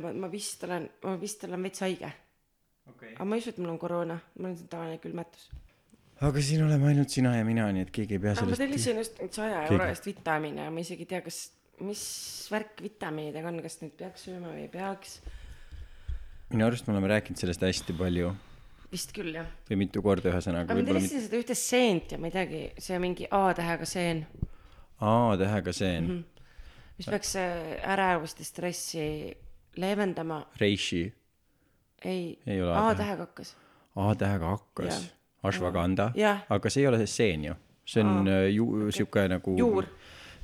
ütlema, 0.00 0.16
et 0.16 0.24
ma 0.24 0.30
vist 0.32 0.66
olen, 0.66 0.88
ma 1.04 1.16
vist 1.20 1.46
olen 1.46 1.68
veits 1.68 1.84
haige. 1.84 2.12
okei 2.90 3.14
aga 3.14 3.26
ma 3.28 3.36
ei 3.36 3.44
usu, 3.44 3.54
et 3.54 3.60
mul 3.62 3.74
on 3.74 3.80
koroona, 3.80 4.18
mul 4.38 4.50
on 4.50 4.58
tavaline 4.72 4.98
külmetus. 5.02 5.48
aga 6.28 6.44
siin 6.44 6.64
oleme 6.66 6.90
ainult 6.90 7.12
sina 7.12 7.36
ja 7.36 7.46
mina, 7.46 7.70
nii 7.72 7.86
et 7.86 7.94
keegi 7.94 8.18
ei 8.18 8.24
pea 8.24 8.34
aga 8.34 8.44
ma 8.44 8.56
sellest 8.56 8.66
tellisin 8.66 9.00
just 9.02 9.22
nüüd 9.22 9.40
saja 9.40 9.64
euro 9.68 9.88
eest 9.88 10.08
vitamiine 10.08 10.68
ja 10.68 10.74
ma 10.74 10.84
isegi 10.84 11.06
ei 11.06 11.12
tea, 11.14 11.22
kas, 11.24 11.40
mis 11.84 12.04
värk 12.52 12.82
vitamiinidega 12.84 13.52
on, 13.52 13.62
kas 13.64 13.80
neid 13.84 13.96
peaks 13.98 14.28
sööma 14.28 14.52
või 14.54 14.66
ei 14.66 14.72
peaks. 14.72 15.18
minu 16.52 16.66
arust 16.68 16.88
me 16.88 16.96
oleme 16.96 17.12
rääkinud 17.14 17.40
sellest 17.40 17.64
hästi 17.68 17.96
palju 18.00 18.34
vist 18.90 19.14
küll 19.14 19.34
jah. 19.36 19.48
või 19.68 19.80
mitu 19.84 20.02
korda 20.04 20.32
ühesõnaga 20.32 20.72
aga 20.72 20.80
ma 20.80 20.88
tellisin 20.88 21.24
seda 21.24 21.38
ühte 21.40 21.56
seent 21.58 22.14
ja 22.14 22.18
ma 22.20 22.30
ei 22.30 22.34
teagi, 22.34 22.62
see 22.82 22.96
on 22.96 23.04
mingi 23.06 23.28
A-tähega 23.30 23.86
seen, 23.88 24.24
A 25.00 25.36
tähega 25.40 25.72
seen 25.72 26.08
mm, 26.08 26.40
mis 26.98 27.08
peaks 27.08 27.36
ärevust 27.38 28.42
ja 28.42 28.48
stressi 28.48 29.06
leevendama. 29.76 30.42
Reishi 30.60 31.12
ei, 32.04 32.38
Ei 32.46 32.60
A-tähega 32.60 33.26
hakkas. 33.26 33.56
A 33.96 34.14
tähega 34.14 34.54
hakkas 34.54 35.10
ashwagandha, 35.46 36.12
aga 36.52 36.72
see 36.72 36.84
ei 36.84 36.88
ole 36.90 37.00
see 37.02 37.12
seen 37.12 37.44
ju, 37.48 37.56
see 37.88 38.04
on 38.04 38.28
Aa, 38.28 38.40
äh, 38.44 38.48
ju-, 38.54 38.90
sihuke 38.92 39.24
nagu 39.30 39.54
juur. 39.58 39.88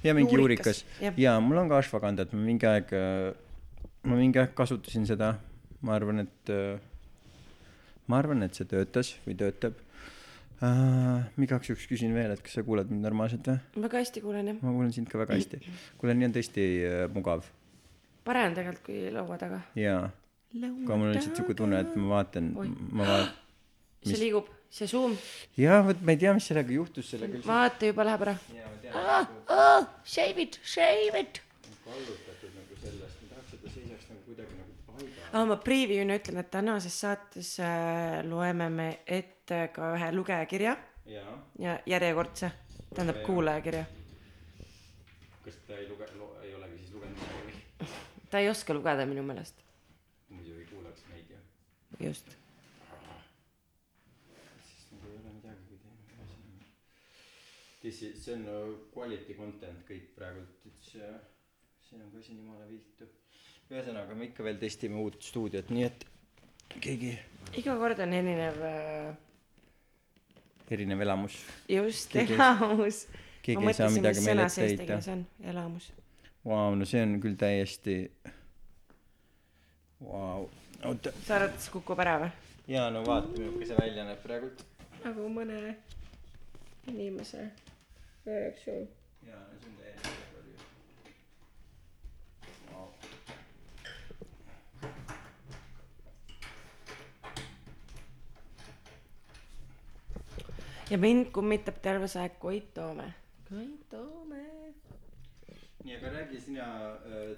ja 0.04 0.14
mingi 0.16 0.36
Juurikas, 0.36 0.84
juurikas 0.84 1.20
ja 1.20 1.36
mul 1.40 1.60
on 1.60 1.68
ka 1.68 1.80
ashwagandhat, 1.82 2.32
ma 2.32 2.44
mingi 2.46 2.68
aeg, 2.68 2.94
ma 4.08 4.18
mingi 4.18 4.40
aeg 4.40 4.54
kasutasin 4.56 5.04
seda, 5.08 5.34
ma 5.84 5.96
arvan, 5.98 6.24
et 6.24 6.52
äh, 6.52 6.80
ma 8.08 8.22
arvan, 8.22 8.46
et 8.46 8.56
see 8.56 8.68
töötas 8.70 9.14
või 9.26 9.36
töötab 9.42 9.76
uh,. 10.64 11.28
igaks 11.44 11.72
juhuks 11.72 11.86
küsin 11.90 12.16
veel, 12.16 12.32
et 12.32 12.42
kas 12.44 12.56
sa 12.56 12.64
kuuled 12.66 12.88
mind 12.92 13.04
normaalselt 13.04 13.52
või? 13.52 13.60
väga 13.84 14.00
hästi 14.00 14.24
kuulen 14.24 14.52
jah. 14.52 14.60
ma 14.62 14.72
kuulen 14.72 14.96
sind 14.96 15.12
ka 15.12 15.20
väga 15.20 15.36
hästi. 15.36 15.60
kuule, 16.00 16.16
nii 16.16 16.30
on 16.30 16.36
tõesti 16.40 16.68
äh, 16.88 17.04
mugav 17.12 17.44
parem 18.26 18.54
tegelikult 18.56 18.84
kui 18.90 19.00
laua 19.14 19.38
taga. 19.40 19.60
ja, 19.78 19.96
aga 20.56 20.98
mul 20.98 21.08
on 21.10 21.16
lihtsalt 21.16 21.40
siuke 21.40 21.56
tunne, 21.58 21.80
et 21.84 21.96
ma 21.96 22.12
vaatan 22.16 22.52
ma 22.56 23.08
vaatan, 23.12 23.32
see 24.06 24.12
Mis- 24.14 24.22
liigub, 24.24 24.50
see 24.78 24.88
suum, 24.90 25.16
jaa, 25.58 25.80
vot 25.86 26.02
ma 26.02 26.14
ei 26.16 26.20
tea, 26.22 26.34
mis 26.36 26.46
sellega 26.50 26.74
juhtus, 26.76 27.10
sellega 27.14 27.40
vaata 27.46 27.90
juba 27.92 28.06
läheb 28.08 28.26
ära. 28.28 28.36
jaa, 28.56 28.70
ah, 29.02 29.30
ah, 29.56 29.86
shave 30.04 30.42
it, 30.46 30.58
shave 30.64 31.20
it. 31.22 31.40
kallutatud 31.84 32.52
nagu 32.58 32.80
sellest, 32.82 33.22
ma 33.22 33.32
tahaks, 33.34 33.54
et 33.54 33.62
ta 33.62 33.74
seisaks 33.76 34.10
nagu 34.10 34.22
kuidagi 34.26 34.58
nagu 34.58 34.72
paigal. 34.90 35.30
aga 35.32 35.44
ma 35.52 35.58
preview'na 35.68 36.18
ütlen, 36.20 36.42
et 36.42 36.50
tänases 36.50 37.00
saates 37.04 37.52
äh, 37.62 38.20
loeme 38.26 38.68
me 38.74 38.88
ette 39.06 39.66
ka 39.74 39.92
ühe 39.94 40.10
lugejakirja 40.18 40.76
jaa, 41.06 41.36
ja 41.62 41.78
järjekordse, 41.86 42.50
tähendab 42.94 43.20
Jaa. 43.22 43.26
kuulajakirja. 43.28 43.84
kas 45.44 45.60
ta 45.68 45.76
ei 45.78 45.86
luge-, 45.88 46.08
ei 46.42 46.54
olegi 46.58 46.80
siis 46.82 46.94
lugenud 46.96 47.20
midagi 47.22 47.44
või? 47.46 47.92
Ta 48.36 48.40
ei 48.44 48.50
oska 48.52 48.74
lugeda 48.76 49.06
minu 49.08 49.22
meelest, 49.24 49.62
muidu 50.28 50.58
ei 50.60 50.66
kuulaks 50.68 51.04
meid 51.08 51.30
ju. 51.32 51.38
just. 52.06 52.34
siis 54.66 54.82
nagu 54.90 55.08
ei 55.08 55.16
ole 55.16 55.32
midagi, 55.38 55.64
kui 55.70 55.78
teeme 55.80 56.04
ühesõnaga. 56.18 56.68
This 57.80 58.02
is, 58.02 58.20
see 58.26 58.36
on 58.36 58.76
quality 58.92 59.38
content 59.40 59.88
kõik 59.88 60.12
praegult, 60.18 60.68
et 60.68 60.84
see, 60.90 61.10
siin 61.88 62.04
on 62.04 62.12
ka 62.12 62.28
siin 62.28 62.44
jumala 62.44 62.68
viltu. 62.68 63.08
ühesõnaga, 63.72 64.20
me 64.20 64.28
ikka 64.28 64.44
veel 64.50 64.60
testime 64.60 65.00
uut 65.00 65.16
stuudiot, 65.24 65.72
nii 65.72 65.88
et 65.88 66.08
keegi, 66.76 67.16
iga 67.56 67.80
kord 67.80 68.04
on 68.04 68.16
erinev 68.20 68.64
äh, 68.68 69.12
erinev 70.76 71.08
elamus, 71.08 71.40
just 71.72 72.20
elamus. 72.20 73.06
keegi 73.40 73.72
ei 73.72 73.80
saa 73.80 73.94
midagi 73.96 74.28
meile 74.28 74.50
ette 74.50 74.74
heita. 74.74 75.06
see 75.08 75.22
elamus. 75.54 75.94
Vau, 76.46 76.76
no 76.78 76.84
see 76.86 77.00
on 77.02 77.16
küll 77.18 77.34
täiesti, 77.34 77.94
vau, 79.98 80.44
oota, 80.86 81.10
sa 81.26 81.40
arvad, 81.40 81.56
et 81.56 81.64
see 81.64 81.72
kukub 81.74 81.98
ära 82.04 82.12
või? 82.22 82.28
jaa, 82.70 82.86
no 82.94 83.00
vaata, 83.02 83.32
milline 83.34 83.66
see 83.66 83.78
välja 83.80 84.04
näeb 84.06 84.20
praegult. 84.22 84.62
nagu 85.02 85.26
mõne 85.34 85.74
inimese 86.92 87.48
reaktsioon. 88.28 88.86
jaa, 89.26 89.42
no 89.42 89.58
see 89.58 89.70
on 89.72 89.76
täiesti 89.80 90.14
palju. 90.36 90.54
Vau. 92.70 92.86
ja 100.92 100.96
mind 101.08 101.34
kummitab 101.34 101.82
terve 101.82 102.06
see 102.14 102.22
aeg 102.22 102.38
Koit 102.38 102.70
Toome. 102.78 103.08
Koit 103.50 103.82
Toome. 103.90 104.15
nii, 105.86 105.96
aga 105.96 106.10
räägi 106.10 106.40
sina, 106.40 106.66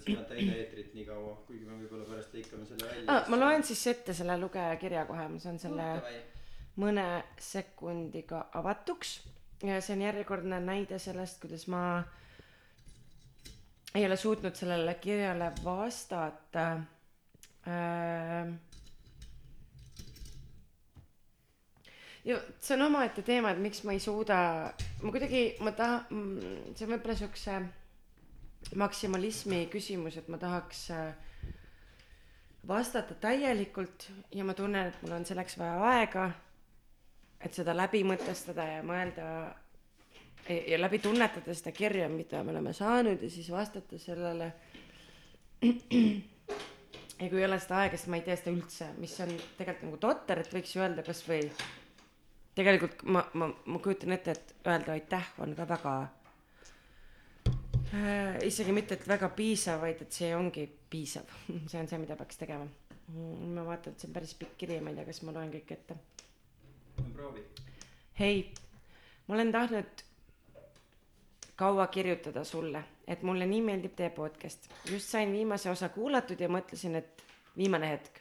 sina 0.00 0.22
täida 0.28 0.56
eetrit 0.56 0.94
nii 0.96 1.04
kaua, 1.04 1.34
kuigi 1.46 1.66
me 1.68 1.76
võib-olla 1.82 2.06
pärast 2.08 2.36
lõikame 2.36 2.66
selle 2.68 2.86
välja 2.88 3.12
ah,. 3.12 3.26
ma 3.28 3.38
loen 3.40 3.64
siis 3.66 3.82
ette 3.92 4.14
selle 4.16 4.38
lugejakirja 4.40 5.04
kohe, 5.08 5.26
ma 5.34 5.40
saan 5.42 5.58
selle 5.60 5.88
mõne 6.80 7.06
sekundiga 7.42 8.46
avatuks 8.56 9.18
ja 9.66 9.80
see 9.84 9.98
on 9.98 10.06
järjekordne 10.06 10.60
näide 10.64 11.00
sellest, 11.02 11.40
kuidas 11.42 11.66
ma 11.68 11.82
ei 13.94 14.06
ole 14.06 14.16
suutnud 14.16 14.56
sellele 14.56 14.94
kirjale 15.02 15.50
vastata 15.64 16.68
äh,. 17.68 18.54
ja 22.24 22.38
see 22.60 22.78
on 22.78 22.86
omaette 22.86 23.26
teema, 23.28 23.52
et 23.52 23.60
miks 23.60 23.84
ma 23.84 23.92
ei 23.92 24.00
suuda, 24.00 24.38
ma 25.02 25.12
kuidagi, 25.12 25.50
ma 25.60 25.74
tahan, 25.76 26.32
see 26.72 26.88
on 26.88 26.94
võib-olla 26.94 27.18
siukse 27.20 27.58
maksimalismi 28.76 29.66
küsimus, 29.72 30.18
et 30.20 30.28
ma 30.28 30.38
tahaks 30.38 30.90
äh, 30.94 31.14
vastata 32.68 33.14
täielikult 33.14 34.08
ja 34.34 34.44
ma 34.44 34.54
tunnen, 34.54 34.90
et 34.90 35.02
mul 35.02 35.16
on 35.18 35.26
selleks 35.26 35.58
vaja 35.58 35.78
aega, 35.92 36.30
et 37.40 37.54
seda 37.54 37.74
läbi 37.76 38.02
mõtestada 38.06 38.66
ja 38.66 38.82
mõelda 38.86 39.28
ja 40.48 40.78
läbi 40.80 40.98
tunnetada 41.02 41.54
seda 41.54 41.72
kirja, 41.76 42.08
mida 42.08 42.42
me 42.44 42.52
oleme 42.54 42.72
saanud 42.76 43.22
ja 43.22 43.30
siis 43.30 43.50
vastata 43.52 43.98
sellele. 43.98 44.52
ja 47.20 47.28
kui 47.28 47.40
ei 47.40 47.44
ole 47.44 47.58
seda 47.60 47.82
aega, 47.82 47.96
siis 47.96 48.08
ma 48.10 48.20
ei 48.20 48.26
tee 48.26 48.36
seda 48.38 48.54
üldse, 48.54 48.92
mis 48.98 49.16
on 49.24 49.34
tegelikult 49.58 49.88
nagu 49.88 50.00
totter, 50.02 50.42
et 50.42 50.54
võiks 50.54 50.74
ju 50.74 50.82
öelda 50.84 51.04
kasvõi 51.06 51.42
tegelikult 52.58 53.02
ma, 53.06 53.22
ma, 53.38 53.50
ma 53.66 53.80
kujutan 53.82 54.14
ette, 54.16 54.34
et 54.34 54.54
öelda 54.66 54.94
aitäh 54.96 55.34
on 55.42 55.54
ka 55.58 55.66
väga 55.68 55.94
äh, 57.94 58.38
isegi 58.46 58.72
mitte, 58.72 58.98
et 58.98 59.08
väga 59.08 59.30
piisav, 59.36 59.80
vaid 59.84 60.02
et 60.04 60.12
see 60.12 60.34
ongi 60.36 60.66
piisav. 60.90 61.30
see 61.70 61.80
on 61.80 61.88
see, 61.88 62.00
mida 62.02 62.16
peaks 62.16 62.40
tegema. 62.40 62.68
ma 63.08 63.64
vaatan, 63.64 63.94
et 63.94 64.02
see 64.02 64.10
on 64.10 64.16
päris 64.16 64.34
pikk 64.36 64.58
kiri, 64.60 64.80
ma 64.84 64.92
ei 64.92 64.98
tea, 64.98 65.06
kas 65.08 65.22
ma 65.24 65.32
loen 65.36 65.52
kõik 65.54 65.72
ette. 65.78 65.96
proovi. 67.14 67.44
hei, 68.18 68.42
ma 69.28 69.38
olen 69.38 69.52
tahtnud 69.52 70.04
kaua 71.58 71.86
kirjutada 71.86 72.44
sulle, 72.44 72.84
et 73.06 73.22
mulle 73.26 73.46
nii 73.46 73.62
meeldib 73.66 73.96
teie 73.98 74.10
podcast. 74.10 74.68
just 74.90 75.08
sain 75.08 75.32
viimase 75.32 75.70
osa 75.70 75.88
kuulatud 75.88 76.40
ja 76.40 76.48
mõtlesin, 76.48 76.94
et 77.00 77.24
viimane 77.56 77.90
hetk. 77.90 78.20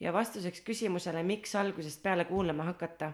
ja 0.00 0.12
vastuseks 0.12 0.60
küsimusele, 0.60 1.22
miks 1.22 1.54
algusest 1.54 2.02
peale 2.02 2.24
kuulama 2.24 2.66
hakata, 2.72 3.12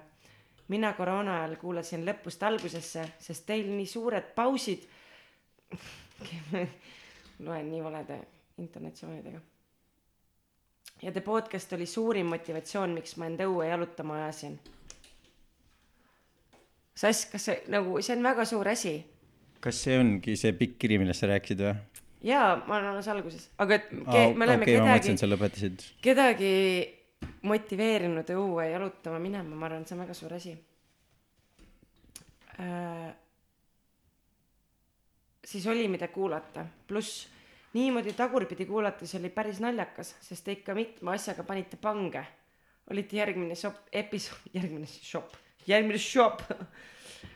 mina 0.68 0.92
koroona 0.96 1.40
ajal 1.40 1.56
kuulasin 1.60 2.04
lõpust 2.06 2.42
algusesse, 2.46 3.06
sest 3.20 3.46
teil 3.46 3.70
nii 3.70 3.86
suured 3.86 4.30
pausid. 4.34 4.86
loen 7.46 7.70
nii 7.70 7.82
valede 7.84 8.20
intonatsioonidega. 8.62 9.40
ja 11.02 11.12
The 11.12 11.20
Podcast 11.20 11.72
oli 11.72 11.86
suurim 11.86 12.26
motivatsioon, 12.26 12.94
miks 12.94 13.16
ma 13.16 13.26
end 13.26 13.42
õue 13.44 13.66
jalutama 13.68 14.20
ajasin. 14.22 14.58
Sass, 16.94 17.26
kas 17.26 17.50
see 17.50 17.58
nagu, 17.74 17.98
see 18.00 18.14
on 18.14 18.22
väga 18.22 18.44
suur 18.46 18.68
asi 18.70 18.94
kas 19.64 19.80
see 19.86 19.98
ongi 20.00 20.36
see 20.40 20.52
pikk 20.58 20.76
kiri, 20.82 21.00
millest 21.00 21.24
sa 21.24 21.30
rääkisid 21.30 21.62
või? 21.64 21.74
jaa, 22.24 22.50
ma 22.68 22.78
olen 22.78 22.90
alles 22.92 23.08
alguses, 23.12 23.48
aga 23.60 23.78
et 23.78 23.88
ke, 23.92 24.20
aa, 24.20 24.26
me 24.36 24.46
oleme 24.46 24.64
ma 24.64 24.68
kedagi 24.68 25.16
kedagi 26.04 26.52
motiveerinud 27.42 28.30
õue 28.36 28.70
jalutama 28.70 29.18
minema, 29.18 29.56
ma 29.56 29.66
arvan, 29.66 29.82
et 29.82 29.88
see 29.88 29.96
on 29.96 30.02
väga 30.04 30.14
suur 30.14 30.34
asi 30.36 30.54
äh,. 32.60 33.12
siis 35.44 35.66
oli, 35.66 35.88
mida 35.88 36.08
kuulata, 36.08 36.66
pluss 36.88 37.28
niimoodi 37.74 38.12
tagurpidi 38.12 38.66
kuulates 38.66 39.14
oli 39.18 39.28
päris 39.34 39.60
naljakas, 39.60 40.14
sest 40.22 40.44
te 40.44 40.52
ikka 40.58 40.74
mitme 40.74 41.14
asjaga 41.14 41.42
panite 41.42 41.76
pange. 41.76 42.24
olite 42.90 43.16
järgmine 43.16 43.54
shop, 43.54 43.76
episood, 43.92 44.50
järgmine 44.58 44.86
shop, 44.86 45.36
järgmine 45.66 45.98
shop 45.98 46.42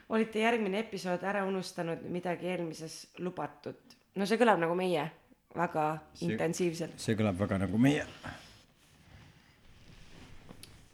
olite 0.09 0.41
järgmine 0.41 0.79
episood 0.85 1.25
ära 1.25 1.45
unustanud 1.49 2.05
midagi 2.13 2.49
eelmises 2.53 3.07
lubatud. 3.19 3.79
no 4.15 4.27
see 4.27 4.39
kõlab 4.41 4.61
nagu 4.63 4.75
meie, 4.79 5.09
väga 5.57 5.87
See- 6.15 6.31
intensiivselt. 6.31 6.99
see 7.01 7.17
kõlab 7.19 7.39
väga 7.39 7.59
nagu 7.67 7.79
meie. 7.79 8.07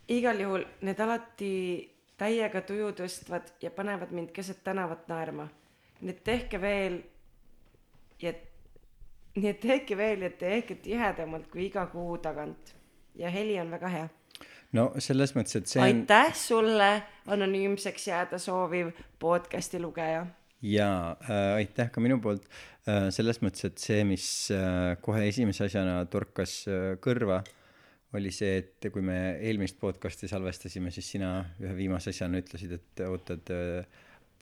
Igal 0.08 0.40
juhul 0.40 0.64
need 0.84 1.00
alati 1.00 1.50
täiega 2.20 2.62
tuju 2.66 2.92
tõstvad 2.98 3.54
ja 3.62 3.70
panevad 3.74 4.12
mind 4.14 4.32
keset 4.34 4.64
tänavat 4.64 5.08
naerma. 5.08 5.48
nii 6.00 6.10
et 6.10 6.24
tehke 6.24 6.60
veel 6.60 6.98
ja 8.22 8.32
nii 9.36 9.48
et 9.50 9.60
tehke 9.60 9.96
veel 9.96 10.22
ja 10.22 10.30
tehke 10.30 10.74
tihedamalt 10.74 11.48
kui 11.50 11.66
iga 11.66 11.86
kuu 11.86 12.18
tagant. 12.18 12.74
Ja 13.14 13.30
heli 13.30 13.58
on 13.60 13.70
väga 13.70 13.88
hea. 13.88 14.08
No 14.74 14.90
selles 14.98 15.34
mõttes 15.36 15.56
et 15.56 15.70
see 15.70 15.80
on 15.80 15.86
aitäh 15.86 16.32
sulle 16.34 16.88
anonüümseks 17.30 18.08
jääda 18.08 18.38
sooviv 18.42 18.90
podcast'i 19.22 19.80
lugeja. 19.80 20.26
Jaa 20.64 21.16
äh, 21.22 21.54
aitäh 21.60 21.90
ka 21.94 22.02
minu 22.02 22.18
poolt. 22.20 22.46
Äh, 22.88 23.08
selles 23.14 23.38
mõttes 23.42 23.68
et 23.68 23.78
see 23.78 24.02
mis 24.08 24.26
äh, 24.54 24.96
kohe 25.00 25.28
esimese 25.28 25.68
asjana 25.68 26.02
torkas 26.10 26.64
äh, 26.66 26.96
kõrva 27.02 27.42
oli 28.14 28.30
see 28.34 28.58
et 28.60 28.86
kui 28.94 29.02
me 29.02 29.16
eelmist 29.42 29.78
podcast'i 29.80 30.28
salvestasime 30.30 30.92
siis 30.94 31.10
sina 31.16 31.30
ühe 31.62 31.74
viimase 31.76 32.12
asjana 32.14 32.38
ütlesid 32.42 32.76
et 32.76 33.02
ootad 33.08 33.50
äh, 33.54 33.86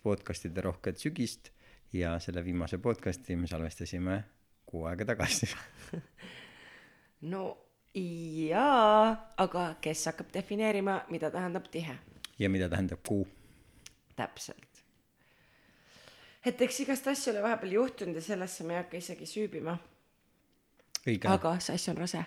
podcast'ide 0.02 0.64
rohket 0.64 1.00
sügist 1.00 1.52
ja 1.96 2.18
selle 2.20 2.44
viimase 2.44 2.78
podcast'i 2.82 3.36
me 3.36 3.48
salvestasime 3.48 4.22
kuu 4.66 4.86
aega 4.90 5.12
tagasi. 5.14 5.50
No 7.22 7.42
jaa 7.94 9.12
aga 9.38 9.60
kes 9.80 10.08
hakkab 10.10 10.32
defineerima 10.34 10.96
mida 11.14 11.30
tähendab 11.30 11.68
tihe? 11.70 11.94
Ja 12.38 12.48
mida 12.50 12.66
tähendab 12.68 12.98
kuu. 13.06 13.28
Täpselt. 14.18 14.82
Et 16.42 16.60
eks 16.66 16.80
igast 16.82 17.06
asju 17.06 17.30
ole 17.30 17.44
vahepeal 17.44 17.76
juhtunud 17.76 18.18
ja 18.18 18.24
sellesse 18.26 18.66
ma 18.66 18.74
ei 18.74 18.80
hakka 18.80 18.98
isegi 18.98 19.28
süübima. 19.30 19.76
Aga 21.30 21.54
sass 21.62 21.88
on 21.94 22.02
rase 22.02 22.24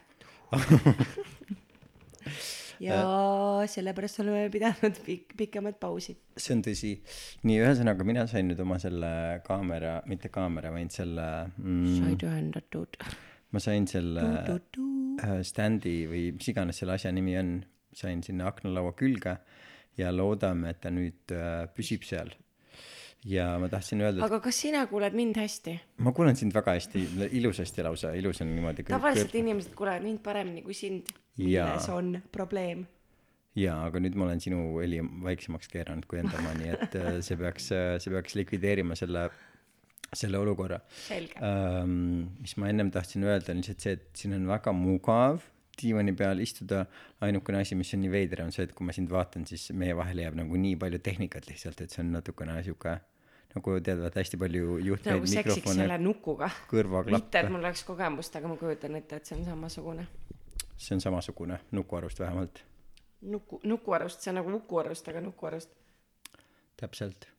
ja 2.85 2.97
sellepärast 3.71 4.19
oleme 4.23 4.49
pidanud 4.53 4.97
pik- 5.05 5.35
pikemat 5.39 5.77
pausi. 5.81 6.15
See 6.37 6.55
on 6.55 6.63
tõsi. 6.65 6.91
Nii 7.47 7.61
ühesõnaga 7.63 8.07
mina 8.07 8.25
sain 8.31 8.49
nüüd 8.51 8.59
oma 8.63 8.77
selle 8.81 9.11
kaamera 9.47 9.97
mitte 10.11 10.31
kaamera 10.33 10.73
vaid 10.75 10.91
selle 10.95 11.27
mm, 11.57 11.93
said 12.01 12.25
ühendatud. 12.27 12.99
ma 13.55 13.61
sain 13.63 13.87
selle 13.87 14.23
Tu-tu-tu. 14.47 14.87
äh, 15.23 15.39
standi 15.47 15.97
või 16.11 16.23
mis 16.35 16.51
iganes 16.51 16.81
selle 16.81 16.97
asja 16.97 17.13
nimi 17.15 17.37
on 17.39 17.53
sain 17.95 18.23
sinna 18.25 18.49
aknalaua 18.51 18.91
külge 18.99 19.37
ja 19.97 20.09
loodame 20.11 20.73
et 20.73 20.81
ta 20.83 20.91
nüüd 20.91 21.31
äh, 21.31 21.63
püsib 21.75 22.03
seal 22.03 22.33
ja 23.25 23.47
ma 23.61 23.69
tahtsin 23.71 24.01
öelda 24.03 24.21
et 24.21 24.27
aga 24.27 24.39
kas 24.47 24.59
sina 24.65 24.85
kuuled 24.89 25.15
mind 25.17 25.39
hästi? 25.39 25.77
Ma 26.05 26.13
kuulen 26.15 26.37
sind 26.39 26.53
väga 26.55 26.75
hästi 26.77 27.05
ilusasti 27.39 27.85
lausa. 27.85 28.13
Ilus 28.17 28.41
on 28.45 28.51
niimoodi 28.55 28.85
tavaliselt 28.89 29.35
inimesed 29.35 29.73
kuulevad 29.77 30.05
mind 30.05 30.21
paremini 30.25 30.65
kui 30.65 30.77
sind. 30.77 31.09
Milles 31.37 31.89
on 31.93 32.19
probleem? 32.31 32.85
Jaa 33.55 33.85
aga 33.87 34.01
nüüd 34.03 34.17
ma 34.19 34.27
olen 34.27 34.41
sinu 34.43 34.61
heli 34.81 34.99
vaiksemaks 34.99 35.69
keeranud 35.71 36.07
kui 36.11 36.19
enda 36.19 36.35
oma 36.41 36.53
nii 36.59 36.71
et 36.75 36.95
äh, 36.99 37.19
see 37.23 37.39
peaks 37.39 37.71
äh, 37.71 37.95
see 38.03 38.11
peaks 38.11 38.35
likvideerima 38.35 38.97
selle 38.99 39.29
selle 40.15 40.39
olukorra. 40.39 40.79
Ähm, 41.43 42.39
mis 42.39 42.55
ma 42.61 42.69
ennem 42.71 42.91
tahtsin 42.93 43.25
öelda 43.27 43.51
on 43.51 43.61
lihtsalt 43.63 43.83
see 43.83 43.95
et 43.97 44.09
siin 44.15 44.35
on 44.37 44.47
väga 44.47 44.71
mugav 44.75 45.43
diivani 45.81 46.13
peal 46.13 46.39
istuda 46.39 46.85
ainukene 47.25 47.61
asi 47.61 47.75
mis 47.75 47.93
on 47.93 48.01
nii 48.03 48.11
veider 48.11 48.41
on 48.45 48.51
see 48.55 48.67
et 48.67 48.73
kui 48.77 48.87
ma 48.87 48.95
sind 48.95 49.11
vaatan 49.11 49.45
siis 49.49 49.71
meie 49.73 49.95
vahele 49.97 50.25
jääb 50.25 50.37
nagu 50.41 50.61
nii 50.67 50.75
palju 50.81 50.99
tehnikat 51.09 51.49
lihtsalt 51.49 51.81
et 51.85 51.95
see 51.95 52.03
on 52.03 52.11
natukene 52.15 52.57
sihuke 52.63 52.97
nagu 53.55 53.75
tead 53.87 54.01
vaata 54.03 54.19
hästi 54.19 54.37
palju 54.37 54.77
juhtmeid 54.89 55.15
nagu 55.15 55.27
seksiks 55.33 55.75
selle 55.79 55.97
nukuga. 55.97 56.49
mitte 57.11 57.39
et 57.39 57.49
mul 57.49 57.63
oleks 57.63 57.83
kogemust 57.87 58.35
aga 58.35 58.51
ma 58.51 58.57
kujutan 58.61 58.95
ette 59.01 59.21
et 59.21 59.25
see 59.25 59.37
on 59.37 59.45
samasugune. 59.45 60.07
See 60.77 60.95
on 60.95 61.01
samasugune 61.01 61.59
nukuarust 61.71 62.19
vähemalt. 62.19 62.63
Nuku 63.21 63.61
nukuarust 63.63 64.21
see 64.21 64.31
on 64.31 64.41
nagu 64.41 64.51
Uku-Arust 64.59 65.07
aga 65.07 65.21
Nuku-Arust. 65.21 65.71
Täpselt 66.77 67.34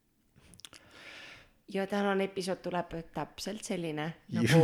ja 1.74 1.86
tänane 1.90 2.24
episood 2.28 2.60
tuleb 2.62 2.92
täpselt 3.14 3.64
selline 3.66 4.06
nagu 4.36 4.60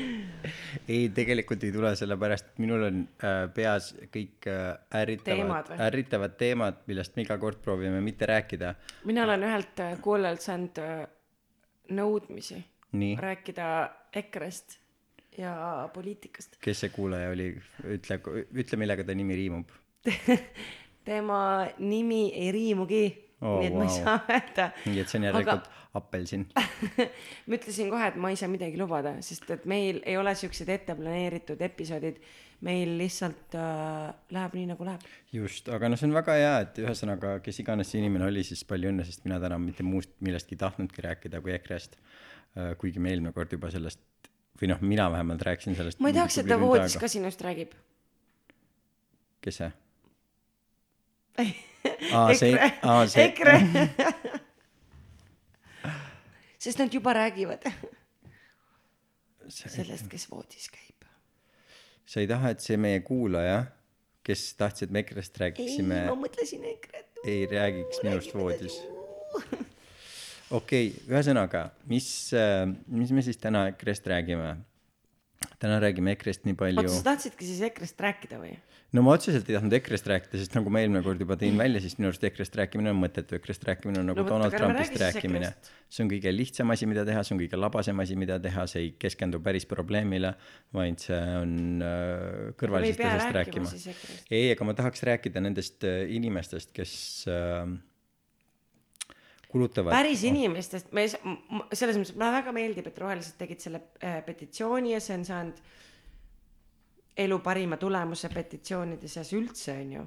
ei 0.94 1.08
tegelikult 1.14 1.64
ei 1.66 1.72
tule 1.74 1.94
sellepärast 1.98 2.52
et 2.52 2.60
minul 2.62 2.84
on 2.86 3.00
äh, 3.24 3.40
peas 3.54 3.90
kõik 4.14 4.46
äh, 4.50 4.76
ärritavad 5.02 5.72
ärritavad 5.88 6.36
teemad 6.38 6.84
millest 6.86 7.16
me 7.16 7.24
iga 7.26 7.38
kord 7.42 7.58
proovime 7.64 8.00
mitte 8.04 8.28
rääkida. 8.30 8.74
Mina 9.10 9.24
olen 9.26 9.48
ühelt 9.48 9.82
äh, 9.82 9.96
kuulajalt 10.02 10.46
saanud 10.46 10.78
äh, 10.84 11.00
nõudmisi 11.98 12.60
nii. 12.92 13.16
rääkida 13.18 13.66
EKRE-st 14.22 14.78
ja 15.38 15.54
poliitikast. 15.94 16.58
Kes 16.62 16.84
see 16.84 16.92
kuulaja 16.94 17.30
oli? 17.34 17.52
Ütle 17.96 18.20
ütle 18.50 18.78
millega 18.78 19.06
ta 19.06 19.14
nimi 19.14 19.36
riimub. 19.38 19.74
Tema 21.08 21.40
nimi 21.78 22.28
ei 22.36 22.52
riimugi 22.54 23.04
Oo, 23.40 23.60
nii 23.60 23.70
et 23.70 23.76
ma 23.76 23.86
ei 23.86 23.94
saa 23.94 24.18
öelda. 24.34 24.66
Nii 24.84 25.00
et 25.00 25.08
see 25.08 25.18
on 25.20 25.26
järelikult 25.30 25.68
aga... 25.68 25.86
apelsin 26.00 26.44
ma 27.48 27.56
ütlesin 27.56 27.88
kohe 27.92 28.10
et 28.10 28.18
ma 28.20 28.32
ei 28.32 28.36
saa 28.36 28.50
midagi 28.52 28.76
lubada 28.80 29.14
sest 29.24 29.48
et 29.54 29.64
meil 29.70 30.02
ei 30.04 30.18
ole 30.20 30.34
siuksed 30.36 30.68
ette 30.68 30.96
planeeritud 30.98 31.60
episoodid. 31.70 32.20
Meil 32.60 32.90
lihtsalt 33.00 33.54
äh, 33.56 34.10
läheb 34.36 34.56
nii 34.58 34.66
nagu 34.68 34.84
läheb. 34.84 35.04
Just 35.32 35.70
aga 35.72 35.88
no 35.88 35.96
see 35.96 36.10
on 36.10 36.16
väga 36.18 36.36
hea 36.36 36.54
et 36.66 36.82
ühesõnaga 36.82 37.38
kes 37.44 37.62
iganes 37.62 37.88
see 37.88 38.02
inimene 38.02 38.28
oli 38.28 38.44
siis 38.44 38.66
palju 38.68 38.92
õnne 38.92 39.08
sest 39.08 39.24
mina 39.24 39.40
täna 39.40 39.56
mitte 39.62 39.86
muust 39.86 40.12
millestki 40.20 40.58
ei 40.58 40.64
tahtnudki 40.66 41.08
rääkida 41.08 41.40
kui 41.40 41.56
EKRE-st. 41.56 41.96
Äh, 42.60 42.74
kuigi 42.76 43.00
me 43.00 43.14
eelmine 43.14 43.32
kord 43.32 43.56
juba 43.56 43.72
sellest 43.72 44.04
või 44.60 44.74
noh 44.74 44.84
mina 44.84 45.08
vähemalt 45.08 45.48
rääkisin 45.48 45.78
sellest 45.78 46.04
ma 46.04 46.12
ei 46.12 46.20
tahaks 46.20 46.42
et 46.42 46.52
ta 46.52 46.60
voodis 46.60 47.00
ka 47.00 47.08
sinust 47.08 47.40
räägib. 47.48 47.72
Kes 49.40 49.62
see 49.62 49.72
EKRE. 52.34 52.70
EKRE. 53.24 53.56
Sest 56.60 56.78
nad 56.78 56.94
juba 56.94 57.14
räägivad 57.16 57.66
sellest 59.50 60.08
kes 60.12 60.28
voodis 60.30 60.68
käib. 60.70 61.06
Sa 62.06 62.20
ei 62.20 62.28
taha 62.30 62.54
et 62.54 62.64
see 62.64 62.78
meie 62.80 63.00
kuulaja 63.06 63.64
kes 64.26 64.42
tahtis 64.58 64.86
et 64.86 64.94
me 64.94 65.02
EKRE-st 65.04 65.38
ei 65.38 65.44
räägiksime 65.44 66.00
ma 66.10 66.16
mõtlesin 66.18 66.64
EKRE-t. 66.74 67.22
ei 67.24 67.46
räägiks 67.50 68.02
minust 68.04 68.34
voodis. 68.36 68.76
okei 70.50 70.90
okay, 70.90 71.06
ühesõnaga 71.08 71.70
mis 71.90 72.08
äh, 72.36 72.66
mis 72.86 73.14
me 73.16 73.24
siis 73.26 73.40
täna 73.40 73.66
EKRE-st 73.72 74.10
räägime 74.12 74.54
täna 75.60 75.78
räägime 75.82 76.14
EKRE-st 76.16 76.46
nii 76.48 76.56
palju. 76.58 76.82
Oota 76.82 76.94
sa 76.94 77.06
tahtsidki 77.10 77.46
siis 77.48 77.60
EKRE-st 77.68 78.00
rääkida 78.00 78.40
või? 78.40 78.54
No 78.96 79.04
ma 79.06 79.12
otseselt 79.14 79.46
ei 79.46 79.54
tahtnud 79.54 79.74
EKRE-st 79.76 80.08
rääkida 80.10 80.40
sest 80.40 80.54
nagu 80.56 80.72
ma 80.72 80.80
eelmine 80.82 81.02
kord 81.04 81.20
juba 81.22 81.36
tõin 81.38 81.58
välja 81.60 81.82
siis 81.84 81.98
minu 81.98 82.08
arust 82.10 82.24
EKRE-st 82.26 82.56
rääkimine 82.58 82.90
on 82.90 82.98
mõttetu. 82.98 83.36
EKRE-st 83.36 83.66
rääkimine 83.68 84.00
on 84.02 84.08
nagu 84.10 84.24
No 84.24 84.32
Donald 84.32 84.56
Trumpist 84.56 84.96
rääkimine. 85.02 85.52
See 85.90 86.04
on 86.04 86.10
kõige 86.10 86.32
lihtsam 86.34 86.72
asi 86.74 86.88
mida 86.90 87.04
teha 87.06 87.22
see 87.26 87.36
on 87.36 87.42
kõige 87.42 87.60
labasem 87.60 88.02
asi 88.02 88.16
mida 88.18 88.40
teha 88.42 88.64
see 88.70 88.86
ei 88.86 88.90
keskendu 89.04 89.42
päris 89.44 89.68
probleemile 89.70 90.32
vaid 90.74 91.02
see 91.02 91.20
on 91.42 91.54
äh, 91.84 92.50
kõrvalisest 92.60 93.04
asjast 93.06 93.36
rääkima 93.36 93.72
ei 94.30 94.52
aga 94.54 94.66
ma 94.68 94.76
tahaks 94.78 95.02
rääkida 95.06 95.42
nendest 95.42 95.86
äh, 95.86 96.04
inimestest 96.14 96.70
kes 96.76 96.92
äh, 97.30 97.66
kulutavad. 99.50 99.92
Päris 99.94 100.22
inimestest. 100.28 100.92
Me 100.96 101.06
selles 101.10 101.98
mõttes 101.98 102.14
mulle 102.14 102.30
väga 102.38 102.54
meeldib 102.54 102.90
et 102.90 103.02
rohelised 103.02 103.36
tegid 103.40 103.62
selle 103.62 103.82
äh, 104.04 104.20
petitsiooni 104.26 104.94
ja 104.94 105.02
see 105.02 105.18
on 105.18 105.26
saanud 105.28 105.60
elu 107.20 107.38
parima 107.44 107.76
tulemuse 107.76 108.30
petitsioonide 108.32 109.10
seas 109.10 109.34
üldse 109.36 109.74
onju. 109.82 110.06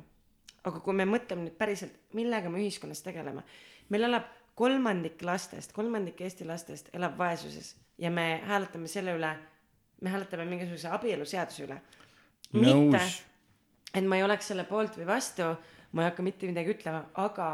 Aga 0.63 0.79
kui 0.79 0.95
me 0.95 1.05
mõtleme 1.09 1.49
nüüd 1.49 1.59
päriselt 1.59 2.15
millega 2.15 2.49
me 2.49 2.63
ühiskonnas 2.63 3.03
tegeleme 3.03 3.43
meil 3.91 4.07
elab 4.07 4.29
kolmandik 4.55 5.21
lastest 5.25 5.73
kolmandik 5.75 6.21
eesti 6.21 6.47
lastest 6.47 6.91
elab 6.95 7.17
vaesuses 7.17 7.73
ja 8.01 8.11
me 8.11 8.41
hääletame 8.47 8.87
selle 8.87 9.15
üle 9.17 9.33
me 10.01 10.11
hääletame 10.13 10.45
mingisuguse 10.45 10.89
abieluseaduse 10.91 11.63
üle. 11.67 11.77
Mitte 12.53 13.01
et 13.93 14.05
ma 14.05 14.17
ei 14.17 14.25
oleks 14.25 14.49
selle 14.51 14.65
poolt 14.69 14.97
või 14.99 15.07
vastu 15.09 15.53
ma 15.93 16.03
ei 16.03 16.09
hakka 16.09 16.25
mitte 16.25 16.49
midagi 16.49 16.75
ütlema 16.75 17.05
aga 17.23 17.49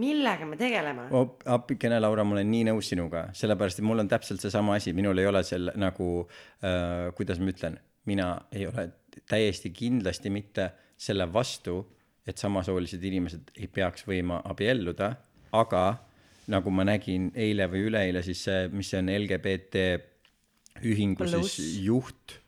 millega 0.00 0.46
me 0.46 0.56
tegeleme? 0.58 1.06
Appikene 1.54 2.00
Laura 2.00 2.24
ma 2.26 2.36
olen 2.36 2.50
nii 2.50 2.68
nõus 2.70 2.90
sinuga 2.92 3.28
sellepärast 3.36 3.80
et 3.80 3.86
mul 3.86 4.02
on 4.02 4.10
täpselt 4.10 4.42
seesama 4.42 4.78
asi 4.78 4.94
minul 4.96 5.18
ei 5.22 5.28
ole 5.30 5.44
selle 5.46 5.74
nagu 5.78 6.08
äh, 6.24 7.10
kuidas 7.16 7.42
ma 7.42 7.52
ütlen 7.54 7.78
mina 8.10 8.30
ei 8.52 8.66
ole 8.68 8.88
täiesti 9.30 9.70
kindlasti 9.74 10.32
mitte 10.34 10.70
selle 10.98 11.26
vastu 11.32 11.78
et 12.26 12.40
samasoolised 12.40 13.02
inimesed 13.04 13.54
ei 13.60 13.68
peaks 13.68 14.06
võima 14.08 14.40
abielluda 14.50 15.12
aga 15.54 15.84
nagu 16.50 16.72
ma 16.74 16.84
nägin 16.88 17.30
eile 17.34 17.68
või 17.72 17.86
üleeile 17.88 18.24
siis 18.24 18.44
see 18.48 18.66
mis 18.72 18.90
see 18.90 19.00
on 19.00 19.12
LGBT 19.14 19.86
ühingu 20.84 21.28
siis 21.30 21.78
juht 21.84 22.38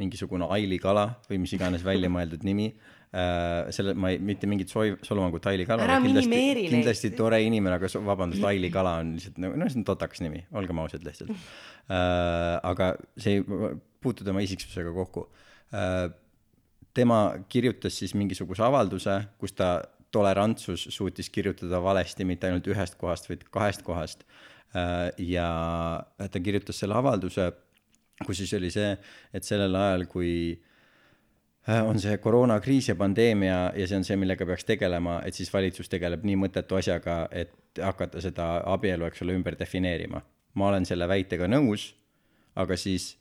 mingisugune 0.00 0.48
Aili 0.56 0.78
Kala 0.82 1.06
või 1.28 1.42
mis 1.44 1.52
iganes 1.56 1.84
väljamõeldud 1.86 2.46
nimi 2.48 2.70
äh, 2.70 3.68
selle 3.74 3.94
ma 3.94 4.12
ei 4.14 4.18
mitte 4.30 4.48
mingit 4.50 4.72
soi- 4.72 4.96
solvangut 5.06 5.46
Aili 5.52 5.66
Kalale 5.68 5.88
Ära 5.88 6.00
kindlasti 6.02 6.30
minimeeri 6.32 6.64
neid. 6.66 6.74
kindlasti 6.78 7.12
tore 7.18 7.42
inimene 7.46 7.76
aga 7.76 7.92
vabandust 8.08 8.48
Aili 8.50 8.72
Kala 8.74 8.96
on 9.04 9.14
lihtsalt 9.18 9.38
nagu 9.44 9.60
noh 9.60 9.70
see 9.70 9.82
on 9.82 9.86
totakas 9.92 10.24
nimi 10.24 10.42
olgem 10.56 10.82
ausad 10.82 11.06
lihtsalt 11.06 11.30
äh, 11.30 12.56
aga 12.72 12.94
see 13.20 13.38
ei 13.38 13.46
puutu 14.00 14.26
tema 14.26 14.42
isiksusega 14.44 14.92
kokku 14.96 15.28
äh, 15.76 16.08
tema 16.96 17.22
kirjutas 17.52 18.00
siis 18.00 18.16
mingisuguse 18.18 18.64
avalduse 18.66 19.20
kus 19.38 19.54
ta 19.54 19.74
tolerantsus 20.10 20.88
suutis 20.90 21.30
kirjutada 21.30 21.78
valesti 21.82 22.24
mitte 22.26 22.48
ainult 22.48 22.66
ühest 22.70 22.96
kohast, 22.98 23.28
vaid 23.30 23.44
kahest 23.54 23.84
kohast. 23.86 24.24
Äh, 24.74 25.10
ja 25.18 25.48
ta 26.18 26.40
kirjutas 26.42 26.78
selle 26.82 26.96
avalduse, 26.98 27.50
kus 28.26 28.42
siis 28.42 28.52
oli 28.58 28.70
see, 28.72 28.90
et 29.34 29.46
sellel 29.46 29.74
ajal, 29.76 30.06
kui 30.10 30.32
äh, 31.68 31.80
on 31.86 32.00
see 32.02 32.18
koroonakriis 32.22 32.90
ja 32.92 32.96
pandeemia 32.98 33.60
ja 33.76 33.86
see 33.88 34.00
on 34.00 34.04
see, 34.06 34.18
millega 34.20 34.46
peaks 34.46 34.66
tegelema, 34.68 35.20
et 35.26 35.36
siis 35.36 35.52
valitsus 35.52 35.88
tegeleb 35.92 36.26
nii 36.26 36.36
mõttetu 36.44 36.80
asjaga, 36.80 37.22
et 37.30 37.54
hakata 37.80 38.20
seda 38.20 38.50
abielu, 38.72 39.06
eks 39.06 39.24
ole, 39.24 39.38
ümber 39.38 39.58
defineerima. 39.58 40.22
ma 40.54 40.66
olen 40.66 40.84
selle 40.84 41.06
väitega 41.08 41.46
nõus, 41.46 41.92
aga 42.58 42.76
siis 42.76 43.12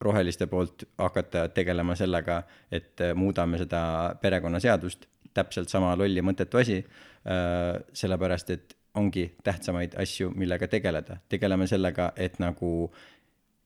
roheliste 0.00 0.46
poolt 0.48 0.86
hakata 0.98 1.48
tegelema 1.52 1.94
sellega, 1.96 2.42
et 2.72 3.00
äh, 3.00 3.14
muudame 3.14 3.58
seda 3.60 4.16
perekonnaseadust, 4.22 5.06
täpselt 5.34 5.68
sama 5.68 5.92
loll 5.96 6.16
ja 6.16 6.24
mõttetu 6.26 6.58
asi, 6.58 6.78
äh, 6.80 7.76
sellepärast 7.92 8.50
et 8.50 8.76
ongi 8.94 9.28
tähtsamaid 9.44 9.94
asju, 10.00 10.32
millega 10.34 10.68
tegeleda. 10.68 11.16
tegeleme 11.28 11.66
sellega, 11.66 12.12
et 12.16 12.38
nagu 12.38 12.90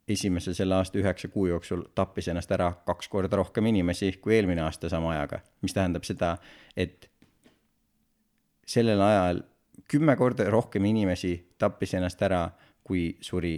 esimese 0.08 0.54
selle 0.54 0.76
aasta 0.76 0.98
üheksa 1.00 1.28
kuu 1.32 1.46
jooksul 1.48 1.86
tappis 1.94 2.28
ennast 2.28 2.52
ära 2.52 2.70
kaks 2.86 3.08
korda 3.08 3.36
rohkem 3.40 3.66
inimesi 3.70 4.12
kui 4.20 4.36
eelmine 4.36 4.64
aasta 4.66 4.88
sama 4.92 5.14
ajaga, 5.14 5.40
mis 5.62 5.74
tähendab 5.76 6.04
seda, 6.04 6.36
et 6.76 7.08
sellel 8.66 9.00
ajal 9.00 9.42
kümme 9.88 10.16
korda 10.16 10.46
rohkem 10.52 10.84
inimesi 10.84 11.34
tappis 11.58 11.94
ennast 11.96 12.22
ära, 12.22 12.46
kui 12.84 13.14
suri 13.24 13.56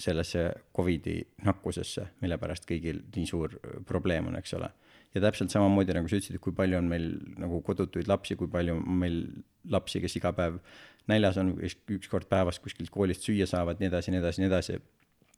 sellesse 0.00 0.48
Covidi 0.76 1.20
nakkusesse, 1.44 2.06
mille 2.20 2.36
pärast 2.40 2.66
kõigil 2.68 3.02
nii 3.14 3.28
suur 3.28 3.54
probleem 3.88 4.28
on, 4.28 4.36
eks 4.36 4.52
ole. 4.56 4.68
ja 5.14 5.20
täpselt 5.24 5.52
samamoodi, 5.52 5.94
nagu 5.96 6.08
sa 6.08 6.18
ütlesid, 6.18 6.36
et 6.36 6.44
kui 6.44 6.52
palju 6.56 6.76
on 6.76 6.88
meil 6.90 7.06
nagu 7.40 7.62
kodutuid 7.64 8.08
lapsi, 8.08 8.36
kui 8.36 8.48
palju 8.52 8.74
on 8.76 8.98
meil 9.00 9.22
lapsi, 9.72 10.00
kes 10.00 10.18
iga 10.18 10.32
päev 10.36 10.58
näljas 11.08 11.38
on, 11.40 11.54
üks 11.60 12.10
kord 12.12 12.28
päevas 12.28 12.60
kuskilt 12.60 12.92
koolist 12.92 13.24
süüa 13.24 13.46
saavad, 13.48 13.80
nii 13.80 13.88
edasi, 13.88 14.12
nii 14.12 14.20
edasi, 14.20 14.42
nii 14.42 14.50
edasi 14.50 14.78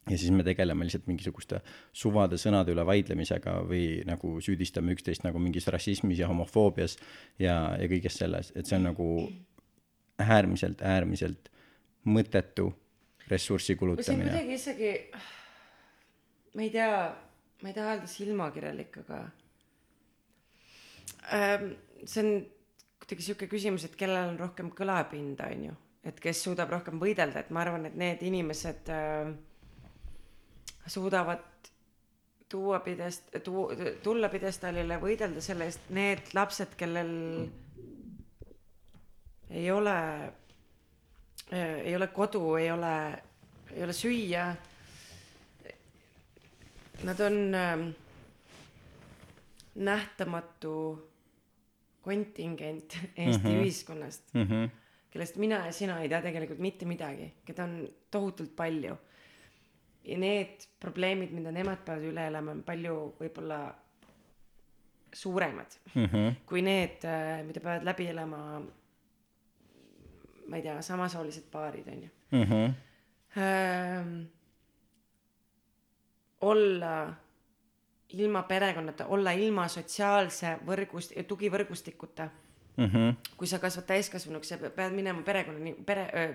ja 0.08 0.18
siis 0.18 0.32
me 0.34 0.44
tegeleme 0.46 0.86
lihtsalt 0.86 1.06
mingisuguste 1.10 1.60
suvade 1.92 2.38
sõnade 2.40 2.72
üle 2.74 2.84
vaidlemisega 2.86 3.58
või 3.68 4.00
nagu 4.08 4.38
süüdistame 4.44 4.94
üksteist 4.96 5.26
nagu 5.26 5.40
mingis 5.42 5.68
rassismis 5.72 6.20
ja 6.20 6.30
homofoobias 6.30 6.98
ja, 7.38 7.76
ja 7.78 7.88
kõiges 7.90 8.18
selles, 8.20 8.52
et 8.56 8.66
see 8.66 8.78
on 8.78 8.88
nagu 8.90 9.08
äärmiselt, 10.18 10.82
äärmiselt 10.82 11.50
mõttetu 12.08 12.70
ressursi 13.28 13.76
kulutamine. 13.76 14.30
kuidagi 14.30 14.54
isegi, 14.54 14.92
ma 16.54 16.64
ei 16.64 16.70
tea, 16.74 16.92
ma 17.62 17.70
ei 17.70 17.76
taha 17.76 17.96
öelda 17.96 18.10
silmakirjalik, 18.10 19.00
aga 19.04 19.18
ähm, 21.34 21.74
see 22.04 22.24
on 22.24 22.32
kuidagi 23.02 23.26
sihuke 23.26 23.50
küsimus, 23.50 23.84
et 23.88 23.98
kellel 23.98 24.32
on 24.32 24.40
rohkem 24.40 24.72
kõlapinda, 24.76 25.50
on 25.54 25.68
ju, 25.70 25.76
et 26.08 26.18
kes 26.22 26.42
suudab 26.46 26.72
rohkem 26.72 27.00
võidelda, 27.02 27.44
et 27.44 27.52
ma 27.54 27.62
arvan, 27.64 27.86
et 27.88 27.98
need 28.00 28.24
inimesed 28.30 28.90
äh, 28.94 29.34
suudavad 30.88 31.44
tuua 32.48 32.80
pidest-, 32.80 33.30
tuu-, 33.44 33.70
tulla 34.02 34.28
pidestaalile, 34.28 34.98
võidelda 35.00 35.40
selle 35.44 35.68
eest, 35.68 35.88
need 35.94 36.34
lapsed, 36.34 36.74
kellel 36.80 37.14
ei 39.48 39.70
ole 39.72 39.96
Äh, 41.52 41.80
ei 41.80 41.96
ole 41.96 42.06
kodu, 42.06 42.54
ei 42.54 42.70
ole, 42.70 43.22
ei 43.72 43.84
ole 43.84 43.92
süüa. 43.92 44.50
Nad 47.08 47.20
on 47.24 47.54
äh, 47.54 47.84
nähtamatu 49.74 50.72
kontingent 52.02 52.98
Eesti 53.16 53.48
mm 53.48 53.54
-hmm. 53.54 53.62
ühiskonnast 53.62 54.22
mm, 54.34 54.42
-hmm. 54.42 54.68
kellest 55.10 55.36
mina 55.36 55.66
ja 55.66 55.72
sina 55.72 56.00
ei 56.00 56.08
tea 56.08 56.22
tegelikult 56.22 56.58
mitte 56.58 56.84
midagi, 56.84 57.32
keda 57.44 57.64
on 57.64 57.88
tohutult 58.10 58.56
palju. 58.56 58.96
Ja 60.08 60.18
need 60.18 60.66
probleemid, 60.80 61.32
mida 61.36 61.52
nemad 61.52 61.84
peavad 61.84 62.08
üle 62.08 62.26
elama, 62.30 62.54
on 62.56 62.62
palju 62.66 62.96
võib-olla 63.20 63.60
suuremad 65.12 65.78
mm 65.94 66.04
-hmm. 66.04 66.34
kui 66.46 66.62
need, 66.62 67.04
äh, 67.04 67.44
mida 67.46 67.60
peavad 67.60 67.84
läbi 67.84 68.06
elama 68.08 68.62
ma 70.48 70.56
ei 70.56 70.62
tea, 70.62 70.82
samasoolised 70.82 71.48
paarid, 71.52 71.88
on 71.88 72.02
ju 72.02 72.08
mm. 72.30 72.44
-hmm. 72.44 72.74
Ähm, 73.36 74.22
olla 76.40 77.14
ilma 78.08 78.42
perekonnata, 78.42 79.06
olla 79.06 79.30
ilma 79.30 79.68
sotsiaalse 79.68 80.58
võrgust-, 80.66 81.22
tugivõrgustikuta 81.26 82.28
mm. 82.76 82.84
-hmm. 82.84 83.14
kui 83.36 83.46
sa 83.46 83.58
kasvad 83.58 83.84
täiskasvanuks, 83.84 84.48
sa 84.48 84.56
pead 84.56 84.92
minema 84.92 85.22
perekonnani, 85.22 85.74
pere, 85.86 86.34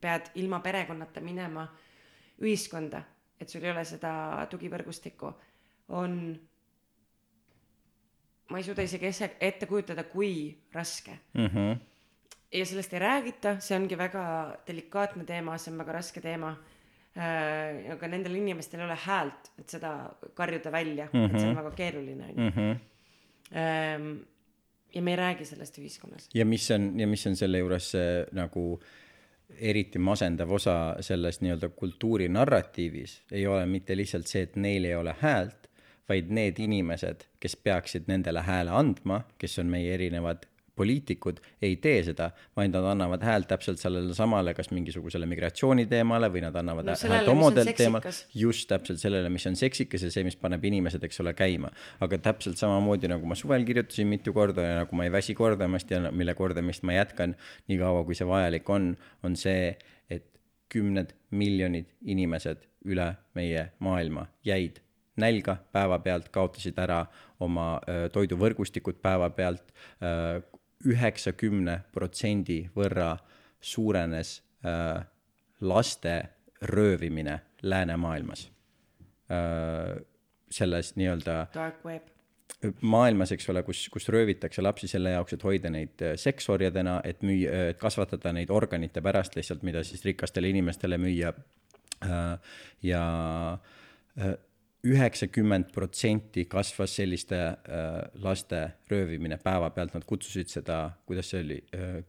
pead 0.00 0.30
ilma 0.34 0.60
perekonnata 0.60 1.20
minema 1.20 1.68
ühiskonda, 2.42 3.02
et 3.44 3.52
sul 3.52 3.64
ei 3.64 3.70
ole 3.70 3.84
seda 3.88 4.12
tugivõrgustikku, 4.50 5.30
on 5.94 6.18
ma 8.50 8.60
ei 8.60 8.66
suuda 8.66 8.84
isegi 8.84 9.10
ette 9.40 9.66
kujutada, 9.68 10.04
kui 10.08 10.56
raske 10.72 11.18
mm. 11.34 11.46
-hmm 11.46 11.82
ja 12.54 12.66
sellest 12.66 12.92
ei 12.94 13.02
räägita, 13.02 13.56
see 13.62 13.76
ongi 13.76 13.96
väga 13.98 14.24
delikaatne 14.66 15.26
teema, 15.26 15.56
see 15.58 15.72
on 15.72 15.80
väga 15.82 15.96
raske 15.98 16.22
teema. 16.24 16.54
Äh, 17.14 17.92
aga 17.94 18.08
nendel 18.10 18.34
inimestel 18.40 18.80
ei 18.82 18.88
ole 18.88 18.96
häält, 18.98 19.50
et 19.58 19.70
seda 19.70 19.90
karjuda 20.34 20.72
välja 20.74 21.04
mm, 21.12 21.20
-hmm. 21.20 21.24
et 21.30 21.40
see 21.40 21.48
on 21.48 21.54
mhm. 21.54 21.60
väga 21.62 21.76
keeruline 21.76 22.24
on 22.24 22.30
ju. 22.30 22.50
Mhm. 22.50 22.70
Ähm, 23.54 24.08
ja 24.94 25.02
me 25.02 25.10
ei 25.10 25.16
räägi 25.16 25.44
sellest 25.44 25.78
ühiskonnas. 25.78 26.28
ja 26.34 26.44
mis 26.44 26.70
on, 26.70 27.00
ja 27.00 27.06
mis 27.06 27.26
on 27.26 27.36
selle 27.36 27.58
juures 27.58 27.90
see 27.90 28.26
nagu 28.32 28.80
eriti 29.58 29.98
masendav 29.98 30.50
osa 30.52 30.96
selles 31.00 31.40
nii-öelda 31.40 31.68
kultuurinarratiivis 31.68 33.22
ei 33.32 33.46
ole 33.46 33.66
mitte 33.66 33.96
lihtsalt 33.96 34.26
see, 34.26 34.42
et 34.42 34.56
neil 34.56 34.84
ei 34.84 34.94
ole 34.94 35.14
häält, 35.20 35.68
vaid 36.08 36.32
need 36.34 36.58
inimesed, 36.60 37.24
kes 37.40 37.56
peaksid 37.56 38.08
nendele 38.10 38.42
hääle 38.44 38.74
andma, 38.74 39.22
kes 39.38 39.58
on 39.62 39.70
meie 39.72 39.94
erinevad 39.94 40.44
poliitikud 40.76 41.38
ei 41.62 41.76
tee 41.82 42.02
seda, 42.06 42.30
vaid 42.56 42.72
nad 42.74 42.86
annavad 42.90 43.22
häält 43.24 43.48
täpselt 43.50 43.80
sellele 43.82 44.14
samale, 44.16 44.54
kas 44.54 44.70
mingisugusele 44.74 45.26
migratsiooniteemale 45.30 46.30
või 46.34 46.42
nad 46.44 46.58
annavad 46.58 46.90
no, 46.90 46.96
häält 47.14 47.30
homodel 47.30 47.70
teemal, 47.78 48.06
just 48.34 48.68
täpselt 48.70 49.02
sellele, 49.02 49.30
mis 49.32 49.46
on 49.50 49.58
seksikas 49.58 50.06
ja 50.06 50.12
see, 50.14 50.26
mis 50.26 50.38
paneb 50.40 50.64
inimesed, 50.66 51.04
eks 51.06 51.22
ole, 51.22 51.34
käima. 51.38 51.70
aga 52.04 52.18
täpselt 52.28 52.58
samamoodi, 52.60 53.10
nagu 53.12 53.26
ma 53.30 53.38
suvel 53.38 53.66
kirjutasin 53.68 54.10
mitu 54.10 54.34
korda 54.36 54.66
ja 54.66 54.76
nagu 54.82 54.98
ma 54.98 55.06
ei 55.06 55.12
väsi 55.14 55.34
kordamast 55.38 55.90
ja 55.90 56.02
mille 56.10 56.34
kordamist 56.34 56.82
ma 56.82 56.98
jätkan 56.98 57.36
nii 57.70 57.80
kaua, 57.80 58.04
kui 58.04 58.18
see 58.18 58.28
vajalik 58.28 58.70
on, 58.70 58.94
on 59.22 59.36
see, 59.38 59.74
et 60.10 60.26
kümned 60.72 61.14
miljonid 61.30 61.92
inimesed 62.02 62.66
üle 62.90 63.14
meie 63.38 63.68
maailma 63.84 64.26
jäid 64.44 64.82
nälga 65.20 65.56
päevapealt, 65.72 66.28
kaotasid 66.34 66.78
ära 66.82 67.04
oma 67.42 67.78
toiduvõrgustikud 68.12 68.98
päevapealt, 69.02 69.62
üheksakümne 70.84 71.80
protsendi 71.92 72.64
võrra 72.76 73.16
suurenes 73.60 74.36
äh, 74.64 75.04
laste 75.60 76.16
röövimine 76.62 77.40
läänemaailmas 77.62 78.48
äh,. 79.30 80.02
selles 80.54 80.92
nii-öelda 80.96 81.48
maailmas, 82.80 83.32
eks 83.34 83.48
ole, 83.50 83.62
kus, 83.66 83.88
kus 83.92 84.08
röövitakse 84.12 84.62
lapsi 84.62 84.88
selle 84.88 85.14
jaoks, 85.14 85.34
et 85.36 85.44
hoida 85.44 85.70
neid 85.72 86.04
äh, 86.04 86.14
seksorjadena, 86.20 87.00
et 87.04 87.22
müüa, 87.26 87.70
et 87.72 87.80
kasvatada 87.80 88.32
neid 88.36 88.52
organite 88.52 89.02
pärast 89.02 89.36
lihtsalt, 89.36 89.64
mida 89.66 89.82
siis 89.84 90.04
rikastele 90.04 90.52
inimestele 90.52 90.98
müüa 91.00 91.32
ja 92.84 93.04
üheksakümmend 94.84 95.70
protsenti 95.72 96.44
kasvas 96.50 96.96
selliste 96.98 97.38
äh, 97.40 98.00
laste 98.22 98.66
röövimine 98.90 99.38
päevapealt, 99.42 99.94
nad 99.96 100.04
kutsusid 100.08 100.52
seda, 100.52 100.86
kuidas 101.08 101.32
see 101.32 101.44
oli 101.44 101.62
äh,, 101.76 102.02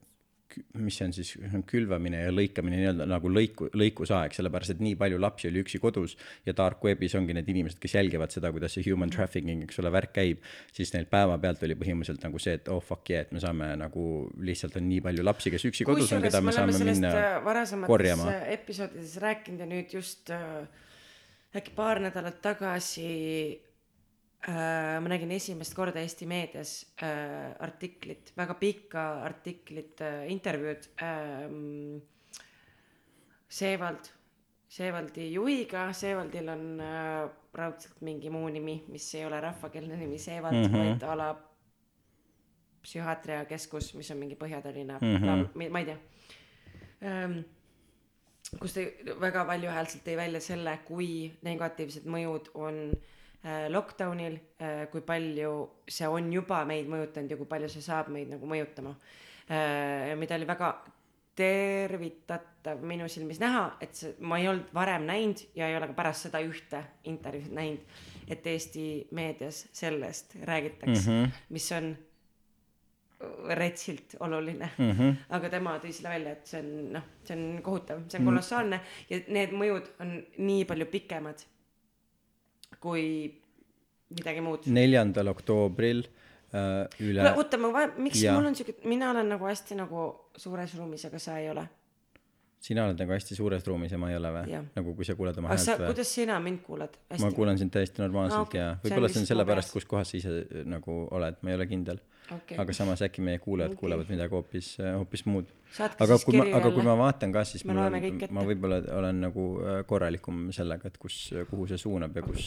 mis 0.80 0.96
see 0.98 1.08
on 1.08 1.14
siis, 1.16 1.32
külvamine 1.68 2.22
ja 2.22 2.32
lõikamine 2.34 2.78
nii-öelda 2.80 3.08
nagu 3.10 3.30
lõiku, 3.32 3.68
lõikusaeg, 3.76 4.36
sellepärast 4.36 4.76
et 4.76 4.84
nii 4.84 4.96
palju 5.00 5.20
lapsi 5.20 5.50
oli 5.50 5.62
üksi 5.64 5.82
kodus 5.84 6.16
ja 6.48 6.54
dark 6.56 6.84
webis 6.86 7.16
ongi 7.20 7.36
need 7.36 7.50
inimesed, 7.52 7.80
kes 7.82 7.98
jälgivad 7.98 8.34
seda, 8.34 8.52
kuidas 8.56 8.76
see 8.78 8.86
human 8.86 9.12
trafficking, 9.12 9.66
eks 9.66 9.82
ole, 9.84 9.92
värk 9.96 10.14
käib, 10.16 10.46
siis 10.76 10.94
neil 10.96 11.10
päevapealt 11.12 11.66
oli 11.68 11.78
põhimõtteliselt 11.80 12.24
nagu 12.28 12.42
see, 12.42 12.56
et 12.60 12.72
oh 12.72 12.82
fuck 12.84 13.12
yeah, 13.12 13.26
et 13.28 13.36
me 13.36 13.44
saame 13.44 13.72
nagu, 13.82 14.08
lihtsalt 14.48 14.80
on 14.80 14.88
nii 14.92 15.04
palju 15.06 15.28
lapsi, 15.28 15.54
kes 15.54 15.68
üksi 15.72 15.88
kodus 15.88 16.16
on, 16.16 16.24
keda 16.26 16.44
me 16.44 16.56
saame 16.56 16.80
minna 16.80 17.14
äh, 17.20 17.78
korjama. 17.88 18.32
episoodides 18.56 19.20
rääkinud 19.24 19.66
ja 19.66 19.70
nüüd 19.72 19.98
just 20.00 20.32
äh, 20.34 20.66
äkki 21.56 21.72
paar 21.76 22.00
nädalat 22.04 22.42
tagasi 22.44 23.08
äh, 24.48 24.98
ma 25.02 25.10
nägin 25.12 25.32
esimest 25.32 25.76
korda 25.78 26.02
Eesti 26.04 26.28
meedias 26.30 26.74
äh, 27.04 27.54
artiklit, 27.60 28.34
väga 28.38 28.54
pikka 28.60 29.06
artiklit 29.24 30.02
äh,, 30.02 30.26
intervjuud 30.34 30.90
äh, 31.02 31.48
Seevald, 33.56 34.12
Seevaldi 34.68 35.30
juhiga, 35.34 35.88
Seevaldil 35.94 36.50
on 36.52 36.64
äh, 36.84 37.30
raudselt 37.56 38.02
mingi 38.04 38.30
muu 38.30 38.50
nimi, 38.52 38.82
mis 38.92 39.08
ei 39.16 39.26
ole 39.26 39.40
rahvakeelne 39.42 39.98
nimi 39.98 40.18
Seevald 40.20 40.58
mm, 40.58 40.74
-hmm. 40.74 40.78
vaid 40.78 41.04
a 41.04 41.18
la 41.18 41.36
psühhiaatriakeskus, 42.86 43.94
mis 43.96 44.12
on 44.12 44.18
mingi 44.18 44.36
Põhja-Tallinna 44.36 45.00
Mhm. 45.02 45.24
mm, 45.24 45.46
-hmm. 45.56 45.70
ma 45.70 45.80
ei 45.80 45.86
tea 45.86 45.98
ähm,. 47.02 47.40
Kus 48.60 48.76
ta 48.76 48.86
väga 49.22 49.46
valjuhäälselt 49.48 50.06
tõi 50.06 50.18
välja 50.18 50.42
selle, 50.44 50.78
kui 50.88 51.10
negatiivsed 51.46 52.08
mõjud 52.10 52.52
on 52.56 52.82
äh, 52.92 53.68
lockdownil 53.74 54.40
äh,, 54.62 54.86
kui 54.92 55.04
palju 55.06 55.54
see 55.88 56.10
on 56.10 56.32
juba 56.34 56.64
meid 56.66 56.90
mõjutanud 56.92 57.32
ja 57.32 57.40
kui 57.40 57.50
palju 57.50 57.72
see 57.72 57.86
saab 57.86 58.12
meid 58.14 58.32
nagu 58.34 58.50
mõjutama 58.50 58.96
äh,. 59.50 60.14
mida 60.20 60.38
oli 60.40 60.48
väga 60.50 60.76
tervitatav 61.36 62.84
minu 62.88 63.08
silmis 63.12 63.42
näha, 63.44 63.66
et 63.84 63.96
see, 63.98 64.14
ma 64.24 64.40
ei 64.40 64.48
olnud 64.48 64.70
varem 64.76 65.04
näinud 65.08 65.42
ja 65.58 65.68
ei 65.68 65.76
ole 65.76 65.90
ka 65.92 65.98
pärast 65.98 66.30
seda 66.30 66.40
ühte 66.46 66.80
intervjuud 67.12 67.52
näinud, 67.56 67.98
et 68.32 68.48
Eesti 68.48 68.86
meedias 69.16 69.66
sellest 69.76 70.38
räägitakse 70.48 71.12
mm, 71.12 71.26
-hmm. 71.26 71.42
mis 71.50 71.72
on 71.76 71.92
retsilt 73.60 74.16
oluline 74.20 74.70
mm. 74.78 74.92
-hmm. 74.92 75.16
aga 75.38 75.50
tema 75.50 75.78
tõi 75.84 75.92
selle 75.96 76.14
välja, 76.16 76.36
et 76.38 76.48
see 76.48 76.62
on 76.62 76.94
noh, 76.98 77.10
see 77.24 77.38
on 77.38 77.62
kohutav, 77.66 78.06
see 78.10 78.20
on 78.20 78.32
kolossaalne 78.32 78.82
ja 79.10 79.20
need 79.28 79.56
mõjud 79.56 79.92
on 80.00 80.18
nii 80.38 80.66
palju 80.70 80.86
pikemad 80.92 81.46
kui 82.80 83.06
midagi 84.14 84.44
muud. 84.46 84.68
neljandal 84.74 85.32
oktoobril 85.34 86.04
äh, 86.06 86.86
üle 87.02 87.24
kuule, 87.24 87.34
oota, 87.42 87.60
ma 87.62 87.72
vajan, 87.74 87.96
miks 88.06 88.22
Jaa. 88.22 88.36
mul 88.38 88.52
on 88.52 88.58
siuke, 88.58 88.78
mina 88.90 89.10
olen 89.14 89.34
nagu 89.36 89.50
hästi 89.50 89.80
nagu 89.80 90.06
suures 90.38 90.76
ruumis, 90.78 91.08
aga 91.10 91.22
sa 91.22 91.40
ei 91.42 91.50
ole. 91.54 91.66
sina 92.66 92.86
oled 92.88 93.02
nagu 93.02 93.14
hästi 93.14 93.38
suures 93.38 93.66
ruumis 93.68 93.94
ja 93.94 94.02
ma 94.02 94.10
ei 94.12 94.18
ole 94.18 94.32
või 94.34 94.60
nagu 94.78 94.96
kui 94.98 95.08
sa 95.08 95.18
kuuled 95.18 95.38
oma 95.42 95.54
häält 95.54 95.72
või? 95.72 95.92
kuidas 95.94 96.14
sina 96.20 96.40
mind 96.42 96.62
kuulad? 96.66 96.98
ma 97.22 97.32
kuulen 97.36 97.62
sind 97.62 97.74
täiesti 97.74 98.04
normaalselt 98.04 98.40
Aa, 98.40 98.44
ah, 98.44 98.50
okei. 98.50 98.62
ja 98.62 98.70
on 98.74 98.84
võib-olla 98.86 99.12
see 99.12 99.22
on 99.22 99.28
mu 99.28 99.32
sellepärast, 99.34 99.74
kus 99.74 99.90
kohas 99.90 100.14
sa 100.14 100.20
ise 100.22 100.38
äh, 100.44 100.68
nagu 100.70 101.00
oled, 101.12 101.42
ma 101.42 101.54
ei 101.54 101.60
ole 101.60 101.70
kindel 101.72 102.02
okei. 102.32 102.58
Aga 102.62 102.74
samas 102.74 103.04
äkki 103.06 103.24
meie 103.26 103.40
kuulajad 103.44 103.74
Okei. 103.74 103.82
kuulevad 103.84 104.10
midagi 104.10 104.36
hoopis 104.36 104.72
hoopis 104.82 105.26
muud. 105.30 105.52
Aga 105.80 106.18
kui 106.24 106.40
ma 106.40 106.48
aga 106.60 106.72
kui 106.74 106.86
ma 106.88 106.96
vaatan 107.00 107.34
ka 107.36 107.44
siis 107.48 107.66
mul 107.68 107.82
on 107.84 108.00
ma 108.38 108.46
võib-olla 108.48 108.82
olen 109.00 109.22
nagu 109.28 109.48
äh, 109.62 109.82
korralikum 109.88 110.36
sellega 110.56 110.92
et 110.92 110.98
kus 111.02 111.16
kuhu 111.50 111.68
see 111.72 111.80
suunab 111.82 112.16
ja 112.16 112.24
kus 112.26 112.44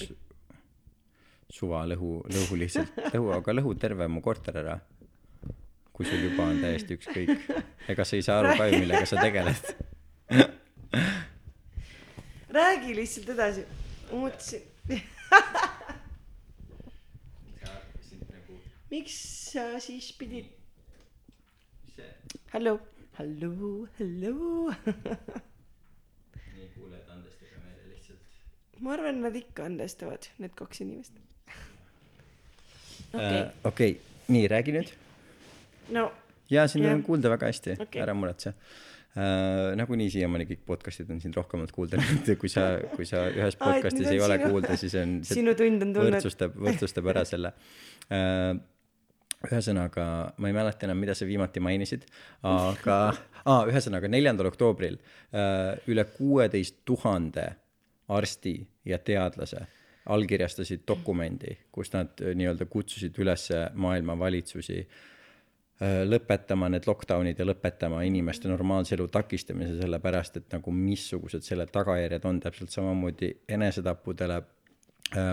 suva 1.52 1.84
lõhu 1.88 2.18
lõhu 2.28 2.60
lihtsalt 2.60 3.02
lõhu 3.14 3.34
aga 3.38 3.58
lõhu 3.60 3.74
terve 3.80 4.08
mu 4.08 4.24
korter 4.24 4.62
ära 4.64 4.78
kui 5.98 6.06
sul 6.06 6.20
juba 6.22 6.44
on 6.46 6.60
täiesti 6.62 6.94
ükskõik. 6.94 7.30
Ega 7.90 8.04
sa 8.06 8.14
ei 8.14 8.22
saa 8.22 8.38
aru 8.38 8.54
ka 8.54 8.68
ju 8.70 8.78
millega 8.84 9.02
sa 9.08 9.18
tegeled. 9.18 9.64
Räägi 12.58 12.94
lihtsalt 12.94 13.28
edasi. 13.34 13.66
Ma 14.12 14.22
mõtlesin 14.28 14.62
miks 18.90 19.16
sa 19.52 19.64
siis 19.82 20.12
pidid 20.18 20.48
hallo. 22.52 22.78
Hallo 23.18 23.88
hallo. 23.98 24.34
Nii 26.54 26.68
kuulajad 26.76 27.10
andestage 27.16 27.58
meile 27.64 27.88
lihtsalt. 27.90 28.22
Ma 28.80 28.94
arvan 28.94 29.20
nad 29.24 29.36
ikka 29.36 29.66
andestavad 29.68 30.30
need 30.38 30.54
kaks 30.58 30.80
inimest. 30.84 31.18
Okei. 33.12 33.42
okei. 33.64 33.92
Nii 34.28 34.48
räägi 34.52 34.76
nüüd. 34.78 34.94
No 35.96 36.10
jaa 36.50 36.68
sind 36.68 36.84
Jah. 36.84 36.94
on 36.94 37.02
kuulda 37.02 37.30
väga 37.34 37.50
hästi. 37.50 37.74
Okei. 37.76 37.84
okay. 37.88 38.02
ära 38.02 38.14
muretse. 38.14 38.54
Äh, 39.18 39.74
nagunii 39.80 40.10
siiamaani 40.14 40.46
kõik 40.46 40.64
podcast'id 40.68 41.08
on 41.10 41.20
sind 41.20 41.36
rohkemalt 41.36 41.72
kuulda 41.74 41.98
nüüd 42.02 42.28
kui 42.38 42.50
sa 42.52 42.68
kui 42.94 43.06
sa 43.08 43.24
ühes 43.32 43.56
et 43.56 43.62
podcast'is 43.62 44.10
ei 44.12 44.20
ole 44.22 44.36
sinu- 44.36 44.50
kuulda 44.52 44.76
siis 44.78 44.94
on 45.00 45.14
see 45.26 45.40
sinu 45.40 45.54
tund 45.58 45.82
on 45.82 45.94
tulnud 45.96 46.18
võrdsustab 46.18 46.58
võrdsustab 46.68 47.08
ära 47.14 47.24
selle. 47.28 47.54
Äh, 48.14 48.52
ühesõnaga 49.46 50.04
ma 50.36 50.50
ei 50.50 50.56
mäleta 50.56 50.86
enam 50.88 50.98
mida 50.98 51.14
sa 51.14 51.26
viimati 51.28 51.62
mainisid 51.62 52.06
aga 52.48 52.98
aa 53.44 53.60
ühesõnaga 53.70 54.10
neljandal 54.10 54.50
oktoobril 54.50 54.98
äh, 54.98 55.76
üle 55.90 56.04
kuueteist 56.16 56.80
tuhande 56.88 57.46
arsti 58.08 58.56
ja 58.88 58.98
teadlase 58.98 59.66
allkirjastasid 60.08 60.82
dokumendi 60.88 61.54
kus 61.72 61.92
nad 61.94 62.18
äh, 62.22 62.34
nii-öelda 62.34 62.66
kutsusid 62.66 63.18
üles 63.22 63.46
maailma 63.78 64.18
valitsusi 64.18 64.80
äh, 64.82 66.02
lõpetama 66.08 66.72
need 66.74 66.90
lockdown'id 66.90 67.38
ja 67.38 67.46
lõpetama 67.46 68.02
inimeste 68.10 68.50
normaalse 68.50 68.98
elu 68.98 69.06
takistamise 69.20 69.78
sellepärast 69.78 70.42
et 70.42 70.50
nagu 70.58 70.74
missugused 70.74 71.46
selle 71.46 71.68
tagajärjed 71.70 72.26
on 72.26 72.42
täpselt 72.42 72.74
samamoodi 72.74 73.36
enesetappudele 73.54 74.42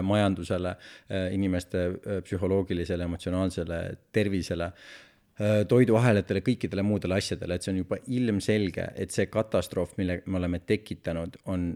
majandusele 0.02 0.70
äh, 0.72 1.34
inimeste 1.36 1.86
äh, 1.86 2.22
psühholoogilisele 2.24 3.04
emotsionaalsele 3.04 3.80
tervisele 4.12 4.70
äh, 4.70 5.66
toiduahelatele 5.68 6.40
kõikidele 6.46 6.84
muudele 6.84 7.18
asjadele. 7.20 7.58
Et 7.58 7.66
see 7.66 7.74
on 7.74 7.82
juba 7.82 8.00
ilmselge 8.08 8.88
et 8.96 9.12
see 9.12 9.28
katastroof 9.32 9.98
mille 10.00 10.22
me 10.26 10.40
oleme 10.40 10.62
tekitanud 10.64 11.42
on 11.52 11.74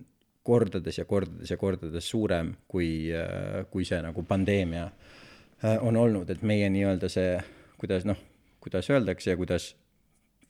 kordades 0.49 0.97
ja 0.97 1.05
kordades 1.05 1.51
ja 1.51 1.57
kordades 1.57 2.09
suurem 2.09 2.53
kui 2.67 3.09
äh, 3.13 3.65
kui 3.71 3.85
see 3.85 3.99
nagu 4.03 4.23
pandeemia 4.23 4.87
äh, 4.87 5.77
on 5.83 5.99
olnud. 5.99 6.29
Et 6.29 6.41
meie 6.41 6.69
nii-öelda 6.71 7.11
see 7.11 7.35
kuidas 7.79 8.07
noh 8.07 8.19
kuidas 8.63 8.89
öeldakse 8.91 9.33
ja 9.33 9.37
kuidas 9.39 9.73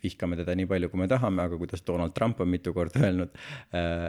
vihkame 0.03 0.37
teda 0.39 0.55
nii 0.55 0.69
palju 0.69 0.89
kui 0.89 1.01
me 1.01 1.09
tahame 1.11 1.43
aga 1.43 1.57
kuidas 1.59 1.83
Donald 1.87 2.13
Trump 2.15 2.39
on 2.41 2.49
mitu 2.49 2.73
korda 2.73 3.01
öelnud 3.07 3.33
äh, 3.73 4.05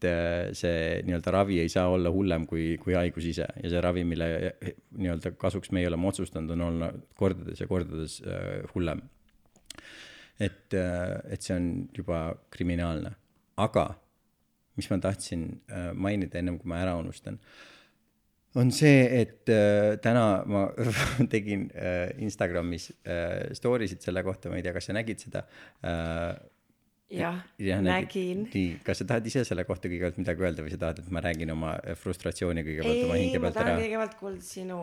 et 0.00 0.08
äh, 0.08 0.52
see 0.56 1.00
nii-öelda 1.04 1.32
ravi 1.34 1.60
ei 1.60 1.68
saa 1.68 1.88
olla 1.92 2.10
hullem 2.12 2.46
kui 2.48 2.76
kui 2.80 2.94
haigus 2.96 3.26
ise. 3.28 3.46
Ja 3.62 3.70
see 3.72 3.80
ravi 3.84 4.04
mille 4.08 4.28
eh, 4.48 4.76
nii-öelda 4.96 5.34
kasuks 5.38 5.72
meie 5.76 5.88
oleme 5.88 6.08
otsustanud 6.08 6.54
on 6.56 6.66
olla 6.68 6.92
kordades 7.16 7.60
ja 7.60 7.68
kordades 7.68 8.20
äh, 8.24 8.62
hullem. 8.74 9.02
Et 10.40 10.72
äh, 10.74 11.18
et 11.32 11.42
see 11.42 11.56
on 11.56 11.66
juba 11.96 12.22
kriminaalne. 12.50 13.12
Aga 13.60 13.90
mis 14.78 14.88
ma 14.88 14.96
tahtsin 15.02 15.44
mainida 15.92 16.38
ennem 16.40 16.56
kui 16.56 16.70
ma 16.70 16.78
ära 16.80 16.94
unustan 16.96 17.36
on 18.56 18.70
see 18.72 19.02
et 19.18 19.50
täna 20.00 20.22
ma 20.48 20.62
tegin 21.34 21.66
Instagramis 22.24 22.86
story 23.58 23.90
sid 23.90 24.00
selle 24.06 24.22
kohta 24.24 24.48
ma 24.48 24.56
ei 24.56 24.64
tea 24.64 24.72
kas 24.72 24.88
sa 24.88 24.96
nägid 24.96 25.20
seda 25.20 25.42
äh, 27.10 27.18
jah 27.20 27.40
jah, 27.58 27.82
nägin. 27.84 28.46
nii 28.52 28.78
kas 28.86 29.02
sa 29.02 29.08
tahad 29.12 29.26
ise 29.26 29.42
selle 29.48 29.64
kohta 29.68 29.90
kõigepealt 29.90 30.20
midagi 30.20 30.46
öelda 30.46 30.64
või 30.66 30.74
sa 30.74 30.80
tahad 30.84 31.02
et 31.02 31.10
ma 31.10 31.22
räägin 31.24 31.52
oma 31.54 31.74
äh, 31.80 31.98
frustratsiooni 31.98 32.64
kõigepealt 32.66 33.04
oma 33.08 33.18
ei 33.18 33.26
hinge 33.26 33.40
ma 33.40 33.48
pealt 33.48 33.58
tahan 33.58 33.72
ära? 33.72 33.82
kõigepealt 33.82 34.16
kuulda 34.20 34.46
sinu 34.46 34.78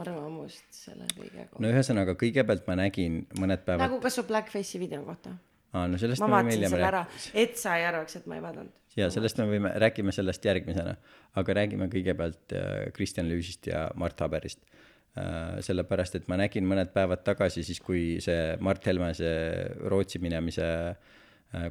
arvamust 0.00 0.66
selle 0.74 1.06
kõige 1.16 1.44
kohta. 1.44 1.62
No 1.62 1.70
ühesõnaga 1.72 2.16
kõigepealt 2.18 2.66
ma 2.70 2.76
nägin 2.80 3.22
mõned 3.38 3.64
päevad 3.66 3.88
nagu 3.88 4.00
ka 4.02 4.12
su 4.14 4.24
Blackface'i 4.28 4.82
video 4.82 5.02
kohta? 5.06 5.34
Aa 5.70 5.86
no 5.86 6.00
sellest 6.02 6.22
ma 6.22 6.30
vaatasin 6.32 6.66
selle 6.66 6.86
ära 6.86 7.04
et 7.38 7.58
sa 7.58 7.76
ei 7.78 7.86
arvaks 7.86 8.18
et 8.18 8.26
ma 8.30 8.38
ei 8.38 8.44
vaadanud. 8.44 8.74
Ja 8.98 9.06
sellest 9.14 9.38
me 9.38 9.46
võime 9.46 9.70
räägime 9.78 10.10
sellest 10.14 10.44
järgmisena. 10.44 10.96
Aga 11.38 11.54
räägime 11.60 11.86
kõigepealt 11.92 12.56
äh, 12.58 12.88
Kristjan 12.94 13.28
Lüüsist 13.30 13.68
ja 13.70 13.84
Mart 13.94 14.18
Haberist. 14.18 14.64
Äh, 15.18 15.60
sellepärast 15.62 16.18
et 16.18 16.26
ma 16.30 16.38
nägin 16.40 16.66
mõned 16.66 16.90
päevad 16.94 17.22
tagasi 17.26 17.62
siis 17.66 17.78
kui 17.82 18.18
see 18.22 18.56
Mart 18.62 18.86
Helme 18.86 19.12
see 19.18 19.30
Rootsi 19.90 20.18
minemise 20.22 20.66
äh, 20.66 21.19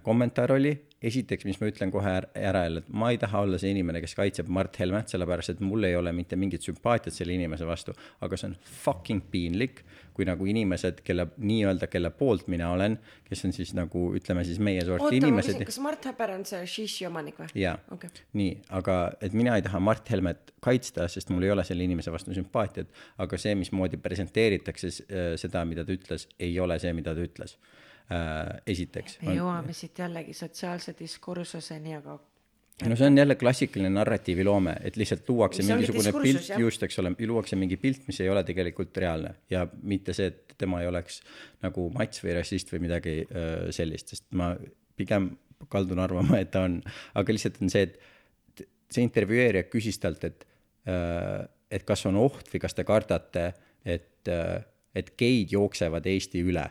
kommentaar 0.03 0.51
oli 0.51 0.73
esiteks 1.01 1.45
mis 1.47 1.59
ma 1.61 1.69
ütlen 1.71 1.91
kohe 1.91 2.11
är- 2.11 2.27
ära 2.35 2.65
jälle 2.65 2.81
et 2.83 2.89
ma 2.91 3.11
ei 3.13 3.17
taha 3.17 3.45
olla 3.45 3.57
see 3.57 3.71
inimene 3.71 4.01
kes 4.03 4.15
kaitseb 4.17 4.49
Mart 4.51 4.75
Helmet 4.79 5.07
sellepärast 5.07 5.53
et 5.53 5.61
mul 5.63 5.87
ei 5.87 5.95
ole 5.95 6.11
mitte 6.11 6.35
mingit 6.35 6.65
sümpaatiat 6.67 7.15
selle 7.15 7.33
inimese 7.37 7.67
vastu 7.67 7.95
aga 8.21 8.37
see 8.37 8.49
on 8.49 8.57
fucking 8.83 9.21
piinlik 9.31 9.83
kui 10.13 10.27
nagu 10.27 10.45
inimesed 10.51 10.99
kelle 11.07 11.29
nii-öelda 11.37 11.87
kelle 11.87 12.11
poolt 12.11 12.49
mina 12.51 12.73
olen 12.75 12.99
kes 13.29 13.45
on 13.47 13.55
siis 13.55 13.71
nagu 13.77 14.09
ütleme 14.19 14.43
siis 14.43 14.59
meie 14.59 14.83
sorti 14.83 15.07
oota 15.07 15.15
inimesed 15.21 15.63
kas 15.63 15.79
Mart 15.79 16.11
Häber 16.11 16.35
on 16.35 16.43
see 16.45 16.65
Shishi 16.67 17.07
omanik 17.07 17.39
või? 17.39 17.47
Jaa. 17.55 17.77
Okei. 17.95 18.11
Nii 18.35 18.51
aga 18.81 18.99
et 19.23 19.33
mina 19.33 19.55
ei 19.55 19.63
taha 19.63 19.79
Mart 19.79 20.11
Helmet 20.11 20.51
kaitsta 20.59 21.07
sest 21.07 21.31
mul 21.31 21.47
ei 21.47 21.55
ole 21.55 21.63
selle 21.63 21.87
inimese 21.87 22.11
vastu 22.11 22.35
sümpaatiat 22.35 22.91
aga 23.23 23.39
see 23.39 23.55
mismoodi 23.55 24.01
presenteeritakse 24.03 24.91
äh, 24.91 25.35
seda 25.39 25.63
mida 25.65 25.87
ta 25.87 25.95
ütles 25.95 26.27
ei 26.39 26.59
ole 26.59 26.75
see 26.83 26.91
mida 26.93 27.15
ta 27.15 27.23
ütles. 27.23 27.55
äh, 27.55 27.88
esiteks. 28.65 29.19
Me 29.21 29.35
jõuame 29.37 29.73
siit 29.77 29.99
jällegi 30.01 30.33
sotsiaalse 30.33 30.95
diskursuseni 30.97 31.93
aga 31.99 32.17
no 32.87 32.95
see 32.95 33.07
on 33.07 33.17
jälle 33.17 33.35
klassikaline 33.35 33.89
narratiiviloome 33.89 34.75
et 34.87 34.97
lihtsalt 34.97 35.29
luuakse 35.29 35.63
mingisugune 35.63 36.13
pilt 36.21 36.49
jah. 36.49 36.59
just 36.59 36.83
eks 36.83 36.99
ole 37.01 37.11
luuakse 37.27 37.55
mingi 37.59 37.77
pilt 37.77 38.07
mis 38.07 38.21
ei 38.21 38.29
ole 38.29 38.43
tegelikult 38.43 38.97
reaalne. 38.97 39.33
Ja 39.49 39.67
mitte 39.81 40.13
see 40.15 40.29
et 40.31 40.55
tema 40.57 40.81
ei 40.81 40.87
oleks 40.87 41.21
nagu 41.65 41.89
mats 41.95 42.23
või 42.23 42.37
rassist 42.39 42.71
või 42.73 42.85
midagi 42.87 43.19
äh, 43.25 43.67
sellist 43.75 44.15
sest 44.15 44.29
ma 44.31 44.53
pigem 44.99 45.31
kaldun 45.69 45.99
arvama 45.99 46.39
et 46.39 46.51
ta 46.51 46.63
on. 46.67 46.79
Aga 47.19 47.35
lihtsalt 47.35 47.59
on 47.63 47.71
see 47.73 47.89
et 47.89 48.65
see 48.89 49.05
intervjueerija 49.05 49.67
küsis 49.69 49.99
talt 49.99 50.23
et 50.29 50.47
äh, 50.87 51.47
et 51.69 51.85
kas 51.85 52.05
on 52.09 52.17
oht 52.17 52.47
või 52.53 52.63
kas 52.63 52.73
te 52.77 52.87
kardate 52.87 53.51
et 53.85 54.31
äh, 54.31 54.59
et 54.95 55.13
geid 55.19 55.51
jooksevad 55.53 56.07
Eesti 56.09 56.41
üle 56.41 56.63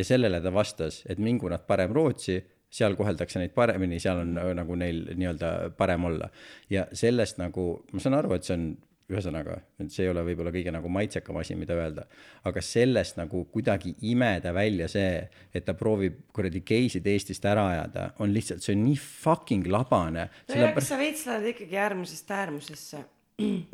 ja 0.00 0.06
sellele 0.06 0.40
ta 0.42 0.52
vastas, 0.54 1.02
et 1.08 1.20
mingu 1.22 1.50
nad 1.52 1.66
parem 1.68 1.92
Rootsi, 1.96 2.38
seal 2.70 2.94
koheldakse 2.98 3.40
neid 3.42 3.54
paremini, 3.54 3.98
seal 4.02 4.22
on 4.22 4.36
äh, 4.38 4.52
nagu 4.56 4.76
neil 4.78 5.02
nii-öelda 5.14 5.72
parem 5.78 6.06
olla. 6.10 6.30
ja 6.70 6.86
sellest 6.92 7.40
nagu, 7.42 7.72
ma 7.92 8.02
saan 8.02 8.18
aru, 8.20 8.36
et 8.36 8.46
see 8.46 8.56
on 8.56 8.70
ühesõnaga, 9.10 9.56
et 9.82 9.90
see 9.90 10.04
ei 10.04 10.10
ole 10.12 10.22
võib-olla 10.22 10.52
kõige 10.54 10.70
nagu 10.70 10.90
maitsekam 10.92 11.40
asi, 11.40 11.56
mida 11.58 11.74
öelda, 11.74 12.04
aga 12.46 12.62
sellest 12.62 13.18
nagu 13.18 13.42
kuidagi 13.50 13.96
imeda 14.06 14.52
välja 14.54 14.86
see, 14.92 15.24
et 15.50 15.66
ta 15.66 15.74
proovib 15.74 16.20
kuradi 16.34 16.62
geisid 16.66 17.08
Eestist 17.10 17.46
ära 17.50 17.66
ajada, 17.72 18.12
on 18.22 18.30
lihtsalt, 18.34 18.62
see 18.62 18.76
on 18.76 18.84
nii 18.86 19.00
fucking 19.02 19.66
labane, 19.66 20.28
no 20.28 20.30
ja 20.30 20.44
kas 20.46 20.54
sellepärast, 20.54 20.92
sa 20.92 21.00
veits 21.00 21.26
lähed 21.26 21.50
ikkagi 21.56 21.82
äärmusest 21.88 22.36
äärmusesse 22.38 23.02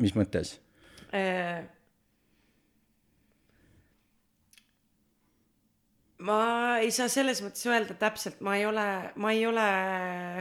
mis 0.01 0.15
mõttes? 0.17 0.57
Ma 6.25 6.39
ei 6.81 6.89
saa 6.93 7.09
selles 7.11 7.41
mõttes 7.45 7.65
öelda 7.69 7.95
täpselt, 7.99 8.39
ma 8.45 8.55
ei 8.57 8.65
ole, 8.65 8.85
ma 9.21 9.31
ei 9.35 9.45
ole 9.45 9.67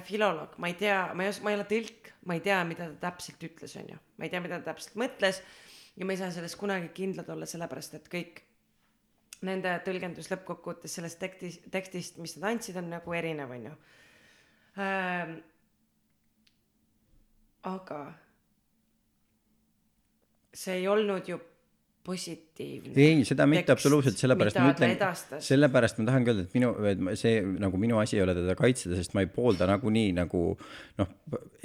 filoloog, 0.08 0.56
ma 0.62 0.70
ei 0.70 0.76
tea, 0.80 1.00
ma 1.14 1.26
ei 1.26 1.32
os-, 1.32 1.42
ma 1.44 1.52
ei 1.52 1.58
ole 1.58 1.66
tõlk, 1.68 2.12
ma 2.28 2.36
ei 2.36 2.42
tea, 2.44 2.62
mida 2.68 2.88
ta 2.94 3.10
täpselt 3.10 3.44
ütles, 3.44 3.76
onju. 3.80 3.98
ma 4.16 4.26
ei 4.26 4.32
tea, 4.32 4.40
mida 4.44 4.60
ta 4.60 4.72
täpselt 4.72 4.96
mõtles 5.00 5.42
ja 5.96 6.08
ma 6.08 6.14
ei 6.14 6.20
saa 6.20 6.32
selles 6.32 6.56
kunagi 6.56 6.88
kindlad 6.96 7.28
olla, 7.32 7.48
sellepärast 7.48 7.98
et 7.98 8.08
kõik 8.12 8.40
nende 9.44 9.74
tõlgendus 9.84 10.30
lõppkokkuvõttes 10.32 10.96
sellest 10.96 11.20
tekstis, 11.20 11.58
tekstist, 11.72 12.16
mis 12.24 12.38
nad 12.38 12.54
andsid, 12.54 12.78
on 12.80 12.88
nagu 12.94 13.16
erinev, 13.16 13.52
onju 13.52 13.74
ähm,. 14.80 15.36
aga 17.66 18.00
see 20.56 20.78
ei 20.80 20.88
olnud 20.88 21.28
ju 21.28 21.36
positiivne. 22.06 22.92
ei, 22.96 23.24
seda 23.26 23.46
mitte 23.50 23.74
absoluutselt, 23.74 24.18
sellepärast 24.20 24.58
ma 24.60 24.70
ütlen 24.72 25.40
sellepärast 25.42 25.98
ma 26.00 26.06
tahangi 26.08 26.32
öelda, 26.32 26.44
et 26.46 26.56
minu, 26.56 26.70
see 27.18 27.40
nagu 27.62 27.80
minu 27.82 27.98
asi 28.00 28.18
ei 28.18 28.24
ole 28.24 28.36
teda 28.38 28.54
kaitseda, 28.58 28.98
sest 28.98 29.16
ma 29.16 29.24
ei 29.24 29.30
poolda 29.32 29.68
nagunii 29.70 30.12
nagu 30.16 30.42
noh, 31.00 31.14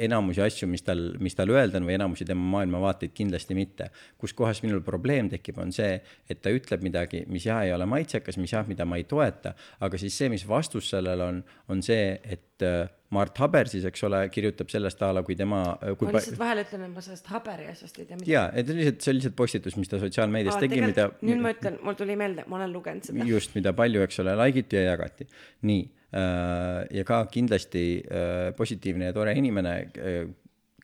enamusi 0.01 0.43
asju, 0.45 0.69
mis 0.71 0.85
tal, 0.87 1.03
mis 1.23 1.37
tal 1.37 1.53
öelda 1.53 1.81
on 1.81 1.89
või 1.89 1.97
enamusi 1.99 2.27
tema 2.27 2.47
maailmavaateid 2.57 3.13
kindlasti 3.17 3.57
mitte. 3.57 3.91
kus 4.21 4.33
kohas 4.37 4.63
minul 4.65 4.81
probleem 4.85 5.29
tekib, 5.31 5.59
on 5.61 5.73
see, 5.75 5.99
et 6.29 6.41
ta 6.41 6.53
ütleb 6.53 6.83
midagi, 6.85 7.25
mis 7.31 7.45
jah, 7.45 7.61
ei 7.65 7.75
ole 7.75 7.85
maitsekas, 7.89 8.39
mis 8.41 8.53
jah, 8.55 8.65
mida 8.67 8.87
ma 8.89 8.99
ei 9.01 9.05
toeta, 9.09 9.53
aga 9.79 10.01
siis 10.01 10.17
see, 10.17 10.31
mis 10.33 10.47
vastus 10.47 10.89
sellele 10.95 11.29
on, 11.29 11.43
on 11.69 11.85
see, 11.85 12.17
et 12.23 12.69
Mart 13.11 13.37
Haber 13.43 13.67
siis, 13.71 13.85
eks 13.87 14.05
ole, 14.07 14.21
kirjutab 14.31 14.71
sellest 14.71 15.01
a 15.03 15.11
la, 15.15 15.23
kui 15.27 15.35
tema, 15.39 15.61
kui 15.99 16.07
ma 16.07 16.15
lihtsalt 16.15 16.39
vahele 16.39 16.65
ütlen, 16.65 16.85
et 16.87 16.93
ma 16.95 17.03
sellest 17.03 17.31
haberi 17.31 17.67
asjast 17.71 17.99
ei 17.99 18.05
tea 18.07 18.19
midagi. 18.19 18.33
jaa, 18.33 18.45
et 18.55 18.69
lihtsalt 18.71 19.03
see 19.03 19.13
on 19.13 19.17
lihtsalt 19.19 19.37
postitus, 19.39 19.79
mis 19.79 19.91
ta 19.91 19.99
sotsiaalmeedias 20.01 20.59
tegi, 20.63 20.83
mida 20.85 21.09
nüüd 21.19 21.43
ma 21.43 21.51
ütlen, 21.55 21.79
mul 21.85 21.97
tuli 21.99 22.15
meelde, 22.19 22.45
ma 22.47 22.61
olen 22.61 22.75
lugenud 22.75 23.09
seda. 23.09 23.27
just, 23.27 23.55
mida 23.57 23.75
palju, 23.75 24.03
eks 24.07 24.21
ole, 24.23 24.37
like 24.39 24.63
iti 24.63 24.79
ja 24.79 24.93
jagati. 24.93 25.27
nii, 25.67 25.83
ja 26.11 27.03
ka 27.07 27.21
kindlasti 27.31 27.85
äh, 28.03 28.51
positiivne 28.57 29.11
ja 29.11 29.15
tore 29.15 29.35
inimene, 29.39 29.75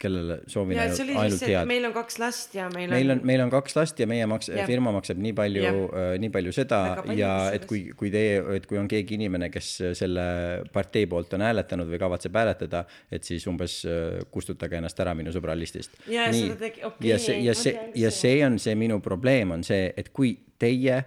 kellele 0.01 0.39
soovin 0.47 0.77
ja 0.77 0.83
ainult 0.86 1.17
ainult 1.23 1.43
head. 1.47 1.67
meil 1.69 1.88
on 1.89 1.93
kaks 1.95 2.19
last 2.21 2.55
ja 2.55 2.67
meil 2.73 2.89
on, 2.89 2.95
meil 2.95 3.12
on, 3.15 3.21
meil 3.31 3.43
on 3.45 3.51
kaks 3.53 3.75
last 3.77 3.99
ja 3.99 4.07
meie 4.10 4.27
maks- 4.29 4.51
firma 4.69 4.93
maksab 4.95 5.17
nii 5.23 5.33
palju 5.38 5.63
Jah., 5.63 5.79
nii 6.21 6.31
palju 6.33 6.53
seda 6.55 6.81
palju 7.01 7.17
ja 7.17 7.31
kusjuures. 7.33 7.55
et 7.62 7.67
kui, 7.71 7.81
kui 7.97 8.12
teie, 8.13 8.39
et 8.57 8.67
kui 8.69 8.77
on 8.81 8.88
keegi 8.91 9.17
inimene, 9.17 9.49
kes 9.53 9.71
selle 9.97 10.27
partei 10.73 11.07
poolt 11.10 11.33
on 11.38 11.45
hääletanud 11.47 11.89
või 11.89 11.99
kavatseb 12.01 12.38
hääletada, 12.38 12.86
et 13.12 13.23
siis 13.27 13.47
umbes 13.49 13.79
äh, 13.89 14.21
kustutage 14.31 14.77
ennast 14.79 14.99
ära 15.03 15.15
minu 15.17 15.33
sõbra 15.36 15.55
listist. 15.57 15.97
Ja 16.07 16.29
tegi- 16.31 16.86
okei, 16.86 17.10
ja 17.10 17.19
see, 17.21 17.39
ja 17.45 17.57
see 17.57 17.75
ja 17.95 18.12
see 18.13 18.39
on 18.45 18.60
see 18.62 18.75
minu 18.77 18.99
probleem 19.03 19.51
on 19.57 19.63
see, 19.65 19.91
et 19.97 20.10
kui 20.13 20.36
teie 20.60 21.01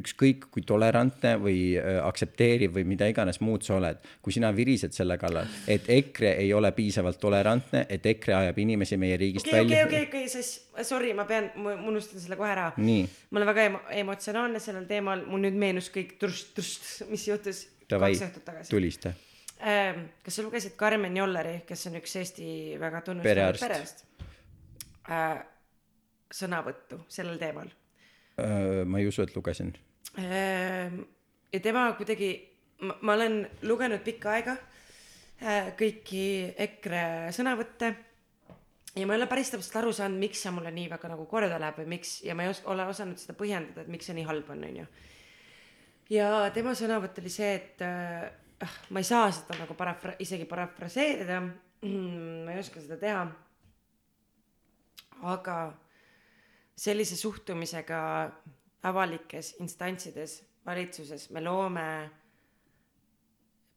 ükskõik 0.00 0.46
kui 0.52 0.64
tolerantne 0.66 1.34
või 1.40 1.58
äh, 1.78 1.98
aktsepteeriv 2.04 2.74
või 2.76 2.84
mida 2.88 3.08
iganes 3.10 3.40
muud 3.44 3.64
sa 3.66 3.76
oled, 3.78 4.00
kui 4.24 4.34
sina 4.34 4.50
virised 4.54 4.94
selle 4.96 5.18
kallal, 5.20 5.48
et 5.70 5.88
EKRE 5.92 6.32
ei 6.42 6.52
ole 6.56 6.70
piisavalt 6.76 7.20
tolerantne, 7.22 7.84
et 7.92 8.06
EKRE 8.12 8.36
ajab 8.40 8.60
inimesi 8.64 8.98
meie 9.00 9.18
riigist 9.20 9.46
okei, 9.46 9.62
okei, 9.64 9.76
välja 9.76 9.86
okei, 9.86 10.02
okei, 10.08 10.28
siis 10.32 10.88
sorry, 10.88 11.12
ma 11.16 11.26
pean, 11.28 11.50
ma 11.62 11.76
unustan 11.88 12.22
selle 12.22 12.38
kohe 12.40 12.52
ära. 12.52 12.70
ma 12.76 13.40
olen 13.40 13.50
väga 13.52 13.68
emo- 13.70 13.84
emotsionaalne 14.02 14.62
sellel 14.62 14.88
teemal, 14.90 15.24
mul 15.30 15.46
nüüd 15.46 15.56
meenus 15.60 15.90
kõik 15.94 16.16
trust, 16.20 16.52
trust, 16.56 17.06
mis 17.10 17.26
juhtus 17.28 17.66
davai 17.90 18.12
kaks 18.14 18.28
õhtut, 18.28 18.46
tagasi. 18.50 18.70
tulista. 18.74 19.14
kas 19.56 20.36
sa 20.36 20.44
lugesid 20.44 20.76
Karmen 20.76 21.16
Jolleri, 21.16 21.62
kes 21.66 21.88
on 21.88 21.96
üks 22.02 22.18
Eesti 22.20 22.76
väga 22.80 23.00
tunnustatud 23.06 23.32
Perearst. 23.32 23.64
perearst 23.64 24.04
äh,, 25.08 25.42
sõnavõttu 26.36 27.00
sellel 27.08 27.40
teemal 27.40 27.72
Äh, 28.36 28.84
ma 28.84 28.98
ei 29.00 29.08
usu, 29.08 29.24
et 29.24 29.34
lugesin. 29.36 29.72
Ehm, 30.16 31.02
ja 31.52 31.60
tema 31.60 31.92
kuidagi, 31.92 32.30
ma 33.04 33.12
olen 33.12 33.42
lugenud 33.68 34.00
pikka 34.04 34.32
aega 34.32 34.54
äh, 34.56 35.74
kõiki 35.76 36.22
EKRE 36.56 37.02
sõnavõtte 37.36 37.90
ja 38.96 39.04
ma 39.04 39.12
ei 39.12 39.20
ole 39.20 39.28
päris 39.28 39.52
täpselt 39.52 39.76
aru 39.82 39.92
saanud, 39.92 40.20
miks 40.22 40.40
see 40.40 40.54
mulle 40.56 40.72
nii 40.72 40.88
väga 40.94 41.10
nagu 41.12 41.26
korda 41.28 41.60
läheb 41.60 41.82
või 41.82 41.90
miks 41.98 42.14
ja 42.24 42.36
ma 42.36 42.46
ei 42.46 42.54
os- 42.54 42.64
ole 42.64 42.88
osanud 42.88 43.20
seda 43.20 43.36
põhjendada, 43.36 43.84
et 43.84 43.92
miks 43.92 44.08
see 44.08 44.16
nii 44.16 44.24
halb 44.30 44.48
on, 44.56 44.64
onju. 44.70 44.88
ja 46.16 46.32
tema 46.56 46.72
sõnavõtt 46.78 47.20
oli 47.20 47.36
see, 47.36 47.52
et 47.60 47.84
äh, 47.84 48.26
ah, 48.64 48.80
ma 48.88 49.04
ei 49.04 49.12
saa 49.12 49.28
seda 49.36 49.60
nagu 49.60 49.76
parafra-, 49.76 50.16
isegi 50.24 50.48
parafraseerida, 50.48 51.42
ma 51.44 52.56
ei 52.56 52.64
oska 52.64 52.80
seda 52.80 52.96
teha. 53.04 53.26
aga 55.36 55.58
sellise 56.76 57.16
suhtumisega 57.16 58.00
avalikes 58.82 59.56
instantsides, 59.60 60.44
valitsuses 60.66 61.30
me 61.30 61.40
loome 61.40 62.10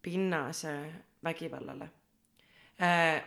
pinnase 0.02 0.92
vägivallale. 1.24 1.90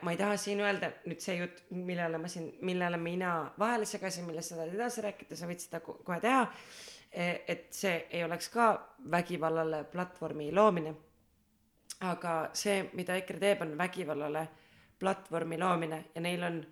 ma 0.02 0.10
ei 0.10 0.16
taha 0.16 0.36
siin 0.36 0.60
öelda 0.60 0.88
nüüd 1.04 1.20
see 1.20 1.36
jutt, 1.36 1.58
millele 1.70 2.18
ma 2.18 2.28
siin, 2.28 2.46
millele 2.64 2.96
mina 2.96 3.52
vahele 3.58 3.84
segasin, 3.84 4.24
millest 4.24 4.48
sa 4.48 4.56
tahad 4.56 4.74
edasi 4.74 5.04
rääkida, 5.04 5.36
sa 5.36 5.46
võid 5.46 5.60
seda 5.60 5.80
ko- 5.84 5.98
kohe 6.04 6.20
teha. 6.20 6.46
et 7.12 7.66
see 7.76 8.06
ei 8.10 8.24
oleks 8.24 8.48
ka 8.48 8.94
vägivallale 9.10 9.84
platvormi 9.84 10.52
loomine. 10.52 10.94
aga 12.00 12.50
see, 12.52 12.90
mida 12.92 13.14
EKRE 13.16 13.38
teeb, 13.38 13.60
on 13.62 13.78
vägivallale 13.78 14.48
platvormi 14.98 15.58
loomine 15.58 16.04
ja 16.14 16.20
neil 16.20 16.42
on 16.42 16.66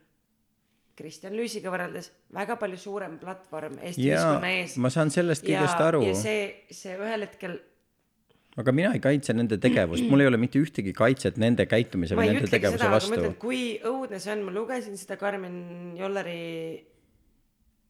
Kristjan 1.00 1.34
Lüüsiga 1.36 1.72
võrreldes 1.72 2.10
väga 2.36 2.58
palju 2.60 2.78
suurem 2.80 3.16
platvorm 3.22 3.80
Eesti 3.80 4.06
ühiskonna 4.06 4.52
ees. 4.60 4.76
ma 4.76 4.92
saan 4.92 5.12
sellest 5.14 5.46
kõigest 5.46 5.82
aru. 5.88 6.04
ja 6.06 6.14
see, 6.18 6.46
see 6.70 6.96
ühel 7.00 7.26
hetkel 7.26 7.58
aga 8.58 8.74
mina 8.74 8.90
ei 8.96 9.02
kaitse 9.02 9.34
nende 9.36 9.58
tegevust, 9.62 10.04
mul 10.10 10.24
ei 10.24 10.30
ole 10.30 10.40
mitte 10.40 10.60
ühtegi 10.60 10.92
kaitset 10.96 11.38
nende 11.40 11.66
käitumise 11.70 12.18
või 12.18 12.32
nende 12.32 12.50
tegevuse 12.50 12.82
seda, 12.82 12.92
vastu. 12.96 13.30
kui 13.40 13.62
õudne 13.86 14.18
see 14.22 14.34
on, 14.34 14.42
ma 14.48 14.54
lugesin 14.54 14.98
seda 14.98 15.18
Karmen 15.20 15.94
Jolleri 15.98 16.40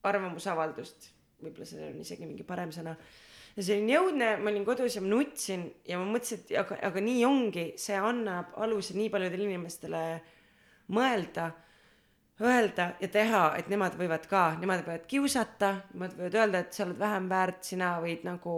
arvamusavaldust, 0.07 1.11
võib-olla 1.41 1.69
see 1.69 1.89
on 1.89 1.99
isegi 2.05 2.29
mingi 2.29 2.45
parem 2.47 2.73
sõna. 2.75 2.95
ja 3.57 3.65
see 3.65 3.79
oli 3.79 3.89
nii 3.89 3.99
õudne, 4.03 4.31
ma 4.43 4.53
olin 4.53 4.69
kodus 4.69 4.99
ja 4.99 5.05
ma 5.05 5.13
nutsin 5.15 5.67
ja 5.89 6.01
ma 6.01 6.07
mõtlesin, 6.13 6.45
et 6.45 6.55
aga, 6.61 6.79
aga 6.91 7.05
nii 7.09 7.25
ongi, 7.29 7.67
see 7.81 7.97
annab 7.97 8.55
aluse 8.61 8.97
nii 8.99 9.09
paljudele 9.13 9.49
inimestele 9.49 10.05
mõelda, 10.93 11.51
öelda 12.41 12.93
ja 13.01 13.09
teha, 13.09 13.43
et 13.59 13.69
nemad 13.69 13.97
võivad 13.99 14.25
ka, 14.31 14.45
nemad 14.61 14.85
võivad 14.87 15.05
kiusata, 15.11 15.75
nemad 15.95 16.17
võivad 16.17 16.39
öelda, 16.41 16.65
et 16.65 16.73
sa 16.77 16.87
oled 16.87 16.99
vähem 17.01 17.29
väärt, 17.31 17.63
sina 17.73 17.93
võid 18.01 18.25
nagu 18.29 18.55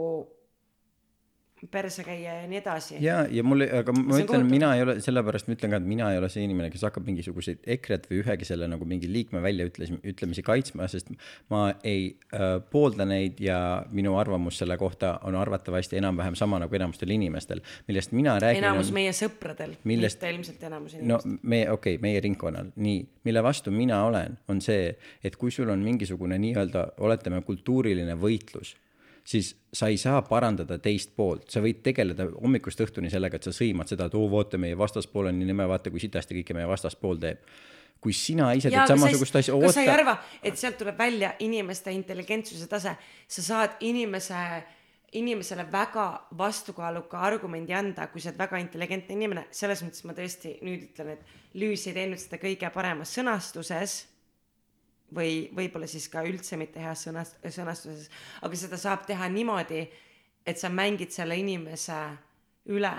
perse 1.71 2.03
käia 2.05 2.35
ja 2.41 2.47
nii 2.51 2.59
edasi. 2.59 2.97
ja, 3.03 3.23
ja 3.31 3.43
mul, 3.47 3.63
aga 3.63 3.95
ma 3.95 4.17
See 4.17 4.25
on 4.25 4.27
ütlen, 4.27 4.47
mina 4.51 4.73
ei 4.77 4.83
ole, 4.83 4.97
sellepärast 5.05 5.49
ma 5.49 5.57
ütlen 5.57 5.73
ka, 5.75 5.79
et 5.79 5.87
mina 5.87 6.09
ei 6.13 6.19
ole 6.19 6.31
see 6.33 6.43
inimene, 6.47 6.71
kes 6.73 6.83
hakkab 6.87 7.07
mingisuguseid 7.07 7.63
EKRE-t 7.77 8.09
või 8.11 8.23
ühegi 8.23 8.49
selle 8.49 8.69
nagu 8.71 8.87
mingi 8.89 9.11
liikme 9.11 9.43
väljaütlemisi, 9.45 10.01
ütlemisi 10.13 10.45
kaitsma, 10.47 10.89
sest 10.91 11.13
ma 11.53 11.65
ei 11.87 12.09
äh, 12.35 12.57
poolda 12.73 13.07
neid 13.09 13.41
ja 13.43 13.61
minu 13.95 14.17
arvamus 14.19 14.59
selle 14.63 14.77
kohta 14.81 15.15
on 15.29 15.39
arvatavasti 15.39 16.01
enam-vähem 16.01 16.37
sama 16.39 16.59
nagu 16.63 16.79
enamustel 16.79 17.15
inimestel, 17.15 17.63
millest 17.89 18.17
mina 18.17 18.39
räägin. 18.43 18.65
enamus 18.65 18.93
meie 18.95 19.15
sõpradel, 19.17 19.77
Millest- 19.87 20.19
mitte 20.19 20.35
ilmselt 20.35 20.69
enamus 20.71 20.97
no 20.99 21.21
inimestel. 21.21 21.39
me, 21.43 21.65
okei 21.71 21.97
okay,, 21.97 22.03
meie 22.03 22.23
ringkonnal, 22.27 22.73
nii, 22.77 23.01
mille 23.29 23.43
vastu 23.43 23.71
mina 23.75 24.03
olen, 24.09 24.39
on 24.51 24.61
see, 24.65 24.97
et 25.23 25.39
kui 25.39 25.55
sul 25.55 25.71
on 25.71 25.83
mingisugune 25.85 26.39
nii-öelda, 26.43 26.89
oletame, 27.07 27.43
kultuuriline 27.47 28.19
võitlus, 28.19 28.75
siis 29.25 29.53
sa 29.73 29.89
ei 29.89 29.97
saa 29.97 30.23
parandada 30.27 30.79
teist 30.83 31.15
poolt, 31.17 31.49
sa 31.51 31.63
võid 31.65 31.83
tegeleda 31.85 32.27
hommikust 32.35 32.81
õhtuni 32.85 33.11
sellega, 33.13 33.39
et 33.39 33.47
sa 33.47 33.55
sõimad 33.55 33.91
seda, 33.91 34.09
et 34.09 34.17
oo, 34.19 34.27
vaata 34.33 34.61
meie 34.61 34.79
vastaspool 34.79 35.31
on 35.31 35.39
nii 35.39 35.53
nõme, 35.53 35.69
vaata 35.71 35.93
kui 35.95 36.03
sitasti 36.03 36.37
kõike 36.41 36.57
meie 36.59 36.69
vastaspool 36.71 37.23
teeb. 37.23 37.47
kui 38.03 38.11
sina 38.13 38.49
ise 38.59 38.67
teed 38.67 38.91
samasugust 38.91 39.37
asja, 39.39 39.55
kas 39.63 39.77
sa 39.77 39.83
ei 39.85 39.91
arva, 39.93 40.17
et 40.43 40.57
sealt 40.59 40.75
tuleb 40.75 40.97
välja 40.99 41.37
inimeste 41.39 41.93
intelligentsuse 41.95 42.67
tase, 42.67 42.97
sa 43.31 43.43
saad 43.43 43.77
inimese, 43.87 44.35
inimesele 45.13 45.69
väga 45.71 46.07
vastukaaluka 46.39 47.21
argumendi 47.21 47.77
anda, 47.79 48.09
kui 48.11 48.21
sa 48.21 48.33
oled 48.33 48.41
väga 48.43 48.59
intelligentne 48.59 49.15
inimene, 49.15 49.47
selles 49.55 49.85
mõttes 49.87 50.03
ma 50.03 50.17
tõesti 50.19 50.57
nüüd 50.67 50.89
ütlen, 50.89 51.15
et 51.15 51.55
Lüüs 51.55 51.87
ei 51.87 51.95
teinud 51.95 52.19
seda 52.19 52.43
kõige 52.43 52.73
paremas 52.75 53.15
sõnastuses 53.15 54.01
või 55.15 55.47
võib-olla 55.57 55.89
siis 55.91 56.09
ka 56.13 56.25
üldse 56.27 56.59
mitte 56.61 56.83
heas 56.83 57.07
sõnast-, 57.07 57.39
sõnastuses, 57.45 58.11
aga 58.43 58.59
seda 58.59 58.81
saab 58.81 59.07
teha 59.09 59.29
niimoodi, 59.33 59.87
et 60.47 60.59
sa 60.59 60.71
mängid 60.73 61.15
selle 61.15 61.37
inimese 61.39 62.01
üle. 62.71 62.91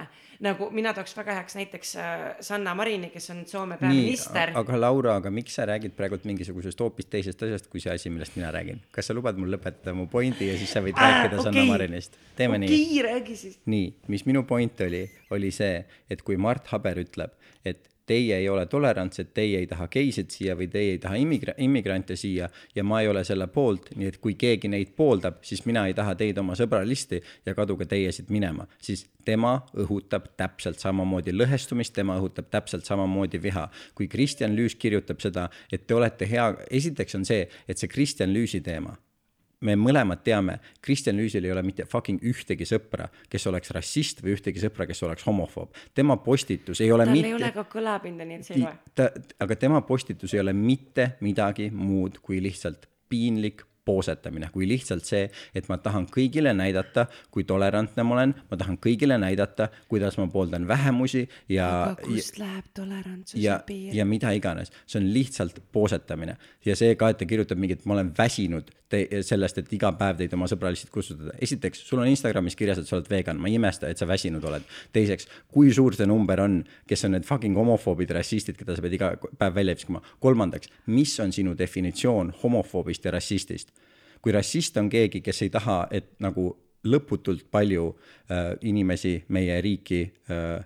nagu 0.43 0.67
mina 0.75 0.91
tooks 0.95 1.13
väga 1.15 1.37
heaks 1.37 1.55
näiteks 1.55 1.93
äh, 1.95 2.23
Sanna 2.43 2.73
Marini, 2.75 3.07
kes 3.13 3.29
on 3.31 3.43
Soome 3.47 3.77
nii, 3.77 3.79
peaminister. 3.79 4.51
aga 4.59 4.79
Laura, 4.79 5.15
aga 5.21 5.31
miks 5.31 5.55
sa 5.55 5.67
räägid 5.69 5.95
praegult 5.95 6.25
mingisugusest 6.27 6.81
hoopis 6.83 7.07
teisest 7.11 7.45
asjast, 7.47 7.69
kui 7.71 7.79
see 7.83 7.93
asi, 7.93 8.11
millest 8.11 8.35
mina 8.35 8.51
räägin? 8.51 8.81
kas 8.91 9.07
sa 9.07 9.15
lubad 9.15 9.39
mul 9.39 9.53
lõpetada 9.55 9.95
mu 9.95 10.09
pointi 10.11 10.49
ja 10.49 10.57
siis 10.59 10.73
sa 10.75 10.83
võid 10.83 10.99
Aa, 10.99 11.07
rääkida 11.13 11.39
Sanna 11.39 11.63
okei. 11.63 11.71
Marinist? 11.71 12.19
teeme 12.35 12.59
nii. 12.59 12.69
okei, 12.69 12.99
räägi 13.07 13.39
siis. 13.39 13.57
nii, 13.71 13.87
mis 14.11 14.27
minu 14.27 14.43
point 14.49 14.83
oli, 14.83 15.05
oli 15.31 15.53
see, 15.55 15.79
et 16.11 16.27
kui 16.27 16.35
Mart 16.35 16.67
Haber 16.73 16.99
ütleb, 17.05 17.31
et 17.63 17.87
teie 18.05 18.37
ei 18.37 18.49
ole 18.49 18.65
tolerantsed, 18.65 19.31
teie 19.33 19.59
ei 19.61 19.67
taha 19.67 19.87
geisid 19.91 20.31
siia 20.33 20.55
või 20.59 20.67
teie 20.71 20.95
ei 20.95 21.01
taha 21.03 21.19
immigra-, 21.19 21.55
immigrante 21.63 22.17
siia 22.19 22.49
ja 22.75 22.83
ma 22.83 23.01
ei 23.01 23.07
ole 23.07 23.23
selle 23.27 23.47
poolt, 23.47 23.93
nii 23.95 24.11
et 24.11 24.19
kui 24.23 24.35
keegi 24.39 24.71
neid 24.71 24.93
pooldab, 24.97 25.39
siis 25.45 25.63
mina 25.69 25.85
ei 25.87 25.95
taha 25.97 26.15
teid 26.19 26.37
oma 26.41 26.57
sõbralisti 26.59 27.21
ja 27.45 27.55
kaduge 27.55 27.87
teie 27.89 28.11
siit 28.11 28.31
minema, 28.33 28.67
siis 28.81 29.05
tema 29.25 29.55
õhutab 29.79 30.33
täpselt 30.37 30.83
samamoodi 30.83 31.35
lõhestumist, 31.35 31.95
tema 31.95 32.17
õhutab 32.19 32.51
täpselt 32.51 32.85
samamoodi 32.85 33.41
viha. 33.43 33.69
kui 33.95 34.07
Kristjan 34.07 34.55
Lüüs 34.55 34.75
kirjutab 34.75 35.21
seda, 35.23 35.49
et 35.71 35.87
te 35.87 35.95
olete 35.95 36.27
hea, 36.29 36.51
esiteks 36.69 37.15
on 37.15 37.25
see, 37.25 37.47
et 37.67 37.77
see 37.77 37.87
Kristjan 37.87 38.33
Lüüsi 38.33 38.61
teema 38.61 38.97
me 39.63 39.75
mõlemad 39.79 40.23
teame, 40.25 40.57
Kristjan 40.83 41.17
Lüüsil 41.19 41.45
ei 41.47 41.53
ole 41.53 41.63
mitte 41.65 41.85
fucking 41.89 42.23
ühtegi 42.29 42.67
sõpra, 42.67 43.07
kes 43.31 43.47
oleks 43.51 43.73
rassist 43.75 44.23
või 44.23 44.35
ühtegi 44.37 44.61
sõpra, 44.63 44.87
kes 44.89 45.03
oleks 45.07 45.25
homofoob. 45.27 45.73
tema 45.95 46.17
postitus 46.17 46.81
ei 46.81 46.91
ole 46.91 47.07
tal 47.07 47.15
mitte 47.15 47.31
ei 47.31 47.37
ole 47.37 47.51
ka 47.55 47.65
kõlapinda, 47.71 48.27
nii 48.27 48.39
et 48.39 48.47
see 48.47 48.57
ei 48.59 48.65
loe. 48.65 48.73
ta, 48.95 49.09
aga 49.39 49.59
tema 49.59 49.81
postitus 49.87 50.33
ei 50.33 50.43
ole 50.43 50.53
mitte 50.53 51.13
midagi 51.21 51.69
muud 51.71 52.19
kui 52.23 52.41
lihtsalt 52.43 52.89
piinlik 53.09 53.63
poosetamine, 53.85 54.49
kui 54.53 54.67
lihtsalt 54.67 55.05
see, 55.07 55.23
et 55.55 55.67
ma 55.71 55.77
tahan 55.83 56.07
kõigile 56.11 56.53
näidata, 56.55 57.07
kui 57.33 57.45
tolerantne 57.47 58.05
ma 58.07 58.17
olen, 58.17 58.35
ma 58.51 58.59
tahan 58.59 58.77
kõigile 58.83 59.17
näidata, 59.21 59.69
kuidas 59.91 60.17
ma 60.21 60.27
pooldan 60.31 60.67
vähemusi 60.67 61.25
ja 61.51 61.69
aga 61.89 62.07
kust 62.07 62.39
läheb 62.41 62.69
tolerantsuse 62.75 63.41
ja, 63.43 63.59
piir? 63.67 63.93
ja 63.95 64.05
mida 64.07 64.31
iganes, 64.35 64.71
see 64.85 65.01
on 65.01 65.09
lihtsalt 65.15 65.59
poosetamine 65.75 66.37
ja 66.65 66.77
see 66.79 66.95
ka, 66.99 67.11
et 67.11 67.21
ta 67.21 67.29
kirjutab 67.29 67.59
mingit, 67.59 67.85
ma 67.85 67.97
olen 67.97 68.13
väsinud 68.17 68.71
te, 68.93 69.21
sellest, 69.25 69.59
et 69.61 69.71
iga 69.75 69.91
päev 69.97 70.19
teid 70.21 70.33
oma 70.37 70.47
sõbraliselt 70.49 70.91
kutsutada. 70.93 71.33
esiteks, 71.43 71.81
sul 71.87 72.01
on 72.03 72.09
Instagramis 72.11 72.57
kirjas, 72.59 72.81
et 72.81 72.89
sa 72.89 72.97
oled 72.97 73.09
vegan, 73.11 73.39
ma 73.41 73.49
ei 73.49 73.57
imesta, 73.59 73.89
et 73.89 74.01
sa 74.01 74.07
väsinud 74.09 74.43
oled. 74.49 74.67
teiseks, 74.95 75.27
kui 75.53 75.73
suur 75.73 75.97
see 75.97 76.09
number 76.09 76.41
on, 76.43 76.61
kes 76.89 77.07
on 77.07 77.15
need 77.17 77.27
fucking 77.27 77.57
homofoobid, 77.57 78.13
rassistid, 78.17 78.57
keda 78.59 78.77
sa 78.77 78.85
pead 78.85 78.97
iga 78.99 79.13
päev 79.39 79.57
välja 79.57 79.77
viskama. 79.79 80.03
kolmandaks, 80.23 80.71
mis 80.93 81.15
on 81.23 81.33
sinu 81.35 81.57
definitsioon 81.57 82.33
homofoobist 82.43 83.09
ja 83.09 83.15
rassistist? 83.17 83.72
Kui 84.23 84.31
rassist 84.31 84.77
on 84.79 84.89
keegi, 84.89 85.21
kes 85.21 85.41
ei 85.45 85.53
taha, 85.53 85.83
et 85.91 86.13
nagu 86.23 86.49
lõputult 86.87 87.47
palju 87.51 87.89
äh, 87.91 88.53
inimesi 88.69 89.17
meie 89.35 89.59
riiki 89.63 90.03
äh, 90.31 90.63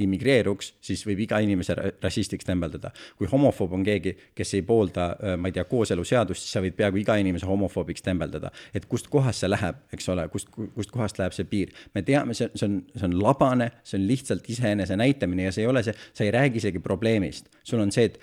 immigreeruks, 0.00 0.74
siis 0.84 1.02
võib 1.06 1.24
iga 1.26 1.40
inimese 1.44 1.74
ra- 1.76 1.90
rassistiks 2.02 2.46
tembeldada. 2.48 2.90
kui 3.18 3.28
homofoob 3.30 3.74
on 3.76 3.84
keegi, 3.84 4.14
kes 4.36 4.54
ei 4.56 4.62
poolda, 4.66 5.10
ma 5.36 5.50
ei 5.50 5.56
tea, 5.56 5.64
kooseluseadust, 5.68 6.44
siis 6.44 6.56
sa 6.56 6.62
võid 6.64 6.76
peaaegu 6.78 7.00
iga 7.02 7.16
inimese 7.20 7.48
homofoobiks 7.48 8.04
tembeldada. 8.06 8.50
et 8.74 8.86
kust 8.86 9.10
kohast 9.12 9.44
see 9.44 9.50
läheb, 9.50 9.82
eks 9.92 10.08
ole, 10.08 10.26
kust, 10.32 10.50
kust 10.74 10.90
kohast 10.94 11.20
läheb 11.20 11.36
see 11.36 11.44
piir. 11.44 11.74
me 11.94 12.02
teame, 12.02 12.34
see, 12.34 12.50
see 12.54 12.68
on, 12.68 12.82
see 12.94 13.08
on 13.08 13.18
labane, 13.22 13.70
see 13.84 13.98
on 14.00 14.06
lihtsalt 14.08 14.48
iseenese 14.48 14.96
näitamine 14.96 15.48
ja 15.48 15.52
see 15.52 15.66
ei 15.66 15.72
ole 15.72 15.82
see, 15.82 15.96
sa 16.12 16.24
ei 16.24 16.30
räägi 16.30 16.62
isegi 16.64 16.78
probleemist. 16.78 17.50
sul 17.64 17.80
on 17.80 17.92
see, 17.92 18.10
et 18.10 18.20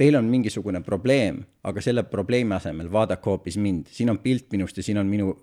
teil 0.00 0.16
on 0.16 0.28
mingisugune 0.32 0.80
probleem, 0.80 1.42
aga 1.68 1.82
selle 1.84 2.06
probleemi 2.08 2.56
asemel 2.56 2.88
vaadake 2.92 3.28
hoopis 3.28 3.58
mind, 3.60 3.90
siin 3.92 4.12
on 4.12 4.20
pilt 4.24 4.48
minust 4.54 4.80
ja 4.80 4.84
siin 4.86 5.00
on 5.00 5.10
minu 5.10 5.34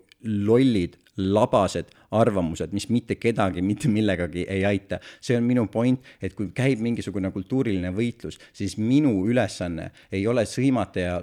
lollid, 0.48 0.96
labased 1.18 1.92
arvamused, 2.18 2.74
mis 2.74 2.88
mitte 2.94 3.18
kedagi 3.22 3.62
mitte 3.66 3.90
millegagi 3.90 4.46
ei 4.50 4.64
aita. 4.66 5.00
see 5.22 5.38
on 5.38 5.46
minu 5.46 5.68
point, 5.70 6.02
et 6.22 6.34
kui 6.38 6.50
käib 6.58 6.82
mingisugune 6.82 7.32
kultuuriline 7.34 7.92
võitlus, 7.94 8.40
siis 8.54 8.78
minu 8.78 9.14
ülesanne 9.30 9.92
ei 10.12 10.26
ole 10.28 10.46
sõimata 10.46 11.06
ja 11.06 11.18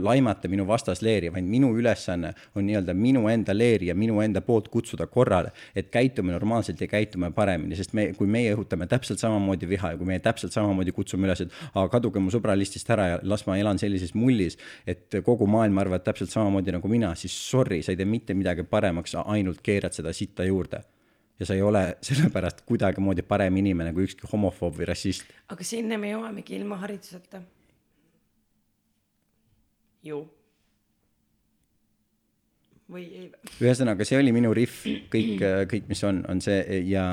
laimata 0.00 0.48
minu 0.48 0.64
vastasleeri, 0.66 1.28
vaid 1.32 1.44
minu 1.44 1.68
ülesanne 1.76 2.32
on 2.56 2.64
nii-öelda 2.66 2.94
minu 2.96 3.26
enda 3.28 3.52
leeri 3.56 3.90
ja 3.90 3.94
minu 3.94 4.20
enda 4.24 4.40
poolt 4.40 4.68
kutsuda 4.72 5.06
korrale, 5.06 5.52
et 5.76 5.90
käitume 5.92 6.32
normaalselt 6.32 6.80
ja 6.80 6.88
käitume 6.88 7.30
paremini, 7.36 7.76
sest 7.76 7.92
me, 7.92 8.06
kui 8.16 8.26
meie 8.26 8.54
õhutame 8.56 8.88
täpselt 8.88 9.20
samamoodi 9.20 9.68
viha 9.68 9.92
ja 9.92 9.98
kui 10.00 10.08
meie 10.08 10.22
täpselt 10.24 10.56
samamoodi 10.56 10.94
kutsume 10.96 11.28
üles, 11.28 11.44
et 11.44 11.52
aga 11.74 11.84
kaduge 11.92 12.22
mu 12.22 12.32
sõbralistist 12.32 12.88
ära 12.94 13.08
ja 13.12 13.18
las 13.22 13.44
ma 13.46 13.58
elan 13.60 13.78
sellises 13.78 14.14
mullis, 14.16 14.56
et 14.88 15.20
kogu 15.24 15.46
maailm 15.46 15.84
arvab 15.84 16.06
täpselt 16.06 16.32
samamoodi 16.32 16.72
nagu 16.74 16.88
mina, 16.88 17.12
siis 17.14 17.36
sorry, 17.50 17.82
sa 17.82 17.92
ei 17.92 18.00
tee 18.00 18.08
mitte 18.08 18.34
midagi 18.34 18.64
paremaks, 18.64 19.12
sa 19.12 19.26
ainult 19.28 19.60
keerad 19.62 19.92
seda 19.92 20.16
sitta 20.16 20.48
juurde. 20.48 20.82
ja 21.38 21.46
sa 21.46 21.54
ei 21.54 21.62
ole 21.62 21.96
sellepärast 22.02 22.64
kuidagimoodi 22.66 23.22
parem 23.22 23.56
inimene 23.56 23.92
kui 23.94 24.08
ükski 24.08 24.26
homofoob 24.32 24.80
või 24.80 24.88
rassist. 24.90 25.28
aga 25.48 25.64
sinna 25.64 25.98
me 25.98 26.10
jõuamegi 26.10 26.56
ilma 26.56 26.80
hariduseta. 26.80 27.42
ju. 30.04 30.22
või 32.88 33.04
ei 33.04 33.28
või? 33.28 33.54
ühesõnaga, 33.66 34.06
see 34.08 34.18
oli 34.20 34.34
minu 34.34 34.54
riff, 34.56 34.86
kõik, 35.12 35.44
kõik, 35.72 35.88
mis 35.90 36.04
on, 36.08 36.24
on 36.28 36.42
see 36.44 36.82
ja 36.88 37.06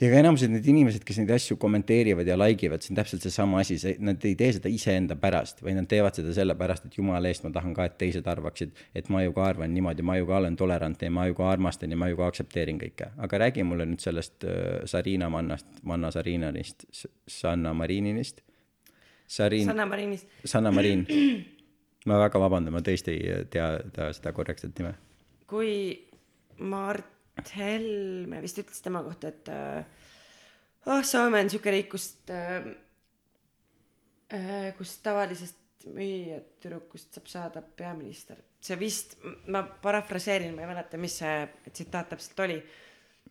ja 0.00 0.10
ka 0.10 0.18
enamused 0.18 0.50
need 0.50 0.66
inimesed, 0.66 1.04
kes 1.06 1.20
neid 1.20 1.30
asju 1.36 1.56
kommenteerivad 1.60 2.26
ja 2.26 2.36
like 2.38 2.66
ivad, 2.66 2.82
see 2.82 2.92
on 2.92 2.98
täpselt 2.98 3.22
seesama 3.24 3.60
asi, 3.62 3.76
see, 3.78 3.94
nad 4.02 4.22
ei 4.26 4.34
tee 4.38 4.50
seda 4.56 4.70
iseenda 4.72 5.16
pärast, 5.20 5.62
vaid 5.64 5.78
nad 5.78 5.88
teevad 5.90 6.18
seda 6.18 6.34
sellepärast, 6.34 6.88
et 6.88 6.98
jumala 6.98 7.30
eest 7.30 7.46
ma 7.46 7.52
tahan 7.54 7.76
ka, 7.76 7.86
et 7.88 7.96
teised 8.00 8.26
arvaksid, 8.30 8.74
et 8.98 9.10
ma 9.14 9.22
ju 9.22 9.34
ka 9.36 9.46
arvan 9.52 9.70
niimoodi, 9.74 10.06
ma 10.06 10.18
ju 10.18 10.26
ka 10.30 10.40
olen 10.40 10.58
tolerantne 10.58 11.10
ja 11.10 11.14
ma 11.14 11.28
ju 11.30 11.38
ka 11.38 11.46
armastan 11.52 11.94
ja 11.94 12.00
ma 12.00 12.10
ju 12.10 12.18
ka 12.18 12.30
aktsepteerin 12.32 12.80
kõike. 12.82 13.12
aga 13.26 13.42
räägi 13.46 13.66
mulle 13.66 13.86
nüüd 13.92 14.02
sellest 14.02 14.44
äh, 14.48 14.82
Sarina 14.90 15.30
Mannast, 15.30 15.70
Manna 15.82 16.10
Sarinanist, 16.10 16.88
Sanna 17.28 17.74
Marininist. 17.74 18.42
Sarin, 19.26 19.66
Sanna 19.66 19.86
Marinist. 19.86 20.26
Sanna 20.44 20.70
Marin. 20.70 21.06
ma 22.04 22.20
väga 22.20 22.40
vabandan, 22.40 22.74
ma 22.74 22.84
tõesti 22.84 23.16
ei 23.16 23.42
tea, 23.50 23.68
tea 23.94 24.12
seda 24.12 24.32
korrektset 24.36 24.78
nime 24.78 24.94
kui 25.46 25.74
Mart 26.64 27.50
Helme 27.56 28.40
vist 28.44 28.60
ütles 28.62 28.82
tema 28.82 29.02
kohta, 29.04 29.30
et 29.32 29.50
äh, 29.52 29.84
oh, 30.86 31.02
Soome 31.04 31.42
on 31.42 31.50
siuke 31.52 31.72
riik, 31.74 31.90
kust 31.92 32.30
äh,, 32.32 32.70
äh, 34.32 34.70
kus 34.78 34.96
tavalisest 35.04 35.60
müüjatüdrukust 35.84 37.12
saab 37.12 37.28
saada 37.28 37.62
peaminister. 37.62 38.38
see 38.64 38.78
vist, 38.80 39.18
ma 39.52 39.60
parafraseerin, 39.62 40.54
ma 40.56 40.62
ei 40.64 40.70
mäleta, 40.70 40.96
mis 40.96 41.18
see 41.20 41.34
tsitaat 41.68 42.08
täpselt 42.14 42.38
oli 42.46 42.56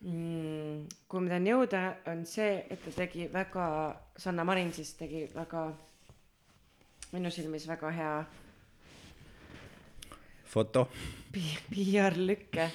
mm,. 0.04 0.84
kuhu 1.08 1.24
ma 1.24 1.32
tahan 1.32 1.48
jõuda, 1.50 1.80
on 2.12 2.22
see, 2.28 2.60
et 2.70 2.84
ta 2.84 2.92
tegi 2.94 3.26
väga, 3.32 3.66
Sanna 4.16 4.44
Marin 4.46 4.70
siis 4.76 4.94
tegi 5.00 5.24
väga, 5.34 5.66
minu 7.16 7.32
silmis 7.34 7.66
väga 7.66 7.90
hea 7.98 8.14
foto. 10.54 10.88
PR-lükke. 11.34 12.68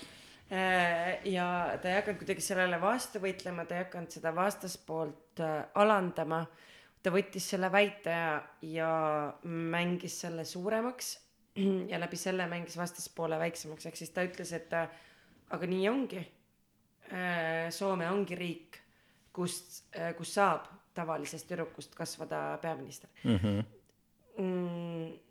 ja 1.29 1.45
ta 1.81 1.89
ei 1.89 1.95
hakanud 1.99 2.19
kuidagi 2.23 2.41
sellele 2.41 2.79
vastu 2.81 3.21
võitlema, 3.21 3.67
ta 3.69 3.77
ei 3.77 3.83
hakanud 3.85 4.11
seda 4.11 4.33
vastaspoolt 4.35 5.43
äh, 5.45 5.59
alandama. 5.77 6.41
ta 7.03 7.13
võttis 7.13 7.45
selle 7.53 7.69
väite 7.71 8.11
ja, 8.11 8.33
ja 8.61 8.89
mängis 9.45 10.17
selle 10.25 10.43
suuremaks 10.45 11.13
ja 11.91 11.99
läbi 12.01 12.17
selle 12.19 12.47
mängis 12.49 12.75
vastaspoole 12.77 13.39
väiksemaks, 13.39 13.85
ehk 13.85 14.01
siis 14.01 14.11
ta 14.15 14.25
ütles, 14.25 14.51
et 14.57 14.73
äh, 14.73 14.89
aga 15.49 15.69
nii 15.69 15.87
ongi. 15.89 16.27
Soome 17.73 18.05
ongi 18.05 18.35
riik, 18.37 18.75
kust, 19.33 19.79
kus 20.17 20.33
saab 20.35 20.67
tavalisest 20.93 21.47
tüdrukust 21.49 21.95
kasvada 21.97 22.59
peaminister 22.61 23.09
mm. 23.23 23.37
-hmm. 23.37 23.63
mm,. 24.43 25.28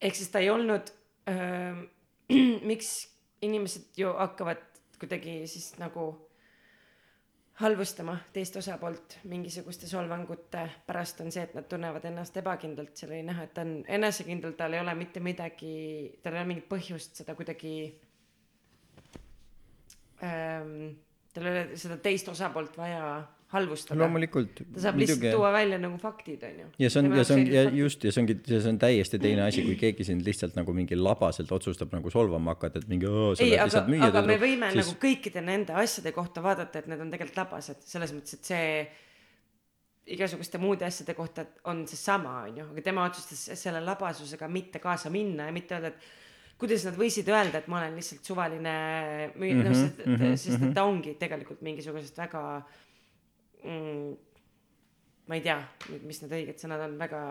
Ehk 0.00 0.14
siis 0.14 0.32
ta 0.32 0.42
ei 0.42 0.50
olnud 0.50 0.90
äh, 1.30 1.84
miks 2.70 2.94
inimesed 3.42 3.96
ju 3.96 4.12
hakkavad 4.18 4.64
kuidagi 4.98 5.46
siis 5.46 5.72
nagu 5.78 6.10
halvustama 7.58 8.16
teist 8.32 8.56
osapoolt 8.56 9.18
mingisuguste 9.24 9.86
solvangute 9.90 10.64
pärast 10.86 11.20
on 11.24 11.32
see, 11.34 11.42
et 11.42 11.54
nad 11.58 11.66
tunnevad 11.70 12.04
ennast 12.06 12.36
ebakindlalt, 12.38 12.94
seal 12.96 13.14
oli 13.14 13.24
näha, 13.26 13.48
et 13.48 13.54
ta 13.54 13.64
on 13.66 13.72
enesekindel, 13.98 14.54
tal 14.58 14.76
ei 14.76 14.82
ole 14.82 14.94
mitte 14.98 15.22
midagi, 15.22 15.72
tal 16.22 16.36
ei 16.36 16.42
ole 16.42 16.50
mingit 16.52 16.68
põhjust 16.70 17.18
seda 17.18 17.34
kuidagi 17.38 17.72
ähm,. 20.22 20.94
tal 21.34 21.50
ei 21.50 21.56
ole 21.56 21.80
seda 21.82 21.98
teist 22.02 22.30
osapoolt 22.30 22.78
vaja 22.78 23.02
halvustada. 23.52 23.98
loomulikult. 24.02 24.60
ta 24.74 24.82
saab 24.82 24.98
lihtsalt 25.00 25.24
tuua 25.32 25.50
välja 25.54 25.78
nagu 25.80 25.96
faktid, 26.00 26.42
onju. 26.44 26.66
ja 26.82 26.90
see 26.92 27.00
on, 27.00 27.10
ja 27.16 27.24
see 27.24 27.38
on 27.38 27.46
ja 27.52 27.62
just 27.72 28.04
ja 28.04 28.12
see 28.12 28.22
ongi, 28.22 28.36
see 28.48 28.60
on 28.68 28.80
täiesti 28.82 29.20
teine 29.22 29.46
asi, 29.46 29.64
kui 29.64 29.78
keegi 29.80 30.04
sind 30.08 30.26
lihtsalt 30.26 30.58
nagu 30.58 30.74
mingi 30.76 30.98
labaselt 30.98 31.52
otsustab 31.56 31.94
nagu 31.96 32.12
solvama 32.12 32.56
hakata, 32.56 32.82
et 32.82 32.92
mingi 32.92 33.08
oo, 33.08 33.32
sa 33.38 33.46
aga 33.46 33.66
lihtsalt, 33.68 33.90
müüja 33.94 34.10
aga 34.12 34.24
me 34.28 34.36
võime 34.42 34.72
siis... 34.74 34.82
nagu 34.82 34.96
kõikide 35.00 35.44
nende 35.44 35.76
asjade 35.80 36.12
kohta 36.16 36.44
vaadata, 36.44 36.82
et 36.82 36.90
need 36.92 37.04
on 37.04 37.12
tegelikult 37.14 37.40
labased, 37.40 37.80
selles 37.88 38.12
mõttes, 38.16 38.36
et 38.36 38.52
see 38.52 38.72
igasuguste 40.18 40.60
muude 40.60 40.84
asjade 40.88 41.16
kohta 41.16 41.44
on 41.68 41.82
seesama, 41.88 42.42
onju, 42.48 42.68
aga 42.74 42.84
tema 42.84 43.04
otsustas 43.08 43.60
selle 43.60 43.80
labasusega 43.84 44.48
mitte 44.52 44.80
kaasa 44.82 45.12
minna 45.12 45.48
ja 45.48 45.56
mitte 45.56 45.76
öelda, 45.76 45.92
et 45.92 46.58
kuidas 46.58 46.84
nad 46.88 46.96
võisid 46.98 47.28
öelda 47.30 47.62
et 47.62 47.68
ma 47.70 47.80
olen 47.80 47.96
lihtsalt 47.96 48.28
suvaline 48.28 48.74
müü- 49.38 49.56
noh 49.60 49.72
sest 49.76 50.00
mhm, 50.02 50.14
et 50.14 50.26
mhm, 50.26 50.36
sest 50.42 50.64
et 50.68 50.76
ta 50.76 50.84
ongi 50.88 51.14
tegelikult 51.20 51.62
mingisugusest 51.64 52.18
väga 52.18 52.42
mm, 53.68 54.12
ma 55.28 55.36
ei 55.38 55.44
tea 55.44 55.58
nüüd 55.92 56.06
mis 56.08 56.22
need 56.24 56.36
õiged 56.40 56.62
sõnad 56.62 56.84
on 56.88 56.96
väga 57.00 57.22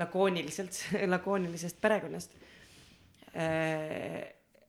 lakooniliselt 0.00 0.80
lakoonilisest 1.14 1.78
perekonnast 1.82 2.34
äh, 3.38 4.22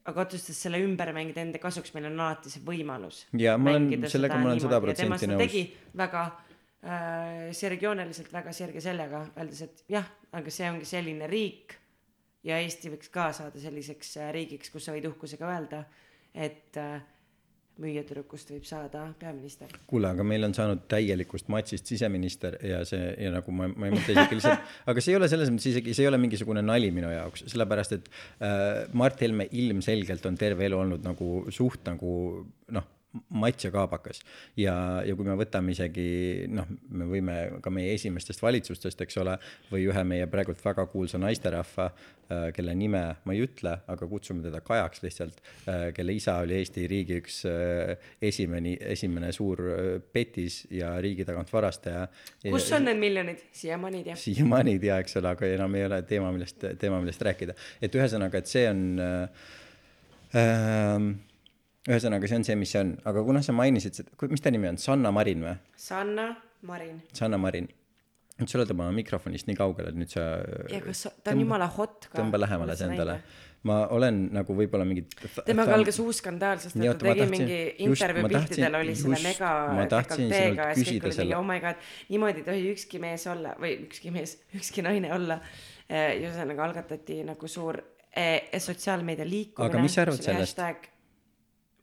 aga 0.06 0.26
otsustas 0.26 0.60
selle 0.68 0.82
ümber 0.86 1.10
mängida 1.16 1.42
enda 1.42 1.62
kasuks 1.62 1.94
meil 1.96 2.10
on 2.12 2.20
alati 2.28 2.52
see 2.54 2.62
võimalus 2.66 3.24
Jaa, 3.34 3.58
ma 3.58 3.74
olen- 3.74 4.10
sellega 4.12 4.38
ma 4.42 4.52
olen 4.52 4.62
sada 4.62 4.78
ja 4.78 4.84
protsenti 4.86 5.30
nõus. 5.32 5.42
tegi 5.42 5.64
väga 5.98 6.26
äh, 6.30 7.48
sirgjooneliselt 7.58 8.30
väga 8.34 8.54
sirge 8.54 8.84
seljaga 8.86 9.26
öeldes 9.34 9.66
et 9.66 9.84
jah 9.98 10.06
aga 10.38 10.54
see 10.54 10.70
ongi 10.70 10.86
selline 10.90 11.30
riik 11.32 11.80
ja 12.46 12.60
Eesti 12.62 12.92
võiks 12.94 13.10
ka 13.10 13.32
saada 13.34 13.62
selliseks 13.62 14.18
äh, 14.22 14.30
riigiks 14.36 14.70
kus 14.74 14.86
sa 14.86 14.94
võid 14.94 15.10
uhkusega 15.10 15.50
öelda 15.50 15.82
et 16.36 16.78
äh, 16.78 17.02
müüjatüdrukust 17.82 18.52
võib 18.54 18.66
saada 18.68 19.02
peaminister. 19.20 19.72
Kuule, 19.90 20.10
aga 20.16 20.26
meil 20.28 20.48
on 20.48 20.56
saanud 20.56 20.86
täielikust 20.92 21.50
matsist 21.52 21.90
siseminister 21.92 22.58
ja 22.64 22.82
see 22.88 23.10
ja 23.20 23.32
nagu 23.34 23.56
ma, 23.56 23.68
ma 23.72 23.90
ei 23.90 23.96
mõtle 23.96 24.16
isegi 24.16 24.40
lihtsalt, 24.40 24.74
aga 24.92 25.04
see 25.04 25.14
ei 25.14 25.20
ole 25.20 25.30
selles 25.32 25.52
mõttes 25.52 25.72
isegi, 25.74 25.96
see 25.98 26.06
ei 26.06 26.12
ole 26.12 26.20
mingisugune 26.22 26.64
nali 26.66 26.92
minu 26.96 27.12
jaoks, 27.12 27.46
sellepärast 27.52 27.98
et 27.98 28.12
äh, 28.40 28.86
Mart 28.96 29.22
Helme 29.24 29.50
ilmselgelt 29.52 30.26
on 30.30 30.40
terve 30.40 30.68
elu 30.70 30.80
olnud 30.86 31.04
nagu 31.06 31.32
suht 31.56 31.84
nagu 31.90 32.12
noh, 32.76 32.92
mats 33.30 33.68
ja 33.68 33.72
kaabakas 33.74 34.22
ja, 34.60 34.76
ja 35.06 35.16
kui 35.16 35.28
me 35.28 35.38
võtame 35.40 35.76
isegi 35.76 36.08
noh, 36.52 36.68
me 36.90 37.08
võime 37.10 37.38
ka 37.64 37.74
meie 37.74 37.94
esimestest 37.96 38.44
valitsustest, 38.44 39.02
eks 39.06 39.22
ole, 39.22 39.38
või 39.72 39.88
ühe 39.90 40.04
meie 40.08 40.28
praegult 40.32 40.62
väga 40.66 40.88
kuulsa 40.92 41.20
naisterahva, 41.22 41.90
kelle 42.56 42.74
nime 42.74 43.02
ma 43.22 43.34
ei 43.36 43.44
ütle, 43.46 43.76
aga 43.92 44.08
kutsume 44.10 44.42
teda 44.42 44.62
Kajaks 44.66 45.04
lihtsalt, 45.04 45.42
kelle 45.94 46.16
isa 46.16 46.40
oli 46.42 46.58
Eesti 46.58 46.88
riigi 46.90 47.20
üks 47.22 47.42
äh, 47.50 48.08
esimene, 48.22 48.76
esimene 48.96 49.30
suur 49.36 49.62
äh, 49.70 49.84
petis 50.14 50.64
ja 50.74 50.96
riigi 51.04 51.26
tagant 51.28 51.52
varastaja. 51.54 52.08
kus 52.44 52.72
on 52.76 52.88
need 52.90 53.02
miljonid 53.02 53.46
siiamaani 53.56 54.02
ei 54.02 54.08
tea 54.10 54.18
siiamaani 54.24 54.76
ei 54.76 54.82
tea, 54.88 54.98
eks 55.04 55.20
ole, 55.22 55.36
aga 55.36 55.52
enam 55.58 55.78
ei 55.78 55.86
ole 55.86 56.02
teema, 56.10 56.32
millest, 56.36 56.66
teema, 56.82 57.00
millest 57.04 57.22
rääkida. 57.30 57.56
et 57.82 58.00
ühesõnaga, 58.00 58.42
et 58.42 58.52
see 58.52 58.66
on 58.72 58.84
äh, 59.06 59.46
äh, 60.42 61.10
ühesõnaga, 61.90 62.28
see 62.30 62.40
on 62.40 62.46
see, 62.48 62.56
mis 62.60 62.72
see 62.74 62.82
on, 62.82 62.94
aga 63.06 63.24
kuna 63.28 63.42
sa 63.46 63.54
mainisid 63.56 63.94
seda, 64.00 64.30
mis 64.32 64.42
ta 64.44 64.52
nimi 64.54 64.70
on, 64.72 64.78
Sanna 64.82 65.12
Marin 65.14 65.44
või? 65.46 65.56
Sanna 65.78 66.30
Marin 66.66 67.02
Sanna 67.14 67.38
Marin. 67.42 67.68
nüüd 68.36 68.50
sa 68.52 68.58
oled 68.60 68.72
oma 68.74 68.90
mikrofonist 68.92 69.48
nii 69.48 69.56
kaugel, 69.56 69.92
et 69.94 69.96
nüüd 69.96 70.10
sa 70.12 70.24
ja 70.72 70.80
kas 70.84 71.06
sa- 71.06 71.12
ta 71.24 71.32
on 71.32 71.40
jumala 71.40 71.68
hot 71.72 72.08
ka 72.12 72.18
tõmba 72.20 72.40
lähemale 72.42 72.74
see 72.76 72.90
endale. 72.90 73.20
ma 73.66 73.78
olen 73.96 74.18
nagu 74.36 74.54
võib-olla 74.58 74.84
mingi 74.86 75.06
temaga 75.48 75.74
algas 75.78 75.98
uus 76.04 76.20
skandaal 76.20 76.60
sest 76.60 76.76
et 76.76 76.84
ta 77.00 77.14
tegi 77.14 77.26
mingi 77.32 77.60
intervjuu 77.86 78.28
piltidel 78.34 78.76
oli 78.82 78.96
selle 78.96 79.22
mega 79.24 79.52
ma 79.78 79.86
tahtsin 79.90 80.28
sinult 80.34 80.60
küsida 80.82 81.14
selle- 81.16 81.38
oh 81.38 81.46
my 81.48 81.60
god 81.64 81.80
niimoodi 82.10 82.44
ei 82.44 82.48
tohi 82.50 82.68
ükski 82.74 83.00
mees 83.00 83.26
olla 83.32 83.56
või 83.62 83.72
ükski 83.88 84.12
mees 84.12 84.36
ükski 84.54 84.84
naine 84.84 85.14
olla 85.16 85.40
ja 85.90 86.04
ühesõnaga 86.20 86.68
algatati 86.68 87.22
nagu 87.24 87.48
suur 87.48 87.80
eh, 88.12 88.52
sotsiaalmeedia 88.60 89.26
liikumine 89.26 89.70
Aga 89.72 89.82
mis 89.82 89.96
sa 89.96 90.02
arvad 90.04 90.22
sellest? 90.22 90.60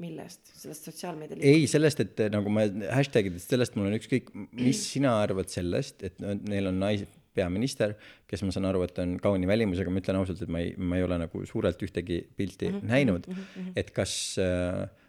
Hashtag 0.02 0.10
millest? 0.10 0.52
Sellest 0.58 0.90
sotsiaalmeedia 0.90 1.40
ei, 1.40 1.66
sellest, 1.70 2.00
et 2.04 2.20
eh, 2.20 2.30
nagu 2.32 2.52
ma 2.52 2.66
hashtagidest, 2.92 3.50
sellest 3.52 3.76
mul 3.78 3.90
on 3.90 3.98
ükskõik, 3.98 4.30
mis 4.58 4.84
sina 4.94 5.18
arvad 5.22 5.50
sellest, 5.52 6.02
et 6.02 6.18
neil 6.20 6.70
on 6.70 6.80
nais-, 6.82 7.06
peaminister, 7.32 7.94
kes 8.28 8.42
ma 8.44 8.52
saan 8.54 8.68
aru, 8.68 8.82
et 8.86 8.98
on 9.02 9.16
kauni 9.22 9.48
välimusega, 9.48 9.92
ma 9.92 10.02
ütlen 10.02 10.18
ausalt, 10.20 10.42
et 10.44 10.52
ma 10.52 10.60
ei, 10.60 10.74
ma 10.76 10.98
ei 10.98 11.06
ole 11.06 11.16
nagu 11.22 11.44
suurelt 11.48 11.80
ühtegi 11.84 12.20
pilti 12.36 12.68
mm 12.68 12.80
-hmm. 12.80 12.90
näinud, 12.92 13.28
et 13.76 13.90
kas, 13.90 14.36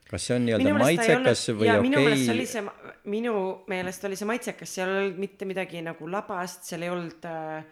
kas 0.09 0.27
see 0.27 0.37
on 0.37 0.45
nii-öelda 0.47 0.73
maitsekas 0.79 1.43
või 1.51 1.67
ja 1.67 1.81
minu 1.83 1.99
meelest 1.99 2.31
oli 2.31 2.45
okei 2.45 2.51
see 2.53 2.63
minu 3.11 3.35
meelest 3.67 4.03
oli 4.07 4.15
see 4.19 4.29
maitsekas 4.29 4.75
seal 4.77 4.89
ei 4.89 4.99
olnud 5.01 5.19
mitte 5.19 5.45
midagi 5.49 5.81
nagu 5.83 6.09
labast 6.11 6.67
seal 6.69 6.85
ei 6.85 6.91
olnud 6.93 7.25
äh, 7.27 7.63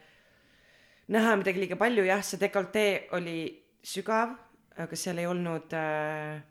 näha 1.16 1.36
midagi 1.40 1.64
liiga 1.64 1.78
palju 1.80 2.04
jah 2.08 2.24
see 2.24 2.40
dekoltee 2.42 3.08
oli 3.18 3.38
sügav 3.84 4.36
aga 4.82 4.96
seal 4.96 5.22
ei 5.22 5.28
olnud 5.30 5.76
äh, 5.78 6.42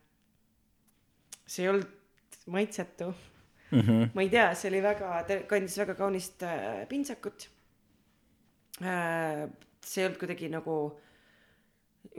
see 1.51 1.65
ei 1.67 1.73
olnud 1.73 1.91
maitsetu 2.55 3.11
mm. 3.11 3.81
-hmm. 3.81 4.09
ma 4.15 4.23
ei 4.23 4.31
tea 4.33 4.49
see 4.55 4.71
oli 4.73 4.83
väga 4.87 5.23
ta 5.29 5.41
kandis 5.51 5.79
väga 5.83 5.95
kaunist 5.99 6.43
äh, 6.47 6.87
pintsakut 6.89 7.49
äh, 8.83 9.47
see 9.85 10.03
ei 10.03 10.07
olnud 10.09 10.19
kuidagi 10.23 10.49
nagu 10.53 10.77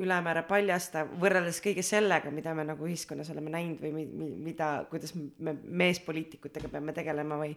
ülemäära 0.01 0.43
paljastav 0.47 1.09
võrreldes 1.19 1.57
kõige 1.63 1.81
sellega 1.83 2.29
mida 2.31 2.53
me 2.55 2.63
nagu 2.63 2.85
ühiskonnas 2.87 3.31
oleme 3.33 3.49
näinud 3.51 3.81
või 3.81 3.91
mi- 3.95 4.05
mi- 4.05 4.35
mida 4.49 4.67
kuidas 4.91 5.11
me 5.17 5.55
meespoliitikutega 5.81 6.69
peame 6.71 6.93
tegelema 6.95 7.35
või 7.41 7.55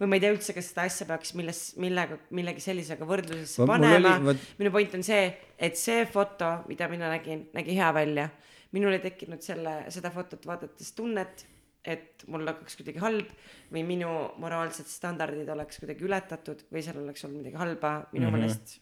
või 0.00 0.08
ma 0.10 0.16
ei 0.18 0.24
tea 0.24 0.32
üldse 0.34 0.54
kas 0.56 0.70
seda 0.72 0.86
asja 0.88 1.06
peaks 1.06 1.34
milles 1.38 1.60
millega 1.80 2.18
millegi 2.30 2.64
sellisega 2.64 3.06
võrdlusesse 3.06 3.68
panema 3.68 4.16
oli- 4.16 4.30
vot- 4.30 4.48
minu 4.58 4.72
point 4.74 4.94
on 4.98 5.04
see 5.06 5.28
et 5.58 5.76
see 5.78 6.06
foto 6.06 6.50
mida 6.68 6.88
mina 6.88 7.12
nägin 7.12 7.46
nägi 7.54 7.76
hea 7.78 7.92
välja 7.94 8.28
minul 8.72 8.92
ei 8.96 8.98
tekkinud 9.04 9.42
selle 9.42 9.84
seda 9.94 10.10
fotot 10.10 10.46
vaadates 10.46 10.92
tunnet 10.96 11.46
et 11.86 12.24
mul 12.26 12.46
hakkaks 12.46 12.76
kuidagi 12.80 12.98
halb 12.98 13.28
või 13.72 13.84
minu 13.86 14.08
moraalsed 14.42 14.88
standardid 14.90 15.48
oleks 15.54 15.78
kuidagi 15.78 16.02
ületatud 16.04 16.64
või 16.72 16.82
seal 16.82 16.98
oleks 16.98 17.24
olnud 17.24 17.44
midagi 17.44 17.56
halba 17.60 17.92
minu 18.12 18.26
mm 18.26 18.32
Mhm. 18.32 18.34
-hmm. 18.34 18.40
meelest 18.40 18.80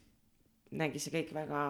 nägi 0.73 0.99
see 0.99 1.13
kõik 1.13 1.35
väga 1.35 1.61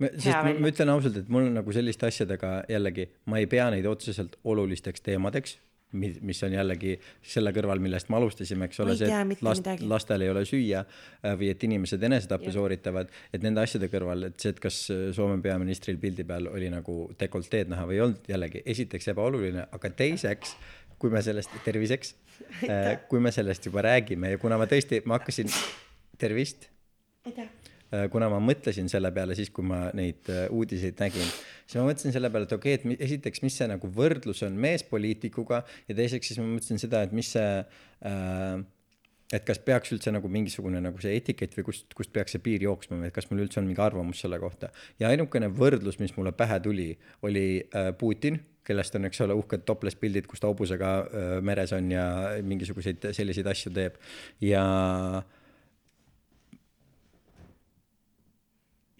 Ma- 0.00 0.08
sest 0.16 0.36
ma, 0.44 0.52
ma 0.60 0.68
ütlen 0.68 0.88
ausalt, 0.92 1.16
et 1.16 1.28
mul 1.28 1.46
on 1.46 1.54
nagu 1.54 1.72
selliste 1.72 2.06
asjadega 2.06 2.64
jällegi, 2.68 3.06
ma 3.26 3.38
ei 3.38 3.46
pea 3.46 3.70
neid 3.70 3.86
otseselt 3.86 4.36
olulisteks 4.44 5.00
teemadeks, 5.00 5.58
mis 5.92 6.42
on 6.46 6.54
jällegi 6.54 6.94
selle 7.22 7.52
kõrval, 7.56 7.82
millest 7.82 8.10
me 8.12 8.18
alustasime, 8.20 8.68
eks 8.68 8.80
ole, 8.84 8.96
see, 8.98 9.10
et 9.10 9.44
last 9.44 9.70
lastel 9.82 10.24
ei 10.24 10.32
ole 10.32 10.44
süüa 10.48 10.84
äh, 10.84 11.36
või 11.38 11.50
et 11.52 11.66
inimesed 11.66 12.02
enesetappe 12.10 12.52
sooritavad, 12.54 13.10
et 13.34 13.44
nende 13.44 13.64
asjade 13.64 13.90
kõrval, 13.92 14.28
et 14.30 14.38
see, 14.40 14.54
et 14.54 14.62
kas 14.62 14.82
äh, 14.94 15.06
Soome 15.16 15.40
peaministril 15.42 16.00
pildi 16.02 16.26
peal 16.28 16.50
oli 16.50 16.70
nagu 16.72 16.98
dekolteed 17.20 17.72
näha 17.74 17.86
või 17.88 17.98
ei 17.98 18.04
olnud, 18.06 18.26
jällegi 18.30 18.64
esiteks 18.74 19.10
ebaoluline, 19.14 19.66
aga 19.76 19.92
teiseks, 20.02 20.56
kui 21.00 21.12
me 21.12 21.22
sellest, 21.24 21.54
terviseks, 21.64 22.14
kui 23.10 23.22
me 23.22 23.32
sellest 23.34 23.66
juba 23.66 23.84
räägime 23.88 24.34
ja 24.34 24.42
kuna 24.42 24.60
ma 24.60 24.68
tõesti, 24.70 25.02
ma 25.08 25.18
hakkasin, 25.18 25.50
tervist 26.20 26.70
aitäh. 27.26 27.44
Äh, 27.44 27.69
kuna 28.12 28.28
ma 28.30 28.40
mõtlesin 28.42 28.90
selle 28.90 29.10
peale 29.14 29.36
siis, 29.38 29.50
kui 29.54 29.66
ma 29.66 29.88
neid 29.96 30.28
äh, 30.30 30.44
uudiseid 30.54 31.00
nägin, 31.02 31.30
siis 31.64 31.78
ma 31.80 31.86
mõtlesin 31.88 32.14
selle 32.14 32.30
peale, 32.32 32.46
et 32.48 32.56
okei 32.56 32.76
okay,, 32.78 32.96
et 32.96 33.06
esiteks, 33.08 33.42
mis 33.46 33.56
see 33.60 33.70
nagu 33.70 33.90
võrdlus 33.96 34.44
on 34.46 34.58
meespoliitikuga 34.66 35.64
ja 35.88 35.96
teiseks 35.98 36.32
siis 36.32 36.42
ma 36.42 36.46
mõtlesin 36.52 36.82
seda, 36.82 37.02
et 37.06 37.16
mis 37.16 37.32
see 37.34 37.48
äh, 37.60 38.60
et 39.30 39.46
kas 39.46 39.60
peaks 39.62 39.92
üldse 39.94 40.12
nagu 40.14 40.30
mingisugune 40.32 40.80
nagu 40.82 41.02
see 41.02 41.14
etikett 41.18 41.54
või 41.58 41.68
kust, 41.68 41.90
kust 41.96 42.12
peaks 42.14 42.34
see 42.34 42.42
piir 42.42 42.64
jooksma 42.66 42.98
või 42.98 43.10
et 43.10 43.14
kas 43.14 43.28
mul 43.30 43.44
üldse 43.44 43.60
on 43.62 43.68
mingi 43.68 43.82
arvamus 43.82 44.22
selle 44.24 44.40
kohta. 44.42 44.70
ja 44.98 45.10
ainukene 45.10 45.50
võrdlus, 45.54 46.00
mis 46.02 46.14
mulle 46.16 46.32
pähe 46.36 46.60
tuli, 46.62 46.90
oli 47.26 47.44
äh, 47.62 47.92
Putin, 47.98 48.40
kellest 48.66 48.94
on, 48.98 49.06
eks 49.08 49.22
ole, 49.24 49.34
uhked 49.38 49.64
topless-pildid, 49.66 50.26
kus 50.30 50.42
ta 50.42 50.50
hobusega 50.50 50.94
äh, 51.02 51.34
meres 51.46 51.74
on 51.76 51.90
ja 51.90 52.06
mingisuguseid 52.46 53.10
selliseid 53.16 53.50
asju 53.50 53.74
teeb 53.74 53.98
ja 54.44 54.64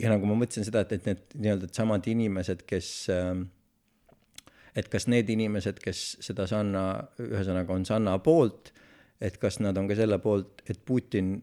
ja 0.01 0.11
nagu 0.13 0.29
ma 0.29 0.37
mõtlesin 0.41 0.67
seda, 0.67 0.85
et, 0.85 0.97
et 0.97 1.09
need 1.09 1.39
nii-öelda 1.45 1.71
samad 1.77 2.07
inimesed, 2.11 2.65
kes 2.69 2.91
ähm, 3.15 3.49
et 4.77 4.89
kas 4.91 5.07
need 5.11 5.31
inimesed, 5.33 5.81
kes 5.83 6.03
seda 6.23 6.47
Sanna, 6.51 6.85
ühesõnaga 7.23 7.75
on 7.75 7.87
Sanna 7.89 8.17
poolt, 8.23 8.73
et 9.21 9.37
kas 9.41 9.61
nad 9.61 9.77
on 9.79 9.89
ka 9.91 9.97
selle 9.99 10.21
poolt, 10.23 10.63
et 10.71 10.81
Putin 10.87 11.37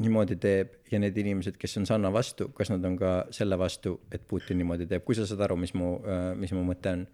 niimoodi 0.00 0.36
teeb 0.40 0.92
ja 0.92 1.00
need 1.02 1.16
inimesed, 1.20 1.58
kes 1.60 1.76
on 1.80 1.86
Sanna 1.88 2.12
vastu, 2.12 2.50
kas 2.56 2.72
nad 2.72 2.84
on 2.88 2.96
ka 3.00 3.14
selle 3.34 3.58
vastu, 3.60 3.98
et 4.12 4.24
Putin 4.28 4.60
niimoodi 4.60 4.88
teeb, 4.88 5.04
kui 5.04 5.16
sa 5.18 5.26
saad 5.28 5.44
aru, 5.44 5.58
mis 5.60 5.74
mu, 5.76 5.96
mis 6.40 6.52
mu 6.56 6.64
mõte 6.68 6.94
on? 6.96 7.06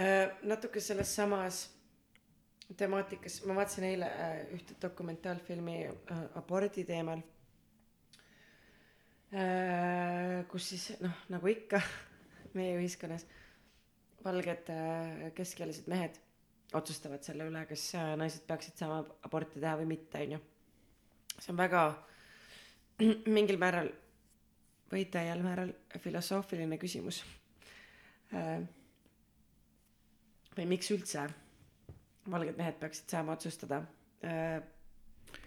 Äh, 0.00 0.30
natuke 0.48 0.80
selles 0.80 1.12
samas 1.16 1.64
temaatikas. 2.76 3.40
Ma 3.46 3.56
vaatasin 3.58 3.84
eile 3.88 4.06
äh, 4.06 4.38
ühte 4.54 4.76
dokumentaalfilmi 4.82 5.76
äh, 5.86 6.22
abordi 6.38 6.84
teemal. 6.88 7.18
äh, 7.18 7.39
kus 9.30 10.64
siis 10.72 10.88
noh 10.98 11.20
nagu 11.30 11.46
ikka 11.46 11.78
meie 12.58 12.74
ühiskonnas 12.80 13.26
valged 14.24 14.70
äh, 14.74 15.30
keskealised 15.36 15.88
mehed 15.90 16.18
otsustavad 16.76 17.24
selle 17.24 17.46
üle 17.48 17.62
kas 17.68 17.86
äh, 17.98 18.12
naised 18.20 18.44
peaksid 18.48 18.78
saama 18.78 19.00
aborti 19.26 19.60
teha 19.62 19.76
või 19.80 19.88
mitte 19.94 20.22
onju. 20.24 20.40
See 21.38 21.52
on 21.52 21.60
väga 21.60 21.84
mingil 23.36 23.58
määral 23.60 23.90
või 24.90 25.06
täiel 25.10 25.42
määral 25.44 25.72
filosoofiline 26.02 26.78
küsimus. 26.82 27.22
Äh, 28.34 28.60
või 30.56 30.68
miks 30.74 30.90
üldse 30.94 31.28
valged 32.30 32.58
mehed 32.58 32.76
peaksid 32.82 33.08
saama 33.10 33.38
otsustada 33.38 33.80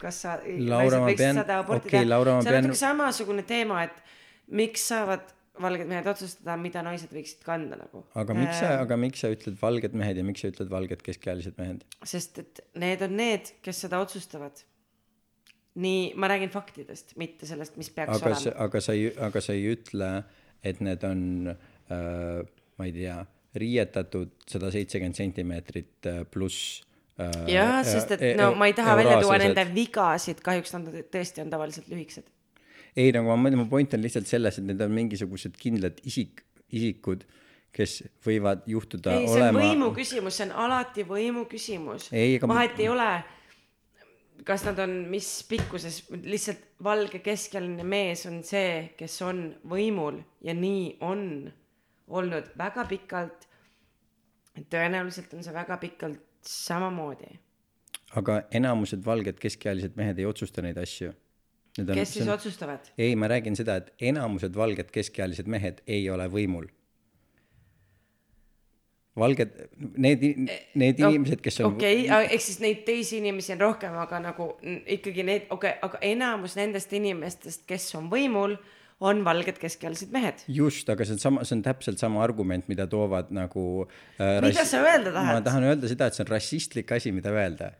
kas 0.03 0.19
sa 0.25 0.35
Laura, 0.43 0.99
ma 1.03 1.13
pean- 1.17 1.39
okei, 1.77 2.03
Laura, 2.07 2.35
ma 2.37 2.41
see 2.43 2.49
on 2.49 2.53
pean- 2.57 2.67
natuke 2.67 2.81
samasugune 2.81 3.45
teema 3.47 3.83
et 3.87 4.03
miks 4.51 4.89
saavad 4.91 5.31
valged 5.61 5.85
mehed 5.89 6.07
otsustada, 6.09 6.55
mida 6.57 6.81
naised 6.85 7.11
võiksid 7.13 7.43
kanda 7.45 7.77
nagu. 7.77 8.03
aga 8.17 8.35
miks 8.37 8.59
sa, 8.59 8.69
aga 8.81 8.97
miks 8.97 9.21
sa 9.21 9.29
ütled 9.33 9.57
valged 9.61 9.93
mehed 10.01 10.17
ja 10.17 10.25
miks 10.25 10.41
sa 10.41 10.49
ütled 10.49 10.71
valged 10.71 11.03
keskealised 11.05 11.59
mehed? 11.61 11.83
sest 12.09 12.39
et 12.41 12.63
need 12.81 13.03
on 13.05 13.17
need, 13.19 13.53
kes 13.65 13.83
seda 13.85 13.99
otsustavad. 14.01 14.63
nii, 15.83 16.13
ma 16.21 16.29
räägin 16.29 16.51
faktidest, 16.53 17.15
mitte 17.17 17.47
sellest, 17.49 17.77
mis 17.81 17.89
peaks 17.93 18.17
aga 18.17 18.33
olema 18.33 18.55
aga 18.65 18.81
sa 18.81 18.93
ei, 18.97 19.07
aga 19.29 19.41
sa 19.41 19.53
ei 19.57 19.69
ütle, 19.73 20.09
et 20.63 20.81
need 20.85 21.05
on 21.07 21.21
äh,, 21.53 22.41
ma 22.77 22.89
ei 22.89 22.93
tea, 22.93 23.19
riietatud 23.57 24.33
sada 24.49 24.69
seitsekümmend 24.73 25.17
sentimeetrit 25.17 26.09
äh, 26.09 26.21
pluss 26.29 26.81
jah, 27.19 27.81
sest 27.85 28.15
et 28.15 28.23
no 28.39 28.53
ma 28.57 28.69
ei 28.69 28.75
taha 28.77 28.95
välja 28.97 29.19
tuua 29.21 29.37
nende 29.41 29.65
vigasid, 29.73 30.41
kahjuks 30.45 30.73
nad 30.73 30.89
tõesti 31.13 31.43
on 31.43 31.51
tavaliselt 31.53 31.91
lühikesed. 31.91 32.25
ei, 32.95 33.11
nagu 33.13 33.29
ma 33.29 33.37
mõtlen, 33.37 33.61
mu 33.61 33.69
point 33.69 33.93
on 33.93 34.01
lihtsalt 34.01 34.29
selles, 34.29 34.57
et 34.57 34.65
need 34.65 34.81
on 34.81 34.93
mingisugused 34.93 35.55
kindlad 35.61 36.01
isik, 36.09 36.43
isikud, 36.73 37.25
kes 37.73 38.01
võivad 38.25 38.65
juhtuda 38.69 39.13
ei, 39.17 39.27
see 39.27 39.37
on 39.37 39.47
olema 39.47 39.63
võimu 39.63 39.93
küsimus, 39.95 40.39
see 40.39 40.49
on 40.49 40.57
alati 40.65 41.05
võimu 41.09 41.45
küsimus. 41.49 42.09
Aga 42.13 42.49
ma- 42.49 42.59
vahet 42.59 42.81
ei 42.81 42.89
ole, 42.93 43.09
kas 44.45 44.65
nad 44.65 44.81
on 44.83 44.99
mis 45.13 45.29
pikkuses, 45.49 46.03
lihtsalt 46.25 46.65
valge 46.83 47.21
keskealine 47.25 47.85
mees 47.85 48.25
on 48.29 48.41
see, 48.45 48.93
kes 48.97 49.21
on 49.25 49.47
võimul 49.69 50.21
ja 50.45 50.57
nii 50.57 50.97
on 51.05 51.25
olnud 52.13 52.53
väga 52.57 52.85
pikalt. 52.89 53.49
tõenäoliselt 54.69 55.33
on 55.33 55.41
see 55.41 55.53
väga 55.53 55.77
pikalt 55.81 56.21
samamoodi. 56.49 57.39
aga 58.19 58.43
enamused 58.51 59.05
valged 59.05 59.39
keskealised 59.41 59.97
mehed 59.97 60.19
ei 60.19 60.25
otsusta 60.29 60.61
neid 60.61 60.77
asju. 60.77 61.13
kes 61.77 62.13
siis 62.13 62.27
otsustavad? 62.29 62.91
ei, 62.97 63.15
ma 63.15 63.27
räägin 63.27 63.57
seda, 63.59 63.79
et 63.81 63.93
enamused 64.11 64.55
valged 64.55 64.91
keskealised 64.93 65.49
mehed 65.49 65.81
ei 65.87 66.09
ole 66.09 66.27
võimul. 66.29 66.69
valged, 69.19 69.57
need, 69.97 70.23
need 70.75 70.99
inimesed, 70.99 71.41
kes 71.41 71.59
on 71.61 71.75
okei 71.75 72.05
okay,, 72.05 72.29
ehk 72.33 72.41
siis 72.41 72.61
neid 72.63 72.85
teisi 72.85 73.19
inimesi 73.21 73.53
on 73.53 73.61
rohkem, 73.61 73.97
aga 74.01 74.19
nagu 74.19 74.53
ikkagi 74.85 75.25
need, 75.25 75.49
okei 75.49 75.75
okay,, 75.75 75.81
aga 75.89 76.01
enamus 76.13 76.57
nendest 76.57 76.93
inimestest, 76.93 77.67
kes 77.69 77.91
on 77.99 78.09
võimul, 78.13 78.57
on 79.01 79.23
valged 79.25 79.59
keskealised 79.61 80.11
mehed. 80.13 80.43
just, 80.47 80.89
aga 80.89 81.05
see 81.05 81.13
on 81.17 81.19
sama, 81.19 81.45
see 81.47 81.57
on 81.57 81.63
täpselt 81.65 81.99
sama 82.01 82.23
argument, 82.23 82.67
mida 82.71 82.87
toovad 82.87 83.31
nagu 83.33 83.87
äh, 84.19 84.41
Mida 84.43 84.65
sa 84.65 84.83
öelda 84.83 85.11
tahad? 85.15 85.39
ma 85.39 85.41
tahan 85.41 85.63
öelda 85.71 85.89
seda, 85.91 86.07
et 86.07 86.17
see 86.17 86.25
on 86.25 86.31
rassistlik 86.33 86.91
asi, 86.91 87.11
mida 87.15 87.33
öelda. 87.33 87.73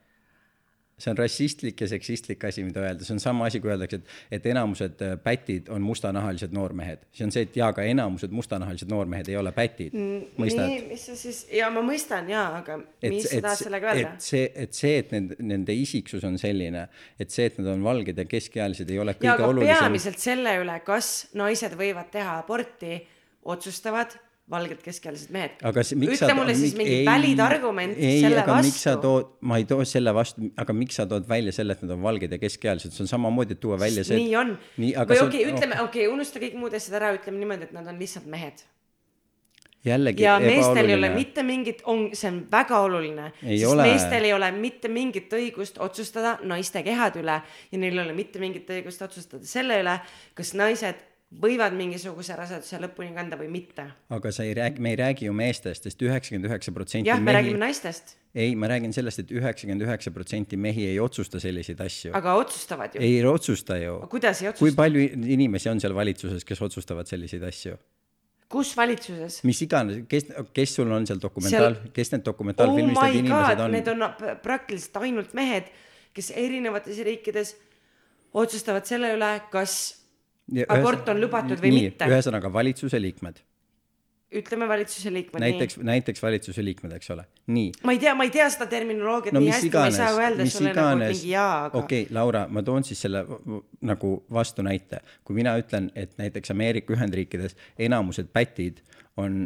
See 0.98 1.12
on 1.12 1.18
rassistlik 1.18 1.82
ja 1.82 1.88
seksistlik 1.90 2.44
asi, 2.46 2.64
mida 2.64 2.84
öelda, 2.84 3.06
see 3.06 3.16
on 3.16 3.22
sama 3.22 3.48
asi, 3.50 3.60
kui 3.64 3.72
öeldakse, 3.74 4.00
et, 4.00 4.12
et 4.38 4.46
enamused 4.52 5.02
äh, 5.02 5.16
pätid 5.24 5.70
on 5.74 5.82
mustanahalised 5.82 6.54
noormehed. 6.54 7.08
see 7.12 7.26
on 7.26 7.34
see, 7.34 7.46
et 7.48 7.58
jaa, 7.58 7.72
aga 7.74 7.86
enamused 7.90 8.34
mustanahalised 8.36 8.92
noormehed 8.92 9.32
ei 9.32 9.38
ole 9.40 9.52
pätid. 9.56 9.96
mõistad? 10.38 10.68
nii, 10.70 10.84
mis 10.92 11.06
sa 11.10 11.18
siis, 11.18 11.44
ja 11.54 11.70
ma 11.74 11.82
mõistan 11.86 12.30
ja, 12.30 12.46
aga 12.60 12.78
et 13.02 13.16
mis, 13.16 13.26
sa 13.30 13.42
tahad, 13.48 13.64
sellega 13.66 13.90
öelda 13.94 14.12
et? 14.14 14.28
see, 14.28 14.44
et 14.66 14.78
see, 14.78 14.94
et 15.02 15.16
nende, 15.16 15.40
nende 15.42 15.78
isiksus 15.78 16.26
on 16.30 16.38
selline, 16.42 16.86
et 17.20 17.34
see, 17.34 17.50
et 17.50 17.58
nad 17.62 17.74
on 17.74 17.88
valged 17.90 18.22
ja 18.22 18.28
keskealised, 18.30 18.94
ei 18.94 19.02
ole 19.02 19.18
ja 19.18 19.22
kõige 19.22 19.34
aga 19.34 19.50
olulisem. 19.50 19.82
peamiselt 19.82 20.22
selle 20.22 20.58
üle, 20.62 20.78
kas 20.86 21.14
naised 21.40 21.74
võivad 21.80 22.14
teha 22.14 22.38
aborti, 22.44 23.02
otsustavad 23.50 24.14
valged 24.52 24.82
keskealised 24.84 25.32
mehed. 25.32 25.56
ütle 25.64 26.34
mulle 26.36 26.56
siis 26.58 26.76
mingi 26.76 27.00
valid 27.08 27.40
argument 27.44 27.96
ei, 27.96 28.20
selle 28.26 28.42
aga 28.42 28.58
miks 28.66 28.82
sa 28.84 28.98
vastu. 28.98 29.06
tood, 29.06 29.30
ma 29.48 29.60
ei 29.62 29.68
too 29.70 29.86
selle 29.88 30.14
vastu, 30.16 30.50
aga 30.60 30.76
miks 30.76 31.00
sa 31.00 31.08
tood 31.08 31.30
välja 31.30 31.56
selle, 31.56 31.78
et 31.78 31.86
nad 31.86 31.96
on 31.96 32.04
valged 32.04 32.36
ja 32.36 32.40
keskealised, 32.42 32.92
see 32.92 33.06
on 33.06 33.12
samamoodi, 33.14 33.56
tuua 33.62 33.80
välja 33.80 34.04
see. 34.08 34.20
nii 34.20 34.36
on. 34.42 34.54
või 34.76 35.22
okei, 35.24 35.46
on 35.48 35.56
ütleme, 35.56 35.80
okei, 35.86 36.10
unusta 36.12 36.44
kõik 36.44 36.60
muud 36.60 36.76
asjad 36.76 37.00
ära, 37.00 37.14
ütleme 37.16 37.40
niimoodi, 37.40 37.70
et 37.70 37.76
nad 37.78 37.88
on 37.88 38.02
lihtsalt 38.04 38.28
mehed. 38.34 38.66
jällegi 39.88 40.28
ja 40.28 40.36
meestel 40.44 40.92
ei 40.92 40.98
ole 40.98 41.14
mitte 41.16 41.48
mingit, 41.48 41.82
on, 41.88 42.10
see 42.12 42.34
on 42.34 42.44
väga 42.52 42.84
oluline. 42.84 43.32
Ei 43.46 43.62
sest 43.64 43.72
ole. 43.72 43.88
meestel 43.88 44.28
ei 44.28 44.36
ole 44.36 44.52
mitte 44.60 44.92
mingit 44.92 45.40
õigust 45.40 45.80
otsustada 45.80 46.36
naiste 46.44 46.84
kehade 46.84 47.24
üle 47.24 47.40
ja 47.72 47.80
neil 47.80 47.96
ei 47.96 48.06
ole 48.06 48.20
mitte 48.20 48.44
mingit 48.44 48.68
õigust 48.76 49.08
otsustada 49.08 49.48
selle 49.48 49.80
üle, 49.86 49.98
kas 50.36 50.52
naised 50.60 51.00
võivad 51.42 51.76
mingisuguse 51.78 52.36
raseduse 52.38 52.80
lõpuni 52.84 53.14
kanda 53.16 53.38
või 53.40 53.50
mitte. 53.54 53.86
aga 54.14 54.32
sa 54.34 54.46
ei 54.46 54.54
räägi, 54.58 54.84
me 54.84 54.94
ei 54.94 55.00
räägi 55.00 55.30
ju 55.30 55.34
meestest, 55.38 55.88
sest 55.88 56.04
üheksakümmend 56.04 56.50
üheksa 56.50 56.74
protsenti 56.76 57.10
jah, 57.10 57.22
me 57.22 57.36
räägime 57.36 57.62
naistest, 57.62 58.16
ei, 58.36 58.54
ma 58.60 58.70
räägin 58.72 58.94
sellest, 58.96 59.24
et 59.24 59.34
üheksakümmend 59.34 59.86
üheksa 59.86 60.14
protsenti 60.14 60.60
mehi 60.60 60.86
ei 60.92 61.00
otsusta 61.04 61.42
selliseid 61.44 61.82
asju. 61.86 62.14
aga 62.18 62.36
otsustavad 62.42 62.96
ju. 62.98 63.02
ei 63.02 63.24
otsusta 63.26 63.78
ju. 63.82 63.98
kuidas 64.12 64.42
ei 64.42 64.52
kui 64.52 64.70
otsusta? 64.70 64.82
palju 64.84 65.10
inimesi 65.38 65.72
on 65.74 65.82
seal 65.84 65.96
valitsuses, 65.98 66.46
kes 66.46 66.62
otsustavad 66.70 67.10
selliseid 67.10 67.44
asju? 67.50 67.78
kus 68.54 68.76
valitsuses? 68.78 69.42
mis 69.48 69.64
iganes, 69.66 70.04
kes, 70.10 70.30
kes 70.54 70.78
sul 70.78 70.92
on 70.92 71.08
seal 71.10 71.22
dokumentaal 71.22 71.74
Seal-, 71.74 71.92
kes 71.96 72.14
need 72.14 72.22
oh 72.22 72.30
dokumentaalfilmistavad 72.32 73.10
my 73.10 73.24
inimesed 73.24 73.58
god, 73.58 73.66
on? 73.66 73.76
need 73.78 73.92
on 73.94 74.40
praktiliselt 74.46 75.02
ainult 75.02 75.34
mehed, 75.38 75.74
kes 76.14 76.32
erinevates 76.38 77.02
riikides 77.08 77.56
otsustavad 78.34 78.86
selle 78.90 79.14
üle, 79.16 79.32
kas 79.54 80.03
abort 80.68 81.10
on 81.14 81.22
lubatud 81.22 81.60
või 81.62 81.74
nii, 81.74 81.90
mitte. 81.92 82.08
ühesõnaga 82.12 82.52
valitsuse 82.54 83.02
liikmed, 83.02 83.42
ütleme 84.34 84.68
valitsuse 84.70 85.14
liikmed 85.14 85.44
näiteks, 85.44 85.78
näiteks 85.86 86.24
valitsuse 86.24 86.66
liikmed, 86.66 86.96
eks 86.98 87.12
ole, 87.14 87.26
nii. 87.54 87.72
ma 87.86 87.96
ei 87.96 88.02
tea, 88.02 88.14
ma 88.18 88.28
ei 88.28 88.34
tea 88.34 88.48
seda 88.54 88.68
terminoloogiat 88.72 89.36
no 89.36 89.42
nii 89.44 89.52
hästi, 89.54 89.72
ma 89.76 89.86
ei 89.90 89.98
saa, 89.98 90.14
öelda 90.18 90.48
sulle 90.50 90.72
nagu 90.74 90.88
iganes 90.88 91.18
mingi, 91.18 91.34
jaa, 91.34 91.52
aga 91.68 91.82
okei 91.82 92.06
okay,, 92.06 92.16
Laura, 92.18 92.46
ma 92.50 92.64
toon 92.66 92.88
siis 92.88 93.04
selle 93.06 93.26
nagu 93.94 94.14
vastunäite. 94.34 95.04
kui 95.24 95.38
mina 95.38 95.56
ütlen, 95.62 95.92
et 95.96 96.18
näiteks 96.22 96.54
Ameerika 96.56 96.96
Ühendriikides 96.96 97.58
enamused 97.90 98.32
pätid 98.34 98.82
on 99.18 99.46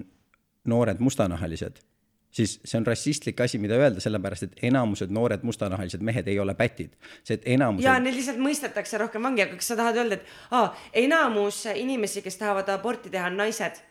noored 0.67 0.99
mustanahalised, 1.03 1.83
siis 2.31 2.57
see 2.63 2.77
on 2.79 2.85
rassistlik 2.87 3.39
asi, 3.41 3.59
mida 3.61 3.77
öelda, 3.79 4.01
sellepärast 4.03 4.47
et 4.47 4.63
enamused 4.69 5.11
noored 5.13 5.43
mustanahalised 5.47 6.03
mehed 6.05 6.27
ei 6.27 6.39
ole 6.39 6.55
pätid. 6.57 6.95
see, 7.23 7.37
et 7.39 7.47
enamused 7.57 7.85
ja 7.87 7.97
neid 8.03 8.17
lihtsalt 8.17 8.41
mõistetakse 8.41 8.99
rohkem 9.01 9.23
vangi, 9.23 9.45
aga 9.47 9.59
kas 9.59 9.71
sa 9.73 9.79
tahad 9.79 10.01
öelda, 10.03 10.19
et 10.19 10.55
aa, 10.57 10.71
enamus 11.05 11.65
inimesi, 11.75 12.23
kes 12.25 12.39
tahavad 12.41 12.69
aborti 12.75 13.13
teha, 13.13 13.31
on 13.31 13.39
naised? 13.43 13.83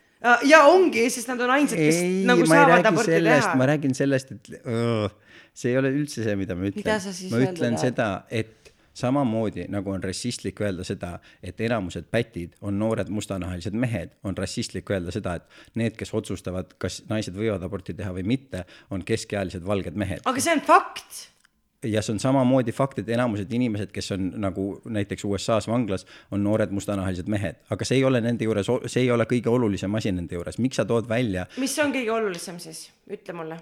ja 0.49 0.63
ongi, 0.71 1.09
sest 1.13 1.29
nad 1.29 1.41
on 1.45 1.53
ainsad, 1.59 1.81
kes 1.81 2.03
ei, 2.03 2.21
nagu 2.29 2.47
saavad 2.49 2.91
aborti 2.93 3.17
sellest, 3.19 3.49
teha 3.49 3.61
ma. 3.61 3.71
räägin 3.73 3.97
sellest, 3.97 4.33
et 4.33 4.53
öö, 4.65 5.09
see 5.57 5.73
ei 5.73 5.81
ole 5.81 5.93
üldse 5.95 6.25
see, 6.25 6.37
mida 6.41 6.57
ma 6.57 6.71
ütlen 6.71 6.87
ma 6.87 7.41
öelda 7.41 7.53
ütlen 7.53 7.77
tahad? 7.77 7.83
seda, 7.85 8.09
et 8.31 8.66
samamoodi 8.97 9.67
nagu 9.73 9.93
on 9.93 10.05
rassistlik 10.05 10.61
öelda 10.65 10.85
seda, 10.87 11.17
et 11.45 11.61
enamused 11.61 12.09
pätid 12.11 12.57
on 12.61 12.79
noored 12.81 13.11
mustanahalised 13.13 13.77
mehed, 13.77 14.17
on 14.25 14.37
rassistlik 14.39 14.91
öelda 14.91 15.13
seda, 15.15 15.37
et 15.37 15.79
need, 15.79 15.97
kes 15.99 16.15
otsustavad, 16.17 16.77
kas 16.83 17.03
naised 17.11 17.37
võivad 17.37 17.65
aborti 17.67 17.95
teha 17.97 18.13
või 18.17 18.27
mitte, 18.27 18.65
on 18.91 19.05
keskealised 19.07 19.65
valged 19.67 19.99
mehed. 19.99 20.25
aga 20.25 20.43
see 20.43 20.55
on 20.57 20.63
fakt. 20.65 21.19
ja 21.85 22.03
see 22.03 22.17
on 22.17 22.23
samamoodi 22.23 22.73
fakt, 22.73 23.03
et 23.03 23.13
enamused 23.13 23.53
inimesed, 23.53 23.93
kes 23.95 24.11
on 24.17 24.31
nagu 24.43 24.67
näiteks 24.89 25.25
USA-s 25.29 25.69
vanglas, 25.69 26.07
on 26.33 26.43
noored 26.45 26.73
mustanahalised 26.75 27.29
mehed, 27.29 27.61
aga 27.71 27.89
see 27.89 28.01
ei 28.01 28.09
ole 28.09 28.21
nende 28.25 28.49
juures, 28.49 28.73
see 28.87 29.05
ei 29.05 29.13
ole 29.13 29.29
kõige 29.29 29.53
olulisem 29.53 29.95
asi 30.01 30.15
nende 30.17 30.39
juures, 30.39 30.59
miks 30.63 30.81
sa 30.81 30.89
tood 30.89 31.09
välja, 31.09 31.47
mis 31.61 31.77
on 31.85 31.93
kõige 31.95 32.17
olulisem 32.17 32.59
siis, 32.63 32.87
ütle 33.13 33.37
mulle. 33.37 33.61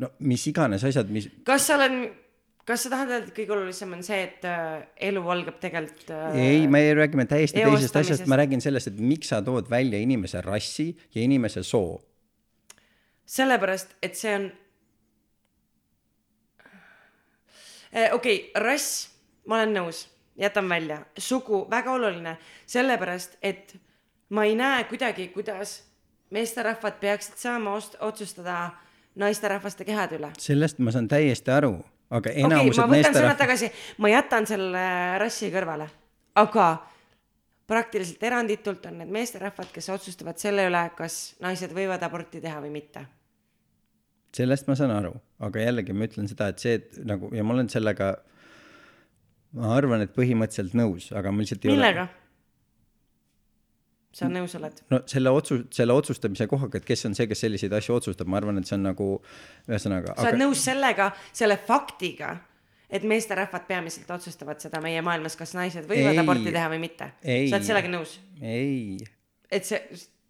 no 0.00 0.14
mis 0.24 0.48
iganes 0.48 0.88
asjad, 0.88 1.12
mis 1.12 1.28
kas 1.44 1.68
sa 1.68 1.76
oled, 1.76 2.00
kas 2.70 2.84
sa 2.86 2.92
tahad 2.92 3.10
öelda, 3.10 3.28
et 3.28 3.34
kõige 3.34 3.54
olulisem 3.56 3.94
on 3.96 4.04
see, 4.06 4.20
et 4.28 4.46
äh, 4.46 4.84
elu 5.10 5.22
algab 5.34 5.58
tegelikult 5.62 6.12
äh, 6.14 6.38
ei, 6.38 6.62
me 6.70 6.84
ei 6.86 6.94
räägime 6.94 7.26
täiesti 7.30 7.64
teisest 7.64 7.98
asjast, 7.98 8.28
ma 8.30 8.38
räägin 8.38 8.62
sellest, 8.62 8.92
et 8.92 9.02
miks 9.02 9.32
sa 9.32 9.40
tood 9.44 9.70
välja 9.70 9.98
inimese 9.98 10.42
rassi 10.44 10.92
ja 11.14 11.24
inimese 11.24 11.64
soo. 11.66 11.98
sellepärast, 13.26 13.96
et 14.02 14.16
see 14.18 14.34
on. 14.36 14.48
okei 17.90 18.14
okay,, 18.14 18.38
rass, 18.62 19.10
ma 19.50 19.60
olen 19.60 19.76
nõus, 19.80 20.06
jätan 20.38 20.68
välja, 20.70 21.02
sugu, 21.18 21.64
väga 21.70 21.92
oluline, 21.98 22.36
sellepärast 22.70 23.38
et 23.42 23.74
ma 24.30 24.46
ei 24.46 24.54
näe 24.58 24.84
kuidagi, 24.90 25.28
kuidas 25.34 25.80
meesterahvad 26.30 27.00
peaksid 27.02 27.38
saama 27.38 27.74
ost-, 27.74 27.98
otsustada 28.00 28.70
naisterahvaste 29.18 29.84
kehade 29.84 30.20
üle. 30.20 30.30
sellest 30.38 30.78
ma 30.78 30.94
saan 30.94 31.08
täiesti 31.10 31.50
aru, 31.50 31.80
aga 32.10 32.18
okay,, 32.18 32.42
enamused 32.42 32.78
sõnad 32.78 32.94
meesterahvad, 32.96 33.38
tagasi, 33.38 33.70
ma 34.02 34.10
jätan 34.10 34.48
selle 34.50 34.84
rassi 35.22 35.50
kõrvale, 35.54 35.86
aga 36.42 36.66
praktiliselt 37.70 38.22
eranditult 38.26 38.86
on 38.90 38.98
need 39.00 39.12
meesterahvad, 39.14 39.70
kes 39.74 39.90
otsustavad 39.94 40.40
selle 40.42 40.66
üle, 40.66 40.82
kas 40.98 41.20
naised 41.42 41.74
võivad 41.76 42.02
aborti 42.02 42.42
teha 42.42 42.58
või 42.64 42.72
mitte. 42.80 43.04
Sellest 44.34 44.68
ma 44.70 44.76
saan 44.78 44.92
aru, 44.94 45.12
aga 45.42 45.62
jällegi 45.62 45.94
ma 45.94 46.06
ütlen 46.06 46.28
seda, 46.30 46.50
et 46.50 46.62
see, 46.62 46.76
et 46.78 46.98
nagu 47.06 47.30
ja 47.34 47.44
ma 47.46 47.54
olen 47.56 47.70
sellega, 47.70 48.12
ma 49.58 49.72
arvan, 49.74 50.04
et 50.06 50.14
põhimõtteliselt 50.14 50.76
nõus, 50.78 51.10
aga 51.14 51.32
ma 51.34 51.42
lihtsalt 51.42 51.66
ei 51.66 51.74
millega? 51.74 52.06
ole,? 52.06 52.19
Sa 54.14 54.28
nõus 54.30 54.54
oled? 54.58 54.82
no 54.90 55.00
selle 55.10 55.32
otsus, 55.34 55.64
selle 55.74 55.94
otsustamise 55.96 56.46
kohaga, 56.50 56.80
et 56.80 56.86
kes 56.88 57.06
on 57.08 57.16
see, 57.18 57.28
kes 57.30 57.44
selliseid 57.46 57.74
asju 57.78 57.96
otsustab, 57.98 58.30
ma 58.30 58.40
arvan, 58.40 58.60
et 58.60 58.68
see 58.68 58.76
on 58.78 58.86
nagu 58.90 59.10
ühesõnaga, 59.68 60.16
sa 60.18 60.28
oled 60.28 60.40
nõus 60.42 60.62
sellega, 60.66 61.10
selle 61.36 61.58
faktiga, 61.66 62.34
et 62.90 63.06
meesterahvad 63.06 63.66
peamiselt 63.68 64.10
otsustavad 64.10 64.62
seda 64.62 64.82
meie 64.82 65.02
maailmas, 65.06 65.38
kas 65.38 65.54
naised 65.58 65.86
võivad 65.90 66.16
Ei. 66.16 66.22
aborti 66.22 66.54
teha 66.54 66.70
või 66.72 66.80
mitte. 66.82 67.12
Sa 67.22 67.58
oled 67.58 67.68
sellega 67.68 67.92
nõus, 67.92 68.16
ei, 68.42 68.98
et 69.50 69.68
see, 69.68 69.78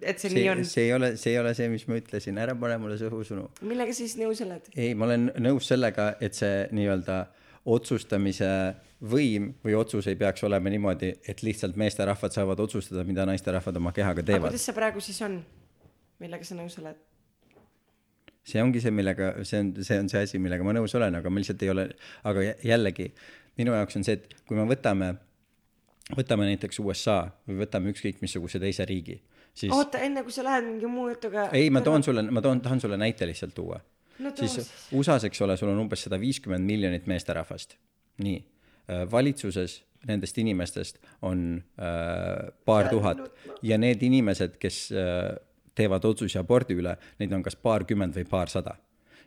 et 0.01 0.21
see, 0.21 0.33
nii 0.35 0.45
see 0.45 0.53
on, 0.53 0.63
see 0.75 0.85
ei 0.85 0.95
ole, 0.97 1.11
see 1.21 1.35
ei 1.35 1.41
ole 1.41 1.55
see, 1.57 1.73
mis 1.73 1.87
ma 1.89 1.97
ütlesin, 2.01 2.41
ära 2.43 2.57
pane 2.61 2.77
mulle 2.83 3.01
suhu 3.01 3.25
sõnu. 3.27 3.49
millega 3.65 3.97
siis 3.97 4.19
nõus 4.21 4.45
oled? 4.45 4.69
ei, 4.77 4.93
ma 4.93 5.09
olen 5.09 5.31
nõus 5.41 5.73
sellega, 5.73 6.13
et 6.21 6.37
see 6.37 6.67
nii-öelda 6.77 7.23
otsustamise 7.71 8.53
võim 9.01 9.53
või 9.65 9.75
otsus 9.79 10.07
ei 10.11 10.17
peaks 10.21 10.45
olema 10.45 10.71
niimoodi, 10.73 11.15
et 11.29 11.43
lihtsalt 11.43 11.79
meesterahvad 11.81 12.35
saavad 12.35 12.61
otsustada, 12.61 13.05
mida 13.09 13.25
naisterahvad 13.29 13.79
oma 13.81 13.93
kehaga 13.97 14.21
aga 14.21 14.33
teevad. 14.33 14.51
kuidas 14.51 14.67
see 14.69 14.77
praegu 14.77 15.01
siis 15.05 15.21
on? 15.25 15.41
millega 16.21 16.45
sa 16.45 16.59
nõus 16.59 16.77
oled? 16.83 16.99
see 18.45 18.63
ongi 18.63 18.83
see, 18.83 18.93
millega, 18.93 19.33
see 19.49 19.63
on, 19.63 19.73
see 19.87 19.99
on 20.03 20.09
see 20.13 20.25
asi, 20.29 20.41
millega 20.43 20.67
ma 20.67 20.75
nõus 20.77 20.95
olen, 20.99 21.17
aga 21.17 21.33
ma 21.33 21.41
lihtsalt 21.41 21.65
ei 21.65 21.73
ole, 21.73 21.87
aga 22.29 22.45
jä- 22.45 22.57
jällegi 22.73 23.11
minu 23.61 23.75
jaoks 23.77 23.97
on 24.01 24.07
see, 24.07 24.19
et 24.21 24.37
kui 24.49 24.59
me 24.59 24.67
võtame, 24.69 25.15
võtame 26.17 26.49
näiteks 26.51 26.81
USA 26.85 27.23
või 27.49 27.63
võtame 27.65 27.95
ükskõik 27.95 28.21
missuguse 28.25 28.61
teise 28.63 28.85
riigi, 28.89 29.21
siis 29.55 29.73
oota, 29.75 30.03
enne 30.05 30.25
kui 30.27 30.35
sa 30.35 30.45
lähed 30.47 30.67
mingi 30.69 30.91
muu 30.91 31.09
jutuga. 31.13 31.49
ei, 31.57 31.73
ma 31.73 31.81
toon 31.85 32.05
sulle, 32.05 32.27
ma 32.29 32.45
toon, 32.45 32.61
tahan 32.65 32.83
sulle 32.85 33.01
näite 33.01 33.29
lihtsalt 33.29 33.57
tuua 33.57 33.81
no 34.21 34.33
siis. 34.37 34.71
USA-s, 34.93 35.25
eks 35.29 35.41
ole, 35.47 35.57
sul 35.57 35.73
on 35.73 35.85
umbes 35.87 36.05
sada 36.07 36.19
viiskümmend 36.21 36.67
miljonit 36.67 37.07
meesterahvast. 37.11 37.77
nii, 38.21 38.41
valitsuses 38.89 39.81
nendest 40.09 40.39
inimestest 40.39 40.99
on 41.23 41.63
äh, 41.79 42.53
paar 42.65 42.89
tuhat. 42.89 43.19
ja 43.63 43.79
need 43.79 44.03
inimesed, 44.03 44.57
kes 44.59 44.89
äh, 44.93 45.37
teevad 45.75 46.05
otsusi 46.05 46.39
abordi 46.39 46.77
üle, 46.77 46.97
neid 47.19 47.33
on 47.33 47.43
kas 47.43 47.57
paarkümmend 47.57 48.17
või 48.17 48.25
paarsada 48.29 48.77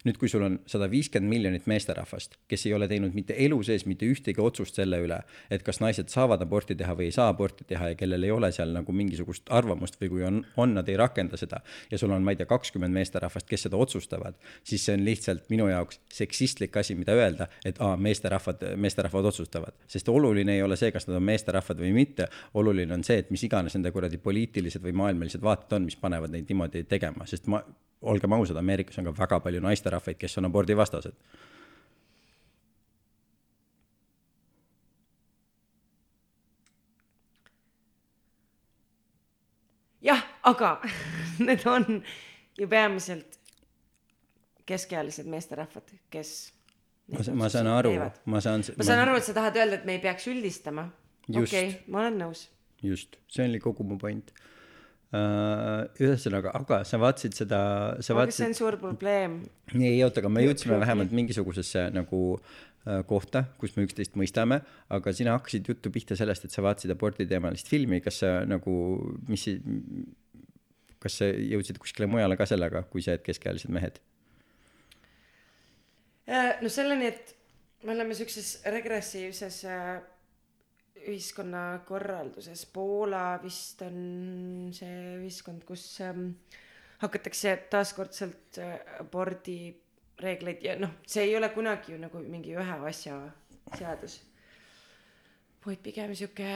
nüüd, 0.03 0.17
kui 0.19 0.29
sul 0.31 0.43
on 0.45 0.57
sada 0.69 0.89
viiskümmend 0.91 1.31
miljonit 1.31 1.67
meesterahvast, 1.69 2.37
kes 2.51 2.65
ei 2.67 2.73
ole 2.75 2.87
teinud 2.91 3.15
mitte 3.15 3.35
elu 3.45 3.59
sees 3.63 3.85
mitte 3.89 4.07
ühtegi 4.09 4.41
otsust 4.43 4.77
selle 4.79 4.99
üle, 5.03 5.19
et 5.53 5.63
kas 5.63 5.79
naised 5.83 6.11
saavad 6.11 6.43
aborti 6.43 6.75
teha 6.79 6.95
või 6.97 7.07
ei 7.09 7.15
saa 7.15 7.29
aborti 7.31 7.67
teha 7.69 7.93
ja 7.93 7.99
kellel 7.99 8.27
ei 8.27 8.33
ole 8.33 8.51
seal 8.55 8.73
nagu 8.75 8.95
mingisugust 8.95 9.51
arvamust 9.53 9.99
või 10.01 10.11
kui 10.11 10.25
on, 10.27 10.41
on, 10.57 10.75
nad 10.77 10.89
ei 10.91 10.97
rakenda 10.99 11.39
seda 11.39 11.61
ja 11.91 11.99
sul 11.99 12.11
on, 12.11 12.25
ma 12.25 12.33
ei 12.33 12.39
tea, 12.39 12.49
kakskümmend 12.49 12.95
meesterahvast, 12.95 13.47
kes 13.49 13.67
seda 13.67 13.79
otsustavad, 13.79 14.37
siis 14.67 14.83
see 14.85 14.97
on 14.97 15.05
lihtsalt 15.07 15.47
minu 15.53 15.69
jaoks 15.71 16.01
seksistlik 16.13 16.75
asi, 16.79 16.97
mida 16.99 17.15
öelda, 17.17 17.47
et 17.65 17.79
aa, 17.83 17.95
meesterahvad, 17.97 18.67
meesterahvad 18.75 19.31
otsustavad. 19.31 19.77
sest 19.87 20.09
oluline 20.09 20.57
ei 20.57 20.63
ole 20.63 20.77
see, 20.79 20.91
kas 20.91 21.07
nad 21.07 21.19
on 21.19 21.27
meesterahvad 21.31 21.79
või 21.79 21.93
mitte, 21.95 22.27
oluline 22.59 22.97
on 22.97 23.07
see, 23.07 23.21
et 23.23 23.31
mis 23.31 23.43
iganes 23.47 23.77
nende 23.77 23.91
kuradi 23.95 24.19
poliitilised 24.21 24.83
või 24.83 24.95
maailmalised 25.03 25.41
vaated 25.43 25.77
on, 25.77 25.87
mis 25.87 25.99
panevad 25.99 26.33
neid 26.33 26.49
niimoodi 26.49 26.83
tegema, 26.89 27.27
sest 27.29 27.47
ma, 27.51 27.63
olgem 28.03 28.33
ausad, 28.35 28.57
Ameerikas 28.59 28.99
on 28.99 29.09
ka 29.09 29.15
väga 29.17 29.39
palju 29.39 29.61
naisterahvaid, 29.63 30.19
kes 30.19 30.37
on 30.37 30.49
abordivastased. 30.51 31.15
jah, 40.03 40.23
aga 40.43 40.81
need 41.47 41.63
on 41.67 42.03
ju 42.59 42.67
peamiselt 42.67 43.39
keskealised 44.65 45.27
meesterahvad, 45.27 45.93
kes. 46.11 46.53
ma 47.31 47.49
saan, 47.49 47.67
aru, 47.67 47.93
ma 48.25 48.41
saan. 48.41 48.63
ma 48.77 48.87
saan 48.87 49.03
aru, 49.05 49.17
et 49.19 49.27
sa 49.27 49.35
tahad 49.35 49.59
öelda, 49.59 49.79
et 49.79 49.85
me 49.87 49.97
ei 49.97 50.03
peaks 50.03 50.27
üldistama. 50.31 50.89
Okei 51.29 51.43
okay,, 51.43 51.69
ma 51.87 52.03
olen 52.03 52.19
nõus. 52.25 52.47
just, 52.83 53.15
see 53.31 53.47
oli 53.47 53.59
kogu 53.63 53.87
mu 53.87 53.97
point. 53.99 54.33
ühesõnaga, 55.13 56.53
aga 56.57 56.81
sa 56.89 56.97
vaatasid 57.01 57.35
seda, 57.37 57.57
sa 57.59 57.97
aga 57.97 58.05
see 58.05 58.17
vaatasid 58.17 58.45
on, 58.47 58.55
suur 58.57 58.77
probleem. 58.81 59.41
ei 59.77 59.99
oota, 60.05 60.23
aga 60.23 60.31
me 60.33 60.45
jõudsime 60.45 60.79
vähemalt 60.81 61.13
mingisugusesse 61.13 61.83
nagu 61.93 62.21
uh, 62.33 63.01
kohta, 63.07 63.45
kus 63.61 63.75
me 63.77 63.85
üksteist 63.87 64.17
mõistame, 64.19 64.59
aga 64.93 65.13
sina 65.15 65.35
hakkasid 65.37 65.69
juttu 65.69 65.91
pihta 65.93 66.17
sellest, 66.19 66.47
et 66.47 66.55
sa 66.55 66.63
vaatasid 66.65 66.91
aborditeemalist 66.95 67.69
filmi, 67.69 68.01
kas 68.03 68.23
sa 68.23 68.31
nagu, 68.49 68.73
mis, 69.29 69.45
kas 71.03 71.19
sa 71.21 71.29
jõudsid 71.29 71.79
kuskile 71.83 72.09
mujale 72.09 72.39
ka 72.39 72.47
sellega, 72.49 72.83
kui 72.89 73.05
see, 73.05 73.15
et 73.15 73.23
keskealised 73.25 73.71
mehed? 73.73 74.01
Äh, 76.27 76.57
no 76.63 76.71
selleni, 76.71 77.11
et 77.13 77.35
me 77.83 77.93
oleme 77.95 78.15
siukses 78.15 78.55
regressiivses 78.71 79.61
äh, 79.67 80.01
ühiskonnakorralduses, 81.11 82.65
Poola 82.73 83.37
vist 83.43 83.81
on 83.85 84.69
see 84.75 85.17
ühiskond, 85.19 85.63
kus 85.67 85.85
ähm, 86.05 86.29
hakatakse 87.03 87.55
taaskordselt 87.71 88.59
äh, 88.61 88.77
abordireegleid 89.03 90.63
ja 90.65 90.77
noh, 90.79 90.95
see 91.07 91.27
ei 91.27 91.35
ole 91.39 91.51
kunagi 91.55 91.95
ju 91.95 91.99
nagu 92.01 92.23
mingi 92.23 92.55
ühe 92.55 92.79
asja 92.89 93.19
seadus, 93.75 94.19
vaid 95.65 95.83
pigem 95.83 96.15
sihuke 96.15 96.49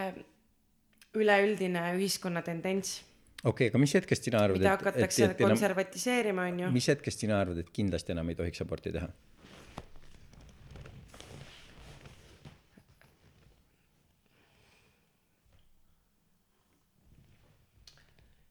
üleüldine 1.17 1.89
ühiskonna 1.97 2.43
tendents, 2.45 2.99
okei 3.43 3.67
okay,, 3.67 3.71
aga 3.71 3.81
mis 3.81 3.95
hetkest 3.97 4.27
sina 4.29 4.43
arvad, 4.45 4.61
mida 4.61 4.73
et, 4.73 4.81
et, 4.81 4.85
hakatakse 4.85 5.23
et 5.25 5.39
enam, 5.41 5.55
konservatiseerima, 5.55 6.51
onju. 6.53 6.75
mis 6.75 6.91
hetkest 6.93 7.25
sina 7.25 7.41
arvad, 7.41 7.63
et 7.63 7.73
kindlasti 7.73 8.15
enam 8.15 8.29
ei 8.33 8.39
tohiks 8.39 8.63
aborti 8.65 8.93
teha? 8.95 9.09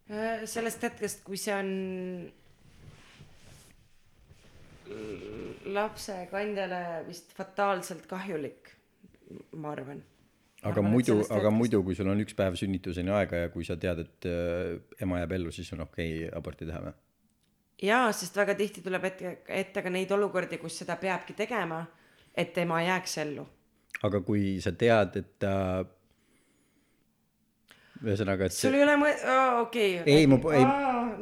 Äh, 0.07 0.36
sellest 0.51 0.82
hetkest, 0.86 1.22
kui 1.26 1.38
see 1.40 1.55
on 1.55 1.70
lapse 5.74 6.16
kandjale 6.30 6.82
vist 7.07 7.32
fataalselt 7.36 8.07
kahjulik, 8.11 8.70
ma 9.59 9.72
arvan. 9.74 10.03
aga 10.66 10.82
muidu, 10.82 11.18
aga 11.30 11.51
muidu, 11.51 11.82
kui 11.86 11.94
sul 11.99 12.09
on 12.11 12.22
üks 12.22 12.36
päev 12.38 12.57
sünnituseni 12.59 13.12
aega 13.14 13.44
ja 13.44 13.51
kui 13.55 13.66
sa 13.66 13.76
tead, 13.80 14.05
et 14.07 14.28
äh, 14.30 14.78
ema 15.03 15.20
jääb 15.22 15.34
ellu, 15.38 15.53
siis 15.55 15.72
on 15.74 15.84
okei 15.86 16.24
okay 16.26 16.38
aborti 16.38 16.68
teha 16.68 16.80
või? 16.86 16.94
jaa, 17.82 18.09
sest 18.16 18.38
väga 18.38 18.55
tihti 18.59 18.82
tuleb 18.84 19.05
ette, 19.11 19.36
ette 19.49 19.82
ka 19.82 19.92
neid 19.92 20.12
olukordi, 20.16 20.59
kus 20.62 20.78
seda 20.82 20.97
peabki 21.01 21.36
tegema, 21.36 21.82
et 22.34 22.57
ema 22.62 22.80
jääks 22.86 23.18
ellu. 23.26 23.47
aga 24.07 24.22
kui 24.24 24.57
sa 24.62 24.72
tead, 24.72 25.20
et 25.22 25.34
ta 25.42 25.55
ühesõnaga, 28.05 28.47
et 28.49 28.55
sul 28.55 28.74
ei 28.76 28.82
ole 28.84 28.94
mõ-, 29.01 29.14
okei. 29.62 29.90
Ei, 30.07 30.26
mu- 30.30 30.40
ei- 30.53 30.64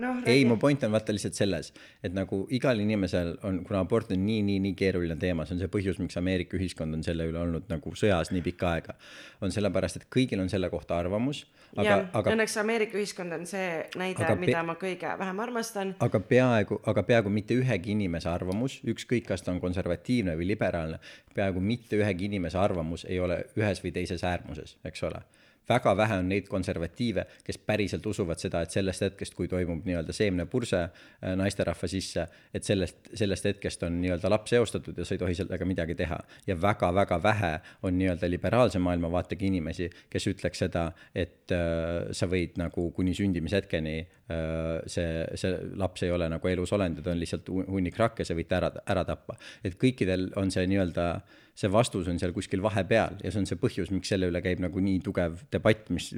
noh, 0.00 0.20
ei, 0.26 0.44
mu 0.48 0.56
point 0.60 0.82
on 0.86 0.94
vaata 0.94 1.14
lihtsalt 1.14 1.36
selles, 1.38 1.70
et 2.04 2.14
nagu 2.16 2.40
igal 2.54 2.80
inimesel 2.82 3.34
on, 3.46 3.60
kuna 3.66 3.82
abort 3.84 4.10
on 4.14 4.22
nii, 4.26 4.40
nii, 4.46 4.60
nii 4.68 4.74
keeruline 4.78 5.16
teema, 5.20 5.46
see 5.46 5.56
on 5.56 5.62
see 5.62 5.70
põhjus, 5.72 6.00
miks 6.02 6.18
Ameerika 6.20 6.58
ühiskond 6.58 6.96
on 6.96 7.04
selle 7.06 7.28
üle 7.30 7.40
olnud 7.42 7.68
nagu 7.70 7.94
sõjas 7.98 8.32
nii 8.34 8.42
pikka 8.48 8.72
aega, 8.72 8.96
on 9.44 9.54
sellepärast, 9.54 10.00
et 10.02 10.08
kõigil 10.12 10.42
on 10.42 10.50
selle 10.52 10.70
kohta 10.72 10.98
arvamus, 10.98 11.44
aga 11.76 11.86
jah, 11.88 12.18
õnneks 12.34 12.56
Ameerika 12.62 12.98
ühiskond 12.98 13.34
on 13.38 13.46
see 13.50 13.68
näide 14.00 14.34
mida 14.40 14.62
ma 14.66 14.76
kõige 14.80 15.14
vähem 15.20 15.44
armastan. 15.46 15.94
aga 16.04 16.20
peaaegu, 16.20 16.80
aga 16.90 17.06
peaaegu 17.06 17.32
mitte 17.34 17.56
ühegi 17.58 17.94
inimese 17.94 18.30
arvamus, 18.32 18.80
ükskõik, 18.86 19.28
kas 19.30 19.42
ta 19.46 19.54
on 19.54 19.62
konservatiivne 19.62 20.36
või 20.38 20.50
liberaalne, 20.54 20.98
peaaegu 21.34 21.62
mitte 21.62 21.98
ühegi 22.02 22.28
inimese 22.30 22.58
arvamus 22.58 23.06
ei 23.08 23.20
ole 23.20 23.44
ühes 23.58 23.82
või 23.84 23.94
teises 23.94 24.24
äärmuses, 24.26 24.76
eks 24.84 25.02
ole 25.10 25.22
väga 25.68 25.96
vähe 25.96 26.18
on 26.20 26.28
neid 26.28 26.48
konservatiive, 26.50 27.24
kes 27.44 27.58
päriselt 27.58 28.06
usuvad 28.06 28.40
seda, 28.40 28.62
et 28.64 28.74
sellest 28.74 29.04
hetkest, 29.06 29.34
kui 29.36 29.48
toimub 29.48 29.84
nii-öelda 29.86 30.14
seemnepurse 30.16 30.80
äh, 30.84 31.34
naisterahva 31.38 31.88
sisse, 31.90 32.26
et 32.54 32.66
sellest, 32.66 33.10
sellest 33.16 33.48
hetkest 33.48 33.82
on 33.86 34.00
nii-öelda 34.02 34.30
laps 34.32 34.52
eostatud 34.58 34.98
ja 34.98 35.06
sa 35.06 35.16
ei 35.16 35.22
tohi 35.22 35.36
sellega 35.38 35.68
midagi 35.68 35.96
teha. 35.98 36.18
ja 36.46 36.56
väga-väga 36.60 37.22
vähe 37.22 37.52
on 37.82 37.98
nii-öelda 37.98 38.30
liberaalse 38.30 38.78
maailmavaatega 38.78 39.46
inimesi, 39.46 39.90
kes 40.10 40.28
ütleks 40.32 40.64
seda, 40.66 40.90
et 41.14 41.52
äh, 41.52 42.10
sa 42.12 42.28
võid 42.30 42.58
nagu 42.60 42.90
kuni 42.96 43.14
sündimishetkeni 43.14 43.96
äh, 44.00 44.82
see, 44.86 45.24
see 45.40 45.56
laps 45.80 46.04
ei 46.04 46.12
ole 46.12 46.28
nagu 46.28 46.48
elus 46.48 46.72
olend 46.76 47.00
ja 47.00 47.06
ta 47.06 47.14
on 47.14 47.22
lihtsalt 47.22 47.48
hu- 47.48 47.66
hunnik 47.70 47.98
rakke, 47.98 48.24
sa 48.24 48.36
võite 48.36 48.58
ära, 48.58 48.70
ära 48.86 49.04
tappa. 49.08 49.38
et 49.64 49.78
kõikidel 49.80 50.30
on 50.40 50.52
see 50.54 50.66
nii-öelda 50.68 51.08
see 51.55 51.70
vastus 51.70 52.09
on 52.11 52.18
seal 52.18 52.32
kuskil 52.34 52.62
vahepeal 52.62 53.20
ja 53.22 53.30
see 53.30 53.40
on 53.44 53.46
see 53.46 53.59
põhjus, 53.59 53.90
miks 53.94 54.11
selle 54.11 54.26
üle 54.30 54.40
käib 54.42 54.62
nagu 54.62 54.80
nii 54.82 54.98
tugev 55.07 55.36
debatt, 55.55 55.86
mis 55.94 56.11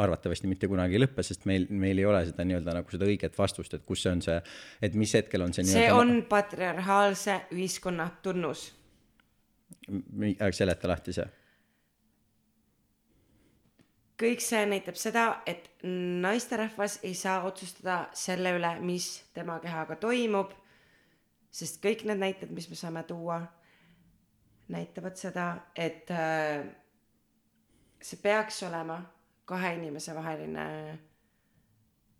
arvatavasti 0.00 0.50
mitte 0.50 0.68
kunagi 0.68 0.98
ei 0.98 1.04
lõppe, 1.04 1.24
sest 1.24 1.46
meil, 1.48 1.64
meil 1.72 2.02
ei 2.02 2.08
ole 2.08 2.20
seda 2.28 2.44
nii-öelda 2.44 2.74
nagu 2.76 2.92
seda 2.92 3.08
õiget 3.08 3.38
vastust, 3.38 3.76
et 3.76 3.86
kus 3.88 4.04
see 4.04 4.12
on 4.12 4.20
see, 4.24 4.36
et 4.84 4.98
mis 5.00 5.14
hetkel 5.16 5.46
on 5.46 5.56
see 5.56 5.64
see 5.70 5.86
on 5.92 6.18
patriarhaalse 6.28 7.38
ühiskonna 7.56 8.10
tunnus. 8.22 8.66
seleta 10.52 10.92
lahti 10.92 11.16
see. 11.16 11.26
kõik 14.20 14.44
see 14.44 14.68
näitab 14.68 15.00
seda, 15.00 15.26
et 15.48 15.70
naisterahvas 15.88 17.00
ei 17.02 17.16
saa 17.16 17.40
otsustada 17.48 18.10
selle 18.12 18.52
üle, 18.60 18.76
mis 18.84 19.08
tema 19.32 19.56
kehaga 19.64 19.96
toimub. 19.96 20.52
sest 21.50 21.80
kõik 21.80 22.04
need 22.04 22.20
näited, 22.20 22.50
mis 22.52 22.68
me 22.68 22.76
saame 22.76 23.08
tuua, 23.08 23.46
näitavad 24.68 25.16
seda, 25.20 25.48
et 25.76 26.10
äh, 26.10 26.64
see 28.00 28.20
peaks 28.22 28.62
olema 28.62 29.00
kahe 29.44 29.74
inimese 29.76 30.14
vaheline 30.16 30.98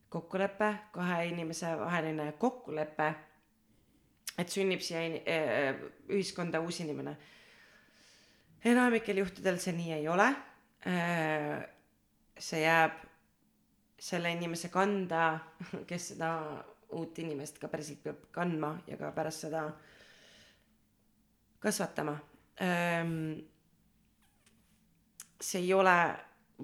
kokkulepe, 0.08 0.72
kahe 0.92 1.24
inimese 1.28 1.72
vaheline 1.80 2.32
kokkulepe, 2.38 3.14
et 4.38 4.48
sünnib 4.50 4.82
siia 4.84 5.06
in- 5.06 5.22
äh, 5.24 5.80
ühiskonda 6.08 6.60
uus 6.60 6.80
inimene 6.84 7.16
enamikel 8.64 9.18
juhtudel 9.20 9.58
see 9.60 9.74
nii 9.76 9.92
ei 9.98 10.08
ole. 10.08 10.28
see 12.44 12.60
jääb 12.60 12.96
selle 14.04 14.32
inimese 14.34 14.68
kanda, 14.68 15.38
kes 15.88 16.10
seda 16.12 16.30
uut 16.92 17.18
inimest 17.18 17.58
ka 17.58 17.70
päriselt 17.72 18.02
peab 18.04 18.26
kandma 18.34 18.74
ja 18.86 18.98
ka 19.00 19.10
pärast 19.16 19.46
seda 19.46 19.62
kasvatama. 21.64 22.18
See 25.44 25.60
ei 25.60 25.72
ole 25.74 25.96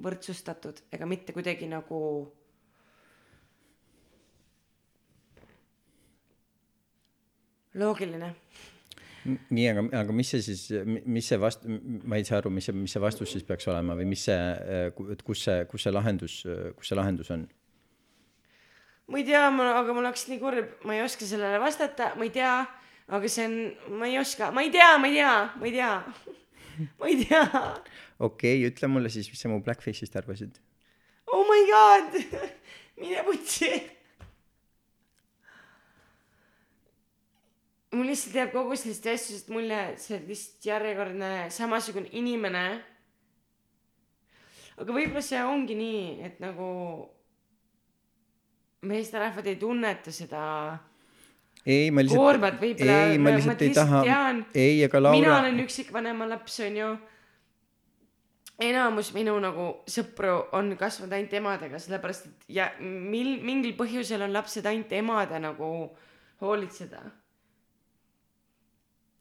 võrdsustatud 0.01 0.85
ega 0.95 1.07
mitte 1.11 1.35
kuidagi 1.35 1.67
nagu 1.71 2.01
loogiline 7.75 8.35
nii, 9.27 9.67
aga, 9.69 9.85
aga 10.01 10.15
mis 10.17 10.31
see 10.33 10.43
siis, 10.45 10.63
mis 11.05 11.27
see 11.29 11.39
vast-, 11.41 11.67
ma 11.69 12.19
ei 12.19 12.25
saa 12.27 12.39
aru, 12.41 12.53
mis 12.55 12.69
see, 12.69 12.77
mis 12.77 12.95
see 12.95 13.03
vastus 13.03 13.35
siis 13.35 13.45
peaks 13.47 13.69
olema 13.69 13.97
või 13.99 14.09
mis 14.09 14.23
see, 14.31 14.39
et 15.13 15.25
kus 15.27 15.45
see, 15.47 15.65
kus 15.71 15.85
see 15.85 15.93
lahendus, 15.93 16.41
kus 16.79 16.91
see 16.91 16.99
lahendus 16.99 17.33
on? 17.35 17.45
ma 19.11 19.19
ei 19.19 19.27
tea, 19.27 19.43
ma, 19.53 19.73
aga 19.81 19.95
mul 19.95 20.07
oleks 20.07 20.29
nii 20.31 20.41
kurb, 20.41 20.77
ma 20.87 20.97
ei 20.97 21.05
oska 21.05 21.27
sellele 21.27 21.61
vastata, 21.63 22.13
ma 22.17 22.27
ei 22.27 22.33
tea, 22.35 22.55
aga 23.11 23.29
see 23.29 23.47
on, 23.47 23.57
ma 23.99 24.09
ei 24.09 24.19
oska, 24.21 24.51
ma 24.55 24.63
ei 24.63 24.71
tea, 24.75 24.93
ma 24.99 25.11
ei 25.11 25.19
tea, 25.19 25.35
ma 25.59 25.67
ei 25.67 25.75
tea 25.79 25.95
ma 26.99 27.07
ei 27.07 27.25
tea. 27.25 27.45
okei 28.19 28.59
okay,, 28.59 28.67
ütle 28.71 28.89
mulle 28.91 29.13
siis, 29.13 29.29
mis 29.31 29.41
sa 29.43 29.51
mu 29.53 29.61
Blackface'ist 29.65 30.17
arvasid? 30.17 30.61
oh 31.27 31.45
my 31.49 31.63
god 31.69 32.21
mine 33.01 33.25
putsi 33.27 33.71
mul 37.93 38.07
lihtsalt 38.07 38.39
jääb 38.39 38.53
kogu 38.55 38.77
sellest 38.79 39.09
asjast 39.11 39.51
mulje, 39.53 39.81
et 39.93 40.03
see 40.03 40.19
on 40.19 40.29
lihtsalt 40.29 40.69
järjekordne 40.71 41.31
samasugune 41.55 42.13
inimene. 42.17 42.67
aga 44.81 44.95
võib-olla 44.95 45.25
see 45.25 45.41
ongi 45.45 45.77
nii, 45.77 46.05
et 46.25 46.39
nagu 46.43 46.69
meesterahvad 48.87 49.51
ei 49.51 49.59
tunneta 49.61 50.13
seda 50.15 50.45
ei, 51.67 51.91
ma 51.91 52.05
lihtsalt. 52.05 52.21
koormat 52.21 52.59
võib-olla. 52.61 52.99
ei, 53.11 53.19
ma 53.19 53.37
lihtsalt 53.37 53.63
ei 53.67 53.73
taha. 53.77 54.03
ei, 54.55 54.83
aga 54.87 55.03
Laura. 55.03 55.19
mina 55.19 55.39
olen 55.39 55.63
üksikvanema 55.67 56.29
laps, 56.29 56.59
onju. 56.67 56.91
enamus 58.71 59.13
minu 59.17 59.39
nagu 59.41 59.71
sõpru 59.89 60.37
on 60.57 60.75
kasvanud 60.81 61.17
ainult 61.17 61.39
emadega, 61.41 61.81
sellepärast 61.81 62.29
et 62.29 62.53
ja 62.61 62.71
mil-, 62.81 63.41
mingil 63.45 63.77
põhjusel 63.79 64.27
on 64.27 64.37
lapsed 64.37 64.67
ainult 64.67 64.93
emade 64.93 65.41
nagu 65.41 65.71
hoolitseda 66.41 67.05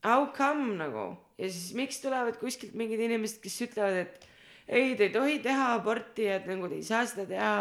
how 0.03 0.27
come 0.35 0.77
nagu 0.77 1.17
ja 1.37 1.49
siis 1.49 1.73
miks 1.75 1.99
tulevad 2.03 2.37
kuskilt 2.39 2.75
mingid 2.77 2.99
inimesed, 3.03 3.39
kes 3.43 3.61
ütlevad, 3.67 4.03
et 4.03 4.27
ei, 4.67 4.95
te 4.95 5.07
ei 5.07 5.13
tohi 5.13 5.37
teha 5.43 5.73
aborti, 5.77 6.27
et 6.29 6.47
nagu 6.49 6.69
te 6.69 6.79
ei 6.79 6.85
saa 6.85 7.05
seda 7.07 7.25
teha 7.29 7.53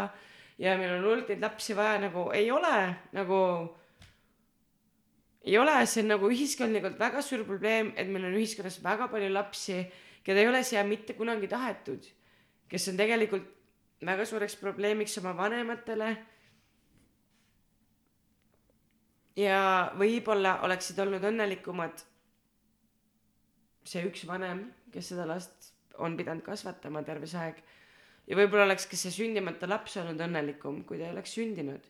ja 0.59 0.75
meil 0.79 0.97
on 0.97 1.07
hullult 1.07 1.31
neid 1.33 1.43
lapsi 1.43 1.77
vaja, 1.79 1.99
nagu 2.03 2.29
ei 2.35 2.51
ole 2.51 2.75
nagu, 3.17 3.41
ei 5.45 5.59
ole, 5.59 5.75
see 5.87 6.05
nagu 6.07 6.31
ühiskondlikult 6.33 6.99
väga 6.99 7.23
suur 7.23 7.45
probleem, 7.47 7.93
et 7.97 8.09
meil 8.11 8.27
on 8.29 8.37
ühiskonnas 8.39 8.81
väga 8.85 9.09
palju 9.13 9.31
lapsi, 9.33 9.79
keda 10.27 10.43
ei 10.43 10.51
ole 10.51 10.65
siia 10.67 10.83
mitte 10.85 11.15
kunagi 11.19 11.49
tahetud, 11.51 12.09
kes 12.69 12.89
on 12.91 12.99
tegelikult 12.99 13.47
väga 14.05 14.27
suureks 14.29 14.59
probleemiks 14.61 15.19
oma 15.23 15.37
vanematele. 15.37 16.17
ja 19.39 19.59
võib-olla 19.95 20.57
oleksid 20.67 20.99
olnud 20.99 21.23
õnnelikumad 21.23 22.01
see 23.87 24.03
üks 24.09 24.25
vanem, 24.27 24.65
kes 24.93 25.13
seda 25.13 25.27
last 25.29 25.73
on 26.03 26.17
pidanud 26.19 26.43
kasvatama 26.47 27.03
terve 27.07 27.29
see 27.31 27.41
aeg. 27.41 27.61
ja 28.27 28.37
võib-olla 28.37 28.67
oleks 28.69 28.87
ka 28.91 28.99
see 28.99 29.15
sündimata 29.15 29.69
laps 29.71 29.97
olnud 30.01 30.21
õnnelikum, 30.27 30.83
kui 30.85 30.99
ta 30.99 31.07
ei 31.07 31.15
oleks 31.15 31.37
sündinud. 31.39 31.87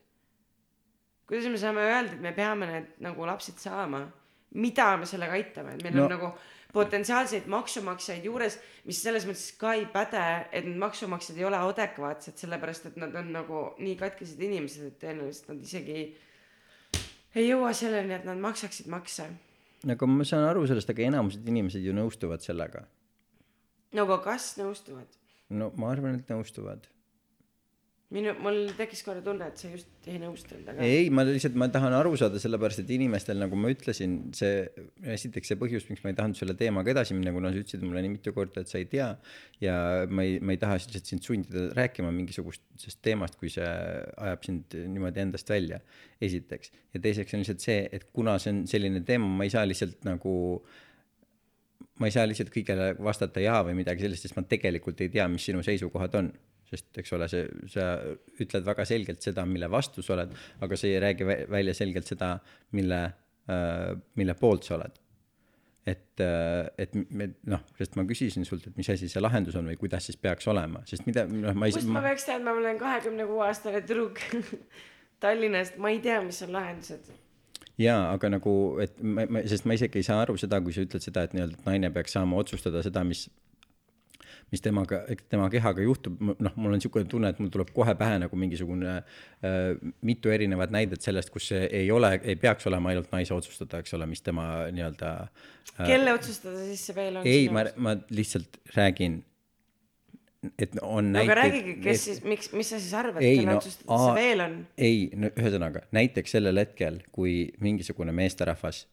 Kuidas 1.29 1.49
me 1.53 1.61
saame 1.61 1.85
öelda, 1.85 2.14
et 2.16 2.22
me 2.24 2.33
peame 2.37 2.70
need 2.70 2.95
nagu 3.05 3.26
lapsed 3.29 3.61
saama? 3.62 4.07
mida 4.59 4.95
me 4.97 5.05
sellega 5.05 5.35
aitame, 5.37 5.74
et 5.76 5.83
meil 5.85 5.97
no. 5.99 6.07
on 6.07 6.14
nagu 6.14 6.29
potentsiaalseid 6.72 7.45
maksumaksjaid 7.53 8.24
juures, 8.24 8.57
mis 8.89 9.01
selles 9.05 9.26
mõttes 9.29 9.51
ka 9.61 9.74
ei 9.76 9.85
päde, 9.93 10.22
et 10.53 10.64
need 10.64 10.79
maksumaksjad 10.81 11.37
ei 11.37 11.45
ole 11.45 11.61
adekvaatsed, 11.68 12.39
sellepärast 12.41 12.89
et 12.89 12.97
nad 13.01 13.12
on 13.20 13.29
nagu 13.35 13.61
nii 13.76 13.99
katkised 14.01 14.41
inimesed, 14.41 14.87
et 14.89 14.97
tõenäoliselt 15.05 15.53
nad 15.53 15.61
isegi 15.68 15.99
ei, 15.99 17.45
jõua 17.45 17.74
selleni, 17.76 18.16
et 18.16 18.24
nad 18.29 18.41
maksaksid 18.41 18.89
makse 18.93 19.29
nagu 19.87 20.07
ma 20.11 20.26
saan 20.26 20.49
aru 20.49 20.64
sellest, 20.66 20.91
aga 20.91 21.05
enamused 21.07 21.47
inimesed 21.47 21.85
ju 21.85 21.95
nõustuvad 21.95 22.43
sellega. 22.43 22.85
no 23.95 24.07
aga 24.09 24.18
kas 24.24 24.55
nõustuvad? 24.59 25.18
no 25.51 25.70
ma 25.76 25.93
arvan, 25.93 26.18
et 26.18 26.33
nõustuvad 26.33 26.89
minu, 28.15 28.33
mul 28.41 28.71
tekkis 28.77 29.03
korra 29.05 29.21
tunne, 29.25 29.51
et 29.51 29.61
sa 29.61 29.69
just 29.69 30.09
ei 30.09 30.17
nõustunud, 30.21 30.65
aga. 30.73 30.85
ei, 30.87 31.11
ma 31.13 31.27
lihtsalt, 31.29 31.59
ma 31.61 31.69
tahan 31.73 31.93
aru 31.99 32.15
saada, 32.17 32.41
sellepärast 32.41 32.81
et 32.81 32.93
inimestel, 32.97 33.37
nagu 33.43 33.59
ma 33.61 33.69
ütlesin, 33.73 34.15
see, 34.37 34.65
esiteks 35.17 35.53
see 35.53 35.61
põhjus, 35.61 35.85
miks 35.91 36.01
ma 36.05 36.15
ei 36.15 36.17
tahtnud 36.17 36.41
selle 36.41 36.57
teemaga 36.59 36.95
edasi 36.95 37.17
minna, 37.19 37.35
kuna 37.37 37.53
sa 37.53 37.61
ütlesid 37.61 37.85
mulle 37.85 38.03
nii 38.07 38.15
mitu 38.15 38.33
korda, 38.37 38.65
et 38.65 38.73
sa 38.73 38.81
ei 38.81 38.89
tea. 38.89 39.11
ja 39.61 39.77
ma 40.09 40.25
ei, 40.25 40.41
ma 40.41 40.57
ei 40.57 40.63
taha 40.63 40.81
lihtsalt 40.81 41.13
sind 41.13 41.27
sundida 41.27 41.69
rääkima 41.77 42.13
mingisugusest 42.17 43.03
teemast, 43.05 43.37
kui 43.41 43.53
see 43.53 43.69
ajab 43.69 44.49
sind 44.49 44.81
niimoodi 44.97 45.27
endast 45.27 45.53
välja. 45.53 45.83
esiteks, 46.25 46.73
ja 46.97 47.05
teiseks 47.05 47.37
on 47.37 47.45
lihtsalt 47.45 47.63
see, 47.63 47.81
et 47.93 48.09
kuna 48.17 48.41
see 48.43 48.57
on 48.57 48.67
selline 48.71 49.05
teema, 49.07 49.29
ma 49.29 49.45
ei 49.45 49.53
saa 49.53 49.69
lihtsalt 49.69 50.01
nagu 50.09 50.33
ma 52.01 52.09
ei 52.09 52.15
saa 52.15 52.25
lihtsalt 52.31 52.51
kõigele 52.55 52.95
vastata 53.03 53.43
jaa 53.43 53.61
või 53.69 53.77
midagi 53.83 54.07
sellist, 54.07 54.25
sest 54.25 54.39
ma 54.39 54.49
tegelikult 54.49 55.03
ei 55.05 55.13
tea, 55.13 55.29
mis 55.29 55.45
sinu 55.45 55.61
seisukohad 55.67 56.17
on 56.19 56.33
sest 56.69 57.01
eks 57.01 57.12
ole, 57.16 57.29
see, 57.33 57.45
sa 57.73 57.91
ütled 58.43 58.66
väga 58.66 58.87
selgelt 58.89 59.25
seda, 59.25 59.45
mille 59.49 59.69
vastu 59.73 60.05
sa 60.05 60.14
oled, 60.16 60.33
aga 60.64 60.79
sa 60.79 60.89
ei 60.89 61.03
räägi 61.03 61.29
välja 61.29 61.75
selgelt 61.77 62.09
seda, 62.09 62.35
mille, 62.77 63.03
äh, 63.49 63.93
mille 64.21 64.37
poolt 64.39 64.69
sa 64.69 64.77
oled. 64.79 65.05
et, 65.89 66.21
äh, 66.21 66.66
et 66.77 66.93
me 67.16 67.31
noh, 67.49 67.62
sest 67.79 67.95
ma 67.97 68.03
küsisin 68.05 68.45
sult, 68.45 68.66
et 68.69 68.75
mis 68.77 68.91
asi 68.93 69.07
see 69.09 69.23
lahendus 69.23 69.55
on 69.57 69.71
või 69.71 69.79
kuidas 69.81 70.05
siis 70.05 70.19
peaks 70.21 70.45
olema, 70.53 70.83
sest 70.85 71.07
mida, 71.09 71.25
noh, 71.25 71.55
ma 71.57 71.71
ei. 71.71 71.73
kust 71.73 71.89
ma 71.89 72.03
peaks 72.05 72.29
teadma, 72.29 72.53
ma 72.53 72.61
olen 72.61 72.81
kahekümne 72.83 73.25
kuue 73.31 73.47
aastane 73.47 73.81
tüdruk 73.87 74.21
Tallinnast, 75.23 75.81
ma 75.81 75.89
ei 75.95 76.03
tea, 76.05 76.21
mis 76.27 76.43
on 76.45 76.53
lahendused 76.59 77.09
jaa, 77.81 78.12
aga 78.12 78.35
nagu, 78.35 78.53
et 78.85 79.01
ma, 79.01 79.25
ma, 79.31 79.43
sest 79.49 79.64
ma 79.64 79.79
isegi 79.79 80.03
ei 80.03 80.07
saa 80.07 80.21
aru 80.27 80.37
seda, 80.41 80.61
kui 80.61 80.75
sa 80.77 80.85
ütled 80.85 81.05
seda, 81.05 81.25
et 81.25 81.37
nii-öelda 81.37 81.64
naine 81.64 81.91
peaks 81.95 82.16
saama 82.19 82.37
otsustada 82.43 82.83
seda, 82.85 83.05
mis 83.07 83.29
mis 84.53 84.62
temaga, 84.64 85.03
tema 85.28 85.49
kehaga 85.53 85.84
juhtub, 85.84 86.18
noh, 86.20 86.57
mul 86.57 86.72
on 86.72 86.78
niisugune 86.80 87.09
tunne, 87.11 87.32
et 87.32 87.40
mul 87.42 87.51
tuleb 87.53 87.72
kohe 87.76 87.94
pähe 87.99 88.18
nagu 88.22 88.40
mingisugune 88.40 88.99
äh, 88.99 89.70
mitu 90.09 90.32
erinevat 90.32 90.72
näidet 90.74 91.05
sellest, 91.05 91.32
kus 91.34 91.51
see 91.53 91.66
ei 91.82 91.90
ole, 91.94 92.14
ei 92.22 92.36
peaks 92.40 92.68
olema 92.70 92.92
ainult 92.92 93.12
naise 93.12 93.36
otsustada, 93.36 93.82
eks 93.82 93.96
ole, 93.99 94.09
mis 94.11 94.24
tema 94.24 94.49
nii-öelda 94.74 95.14
äh,. 95.24 95.86
kelle 95.86 96.16
otsustada 96.16 96.64
siis 96.70 96.86
see 96.88 96.96
veel 96.96 97.20
on? 97.20 97.28
ei, 97.28 97.49
ma, 97.53 97.66
ma 97.76 97.96
lihtsalt 98.11 98.61
räägin 98.76 99.22
et 100.59 100.76
on 100.82 101.11
no, 101.11 101.18
näiteid. 101.18 101.30
aga 101.30 101.40
räägige, 101.40 101.74
kes 101.82 101.96
et, 101.96 102.05
siis, 102.05 102.20
miks, 102.24 102.53
mis 102.55 102.68
sa 102.70 102.78
siis 102.78 102.94
arvad, 102.94 103.20
kelle 103.22 103.51
no, 103.51 103.57
otsustada 103.59 103.99
see 104.05 104.20
veel 104.20 104.44
on? 104.44 104.61
ei, 104.88 105.01
no 105.18 105.32
ühesõnaga 105.34 105.82
näiteks 105.96 106.38
sellel 106.38 106.62
hetkel, 106.62 107.03
kui 107.12 107.40
mingisugune 107.64 108.14
meesterahvas 108.16 108.86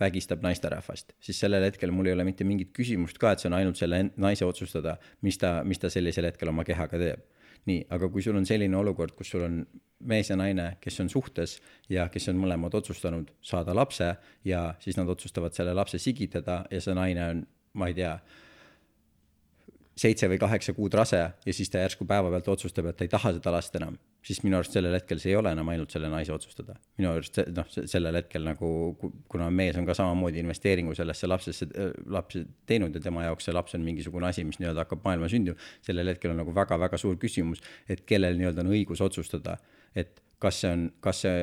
vägistab 0.00 0.42
naisterahvast, 0.44 1.14
siis 1.20 1.40
sellel 1.40 1.64
hetkel 1.66 1.92
mul 1.94 2.10
ei 2.10 2.16
ole 2.16 2.24
mitte 2.28 2.46
mingit 2.48 2.72
küsimust 2.76 3.20
ka, 3.20 3.34
et 3.34 3.42
see 3.42 3.50
on 3.50 3.58
ainult 3.58 3.80
selle 3.80 4.02
naise 4.20 4.46
otsustada, 4.46 4.96
mis 5.26 5.38
ta, 5.40 5.60
mis 5.66 5.80
ta 5.82 5.90
sellisel 5.92 6.28
hetkel 6.30 6.52
oma 6.52 6.64
kehaga 6.66 7.00
teeb. 7.00 7.28
nii, 7.68 7.82
aga 7.92 8.08
kui 8.08 8.22
sul 8.24 8.38
on 8.38 8.46
selline 8.48 8.76
olukord, 8.78 9.12
kus 9.12 9.34
sul 9.34 9.42
on 9.44 9.56
mees 10.08 10.30
ja 10.30 10.36
naine, 10.40 10.78
kes 10.80 10.96
on 11.02 11.10
suhtes 11.12 11.58
ja 11.92 12.06
kes 12.08 12.30
on 12.32 12.38
mõlemad 12.40 12.72
otsustanud 12.74 13.28
saada 13.44 13.74
lapse 13.76 14.14
ja 14.48 14.62
siis 14.80 14.96
nad 14.96 15.08
otsustavad 15.12 15.52
selle 15.52 15.74
lapse 15.76 16.00
sigitada 16.00 16.62
ja 16.70 16.80
see 16.80 16.96
naine 16.96 17.26
on, 17.26 17.42
ma 17.76 17.90
ei 17.90 17.98
tea 17.98 18.14
seitse 20.00 20.30
või 20.32 20.40
kaheksa 20.40 20.72
kuud 20.72 20.96
rase 20.96 21.20
ja 21.20 21.52
siis 21.52 21.68
ta 21.68 21.84
järsku 21.84 22.08
päevapealt 22.08 22.48
otsustab, 22.48 22.88
et 22.88 22.96
ta 22.96 23.04
ei 23.04 23.12
taha 23.12 23.34
seda 23.36 23.52
last 23.52 23.76
enam, 23.76 23.98
siis 24.26 24.42
minu 24.44 24.58
arust 24.58 24.74
sellel 24.76 24.94
hetkel 24.96 25.20
see 25.22 25.32
ei 25.32 25.38
ole 25.38 25.52
enam 25.54 25.68
ainult 25.72 25.92
selle 25.94 26.10
naise 26.12 26.32
otsustada. 26.34 26.76
minu 27.00 27.12
arust 27.14 27.40
noh, 27.56 27.68
sellel 27.70 28.20
hetkel 28.20 28.44
nagu, 28.44 28.70
kuna 29.32 29.50
mees 29.50 29.78
on 29.80 29.88
ka 29.88 29.96
samamoodi 29.96 30.42
investeeringu 30.44 30.94
sellesse 30.98 31.30
lapsesse, 31.30 31.68
lapse 32.06 32.44
teinud 32.68 32.94
ja 32.96 33.04
tema 33.04 33.24
jaoks 33.28 33.48
see 33.48 33.56
laps 33.56 33.76
on 33.78 33.84
mingisugune 33.86 34.28
asi, 34.28 34.44
mis 34.44 34.60
nii-öelda 34.60 34.84
hakkab 34.84 35.04
maailma 35.06 35.30
sündima, 35.32 35.58
sellel 35.86 36.12
hetkel 36.12 36.34
on 36.34 36.42
nagu 36.42 36.54
väga-väga 36.56 37.00
suur 37.00 37.16
küsimus, 37.20 37.62
et 37.88 38.04
kellel 38.08 38.36
nii-öelda 38.40 38.66
on 38.66 38.74
õigus 38.74 39.04
otsustada, 39.04 39.56
et 39.96 40.20
kas 40.40 40.60
see 40.62 40.70
on, 40.72 40.86
kas 41.04 41.20
see 41.24 41.40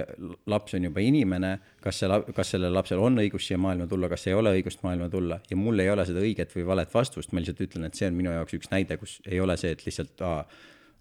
laps 0.49 0.73
on 0.78 0.88
juba 0.88 1.01
inimene, 1.05 1.51
kas 1.84 1.99
see, 2.01 2.21
kas 2.36 2.53
sellel 2.55 2.73
lapsel 2.73 3.01
on 3.03 3.21
õigus 3.21 3.45
siia 3.45 3.59
maailma 3.61 3.86
tulla, 3.89 4.09
kas 4.09 4.25
ei 4.30 4.34
ole 4.38 4.55
õigust 4.57 4.82
maailma 4.86 5.09
tulla 5.13 5.38
ja 5.49 5.57
mul 5.59 5.84
ei 5.84 5.91
ole 5.93 6.05
seda 6.09 6.23
õiget 6.23 6.55
või 6.57 6.65
valet 6.71 6.93
vastust, 6.93 7.34
ma 7.34 7.43
lihtsalt 7.43 7.61
ütlen, 7.67 7.86
et 7.88 7.99
see 7.99 8.09
on 8.09 8.17
minu 8.17 8.34
jaoks 8.34 8.57
üks 8.57 8.71
näide, 8.73 8.97
kus 8.97 9.19
ei 9.30 9.41
ole 9.43 9.57
see, 9.61 9.75
et 9.78 9.86
lihtsalt 9.86 10.25
aa, 10.25 10.39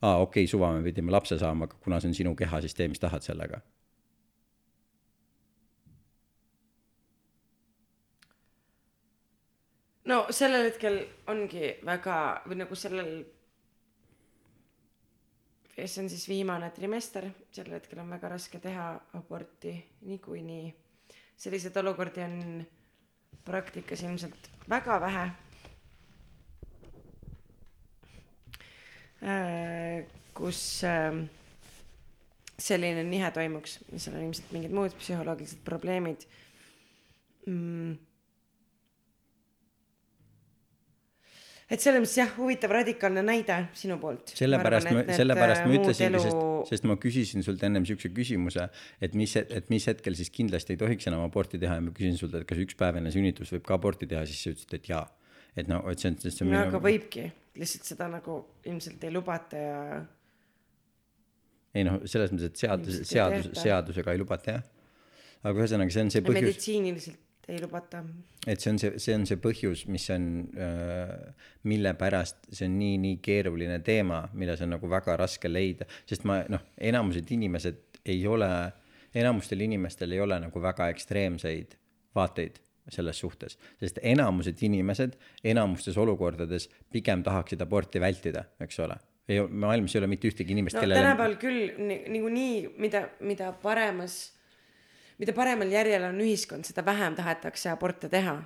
aa 0.03 0.16
okei 0.16 0.44
okay,, 0.44 0.51
suva, 0.51 0.72
me 0.72 0.82
pidime 0.82 1.12
lapse 1.12 1.38
saama, 1.38 1.64
aga 1.64 1.76
kuna 1.84 2.01
see 2.01 2.09
on 2.09 2.14
sinu 2.14 2.34
keha, 2.36 2.61
siis 2.61 2.74
tee, 2.74 2.88
mis 2.88 3.01
tahad 3.01 3.24
sellega? 3.24 3.61
No 10.07 10.26
sellel 10.30 10.68
hetkel 10.68 11.01
ongi 11.26 11.72
väga 11.86 12.18
või 12.47 12.61
nagu 12.61 12.76
sellel 12.78 13.24
see 15.76 16.03
on 16.03 16.09
siis 16.09 16.28
viimane 16.28 16.70
trimester 16.72 17.26
sellel 17.51 17.80
hetkel 17.80 18.01
on 18.01 18.12
väga 18.14 18.30
raske 18.32 18.61
teha 18.62 18.92
aborti 19.18 19.74
niikuinii. 20.09 20.70
Selliseid 21.36 21.76
olukordi 21.76 22.22
on 22.24 22.38
praktikas 23.44 24.03
ilmselt 24.07 24.49
väga 24.70 25.01
vähe 25.01 25.26
kus 30.36 30.62
ähm, 30.84 31.24
selline 32.60 33.04
nihe 33.06 33.28
toimuks, 33.34 33.78
seal 33.96 34.16
on 34.16 34.26
ilmselt 34.28 34.52
mingid 34.54 34.74
muud 34.74 34.96
psühholoogilised 34.96 35.62
probleemid 35.66 36.24
mm.. 37.48 37.96
et 41.68 41.82
selles 41.82 42.00
mõttes 42.00 42.16
jah, 42.16 42.32
huvitav 42.38 42.72
radikaalne 42.78 43.24
näide 43.26 43.58
sinu 43.76 43.98
poolt. 44.00 44.32
sellepärast 44.38 44.88
ma, 44.88 45.04
sellepärast 45.20 45.66
ma 45.66 45.72
äh, 45.72 45.78
ütlesingi 45.80 46.10
elu..., 46.12 46.24
sest, 46.24 46.72
sest 46.72 46.88
ma 46.88 46.96
küsisin 47.00 47.44
sult 47.44 47.64
ennem 47.68 47.88
siukse 47.88 48.12
küsimuse, 48.16 48.68
et 49.04 49.16
mis, 49.18 49.36
et 49.36 49.72
mis 49.72 49.88
hetkel 49.92 50.16
siis 50.16 50.32
kindlasti 50.32 50.76
ei 50.76 50.80
tohiks 50.80 51.12
enam 51.12 51.26
aborti 51.26 51.60
teha 51.60 51.80
ja 51.80 51.84
ma 51.84 51.96
küsin 51.96 52.16
sult, 52.20 52.36
et 52.40 52.48
kas 52.48 52.62
üks 52.64 52.78
päev 52.78 53.02
enne 53.02 53.12
sünnitust 53.14 53.56
võib 53.58 53.68
ka 53.68 53.76
aborti 53.76 54.08
teha, 54.08 54.24
siis 54.28 54.44
sa 54.44 54.56
ütlesid, 54.56 54.78
et 54.80 54.94
jaa. 54.94 55.04
et 55.56 55.68
no, 55.68 55.84
et 55.92 56.00
see 56.00 56.12
on, 56.12 56.22
see 56.24 56.40
on 56.40 56.48
no 56.48 56.54
minu... 56.54 56.68
aga 56.70 56.86
võibki 56.88 57.28
lihtsalt 57.61 57.90
seda 57.90 58.09
nagu 58.12 58.38
ilmselt 58.66 59.04
ei 59.07 59.12
lubata 59.14 59.61
ja. 59.61 60.00
ei 61.76 61.84
noh, 61.86 62.00
selles 62.09 62.32
mõttes, 62.32 62.50
et 62.52 62.64
seadus, 62.64 62.98
seadus, 63.09 63.52
seadusega 63.61 64.14
ei 64.14 64.20
lubata 64.22 64.59
jah. 64.59 64.66
aga 65.42 65.62
ühesõnaga, 65.62 65.94
see 65.94 66.07
on 66.07 66.12
see 66.14 66.24
põhjus. 66.26 66.42
meditsiiniliselt 66.46 67.52
ei 67.52 67.61
lubata. 67.62 68.02
et 68.46 68.62
see 68.62 68.72
on 68.72 68.80
see, 68.82 68.98
see 69.02 69.16
on 69.18 69.26
see 69.28 69.40
põhjus, 69.42 69.86
mis 69.92 70.09
on 70.14 70.28
äh,, 70.59 71.14
mille 71.70 71.94
pärast 71.98 72.48
see 72.50 72.68
on 72.68 72.76
nii, 72.80 72.98
nii 73.04 73.20
keeruline 73.24 73.78
teema, 73.86 74.24
milles 74.34 74.62
on 74.66 74.74
nagu 74.76 74.90
väga 74.90 75.16
raske 75.22 75.50
leida, 75.50 75.88
sest 76.09 76.26
ma 76.28 76.40
noh, 76.52 76.64
enamused 76.76 77.30
inimesed 77.36 78.02
ei 78.07 78.20
ole, 78.30 78.50
enamustel 79.16 79.64
inimestel 79.66 80.14
ei 80.14 80.22
ole 80.22 80.38
nagu 80.42 80.62
väga 80.62 80.90
ekstreemseid 80.94 81.78
vaateid 82.16 82.61
selles 82.93 83.18
suhtes, 83.18 83.59
sest 83.80 83.99
enamused 84.03 84.62
inimesed 84.62 85.16
enamustes 85.45 85.99
olukordades 85.99 86.68
pigem 86.93 87.24
tahaksid 87.26 87.62
aborti 87.64 88.01
vältida, 88.01 88.45
eks 88.62 88.80
ole. 88.84 88.99
ei, 89.28 89.41
maailmas 89.43 89.95
ei 89.95 90.01
ole 90.01 90.11
mitte 90.11 90.28
ühtegi 90.30 90.55
inimest 90.55 90.78
no, 90.78 90.84
kellele 90.84 91.03
tänapäeval 91.03 91.39
küll 91.43 91.62
niikuinii, 91.82 92.74
mida, 92.78 93.09
mida 93.26 93.53
paremas, 93.62 94.18
mida 95.18 95.34
paremal 95.34 95.72
järjel 95.72 96.11
on 96.11 96.20
ühiskond, 96.22 96.68
seda 96.68 96.84
vähem 96.87 97.18
tahetakse 97.18 97.72
aborte 97.72 98.12
teha 98.12 98.39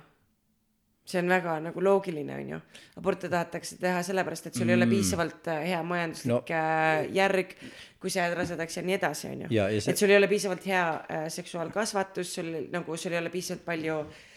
see 1.11 1.19
on 1.19 1.29
väga 1.29 1.55
nagu 1.65 1.81
loogiline, 1.83 2.35
on 2.37 2.49
ju. 2.55 2.59
aborte 2.97 3.29
tahetakse 3.29 3.77
teha 3.81 4.01
sellepärast, 4.05 4.47
et 4.47 4.57
sul 4.57 4.65
mm. 4.65 4.69
ei 4.69 4.77
ole 4.77 4.85
mm. 4.85 4.95
piisavalt 4.95 5.47
äh, 5.51 5.61
hea 5.71 5.83
majanduslik 5.83 6.31
no. 6.31 6.41
Äh, 6.57 7.07
järg, 7.17 7.55
kui 8.01 8.13
sa 8.13 8.25
jääd 8.25 8.37
rasedaks 8.37 8.77
ja 8.77 8.83
nii 8.85 8.97
edasi, 8.97 9.31
on 9.31 9.45
ju. 9.45 9.51
See... 9.51 9.93
et 9.93 10.01
sul 10.01 10.13
ei 10.13 10.19
ole 10.21 10.29
piisavalt 10.31 10.67
hea 10.69 10.83
äh, 10.91 11.25
seksuaalkasvatus, 11.33 12.35
sul 12.37 12.51
nagu, 12.73 12.97
sul 13.01 13.17
ei 13.17 13.21
ole 13.21 13.33
piisavalt 13.33 13.65
palju 13.65 14.03
Äh, 14.05 14.30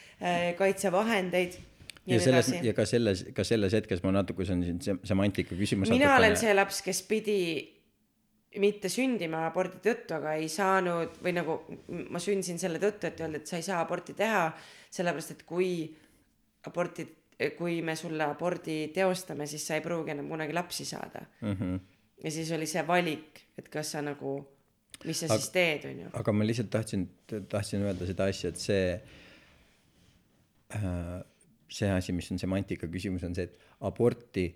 kaitsevahendeid 0.58 1.56
ja 2.06 2.20
selles 2.20 2.50
ja 2.62 2.74
ka 2.76 2.84
selles, 2.88 3.24
ka 3.36 3.44
selles 3.46 3.74
hetkes 3.76 4.02
ma 4.04 4.12
natuke, 4.14 4.46
see 4.46 4.56
on 4.56 4.64
siin 4.66 5.00
semantika 5.06 5.56
küsimus. 5.56 5.88
mina 5.88 6.10
natukene. 6.10 6.18
olen 6.18 6.36
see 6.40 6.54
laps, 6.54 6.82
kes 6.84 7.02
pidi 7.08 7.38
mitte 8.60 8.90
sündima 8.92 9.46
abordi 9.48 9.80
tõttu, 9.82 10.14
aga 10.18 10.36
ei 10.38 10.48
saanud 10.52 11.18
või 11.24 11.34
nagu 11.34 11.58
ma 12.12 12.22
sündisin 12.22 12.60
selle 12.60 12.78
tõttu, 12.82 13.08
et 13.08 13.24
öeldi, 13.24 13.42
et 13.42 13.50
sa 13.50 13.58
ei 13.58 13.66
saa 13.66 13.80
aborti 13.82 14.14
teha, 14.18 14.46
sellepärast 14.94 15.34
et 15.34 15.42
kui 15.48 15.72
aborti, 16.68 17.08
kui 17.58 17.80
me 17.82 17.96
sulle 17.98 18.28
abordi 18.28 18.78
teostame, 18.94 19.48
siis 19.50 19.66
sa 19.66 19.78
ei 19.78 19.84
pruugi 19.84 20.14
enam 20.14 20.30
kunagi 20.30 20.54
lapsi 20.54 20.86
saada 20.86 21.24
mm. 21.40 21.56
-hmm. 21.56 21.80
ja 22.24 22.30
siis 22.30 22.52
oli 22.52 22.66
see 22.66 22.86
valik, 22.86 23.42
et 23.58 23.68
kas 23.68 23.96
sa 23.96 24.02
nagu, 24.02 24.38
mis 25.04 25.20
sa 25.20 25.26
aga, 25.26 25.38
siis 25.38 25.50
teed, 25.50 25.90
on 25.90 26.00
ju. 26.04 26.08
aga 26.12 26.32
ma 26.32 26.46
lihtsalt 26.46 26.70
tahtsin, 26.70 27.08
tahtsin 27.48 27.82
öelda 27.82 28.06
seda 28.06 28.30
asja, 28.30 28.54
et 28.54 28.60
see 28.60 28.86
Äh, 28.94 29.23
see 31.74 31.90
asi, 31.90 32.12
mis 32.12 32.30
on 32.32 32.40
semantika 32.40 32.88
küsimus, 32.90 33.24
on 33.26 33.34
see, 33.36 33.48
et 33.48 33.84
aborti 33.84 34.48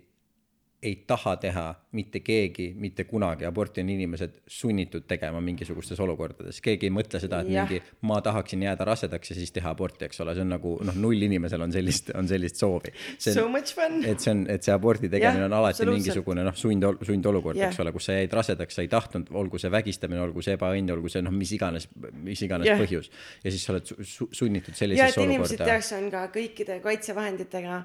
ei 0.83 1.03
taha 1.07 1.35
teha 1.35 1.65
mitte 1.91 2.19
keegi 2.23 2.69
mitte 2.77 3.03
kunagi, 3.03 3.43
aborti 3.45 3.81
on 3.81 3.89
inimesed 3.89 4.35
sunnitud 4.47 5.03
tegema 5.09 5.41
mingisugustes 5.43 5.99
olukordades, 5.99 6.61
keegi 6.63 6.87
ei 6.87 6.93
mõtle 6.93 7.19
seda, 7.19 7.41
et 7.43 7.49
ja. 7.51 7.65
mingi 7.65 7.81
ma 8.07 8.21
tahaksin 8.23 8.63
jääda 8.63 8.87
rasedaks 8.87 9.33
ja 9.33 9.35
siis 9.35 9.51
teha 9.55 9.73
aborti, 9.75 10.05
eks 10.07 10.23
ole, 10.23 10.35
see 10.37 10.45
on 10.45 10.53
nagu 10.53 10.75
noh, 10.87 10.99
null 11.03 11.27
inimesel 11.27 11.65
on 11.65 11.75
sellist, 11.75 12.13
on 12.15 12.29
sellist 12.31 12.61
soovi. 12.61 12.93
So 13.19 13.47
much 13.51 13.75
fun. 13.75 13.99
et 14.07 14.23
see 14.23 14.31
on, 14.31 14.45
et 14.53 14.63
see 14.63 14.75
abordi 14.75 15.11
tegemine 15.11 15.43
ja, 15.43 15.49
on 15.49 15.57
alati 15.59 15.89
mingisugune 15.89 16.47
noh, 16.47 16.55
sund, 16.55 16.87
sundolukord, 17.09 17.59
eks 17.67 17.83
ole, 17.83 17.93
kus 17.95 18.07
sa 18.11 18.15
jäid 18.21 18.39
rasedaks, 18.39 18.79
sa 18.79 18.85
ei 18.85 18.91
tahtnud, 18.91 19.33
olgu 19.35 19.59
see 19.59 19.73
vägistamine, 19.73 20.23
olgu 20.23 20.45
see 20.45 20.55
ebaõnn, 20.55 20.95
olgu 20.95 21.11
see 21.11 21.25
noh, 21.25 21.35
mis 21.35 21.51
iganes, 21.57 21.89
mis 22.23 22.47
iganes 22.47 22.71
ja. 22.71 22.79
põhjus. 22.79 23.11
ja 23.43 23.51
siis 23.51 23.67
sa 23.67 23.75
oled 23.75 23.89
su 23.89 24.29
sunnitud 24.31 24.77
sellisesse 24.77 25.19
olukorda. 25.19 25.27
ja, 25.27 25.27
et 25.27 25.33
inimesed 25.33 25.65
tehakse 25.65 25.99
on 25.99 26.11
ka 26.13 26.27
kõikide 26.39 26.79
kaitsevahenditega 26.85 27.81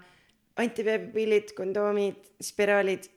antibeebipillid, 0.60 1.52
kondoomid, 1.56 2.20
spiraalid, 2.42 3.08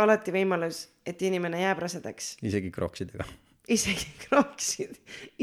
alati 0.00 0.32
võimalus, 0.34 0.86
et 1.06 1.20
inimene 1.26 1.60
jääb 1.62 1.82
rasedaks. 1.84 2.36
isegi 2.46 2.70
kroksidega. 2.74 3.26
isegi 3.68 4.12
kroksid, 4.24 4.94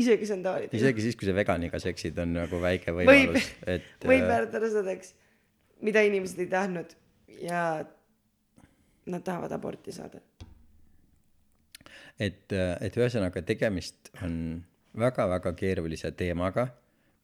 isegi 0.01 0.29
sandaalid. 0.29 0.73
isegi 0.73 1.05
siis, 1.07 1.17
kui 1.19 1.29
sa 1.29 1.35
veganiga 1.37 1.79
seksid, 1.81 2.17
on 2.21 2.33
nagu 2.39 2.61
väike 2.61 2.95
võimalus, 2.95 3.51
et. 3.67 3.91
võib 4.11 4.25
äh, 4.25 4.31
jääda 4.33 4.63
rasedaks, 4.63 5.13
mida 5.85 6.05
inimesed 6.07 6.41
ei 6.45 6.49
tahtnud 6.51 6.95
ja 7.43 7.65
nad 9.05 9.25
tahavad 9.25 9.53
aborti 9.53 9.93
saada. 9.93 10.23
et, 12.17 12.47
äh, 12.53 12.73
et 12.81 12.97
ühesõnaga 12.97 13.43
tegemist 13.45 14.09
on 14.23 14.63
väga-väga 14.97 15.51
keerulise 15.59 16.11
teemaga 16.15 16.69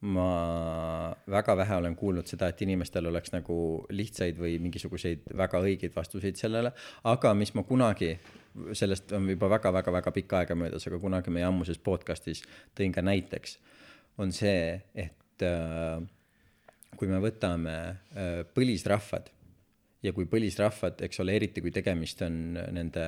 ma 0.02 1.16
väga 1.30 1.56
vähe 1.58 1.76
olen 1.78 1.96
kuulnud 1.96 2.30
seda, 2.30 2.48
et 2.50 2.62
inimestel 2.66 3.06
oleks 3.06 3.34
nagu 3.36 3.56
lihtsaid 3.94 4.40
või 4.42 4.56
mingisuguseid 4.64 5.28
väga 5.38 5.62
õigeid 5.62 5.94
vastuseid 5.96 6.40
sellele, 6.40 6.72
aga 7.10 7.34
mis 7.38 7.54
ma 7.54 7.64
kunagi, 7.68 8.16
sellest 8.78 9.14
on 9.14 9.30
juba 9.30 9.52
väga-väga-väga 9.54 10.14
pikka 10.16 10.40
aega 10.42 10.58
möödas, 10.58 10.88
aga 10.90 10.98
kunagi 11.02 11.34
meie 11.34 11.46
ammuses 11.46 11.78
podcast'is 11.78 12.42
tõin 12.78 12.96
ka 12.96 13.06
näiteks, 13.06 13.60
on 14.18 14.34
see, 14.34 14.82
et 14.96 15.46
äh, 15.46 16.02
kui 16.98 17.12
me 17.12 17.22
võtame 17.22 17.78
äh, 17.78 18.42
põlisrahvad 18.56 19.30
ja 20.02 20.14
kui 20.16 20.26
põlisrahvad, 20.30 21.02
eks 21.06 21.22
ole, 21.22 21.36
eriti 21.38 21.62
kui 21.62 21.72
tegemist 21.74 22.24
on 22.26 22.58
nende 22.74 23.06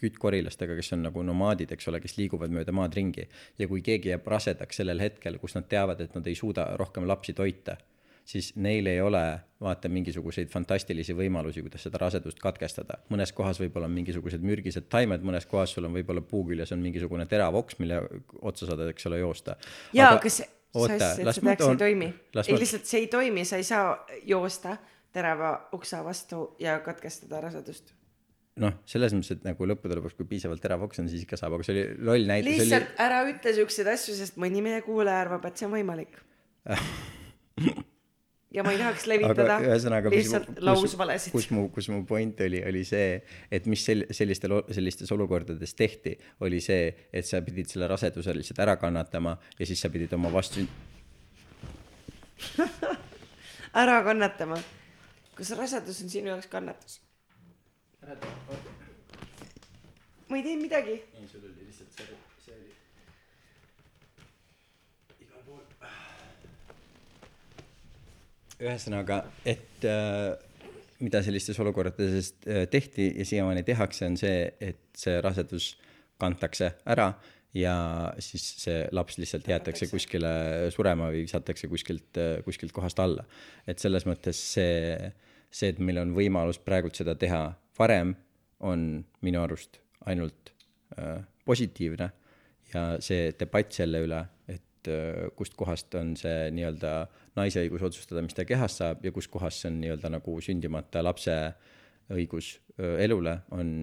küttkorilastega, 0.00 0.76
kes 0.78 0.94
on 0.96 1.06
nagu 1.08 1.24
nomaadid, 1.26 1.74
eks 1.76 1.88
ole, 1.92 2.00
kes 2.02 2.16
liiguvad 2.16 2.52
mööda 2.54 2.74
maad 2.76 2.96
ringi 2.96 3.26
ja 3.60 3.68
kui 3.68 3.84
keegi 3.84 4.12
jääb 4.12 4.28
rasedaks 4.32 4.80
sellel 4.80 5.02
hetkel, 5.04 5.36
kus 5.42 5.56
nad 5.58 5.68
teavad, 5.68 6.00
et 6.00 6.14
nad 6.16 6.28
ei 6.28 6.38
suuda 6.38 6.70
rohkem 6.80 7.04
lapsi 7.08 7.36
toita, 7.36 7.76
siis 8.24 8.52
neil 8.56 8.86
ei 8.88 9.02
ole 9.04 9.22
vaata 9.60 9.90
mingisuguseid 9.92 10.48
fantastilisi 10.50 11.14
võimalusi, 11.18 11.60
kuidas 11.64 11.84
seda 11.84 12.00
rasedust 12.00 12.40
katkestada. 12.40 13.02
mõnes 13.12 13.34
kohas 13.36 13.60
võib-olla 13.60 13.90
on 13.90 13.96
mingisugused 13.98 14.40
mürgised 14.40 14.88
taimed, 14.88 15.26
mõnes 15.26 15.46
kohas 15.50 15.74
sul 15.76 15.84
on 15.90 15.92
võib-olla 15.98 16.22
puu 16.24 16.46
küljes 16.48 16.72
on 16.72 16.80
mingisugune 16.80 17.26
terav 17.26 17.54
oks, 17.58 17.78
mille 17.82 18.00
otsa 18.40 18.70
saad, 18.70 18.86
eks 18.88 19.10
ole, 19.10 19.20
joosta. 19.20 19.58
jaa, 19.92 20.14
aga 20.16 20.32
see, 20.32 20.48
ütlesid, 20.72 21.26
et 21.26 21.36
see 21.36 21.46
peaks 21.50 21.68
ei 21.68 21.76
toimi. 21.84 22.10
ei, 22.46 22.58
lihtsalt 22.64 22.88
see 22.88 23.04
ei 23.04 23.12
toimi, 23.12 23.44
sa 23.44 23.60
ei 23.60 23.68
saa 23.68 23.92
joosta 24.24 24.78
terava 25.12 25.56
uksa 25.76 26.02
vastu 26.04 26.52
ja 26.62 26.78
katkestada 26.84 27.40
rasedust 27.44 27.92
noh, 28.60 28.74
selles 28.88 29.14
mõttes, 29.16 29.36
et 29.36 29.46
nagu 29.46 29.68
lõppude 29.68 29.96
lõpuks, 29.96 30.16
kui 30.18 30.28
piisavalt 30.34 30.60
terav 30.62 30.82
oks 30.84 31.00
on, 31.00 31.08
siis 31.12 31.24
ikka 31.24 31.38
saab, 31.40 31.56
aga 31.56 31.66
see 31.66 31.76
oli 31.76 31.84
loll 32.04 32.28
näide. 32.28 32.52
lihtsalt 32.52 32.90
oli... 32.90 32.98
ära 33.06 33.22
ütle 33.30 33.54
siukseid 33.56 33.88
asju, 33.94 34.16
sest 34.18 34.36
mõni 34.40 34.64
meie 34.64 34.82
kuulaja 34.84 35.24
arvab, 35.24 35.46
et 35.48 35.60
see 35.60 35.68
on 35.68 35.74
võimalik 35.78 36.18
ja 38.56 38.64
ma 38.64 38.74
ei 38.74 38.80
tahaks 38.80 39.06
levitada 39.08 39.56
ühesõnaga, 39.64 40.12
lihtsalt 40.12 40.60
lausvalesid. 40.64 41.32
kus 41.34 41.48
mu, 41.54 41.64
kus 41.72 41.88
mu 41.92 42.02
point 42.08 42.40
oli, 42.44 42.60
oli 42.68 42.84
see, 42.88 43.16
et 43.52 43.68
mis 43.70 43.84
sel-, 43.88 44.04
sellistel, 44.12 44.58
sellistes 44.72 45.12
olukordades 45.16 45.72
tehti, 45.78 46.18
oli 46.44 46.60
see, 46.64 46.90
et 47.12 47.28
sa 47.28 47.40
pidid 47.44 47.72
selle 47.72 47.88
raseduse 47.90 48.36
lihtsalt 48.36 48.60
ära 48.64 48.76
kannatama 48.80 49.38
ja 49.58 49.68
siis 49.68 49.80
sa 49.80 49.90
pidid 49.92 50.12
oma 50.18 50.32
vastu 50.34 50.66
ära 53.82 54.02
kannatama 54.04 54.60
kas 55.36 55.50
rasedus 55.58 56.02
on 56.04 56.12
sinu 56.12 56.32
jaoks 56.32 56.48
kannatus? 56.52 57.00
ma 60.28 60.36
ei 60.36 60.42
teinud 60.42 60.62
midagi. 60.64 60.96
ei, 61.20 61.28
sul 61.30 61.44
oli 61.46 61.66
lihtsalt 61.66 61.98
see, 61.98 62.16
see 62.44 62.54
oli 62.56 62.70
igal 65.26 65.42
pool. 65.46 65.64
ühesõnaga, 68.62 69.22
et 69.44 69.86
äh, 69.88 70.32
mida 71.02 71.22
sellistes 71.22 71.58
olukordades 71.62 72.34
äh, 72.46 72.64
tehti 72.70 73.12
ja 73.18 73.26
siiamaani 73.26 73.62
tehakse, 73.66 74.06
on 74.06 74.16
see, 74.20 74.50
et 74.60 74.82
see 74.98 75.20
rasedus 75.24 75.76
kantakse 76.22 76.74
ära 76.86 77.12
ja 77.54 77.74
siis 78.22 78.44
see 78.62 78.84
laps 78.96 79.18
lihtsalt 79.20 79.48
jäetakse 79.48 79.88
kuskile 79.90 80.32
surema 80.72 81.10
või 81.12 81.26
visatakse 81.26 81.68
kuskilt, 81.68 82.20
kuskilt 82.46 82.72
kohast 82.72 83.00
alla. 83.02 83.24
et 83.66 83.78
selles 83.78 84.06
mõttes 84.08 84.40
see, 84.54 84.96
see, 85.50 85.72
et 85.72 85.78
meil 85.78 86.00
on 86.00 86.14
võimalus 86.16 86.60
praegult 86.62 86.96
seda 86.96 87.14
teha 87.14 87.44
varem, 87.78 88.14
on 88.60 89.02
minu 89.20 89.42
arust 89.42 89.80
ainult 90.06 90.52
äh, 90.96 91.20
positiivne. 91.44 92.10
Ja 92.72 92.84
see 93.04 93.32
debatt 93.36 93.74
selle 93.76 94.00
üle, 94.06 94.22
et 94.48 94.88
äh, 94.88 95.28
kustkohast 95.36 95.92
on 96.00 96.14
see 96.16 96.48
nii-öelda 96.56 96.92
naise 97.36 97.64
õigus 97.66 97.84
otsustada, 97.90 98.22
mis 98.24 98.36
ta 98.36 98.46
kehast 98.48 98.80
saab 98.80 99.04
ja 99.04 99.12
kuskohast 99.12 99.60
see 99.60 99.72
on 99.72 99.80
nii-öelda 99.82 100.12
nagu 100.14 100.38
sündimata 100.44 101.04
lapse 101.04 101.36
õigus 102.12 102.54
äh, 102.78 103.02
elule, 103.04 103.42
on 103.52 103.74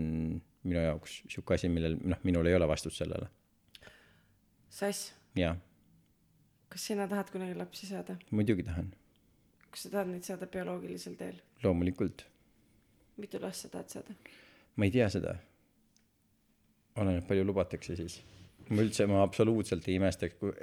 minu 0.66 0.82
jaoks 0.82 1.22
sihuke 1.30 1.56
asi, 1.56 1.70
millel, 1.72 2.00
noh, 2.02 2.20
minul 2.26 2.50
ei 2.50 2.58
ole 2.58 2.68
vastust 2.68 2.98
sellele 3.00 3.30
sass, 4.70 5.14
jah, 5.36 5.58
kas 6.70 6.88
sina 6.92 7.08
tahad 7.08 7.32
kunagi 7.34 7.58
lapsi 7.58 7.90
saada? 7.90 8.18
muidugi 8.32 8.66
tahan, 8.68 8.92
kas 9.70 9.86
sa 9.86 9.94
tahad 9.96 10.12
neid 10.14 10.28
saada 10.28 10.48
bioloogilisel 10.48 11.16
teel? 11.20 11.40
loomulikult. 11.64 12.26
mitu 13.18 13.42
last 13.42 13.66
sa 13.66 13.74
tahad 13.76 13.90
saada? 13.96 14.18
ma 14.76 14.86
ei 14.86 14.92
tea 14.92 15.10
seda. 15.10 15.36
oleneb, 16.96 17.26
palju 17.28 17.48
lubatakse 17.48 17.96
siis. 18.00 18.20
ma 18.70 18.84
üldse, 18.86 19.08
ma 19.10 19.24
absoluutselt 19.24 19.88
ei 19.90 19.98
imestaks, 20.00 20.38
kui, 20.40 20.54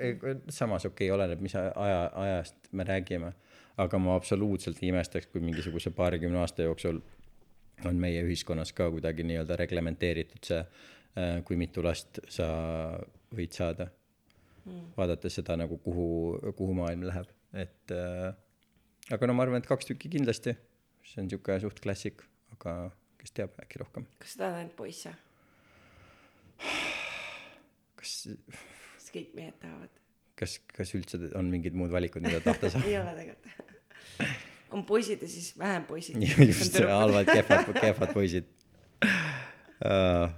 samas 0.48 0.86
okei 0.86 1.11
okay,, 1.11 1.14
oleneb, 1.18 1.42
mis 1.42 1.57
aja, 1.59 2.00
ajast 2.14 2.70
me 2.72 2.86
räägime, 2.86 3.32
aga 3.82 3.98
ma 3.98 4.14
absoluutselt 4.16 4.82
ei 4.82 4.92
imestaks, 4.94 5.26
kui 5.32 5.42
mingisuguse 5.44 5.90
paarikümne 5.90 6.38
aasta 6.44 6.68
jooksul 6.68 7.02
on 7.84 7.98
meie 8.00 8.22
ühiskonnas 8.24 8.72
ka 8.72 8.88
kuidagi 8.90 9.26
nii-öelda 9.26 9.57
reglementeeritud 9.61 10.48
see, 10.48 10.62
äh, 11.18 11.42
kui 11.44 11.59
mitu 11.61 11.84
last 11.84 12.22
sa 12.32 12.46
võid 13.35 13.57
saada 13.57 13.89
mm.. 14.64 14.93
vaadates 14.97 15.39
seda 15.41 15.57
nagu, 15.59 15.79
kuhu, 15.83 16.09
kuhu 16.59 16.77
maailm 16.79 17.07
läheb, 17.09 17.31
et 17.57 17.95
äh, 17.95 18.31
aga 19.14 19.31
no 19.31 19.37
ma 19.37 19.47
arvan, 19.47 19.62
et 19.62 19.68
kaks 19.70 19.91
tükki 19.91 20.12
kindlasti, 20.16 20.57
see 21.07 21.22
on 21.24 21.31
sihuke 21.33 21.59
suht 21.62 21.83
klassik, 21.83 22.24
aga 22.57 22.79
kes 23.20 23.37
teab 23.37 23.57
äkki 23.62 23.83
rohkem. 23.83 24.09
kas 24.22 24.37
sa 24.37 24.45
tahad 24.45 24.62
ainult 24.62 24.77
poisse? 24.79 25.14
kas. 27.97 28.16
kas 28.97 29.12
kõik 29.14 29.35
mehed 29.39 29.57
tahavad? 29.62 30.03
kas, 30.37 30.59
kas 30.72 30.93
üldse 30.99 31.20
on 31.39 31.51
mingid 31.53 31.77
muud 31.77 31.93
valikud, 31.95 32.24
mida 32.24 32.43
tahta 32.45 32.72
saab 32.72 32.87
ei 32.91 32.99
ole 33.01 33.16
tegelikult 33.18 34.45
on 34.70 34.85
poisid 34.85 35.22
ja 35.22 35.29
siis 35.29 35.59
vähem 35.59 35.85
poisid 35.85 36.22
just, 36.49 36.79
halvad, 36.81 37.29
kehvad, 37.29 37.70
kehvad 37.81 38.12
poisid 38.14 38.49
uh, 39.05 40.31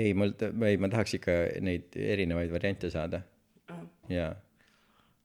ei, 0.00 0.14
mul, 0.16 0.34
ei, 0.66 0.80
ma 0.80 0.90
tahaks 0.92 1.18
ikka 1.18 1.36
neid 1.64 1.96
erinevaid 2.00 2.52
variante 2.54 2.90
saada 2.92 3.22
jaa. 4.10 4.32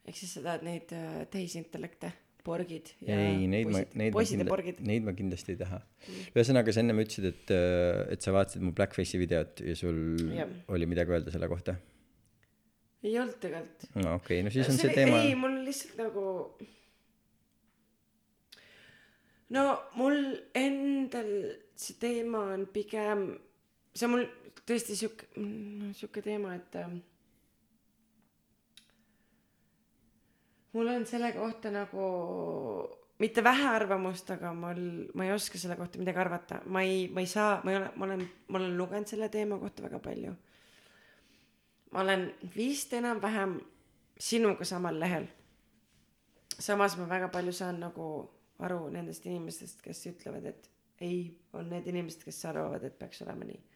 ehk 0.06 0.20
siis 0.20 0.38
sa 0.38 0.46
tahad 0.46 0.66
neid 0.68 0.94
äh, 0.96 1.24
tehisintellekte, 1.34 2.12
porgid 2.46 2.92
ja 3.06 3.18
ei, 3.18 3.48
neid 3.50 3.72
poisid, 4.14 4.44
ma, 4.46 4.60
neid 4.60 4.60
ma 4.60 4.62
kindlasti, 4.62 4.88
neid 4.92 5.08
ma 5.08 5.16
kindlasti 5.18 5.56
ei 5.56 5.60
taha 5.64 5.82
mm.. 5.82 6.30
ühesõnaga, 6.36 6.76
sa 6.76 6.84
ennem 6.84 7.02
ütlesid, 7.06 7.28
et, 7.32 7.56
äh, 7.56 8.06
et 8.16 8.26
sa 8.26 8.36
vaatasid 8.36 8.66
mu 8.66 8.76
Blackface'i 8.78 9.22
videot 9.22 9.66
ja 9.66 9.76
sul 9.80 10.00
ja. 10.36 10.48
oli 10.76 10.90
midagi 10.90 11.16
öelda 11.16 11.34
selle 11.34 11.50
kohta? 11.52 11.78
ei 13.06 13.20
olnud 13.22 13.38
tegelikult. 13.42 13.90
no 13.96 14.16
okei 14.20 14.40
okay,, 14.40 14.46
no 14.46 14.54
siis 14.54 14.70
on 14.70 14.80
see, 14.80 14.90
see 14.90 14.98
teema. 15.02 15.22
ei, 15.26 15.36
mul 15.40 15.60
lihtsalt 15.66 16.00
nagu. 16.02 16.26
no 19.58 19.66
mul 20.00 20.22
endal 20.58 21.32
see 21.76 21.98
teema 22.02 22.46
on 22.56 22.66
pigem, 22.74 23.28
see 23.96 24.08
on 24.08 24.12
mul 24.12 24.26
tõesti 24.68 24.96
sihuke, 24.98 25.30
noh 25.40 25.94
sihuke 25.96 26.24
teema, 26.26 26.56
et 26.58 26.76
äh, 26.82 26.96
mul 30.76 30.92
on 30.92 31.06
selle 31.08 31.32
kohta 31.36 31.72
nagu 31.74 32.08
mitte 33.22 33.44
vähe 33.46 33.70
arvamust, 33.72 34.32
aga 34.36 34.52
mul, 34.58 34.82
ma 35.16 35.28
ei 35.28 35.32
oska 35.36 35.62
selle 35.62 35.78
kohta 35.80 36.02
midagi 36.02 36.22
arvata, 36.22 36.60
ma 36.66 36.84
ei, 36.84 37.06
ma 37.14 37.24
ei 37.24 37.30
saa, 37.32 37.62
ma 37.64 37.72
ei 37.72 37.80
ole, 37.80 37.94
ma 37.96 38.10
olen, 38.10 38.26
ma 38.50 38.60
olen 38.60 38.76
lugenud 38.78 39.12
selle 39.12 39.30
teema 39.32 39.60
kohta 39.62 39.86
väga 39.88 40.02
palju. 40.04 40.36
ma 41.96 42.02
olen 42.02 42.26
vist 42.56 42.94
enam-vähem 42.94 43.60
sinuga 44.20 44.66
samal 44.68 45.00
lehel. 45.00 45.28
samas 46.60 46.98
ma 46.98 47.08
väga 47.10 47.30
palju 47.32 47.54
saan 47.54 47.80
nagu 47.80 48.08
aru 48.60 48.90
nendest 48.90 49.26
inimestest, 49.26 49.82
kes 49.84 50.06
ütlevad, 50.08 50.46
et 50.46 50.70
ei, 51.04 51.38
on 51.54 51.70
need 51.70 51.88
inimesed, 51.88 52.24
kes 52.24 52.46
arvavad, 52.48 52.84
et 52.84 53.00
peaks 53.00 53.22
olema 53.22 53.48
nii 53.48 53.75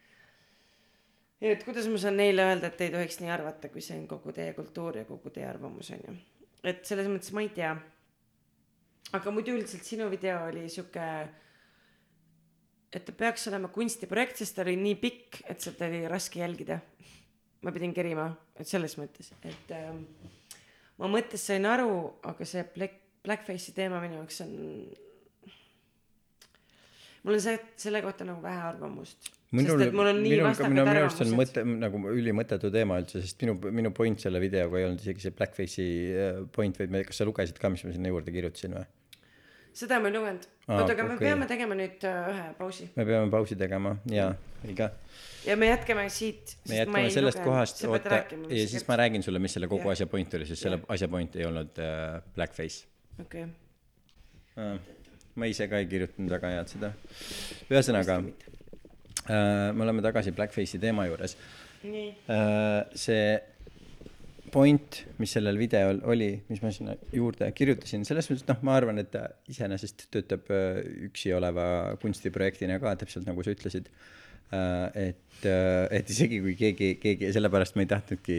et 1.40 1.64
kuidas 1.64 1.88
ma 1.88 1.98
saan 2.00 2.18
neile 2.20 2.44
öelda, 2.44 2.68
et 2.68 2.82
ei 2.84 2.92
tohiks 2.92 3.20
nii 3.22 3.32
arvata, 3.32 3.70
kui 3.72 3.82
see 3.84 3.96
on 3.96 4.06
kogu 4.10 4.34
teie 4.36 4.52
kultuur 4.56 5.00
ja 5.00 5.06
kogu 5.08 5.32
teie 5.32 5.48
arvamus 5.48 5.92
on 5.96 6.02
ju. 6.06 6.16
et 6.68 6.84
selles 6.84 7.08
mõttes 7.08 7.32
ma 7.32 7.44
ei 7.44 7.48
tea. 7.56 7.72
aga 9.16 9.32
muidu 9.34 9.56
üldiselt 9.56 9.88
sinu 9.88 10.10
video 10.12 10.42
oli 10.50 10.68
sihuke, 10.68 11.06
et 12.92 13.06
ta 13.06 13.16
peaks 13.16 13.48
olema 13.48 13.72
kunstiprojekt, 13.72 14.42
sest 14.42 14.58
ta 14.58 14.66
oli 14.66 14.76
nii 14.76 14.98
pikk, 15.00 15.42
et 15.48 15.60
sealt 15.60 15.80
oli 15.88 16.04
raske 16.08 16.42
jälgida. 16.44 16.80
ma 17.62 17.72
pidin 17.72 17.94
kerima, 17.96 18.30
et 18.56 18.68
selles 18.68 18.96
mõttes, 19.00 19.32
et 19.44 19.72
ähm, 19.76 20.04
ma 20.98 21.08
mõttest 21.08 21.52
sain 21.52 21.66
aru, 21.68 22.20
aga 22.24 22.44
see 22.44 22.64
Black, 22.76 23.00
Blackface'i 23.24 23.74
teema 23.76 24.00
minu 24.00 24.20
jaoks 24.20 24.40
on 24.44 24.54
mul 27.22 27.36
on 27.36 27.42
see, 27.44 27.60
selle 27.76 28.00
kohta 28.04 28.24
nagu 28.24 28.40
vähe 28.42 28.62
arvamust 28.64 29.28
minul, 29.56 29.82
arvamused. 29.82 30.68
minu 30.70 30.84
arust 30.86 31.22
on 31.24 31.34
mõte, 31.38 31.64
nagu 31.66 32.00
ülimõttetu 32.12 32.70
teema 32.74 33.00
üldse, 33.02 33.22
sest 33.24 33.40
minu, 33.42 33.56
minu 33.74 33.90
point 33.94 34.22
selle 34.22 34.42
videoga 34.42 34.78
ei 34.78 34.86
olnud 34.86 35.02
isegi 35.02 35.26
see 35.26 35.34
blackface'i 35.36 35.86
äh, 36.14 36.40
point, 36.54 36.78
vaid 36.78 36.92
me, 36.94 37.02
kas 37.08 37.18
sa 37.22 37.26
lugesid 37.28 37.58
ka, 37.60 37.72
mis 37.72 37.82
ma 37.86 37.94
sinna 37.94 38.12
juurde 38.12 38.34
kirjutasin 38.34 38.78
või? 38.78 38.86
seda 39.80 39.98
ma 40.02 40.10
ei 40.10 40.14
lugenud. 40.14 40.46
oota, 40.66 40.84
aga 40.84 40.94
okay. 40.94 41.08
me 41.08 41.16
peame 41.18 41.48
tegema 41.50 41.78
nüüd 41.78 42.06
uh, 42.06 42.30
ühe 42.32 42.44
pausi. 42.58 42.86
me 42.96 43.06
peame 43.08 43.32
pausi 43.32 43.58
tegema, 43.58 43.94
jaa, 44.10 44.30
õige. 44.66 44.90
ja 45.46 45.56
me 45.58 45.70
jätkame 45.70 46.06
siit. 46.14 46.54
me 46.70 46.82
jätkame 46.82 47.10
sellest 47.14 47.40
lugenud. 47.40 47.50
kohast, 47.50 47.82
oota, 47.90 48.22
ja 48.50 48.68
siis 48.70 48.86
ma 48.90 49.00
räägin 49.02 49.26
sulle, 49.26 49.42
mis 49.42 49.58
selle 49.58 49.70
kogu 49.70 49.90
ja. 49.90 49.96
asja 49.98 50.06
point 50.10 50.38
oli, 50.38 50.46
sest 50.50 50.66
selle 50.66 50.78
ja. 50.82 50.86
asja 50.94 51.10
point 51.10 51.38
ei 51.38 51.48
olnud 51.50 51.82
uh, 51.82 52.22
blackface. 52.38 52.86
okei 53.18 53.48
okay. 53.48 53.50
uh,. 54.62 54.96
ma 55.38 55.50
ise 55.50 55.70
ka 55.70 55.82
ei 55.82 55.90
kirjutanud 55.90 56.38
väga 56.38 56.54
head 56.54 56.74
seda. 56.74 56.94
ühesõnaga 57.70 58.20
Äh, 58.20 58.49
me 59.30 59.84
oleme 59.86 60.02
tagasi 60.04 60.34
Blackface'i 60.36 60.80
teema 60.82 61.06
juures. 61.08 61.36
Äh, 61.80 62.84
see 62.98 63.40
point, 64.50 65.04
mis 65.22 65.32
sellel 65.36 65.58
videol 65.60 66.00
oli, 66.10 66.32
mis 66.50 66.60
ma 66.64 66.72
sinna 66.74 66.96
juurde 67.14 67.46
kirjutasin, 67.56 68.02
selles 68.08 68.26
mõttes, 68.28 68.42
et 68.44 68.50
noh, 68.50 68.64
ma 68.66 68.74
arvan, 68.80 68.98
et 69.00 69.12
ta 69.12 69.28
iseenesest 69.50 70.08
töötab 70.12 70.50
äh, 70.52 70.80
üksi 71.06 71.32
oleva 71.36 71.66
kunstiprojektina 72.02 72.80
ka, 72.82 72.96
täpselt 73.00 73.28
nagu 73.30 73.46
sa 73.46 73.54
ütlesid. 73.56 73.92
et, 74.50 75.44
et 75.46 76.08
isegi 76.10 76.40
kui 76.42 76.56
keegi, 76.58 76.96
keegi, 76.98 77.28
sellepärast 77.30 77.76
ma 77.78 77.84
ei 77.84 77.88
tahtnudki, 77.92 78.38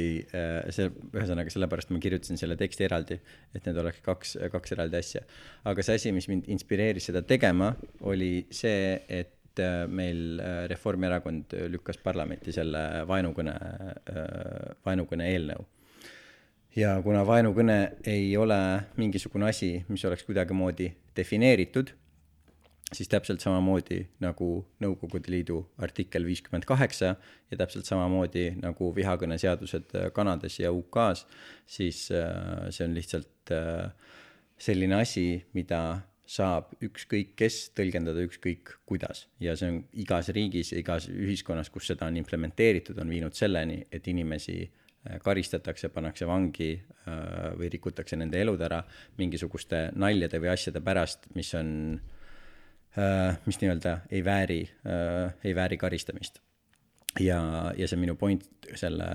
see, 0.76 0.89
ühesõnaga 1.16 1.54
sellepärast 1.54 1.94
ma 1.96 2.02
kirjutasin 2.04 2.36
selle 2.42 2.58
teksti 2.60 2.84
eraldi, 2.84 3.16
et 3.56 3.64
need 3.64 3.80
oleks 3.80 4.02
kaks, 4.04 4.36
kaks 4.52 4.76
eraldi 4.76 5.00
asja. 5.00 5.22
aga 5.72 5.86
see 5.88 5.96
asi, 6.02 6.12
mis 6.12 6.28
mind 6.28 6.50
inspireeris 6.52 7.08
seda 7.08 7.24
tegema, 7.24 7.72
oli 8.12 8.34
see, 8.52 9.00
et 9.08 9.32
et 9.52 9.60
äh, 9.60 9.88
meil 9.88 10.39
äh, 10.39 10.68
Reformierakond 10.70 11.54
lükkas 11.72 11.97
parlamenti 11.97 12.54
selle 12.56 13.04
vaenukõne, 13.08 13.54
äh, 13.54 14.76
vaenukõne 14.86 15.28
eelnõu. 15.28 15.66
ja 16.76 17.02
kuna 17.04 17.26
vaenukõne 17.28 17.97
ei 18.08 18.38
ole 18.38 18.58
mingisugune 18.95 19.49
asi, 19.49 19.84
mis 19.89 20.06
oleks 20.06 20.24
kuidagimoodi 20.24 20.88
defineeritud, 21.16 21.91
siis 22.93 23.10
täpselt 23.12 23.43
samamoodi 23.43 24.06
nagu 24.24 24.66
Nõukogude 24.80 25.32
Liidu 25.32 25.66
artikkel 25.78 26.26
viiskümmend 26.26 26.64
kaheksa 26.66 27.16
ja 27.52 27.58
täpselt 27.58 27.86
samamoodi 27.86 28.54
nagu 28.62 28.93
vihakõneseadused 28.95 29.91
Kanadas 30.16 30.60
ja 30.60 30.72
UK-s, 30.72 31.28
siis 31.68 32.06
see 32.08 32.88
on 32.88 32.95
lihtsalt 32.95 33.52
selline 34.62 34.95
asi, 35.02 35.43
mida 35.54 35.82
saab 36.32 36.76
ükskõik 36.84 37.34
kes 37.40 37.58
tõlgendada 37.76 38.24
ükskõik 38.24 38.76
kuidas 38.88 39.26
ja 39.44 39.56
see 39.60 39.72
on 39.72 39.80
igas 40.04 40.30
riigis, 40.36 40.72
igas 40.78 41.10
ühiskonnas, 41.12 41.72
kus 41.74 41.90
seda 41.92 42.08
on 42.08 42.20
implementeeritud, 42.22 43.00
on 43.04 43.12
viinud 43.12 43.36
selleni, 43.36 43.82
et 43.92 44.08
inimesi 44.08 44.62
äh, 44.64 45.18
karistatakse, 45.24 45.90
pannakse 45.92 46.28
vangi 46.30 46.72
äh, 46.78 47.18
või 47.60 47.72
rikutakse 47.74 48.20
nende 48.20 48.40
elud 48.40 48.64
ära 48.64 48.80
mingisuguste 49.20 49.90
naljade 50.00 50.40
või 50.40 50.54
asjade 50.54 50.84
pärast, 50.86 51.28
mis 51.36 51.52
on, 51.60 51.74
äh, 52.96 53.42
mis 53.50 53.60
nii-öelda 53.64 53.98
ei 54.12 54.24
vääri, 54.24 54.62
ei 55.44 55.56
vääri 55.56 55.78
karistamist. 55.82 56.40
ja, 57.20 57.42
ja 57.76 57.92
see 57.92 58.00
minu 58.00 58.16
point 58.16 58.48
selle 58.80 59.12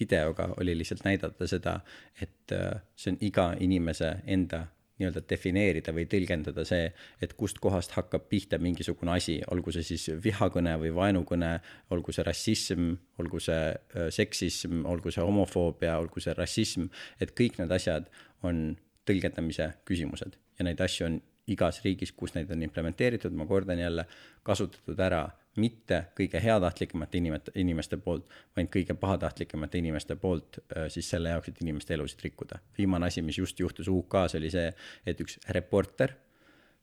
videoga 0.00 0.50
oli 0.60 0.76
lihtsalt 0.76 1.04
näidata 1.06 1.46
seda, 1.48 1.78
et 2.20 2.52
see 2.96 3.12
on 3.14 3.20
iga 3.24 3.52
inimese 3.60 4.16
enda 4.26 4.66
nii-öelda 5.02 5.24
defineerida 5.28 5.94
või 5.94 6.06
tõlgendada 6.10 6.64
see, 6.68 6.86
et 7.22 7.34
kust 7.38 7.58
kohast 7.62 7.96
hakkab 7.96 8.28
pihta 8.30 8.60
mingisugune 8.62 9.16
asi, 9.16 9.40
olgu 9.52 9.74
see 9.74 9.84
siis 9.86 10.08
vihakõne 10.24 10.76
või 10.80 10.94
vaenukõne, 10.96 11.52
olgu 11.94 12.14
see 12.14 12.24
rassism, 12.26 12.94
olgu 13.22 13.42
see 13.42 14.08
seksism, 14.14 14.86
olgu 14.88 15.12
see 15.12 15.24
homofoobia, 15.26 15.98
olgu 15.98 16.22
see 16.22 16.36
rassism, 16.38 16.88
et 17.20 17.34
kõik 17.38 17.60
need 17.60 17.74
asjad 17.74 18.08
on 18.46 18.72
tõlgendamise 19.08 19.68
küsimused. 19.88 20.38
Ja 20.58 20.66
neid 20.68 20.80
asju 20.80 21.08
on 21.08 21.20
igas 21.50 21.80
riigis, 21.84 22.14
kus 22.14 22.36
neid 22.36 22.50
on 22.54 22.62
implementeeritud, 22.62 23.34
ma 23.34 23.46
kordan 23.50 23.80
jälle, 23.82 24.06
kasutatud 24.46 25.00
ära 25.02 25.24
mitte 25.56 26.04
kõige 26.16 26.40
heatahtlikumate 26.40 27.18
inimete, 27.18 27.52
inimeste 27.60 27.96
poolt, 28.00 28.28
vaid 28.56 28.70
kõige 28.72 28.94
pahatahtlikumate 28.98 29.78
inimeste 29.78 30.16
poolt 30.16 30.58
äh, 30.62 30.88
siis 30.92 31.10
selle 31.10 31.34
jaoks, 31.34 31.48
et 31.48 31.62
inimeste 31.62 31.94
elusid 31.94 32.24
rikkuda. 32.24 32.58
viimane 32.78 33.06
asi, 33.06 33.22
mis 33.22 33.38
just 33.38 33.60
juhtus 33.60 33.88
UK-s, 33.88 34.36
oli 34.40 34.50
see, 34.50 34.72
et 35.06 35.20
üks 35.20 35.38
reporter 35.48 36.14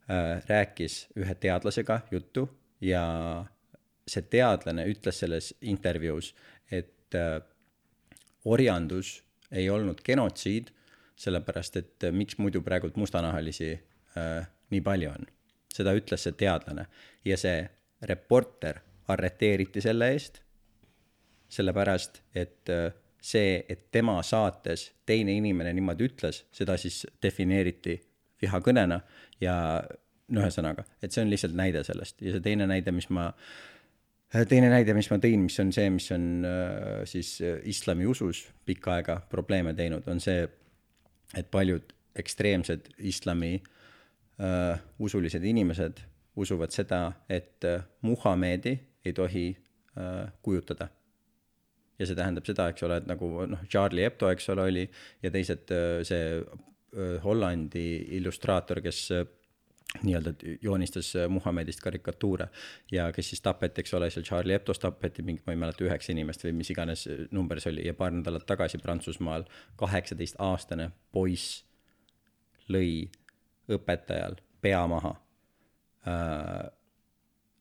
äh, 0.10 0.42
rääkis 0.50 1.08
ühe 1.18 1.36
teadlasega 1.36 2.02
juttu 2.12 2.50
ja 2.82 3.06
see 4.10 4.26
teadlane 4.30 4.86
ütles 4.90 5.22
selles 5.22 5.54
intervjuus, 5.62 6.34
et 6.72 7.16
äh, 7.18 7.40
orjandus 8.46 9.20
ei 9.52 9.70
olnud 9.70 10.02
genotsiid, 10.06 10.70
sellepärast 11.20 11.82
et 11.82 12.08
äh, 12.08 12.16
miks 12.16 12.38
muidu 12.38 12.62
praegult 12.66 12.98
mustanahalisi 13.00 13.74
äh, 13.74 14.48
nii 14.70 14.82
palju 14.86 15.12
on. 15.12 15.28
seda 15.74 15.94
ütles 15.96 16.24
see 16.26 16.34
teadlane 16.34 16.88
ja 17.26 17.36
see 17.38 17.62
reporter 18.02 18.80
arreteeriti 19.10 19.82
selle 19.82 20.12
eest, 20.14 20.42
sellepärast 21.50 22.22
et 22.38 22.70
äh, 22.70 22.92
see, 23.22 23.64
et 23.70 23.90
tema 23.92 24.20
saates 24.24 24.90
teine 25.06 25.34
inimene 25.36 25.74
niimoodi 25.76 26.08
ütles, 26.08 26.44
seda 26.56 26.78
siis 26.80 27.02
defineeriti 27.24 27.98
vihakõnena 28.42 29.00
ja 29.42 29.56
no 30.30 30.44
ühesõnaga, 30.44 30.86
et 31.02 31.12
see 31.12 31.24
on 31.26 31.34
lihtsalt 31.34 31.58
näide 31.58 31.84
sellest. 31.84 32.22
Ja 32.22 32.36
see 32.36 32.46
teine 32.46 32.68
näide, 32.70 32.94
mis 32.96 33.10
ma, 33.14 33.30
äh, 34.34 34.46
teine 34.48 34.70
näide, 34.72 34.94
mis 34.98 35.10
ma 35.12 35.20
tõin, 35.22 35.48
mis 35.50 35.60
on 35.64 35.74
see, 35.76 35.90
mis 35.94 36.10
on 36.16 36.30
äh, 36.48 37.02
siis 37.10 37.38
islami 37.68 38.08
usus 38.08 38.46
pikka 38.70 39.00
aega 39.00 39.20
probleeme 39.32 39.74
teinud, 39.78 40.08
on 40.12 40.22
see, 40.24 40.46
et 41.38 41.50
paljud 41.52 41.96
ekstreemsed 42.20 42.94
islami 43.10 43.58
äh, 43.58 44.80
usulised 45.00 45.44
inimesed 45.44 46.02
usuvad 46.36 46.74
seda, 46.74 47.12
et 47.30 47.66
äh, 47.66 47.84
Muhamedi 48.02 48.80
ei 49.06 49.14
tohi 49.14 49.58
äh, 49.98 50.32
kujutada. 50.42 50.88
ja 52.00 52.06
see 52.08 52.16
tähendab 52.16 52.46
seda, 52.48 52.70
eks 52.72 52.84
ole, 52.88 53.02
et 53.02 53.08
nagu 53.10 53.28
noh, 53.52 53.64
Charlie 53.68 54.06
Hebdo, 54.06 54.30
eks 54.32 54.46
ole, 54.54 54.70
oli 54.72 54.86
ja 55.24 55.32
teised, 55.32 55.68
äh, 55.76 56.00
see 56.08 56.40
Hollandi 57.22 57.84
illustraator, 58.18 58.80
kes 58.82 59.12
nii-öelda 60.02 60.32
joonistas 60.62 61.12
Muhamedist 61.30 61.84
karikatuure 61.86 62.48
ja 62.92 63.12
kes 63.14 63.30
siis 63.30 63.44
tapeti, 63.46 63.84
eks 63.84 63.94
ole, 63.94 64.10
seal 64.10 64.26
Charlie 64.26 64.56
Hebdo's 64.56 64.82
tapeti 64.82 65.22
mingi, 65.26 65.44
ma 65.46 65.54
ei 65.54 65.62
mäleta, 65.62 65.86
üheksa 65.86 66.16
inimest 66.16 66.48
või 66.48 66.56
mis 66.58 66.74
iganes 66.74 67.06
number 67.36 67.62
see 67.62 67.76
oli 67.76 67.86
ja 67.86 67.94
paar 67.94 68.16
nädalat 68.16 68.48
tagasi 68.50 68.82
Prantsusmaal 68.82 69.46
kaheksateistaastane 69.78 70.90
poiss 71.14 71.62
lõi 72.74 73.06
õpetajal 73.70 74.42
pea 74.66 74.82
maha 74.90 75.14
Äh, 75.14 75.29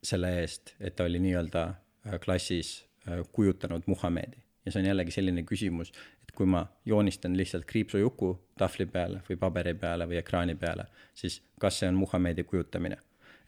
selle 0.03 0.41
eest, 0.41 0.74
et 0.80 0.97
ta 0.97 1.05
oli 1.05 1.18
nii-öelda 1.22 1.64
äh, 1.68 2.20
klassis 2.24 2.86
äh, 3.09 3.18
kujutanud 3.32 3.82
Muhamedi. 3.86 4.39
ja 4.66 4.72
see 4.72 4.82
on 4.82 4.89
jällegi 4.89 5.11
selline 5.14 5.43
küsimus, 5.49 5.93
et 6.22 6.32
kui 6.36 6.47
ma 6.47 6.66
joonistan 6.86 7.36
lihtsalt 7.36 7.64
kriipsujuku 7.64 8.30
tahvli 8.59 8.86
peale 8.86 9.22
või 9.28 9.39
paberi 9.41 9.74
peale 9.74 10.07
või 10.09 10.18
ekraani 10.20 10.55
peale, 10.55 10.84
siis 11.14 11.41
kas 11.61 11.80
see 11.80 11.89
on 11.89 11.99
Muhamedi 11.99 12.45
kujutamine 12.45 12.99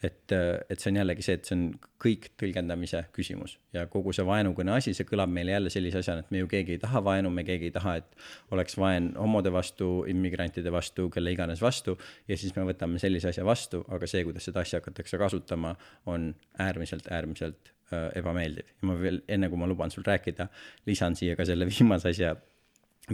et, 0.02 0.32
et 0.32 0.80
see 0.80 0.90
on 0.90 0.98
jällegi 1.00 1.24
see, 1.24 1.36
et 1.36 1.48
see 1.48 1.56
on 1.56 1.64
kõik 2.00 2.30
tõlgendamise 2.40 3.02
küsimus 3.16 3.56
ja 3.76 3.84
kogu 3.92 4.14
see 4.16 4.24
vaenukõne 4.26 4.72
asi, 4.78 4.94
see 4.96 5.08
kõlab 5.08 5.32
meile 5.32 5.52
jälle 5.52 5.72
sellise 5.72 6.00
asjana, 6.00 6.24
et 6.24 6.30
me 6.32 6.40
ju 6.40 6.48
keegi 6.50 6.76
ei 6.76 6.82
taha 6.82 7.02
vaenu, 7.04 7.32
me 7.34 7.44
keegi 7.46 7.68
ei 7.68 7.74
taha, 7.74 7.96
et 8.00 8.54
oleks 8.56 8.78
vaen 8.80 9.10
homode 9.20 9.52
vastu, 9.52 9.90
immigrantide 10.10 10.72
vastu, 10.72 11.10
kelle 11.12 11.34
iganes 11.34 11.60
vastu. 11.62 11.98
ja 12.28 12.38
siis 12.40 12.56
me 12.56 12.64
võtame 12.70 13.02
sellise 13.02 13.32
asja 13.32 13.44
vastu, 13.44 13.84
aga 13.88 14.08
see, 14.08 14.24
kuidas 14.24 14.48
seda 14.48 14.64
asja 14.64 14.80
hakatakse 14.80 15.20
kasutama, 15.20 15.74
on 16.06 16.30
äärmiselt, 16.58 17.10
äärmiselt 17.12 17.74
äh, 17.92 18.08
ebameeldiv 18.20 18.72
ja 18.72 18.88
ma 18.88 18.96
veel 19.00 19.20
enne, 19.28 19.52
kui 19.52 19.60
ma 19.60 19.68
luban 19.68 19.92
sul 19.92 20.06
rääkida, 20.06 20.48
lisan 20.88 21.18
siia 21.18 21.36
ka 21.36 21.44
selle 21.48 21.68
viimase 21.68 22.14
asja 22.14 22.36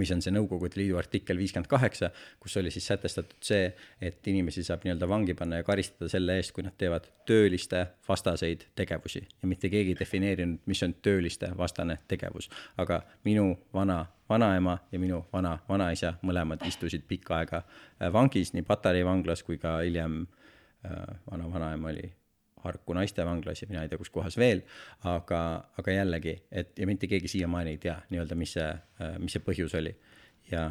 mis 0.00 0.12
on 0.14 0.22
see 0.24 0.34
Nõukogude 0.34 0.78
Liidu 0.80 0.98
artikkel 1.00 1.38
viiskümmend 1.38 1.68
kaheksa, 1.70 2.10
kus 2.40 2.56
oli 2.60 2.70
siis 2.74 2.86
sätestatud 2.86 3.38
see, 3.44 3.70
et 4.00 4.26
inimesi 4.28 4.64
saab 4.66 4.84
nii-öelda 4.84 5.08
vangi 5.08 5.34
panna 5.34 5.60
ja 5.60 5.66
karistada 5.66 6.10
selle 6.12 6.36
eest, 6.40 6.52
kui 6.56 6.64
nad 6.66 6.76
teevad 6.78 7.08
tööliste 7.28 7.86
vastaseid 8.08 8.66
tegevusi 8.78 9.22
ja 9.24 9.48
mitte 9.48 9.70
keegi 9.72 9.94
ei 9.94 10.00
defineerinud, 10.00 10.60
mis 10.66 10.82
on 10.82 10.94
tööliste 11.02 11.50
vastane 11.56 11.98
tegevus. 12.08 12.50
aga 12.76 13.02
minu 13.24 13.58
vana 13.74 14.04
vanaema 14.28 14.78
ja 14.92 14.98
minu 14.98 15.24
vana 15.32 15.58
vanaisa 15.68 16.14
mõlemad 16.22 16.66
istusid 16.66 17.06
pikka 17.08 17.38
aega 17.38 17.62
vangis, 18.12 18.52
nii 18.52 18.62
Patarei 18.66 19.04
vanglas 19.04 19.42
kui 19.42 19.58
ka 19.58 19.78
hiljem 19.80 20.22
äh, 20.84 21.18
vana 21.30 21.50
vanaema 21.52 21.88
oli 21.88 22.12
Harku 22.64 22.94
naistevanglas 22.96 23.60
ja 23.62 23.68
mina 23.70 23.82
ei 23.84 23.90
tea, 23.90 23.98
kus 24.00 24.10
kohas 24.10 24.38
veel, 24.40 24.62
aga, 25.06 25.40
aga 25.78 25.92
jällegi, 25.92 26.32
et 26.50 26.78
ja 26.78 26.86
mitte 26.88 27.06
keegi 27.10 27.28
siiamaani 27.28 27.76
ei 27.76 27.82
tea 27.82 27.98
nii-öelda, 28.10 28.38
mis 28.38 28.56
see, 28.56 28.70
mis 29.22 29.36
see 29.36 29.44
põhjus 29.44 29.76
oli. 29.78 29.92
ja, 30.50 30.64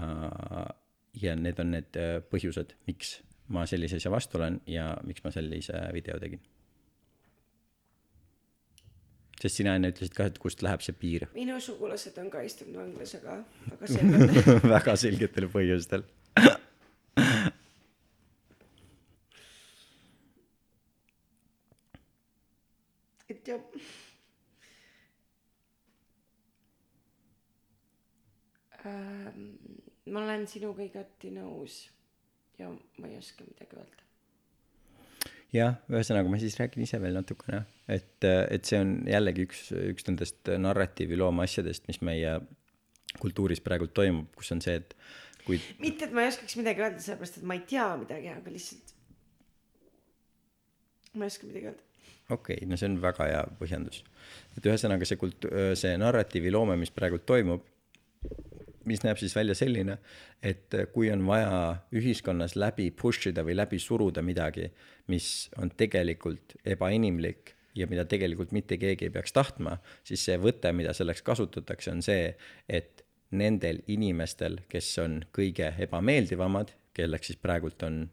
ja 1.22 1.36
need 1.40 1.62
on 1.62 1.72
need 1.76 2.00
äh, 2.00 2.18
põhjused, 2.32 2.76
miks 2.90 3.20
ma 3.54 3.66
sellise 3.70 4.00
asja 4.00 4.12
vastu 4.12 4.40
olen 4.40 4.60
ja 4.68 4.90
miks 5.06 5.24
ma 5.24 5.32
sellise 5.32 5.86
video 5.94 6.20
tegin. 6.20 6.42
sest 9.36 9.60
sina 9.60 9.76
enne 9.78 9.92
ütlesid 9.92 10.16
ka, 10.16 10.26
et 10.32 10.38
kust 10.42 10.64
läheb 10.66 10.82
see 10.82 10.96
piir. 10.98 11.28
minu 11.36 11.60
sugulased 11.62 12.18
on 12.22 12.32
ka 12.34 12.42
istunud 12.48 12.80
vanglas, 12.82 13.16
aga 13.20 13.40
väga 13.70 13.92
selgelt 13.94 14.70
väga 14.76 14.96
selgetel 15.06 15.50
põhjustel 15.54 16.06
et 23.60 23.80
jah. 23.80 23.94
Ähm, 28.86 29.56
ma 30.14 30.22
olen 30.22 30.44
sinuga 30.50 30.84
igati 30.86 31.32
nõus 31.34 31.86
ja 32.60 32.70
ma 32.70 33.10
ei 33.10 33.18
oska 33.18 33.46
midagi 33.48 33.80
öelda. 33.80 34.04
jah, 35.56 35.80
ühesõnaga 35.90 36.30
ma 36.30 36.38
siis 36.42 36.58
räägin 36.60 36.84
ise 36.86 37.00
veel 37.02 37.16
natukene, 37.18 37.64
et, 37.92 38.28
et 38.28 38.68
see 38.68 38.82
on 38.84 38.92
jällegi 39.10 39.46
üks, 39.48 39.70
üks 39.94 40.06
nendest 40.10 40.52
narratiiviloome 40.62 41.46
asjadest, 41.46 41.88
mis 41.90 42.02
meie 42.06 42.38
kultuuris 43.22 43.64
praegu 43.64 43.88
toimub, 43.88 44.28
kus 44.36 44.52
on 44.54 44.62
see, 44.62 44.78
et 44.82 44.94
kui. 45.46 45.62
mitte, 45.80 46.10
et 46.10 46.14
ma 46.16 46.26
ei 46.26 46.34
oskaks 46.34 46.58
midagi 46.60 46.86
öelda, 46.86 47.02
sellepärast 47.02 47.40
et 47.40 47.48
ma 47.48 47.58
ei 47.58 47.66
tea 47.70 47.88
midagi, 48.04 48.32
aga 48.36 48.54
lihtsalt 48.54 48.94
ma 51.16 51.26
ei 51.26 51.34
oska 51.34 51.50
midagi 51.50 51.72
öelda 51.72 51.85
okei 52.30 52.58
okay,, 52.60 52.68
no 52.70 52.78
see 52.80 52.90
on 52.90 53.00
väga 53.04 53.30
hea 53.30 53.46
põhjendus. 53.60 54.04
et 54.58 54.66
ühesõnaga 54.66 55.08
see 55.08 55.20
kult-, 55.22 55.50
see 55.78 55.96
narratiiviloome, 56.02 56.78
mis 56.80 56.94
praegult 56.96 57.26
toimub, 57.30 57.66
mis 58.86 59.02
näeb 59.06 59.18
siis 59.18 59.34
välja 59.36 59.56
selline, 59.58 59.98
et 60.46 60.74
kui 60.94 61.10
on 61.14 61.26
vaja 61.28 61.60
ühiskonnas 61.96 62.56
läbi 62.58 62.92
push 62.92 63.32
ida 63.32 63.46
või 63.46 63.58
läbi 63.58 63.80
suruda 63.82 64.22
midagi, 64.26 64.70
mis 65.12 65.50
on 65.62 65.72
tegelikult 65.78 66.58
ebainimlik 66.66 67.56
ja 67.76 67.88
mida 67.92 68.06
tegelikult 68.08 68.54
mitte 68.56 68.78
keegi 68.80 69.10
ei 69.10 69.14
peaks 69.14 69.34
tahtma, 69.36 69.80
siis 70.08 70.24
see 70.26 70.38
võte, 70.42 70.72
mida 70.74 70.94
selleks 70.96 71.26
kasutatakse, 71.26 71.92
on 71.92 72.04
see, 72.06 72.30
et 72.70 73.04
nendel 73.36 73.82
inimestel, 73.92 74.62
kes 74.72 74.94
on 75.04 75.20
kõige 75.36 75.74
ebameeldivamad, 75.84 76.72
kelleks 76.96 77.32
siis 77.32 77.42
praegult 77.42 77.84
on 77.84 78.06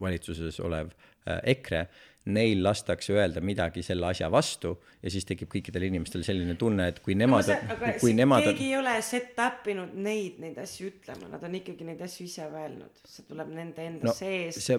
valitsuses 0.00 0.58
olev 0.64 0.92
EKRE, 1.26 1.84
neil 2.28 2.60
lastakse 2.62 3.14
öelda 3.14 3.40
midagi 3.40 3.82
selle 3.84 4.10
asja 4.10 4.28
vastu 4.32 4.74
ja 5.00 5.12
siis 5.12 5.24
tekib 5.28 5.48
kõikidel 5.52 5.86
inimestel 5.88 6.24
selline 6.26 6.52
tunne, 6.60 6.90
et 6.92 7.00
kui 7.04 7.16
nemad 7.16 7.48
no,, 7.48 7.78
kui 8.02 8.12
nemad 8.16 8.44
keegi 8.44 8.66
ei 8.68 8.76
ole 8.76 8.92
set-up 9.04 9.64
inud 9.72 9.94
neid, 9.96 10.36
neid 10.42 10.58
asju 10.60 10.90
ütlema, 10.90 11.30
nad 11.32 11.46
on 11.48 11.56
ikkagi 11.56 11.88
neid 11.88 12.04
asju 12.04 12.28
ise 12.28 12.44
öelnud, 12.44 13.00
see 13.08 13.24
tuleb 13.30 13.54
nende 13.56 13.88
enda 13.88 14.10
no, 14.10 14.14
sees. 14.16 14.60
see, 14.66 14.76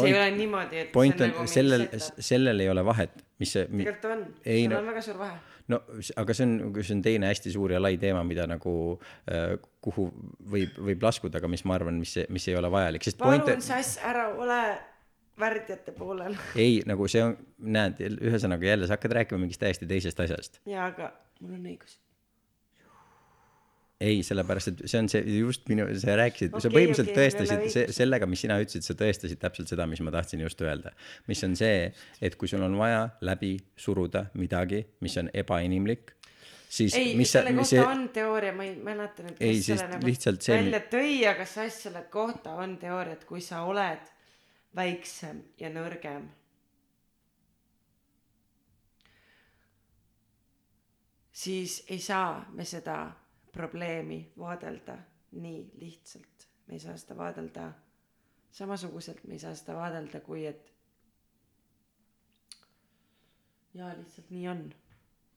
ei 0.00 0.16
ole 0.16 0.32
niimoodi, 0.38 0.82
et 0.86 0.92
point 0.96 1.20
on, 1.20 1.34
nagu 1.34 1.46
sellel, 1.52 1.88
sellel 2.00 2.64
ei 2.64 2.72
ole 2.72 2.84
vahet, 2.88 3.20
mis 3.42 3.52
see 3.58 3.68
tegelikult 3.68 4.10
on, 4.14 4.26
seal 4.42 4.72
no, 4.72 4.80
on 4.80 4.92
väga 4.94 5.06
suur 5.10 5.20
vahe. 5.20 5.38
no 5.68 5.84
aga 6.24 6.40
see 6.40 6.48
on, 6.48 6.58
see 6.80 6.96
on 6.96 7.04
teine 7.04 7.28
hästi 7.34 7.52
suur 7.52 7.76
ja 7.76 7.84
lai 7.84 7.98
teema, 8.00 8.24
mida 8.24 8.48
nagu 8.48 8.78
äh, 9.28 9.58
kuhu 9.84 10.08
võib, 10.56 10.80
võib 10.88 11.04
laskuda, 11.04 11.36
aga 11.36 11.52
mis 11.52 11.68
ma 11.68 11.76
arvan, 11.76 12.00
mis, 12.00 12.16
mis 12.32 12.48
ei 12.48 12.56
ole 12.56 12.72
vajalik, 12.72 13.04
sest 13.04 13.20
palun 13.20 13.44
point... 13.44 13.68
sass, 13.68 14.00
ära 14.00 14.30
ole 14.40 14.62
värdjate 15.40 15.94
poolel. 15.96 16.36
ei, 16.56 16.82
nagu 16.88 17.08
see 17.10 17.22
on, 17.24 17.38
näed, 17.76 18.02
ühesõnaga 18.18 18.68
jälle 18.68 18.88
sa 18.88 18.98
hakkad 18.98 19.16
rääkima 19.20 19.40
mingist 19.44 19.62
täiesti 19.62 19.88
teisest 19.88 20.20
asjast. 20.24 20.60
jaa, 20.68 20.90
aga 20.92 21.12
mul 21.40 21.56
on 21.58 21.70
õigus. 21.70 21.96
ei, 24.00 24.20
sellepärast 24.26 24.72
et 24.72 24.82
see 24.86 25.00
on 25.02 25.08
see 25.10 25.38
just 25.38 25.64
minu, 25.70 25.86
sa 25.98 26.18
rääkisid 26.18 26.52
okay,, 26.52 26.64
sa 26.64 26.72
põhimõtteliselt 26.74 27.14
okay, 27.14 27.24
tõestasid 27.24 27.64
see, 27.74 27.86
sellega, 27.96 28.28
mis 28.30 28.44
sina 28.44 28.58
ütlesid, 28.62 28.86
sa 28.86 28.98
tõestasid 28.98 29.40
täpselt 29.42 29.72
seda, 29.72 29.88
mis 29.90 30.02
ma 30.06 30.14
tahtsin 30.14 30.44
just 30.44 30.62
öelda. 30.62 30.94
mis 31.30 31.42
on 31.46 31.56
see, 31.58 31.88
et 32.22 32.38
kui 32.38 32.50
sul 32.50 32.62
on 32.66 32.78
vaja 32.78 33.08
läbi 33.26 33.56
suruda 33.78 34.28
midagi, 34.38 34.84
mis 35.04 35.18
on 35.22 35.32
ebainimlik, 35.34 36.14
siis 36.68 36.94
ei, 36.98 37.16
mis 37.18 37.32
selle, 37.32 37.54
kohta 37.56 37.72
see, 37.72 37.82
on 37.86 38.06
teooria, 38.14 38.52
ma 38.54 38.68
ei 38.68 38.76
mäleta 38.76 39.26
nüüd, 39.26 39.40
Ei, 39.40 39.58
kes 39.58 39.72
selle 39.72 39.90
nagu 39.96 40.14
välja 40.52 40.84
tõi, 40.92 41.16
aga 41.30 41.48
see 41.48 41.66
asja 41.66 41.88
selle 41.88 42.06
kohta 42.12 42.54
on 42.62 42.78
teooria, 42.78 43.18
et 43.18 43.26
kui 43.28 43.42
sa 43.44 43.64
oled 43.66 44.14
väiksem 44.78 45.42
ja 45.58 45.70
nõrgem, 45.74 46.28
siis 51.32 51.80
ei 51.90 52.00
saa 52.02 52.44
me 52.54 52.64
seda 52.64 53.00
probleemi 53.52 54.20
vaadelda 54.38 54.98
nii 55.32 55.70
lihtsalt. 55.80 56.48
me 56.66 56.74
ei 56.76 56.80
saa 56.80 56.96
seda 57.00 57.16
vaadelda 57.16 57.70
samasuguselt, 58.52 59.24
me 59.24 59.34
ei 59.34 59.38
saa 59.38 59.54
seda 59.56 59.74
vaadelda, 59.76 60.20
kui 60.20 60.46
et 60.46 60.74
jaa, 63.74 63.94
lihtsalt 63.96 64.30
nii 64.30 64.48
on. 64.48 64.68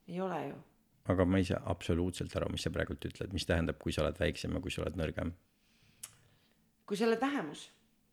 ei 0.08 0.22
ole 0.22 0.48
ju 0.48 0.60
aga 1.12 1.26
ma 1.26 1.38
ei 1.42 1.46
saa 1.48 1.62
absoluutselt 1.74 2.36
aru, 2.38 2.52
mis 2.54 2.66
sa 2.66 2.72
praegult 2.74 3.06
ütled, 3.10 3.34
mis 3.34 3.46
tähendab, 3.50 3.80
kui 3.82 3.94
sa 3.96 4.04
oled 4.06 4.20
väiksem 4.22 4.54
ja 4.56 4.62
kui 4.64 4.74
sa 4.74 4.84
oled 4.84 4.98
nõrgem. 5.00 5.34
kui 6.86 6.98
sa 7.00 7.08
oled 7.08 7.22
vähemus, 7.22 7.70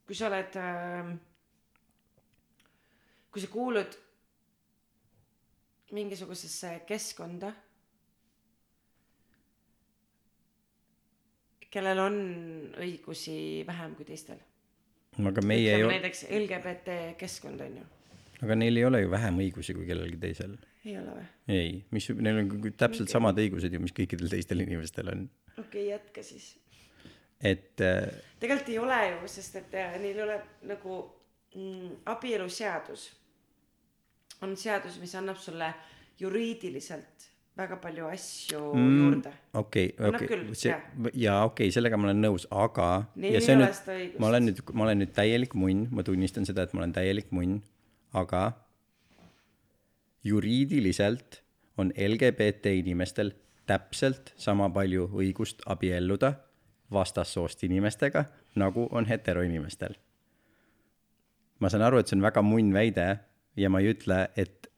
kui 0.08 0.16
sa 0.16 0.30
oled 0.30 0.54
äh,, 0.56 1.08
kui 3.28 3.42
sa 3.42 3.48
kuulud 3.52 3.96
mingisugusesse 5.92 6.70
keskkonda, 6.88 7.50
kellel 11.72 12.00
on 12.00 12.16
õigusi 12.80 13.36
vähem 13.68 13.94
kui 13.98 14.08
teistel. 14.08 14.40
aga 15.18 15.42
meie 15.44 15.72
ei 15.72 15.82
ütleme 15.82 15.88
ole, 15.88 15.98
näiteks 15.98 16.24
LGBT 16.38 16.96
keskkond 17.20 17.60
on 17.64 17.80
ju, 17.80 17.86
aga 18.46 18.56
neil 18.56 18.80
ei 18.80 18.86
ole 18.88 19.02
ju 19.02 19.10
vähem 19.12 19.40
õigusi 19.44 19.76
kui 19.76 19.88
kellelgi 19.88 20.20
teisel. 20.22 20.56
ei 20.86 20.96
ole 21.00 21.18
või? 21.18 21.26
ei, 21.52 21.74
mis, 21.92 22.08
neil 22.16 22.44
on 22.44 22.54
täpselt 22.70 23.08
Okei. 23.08 23.12
samad 23.12 23.44
õigused 23.44 23.76
ju, 23.76 23.82
mis 23.84 23.96
kõikidel 23.96 24.32
teistel 24.32 24.64
inimestel 24.64 25.12
on. 25.12 25.28
okei 25.56 25.66
okay,, 25.66 25.86
jätka 25.90 26.24
siis. 26.24 26.54
Et 27.40 27.80
äh, 27.80 28.08
tegelikult 28.40 28.72
ei 28.72 28.78
ole 28.82 28.98
ju, 29.10 29.30
sest 29.30 29.56
et 29.62 29.78
äh, 29.78 29.96
neil 30.02 30.16
ei 30.16 30.24
ole 30.24 30.40
nagu 30.66 30.98
mm, 31.54 32.04
abieluseadus 32.10 33.08
on 34.42 34.54
seadus, 34.56 34.98
mis 35.02 35.14
annab 35.18 35.38
sulle 35.42 35.72
juriidiliselt 36.20 37.28
väga 37.58 37.78
palju 37.82 38.06
asju 38.06 38.60
mm. 38.74 38.98
juurde. 39.02 39.32
okei, 39.58 39.90
Annab 39.98 40.22
okei 40.22 40.54
see 40.54 40.70
jaa, 40.70 41.40
okei 41.44 41.66
okay,, 41.66 41.72
sellega 41.74 41.98
ma 41.98 42.10
olen 42.10 42.22
nõus, 42.22 42.46
aga 42.54 42.88
Neil 43.18 43.38
ja 43.38 43.42
ei 43.42 43.56
ole 43.56 43.70
seda 43.74 43.96
õigust. 43.96 44.20
ma 44.22 44.30
olen 44.30 44.48
nüüd, 44.48 44.62
ma 44.72 44.86
olen 44.86 45.02
nüüd 45.02 45.12
täielik 45.16 45.58
munn, 45.58 45.88
ma 45.90 46.06
tunnistan 46.06 46.46
seda, 46.48 46.66
et 46.66 46.74
ma 46.74 46.84
olen 46.84 46.94
täielik 46.94 47.32
munn, 47.34 47.58
aga 48.18 48.44
juriidiliselt 50.26 51.42
on 51.78 51.90
LGBT 51.94 52.78
inimestel 52.78 53.32
täpselt 53.68 54.32
sama 54.40 54.70
palju 54.74 55.06
õigust 55.18 55.62
abielluda 55.70 56.34
vastassoost 56.92 57.62
inimestega, 57.64 58.24
nagu 58.56 58.88
on 58.90 59.06
heteroinimestel. 59.06 59.94
ma 61.58 61.68
saan 61.68 61.82
aru, 61.82 61.98
et 61.98 62.06
see 62.06 62.14
on 62.14 62.22
väga 62.22 62.42
munn 62.46 62.70
väide 62.70 63.08
ja 63.58 63.70
ma 63.70 63.80
ei 63.82 63.90
ütle, 63.90 64.20
et, 64.38 64.68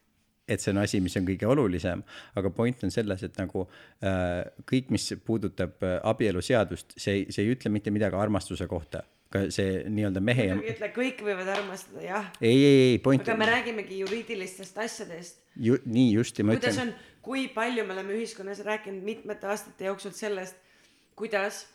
et 0.48 0.62
see 0.62 0.72
on 0.72 0.80
asi, 0.80 1.00
mis 1.04 1.16
on 1.20 1.26
kõige 1.28 1.48
olulisem, 1.50 2.02
aga 2.40 2.50
point 2.56 2.84
on 2.86 2.92
selles, 2.94 3.20
et 3.26 3.36
nagu 3.36 3.66
äh, 3.66 4.46
kõik, 4.70 4.88
mis 4.94 5.11
puudutab 5.26 5.84
äh, 5.84 5.98
abieluseadust, 6.08 6.96
see 6.96 7.26
see 7.28 7.44
ei 7.44 7.52
ütle 7.52 7.72
mitte 7.72 7.92
midagi 7.94 8.16
armastuse 8.16 8.68
kohta. 8.70 9.04
ka 9.30 9.44
see 9.54 9.84
nii-öelda 9.86 10.20
mehe 10.26 10.44
ja, 10.48 10.54
ütle, 10.58 10.88
kõik 10.90 11.20
võivad 11.22 11.52
armastada, 11.52 12.00
jah. 12.02 12.24
ei, 12.40 12.56
ei, 12.56 12.78
ei, 12.86 12.96
point 12.98 13.22
aga 13.22 13.36
me 13.38 13.46
räägimegi 13.46 14.00
juriidilistest 14.00 14.78
asjadest. 14.82 15.44
ju,, 15.54 15.76
nii 15.84 16.08
just 16.16 16.40
ja 16.40 16.48
ma 16.48 16.56
kuidas 16.56 16.80
ütlen, 16.80 16.90
on, 16.96 17.20
kui 17.22 17.44
palju 17.54 17.84
me 17.86 17.94
oleme 17.94 18.16
ühiskonnas 18.16 18.64
rääkinud 18.66 19.04
mitmete 19.06 19.46
aastate 19.52 19.86
jooksul 19.86 20.16
sellest, 20.16 20.58
kuidas 21.14 21.66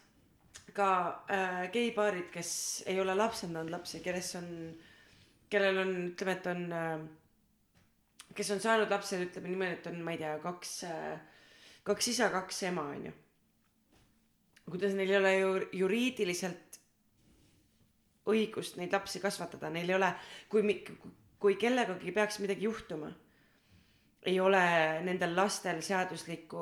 ka 0.75 0.89
äh, 1.31 1.61
geipaarid, 1.73 2.27
kes 2.33 2.49
ei 2.91 2.99
ole 3.01 3.15
lapsendanud 3.15 3.71
lapsi, 3.71 4.01
kes 4.03 4.33
on, 4.41 4.49
kellel 5.49 5.79
on, 5.85 5.93
ütleme, 6.11 6.35
et 6.35 6.49
on 6.51 6.65
äh,, 6.75 7.05
kes 8.35 8.51
on 8.55 8.63
saanud 8.63 8.91
lapse, 8.91 9.19
ütleme 9.23 9.51
niimoodi, 9.51 9.79
et 9.79 9.89
on, 9.91 10.01
ma 10.03 10.15
ei 10.15 10.21
tea, 10.21 10.35
kaks 10.43 10.73
äh,, 10.89 11.13
kaks 11.87 12.11
isa, 12.11 12.29
kaks 12.33 12.63
ema, 12.71 12.87
onju. 12.95 13.13
kuidas 14.69 14.95
neil 14.97 15.11
ei 15.13 15.19
ole 15.19 15.35
ju 15.35 15.51
juriidiliselt 15.83 16.79
õigust 18.25 18.79
neid 18.79 18.93
lapsi 18.93 19.21
kasvatada, 19.21 19.69
neil 19.69 19.91
ei 19.91 19.95
ole, 19.99 20.09
kui, 20.49 20.79
kui 21.39 21.59
kellegagi 21.61 22.11
peaks 22.11 22.41
midagi 22.41 22.65
juhtuma 22.65 23.11
ei 24.25 24.39
ole 24.39 24.61
nendel 25.05 25.35
lastel 25.37 25.81
seaduslikku 25.85 26.61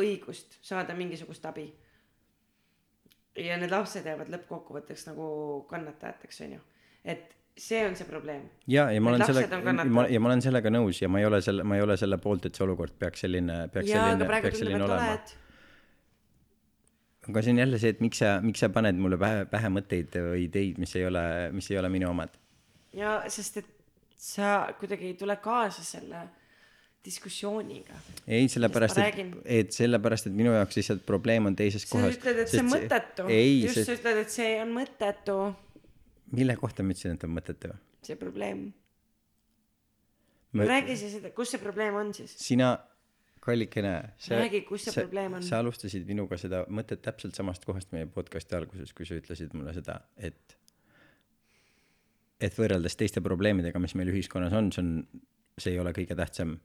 õigust 0.00 0.56
saada 0.64 0.96
mingisugust 0.96 1.44
abi. 1.44 1.66
Ja 3.36 3.56
need 3.60 3.72
lapsed 3.72 4.06
jäävad 4.06 4.32
lõppkokkuvõtteks 4.32 5.06
nagu 5.10 5.26
kannatajateks, 5.70 6.40
onju. 6.46 6.60
et 7.04 7.30
see 7.58 7.82
on 7.86 7.96
see 7.96 8.08
probleem. 8.08 8.48
ja, 8.66 8.88
ja 8.92 9.00
ma 9.00 9.12
olen 9.12 9.24
sellega 9.26 9.60
ma, 9.84 10.06
ja 10.08 10.20
ma 10.20 10.32
olen 10.32 10.42
sellega 10.44 10.72
nõus 10.72 11.02
ja 11.02 11.08
ma 11.12 11.20
ei 11.20 11.28
ole 11.28 11.42
selle, 11.44 11.64
ma 11.64 11.76
ei 11.76 11.84
ole 11.84 11.96
selle 12.00 12.18
poolt, 12.22 12.48
et 12.48 12.58
see 12.58 12.64
olukord 12.66 12.96
peaks 12.98 13.24
selline, 13.26 13.66
peaks 13.72 13.90
jaa, 13.90 14.10
selline 14.10 14.28
peaks 14.28 14.58
selline 14.62 14.84
olema. 14.84 15.14
oled. 15.14 15.34
aga 17.28 17.44
see 17.44 17.54
on 17.54 17.62
jälle 17.64 17.82
see, 17.82 17.94
et 17.96 18.04
miks 18.04 18.22
sa, 18.24 18.34
miks 18.44 18.64
sa 18.64 18.72
paned 18.72 19.00
mulle 19.00 19.20
pähe, 19.20 19.44
pähe 19.52 19.72
mõtteid 19.72 20.16
või 20.18 20.46
ideid, 20.48 20.80
mis 20.82 20.96
ei 20.96 21.06
ole, 21.08 21.24
mis 21.56 21.70
ei 21.72 21.80
ole 21.80 21.92
minu 21.92 22.10
omad. 22.12 22.36
ja 22.96 23.20
sest, 23.32 23.62
et 23.62 23.72
sa 24.22 24.54
kuidagi 24.78 25.12
ei 25.12 25.18
tule 25.18 25.36
kaasa 25.42 25.84
selle 25.84 26.26
diskussiooniga. 27.04 27.96
ei, 28.26 28.48
sellepärast, 28.48 28.98
et 28.98 29.32
et 29.44 29.72
sellepärast, 29.74 30.28
et 30.30 30.36
minu 30.36 30.52
jaoks 30.54 30.78
lihtsalt 30.78 31.02
probleem 31.06 31.50
on 31.50 31.56
teises 31.58 31.86
sa 31.86 31.96
kohas. 31.96 32.18
ütled, 32.18 32.44
et 32.44 32.52
see 32.52 32.62
on 32.62 32.70
mõttetu. 32.70 33.26
just, 33.30 33.74
sest 33.80 33.90
sa 33.90 33.96
ütled, 33.98 34.22
et 34.22 34.36
see 34.36 34.52
on 34.62 34.76
mõttetu, 34.76 35.38
mille 36.38 36.56
kohta 36.60 36.86
ma 36.86 36.94
ütlesin, 36.94 37.18
et 37.18 37.26
on 37.26 37.34
mõttetu? 37.34 37.74
see 38.02 38.16
probleem. 38.18 38.70
Ma- 40.52 40.64
räägi 40.68 40.96
siis, 41.00 41.20
kus 41.34 41.54
see 41.54 41.60
probleem 41.62 41.94
on 41.96 42.14
siis. 42.14 42.34
sina, 42.38 42.74
kallikene, 43.42 43.94
sa 44.22 44.38
Räägi, 44.38 44.62
kus 44.68 44.86
see 44.86 44.94
probleem 45.02 45.38
on. 45.38 45.42
sa 45.42 45.58
alustasid 45.62 46.06
minuga 46.06 46.38
seda 46.38 46.64
mõtet 46.70 47.02
täpselt 47.02 47.34
samast 47.38 47.64
kohast 47.66 47.90
meie 47.94 48.06
podcast'i 48.06 48.58
alguses, 48.58 48.92
kui 48.94 49.08
sa 49.08 49.18
ütlesid 49.18 49.54
mulle 49.58 49.74
seda, 49.74 50.00
et 50.16 50.58
et 52.42 52.58
võrreldes 52.58 52.98
teiste 52.98 53.22
probleemidega, 53.22 53.78
mis 53.82 53.94
meil 53.98 54.10
ühiskonnas 54.10 54.54
on, 54.58 54.70
see 54.74 54.82
on, 54.82 54.92
see 55.62 55.74
ei 55.74 55.80
ole 55.82 55.92
kõige 55.94 56.16
tähtsam. 56.18 56.56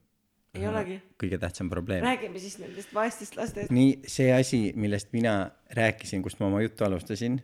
Ei 0.55 0.67
olegi. 0.67 0.97
kõige 1.21 1.39
tähtsam 1.41 1.69
probleem. 1.69 2.03
räägime 2.05 2.39
siis 2.41 2.57
nendest 2.61 2.93
vaestest 2.95 3.37
lastest. 3.39 3.71
nii, 3.73 3.99
see 4.07 4.31
asi, 4.33 4.61
millest 4.75 5.13
mina 5.15 5.37
rääkisin, 5.77 6.23
kust 6.25 6.41
ma 6.41 6.49
oma 6.49 6.61
juttu 6.63 6.87
alustasin, 6.87 7.39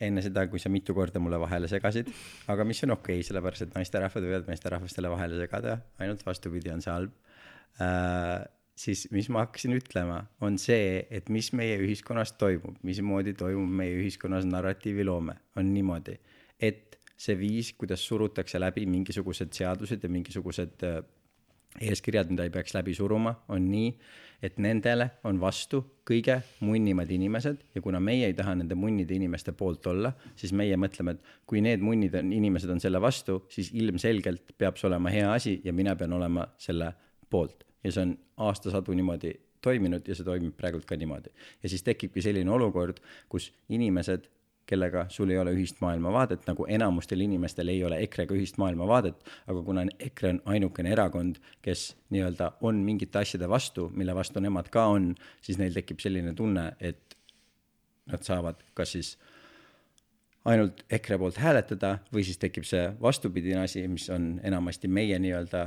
enne 0.00 0.24
seda, 0.24 0.46
kui 0.50 0.62
sa 0.62 0.72
mitu 0.72 0.94
korda 0.96 1.22
mulle 1.22 1.38
vahele 1.40 1.70
segasid, 1.70 2.10
aga 2.50 2.66
mis 2.66 2.82
on 2.86 2.96
okei 2.96 3.20
okay,, 3.20 3.28
sellepärast 3.28 3.68
et 3.68 3.78
naisterahvad 3.78 4.26
võivad 4.26 4.50
meesterahvastele 4.50 5.12
vahele 5.12 5.38
segada, 5.40 5.78
ainult 6.02 6.24
vastupidi 6.26 6.72
on 6.74 6.84
see 6.84 6.92
halb 6.92 7.14
äh,. 7.82 8.44
siis 8.74 9.06
mis 9.14 9.28
ma 9.30 9.44
hakkasin 9.44 9.76
ütlema, 9.76 10.24
on 10.42 10.58
see, 10.58 11.04
et 11.10 11.28
mis 11.30 11.52
meie 11.54 11.76
ühiskonnas 11.82 12.34
toimub, 12.40 12.80
mismoodi 12.82 13.36
toimub 13.38 13.70
meie 13.70 13.94
ühiskonnas 14.00 14.48
narratiiviloome, 14.50 15.36
on 15.60 15.70
niimoodi, 15.74 16.18
et 16.58 16.98
see 17.14 17.36
viis, 17.38 17.70
kuidas 17.78 18.02
surutakse 18.02 18.58
läbi 18.58 18.82
mingisugused 18.90 19.54
seadused 19.54 20.02
ja 20.02 20.10
mingisugused 20.10 20.82
äh, 20.82 21.04
eeskirjad, 21.80 22.30
mida 22.30 22.46
ei 22.46 22.52
peaks 22.54 22.74
läbi 22.74 22.94
suruma, 22.94 23.34
on 23.48 23.66
nii, 23.70 23.88
et 24.44 24.58
nendele 24.62 25.08
on 25.24 25.38
vastu 25.40 25.80
kõige 26.06 26.36
munnimad 26.64 27.10
inimesed 27.10 27.62
ja 27.74 27.82
kuna 27.82 28.00
meie 28.02 28.28
ei 28.28 28.36
taha 28.36 28.54
nende 28.60 28.76
munnide 28.78 29.16
inimeste 29.16 29.54
poolt 29.56 29.86
olla, 29.90 30.12
siis 30.36 30.52
meie 30.52 30.76
mõtleme, 30.80 31.16
et 31.16 31.46
kui 31.48 31.62
need 31.64 31.82
munnid 31.84 32.14
on, 32.20 32.32
inimesed 32.36 32.70
on 32.70 32.82
selle 32.82 33.00
vastu, 33.02 33.40
siis 33.52 33.72
ilmselgelt 33.74 34.54
peab 34.58 34.78
see 34.78 34.88
olema 34.90 35.12
hea 35.14 35.32
asi 35.32 35.56
ja 35.64 35.72
mina 35.72 35.96
pean 35.96 36.12
olema 36.12 36.46
selle 36.58 36.92
poolt. 37.30 37.64
ja 37.84 37.92
see 37.92 38.02
on 38.06 38.14
aastasadu 38.40 38.94
niimoodi 38.96 39.34
toiminud 39.64 40.06
ja 40.08 40.14
see 40.16 40.24
toimib 40.24 40.54
praegult 40.56 40.84
ka 40.88 40.96
niimoodi. 40.96 41.32
ja 41.62 41.68
siis 41.68 41.82
tekibki 41.82 42.22
selline 42.22 42.50
olukord, 42.50 43.00
kus 43.28 43.50
inimesed 43.68 44.28
kellega 44.66 45.06
sul 45.12 45.30
ei 45.30 45.38
ole 45.38 45.52
ühist 45.56 45.80
maailmavaadet, 45.84 46.46
nagu 46.48 46.66
enamustel 46.68 47.20
inimestel 47.20 47.68
ei 47.72 47.82
ole 47.84 47.98
EKRE-ga 48.06 48.36
ühist 48.36 48.58
maailmavaadet, 48.62 49.24
aga 49.50 49.62
kuna 49.66 49.84
EKRE 50.08 50.30
on 50.34 50.40
ainukene 50.54 50.94
erakond, 50.96 51.40
kes 51.62 51.90
nii-öelda 52.14 52.52
on 52.64 52.80
mingite 52.86 53.20
asjade 53.20 53.48
vastu, 53.50 53.90
mille 53.94 54.14
vastu 54.16 54.40
nemad 54.40 54.70
ka 54.72 54.86
on, 54.94 55.12
siis 55.44 55.60
neil 55.60 55.76
tekib 55.76 56.00
selline 56.04 56.34
tunne, 56.34 56.70
et 56.80 57.18
nad 58.10 58.24
saavad 58.24 58.60
kas 58.76 58.96
siis 58.96 59.14
ainult 60.44 60.84
EKRE 60.92 61.18
poolt 61.20 61.40
hääletada 61.40 61.98
või 62.12 62.24
siis 62.26 62.40
tekib 62.40 62.66
see 62.68 62.86
vastupidine 63.00 63.62
asi, 63.64 63.86
mis 63.88 64.08
on 64.12 64.38
enamasti 64.44 64.88
meie 64.88 65.18
nii-öelda 65.20 65.66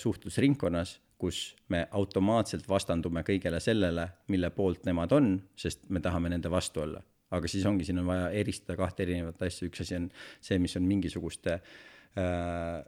suhtlusringkonnas, 0.00 0.98
kus 1.18 1.56
me 1.72 1.86
automaatselt 1.90 2.68
vastandume 2.68 3.24
kõigele 3.26 3.60
sellele, 3.60 4.06
mille 4.28 4.50
poolt 4.54 4.84
nemad 4.86 5.12
on, 5.16 5.32
sest 5.56 5.88
me 5.88 6.00
tahame 6.04 6.30
nende 6.30 6.50
vastu 6.52 6.84
olla. 6.84 7.02
Aga 7.30 7.50
siis 7.50 7.66
ongi, 7.68 7.84
siin 7.84 8.00
on 8.02 8.08
vaja 8.08 8.30
eristada 8.40 8.76
kahte 8.78 9.04
erinevat 9.04 9.42
asja, 9.44 9.68
üks 9.68 9.82
asi 9.84 9.96
on 9.98 10.08
see, 10.40 10.58
mis 10.62 10.76
on 10.80 10.86
mingisuguste 10.88 11.58
äh, 11.58 12.84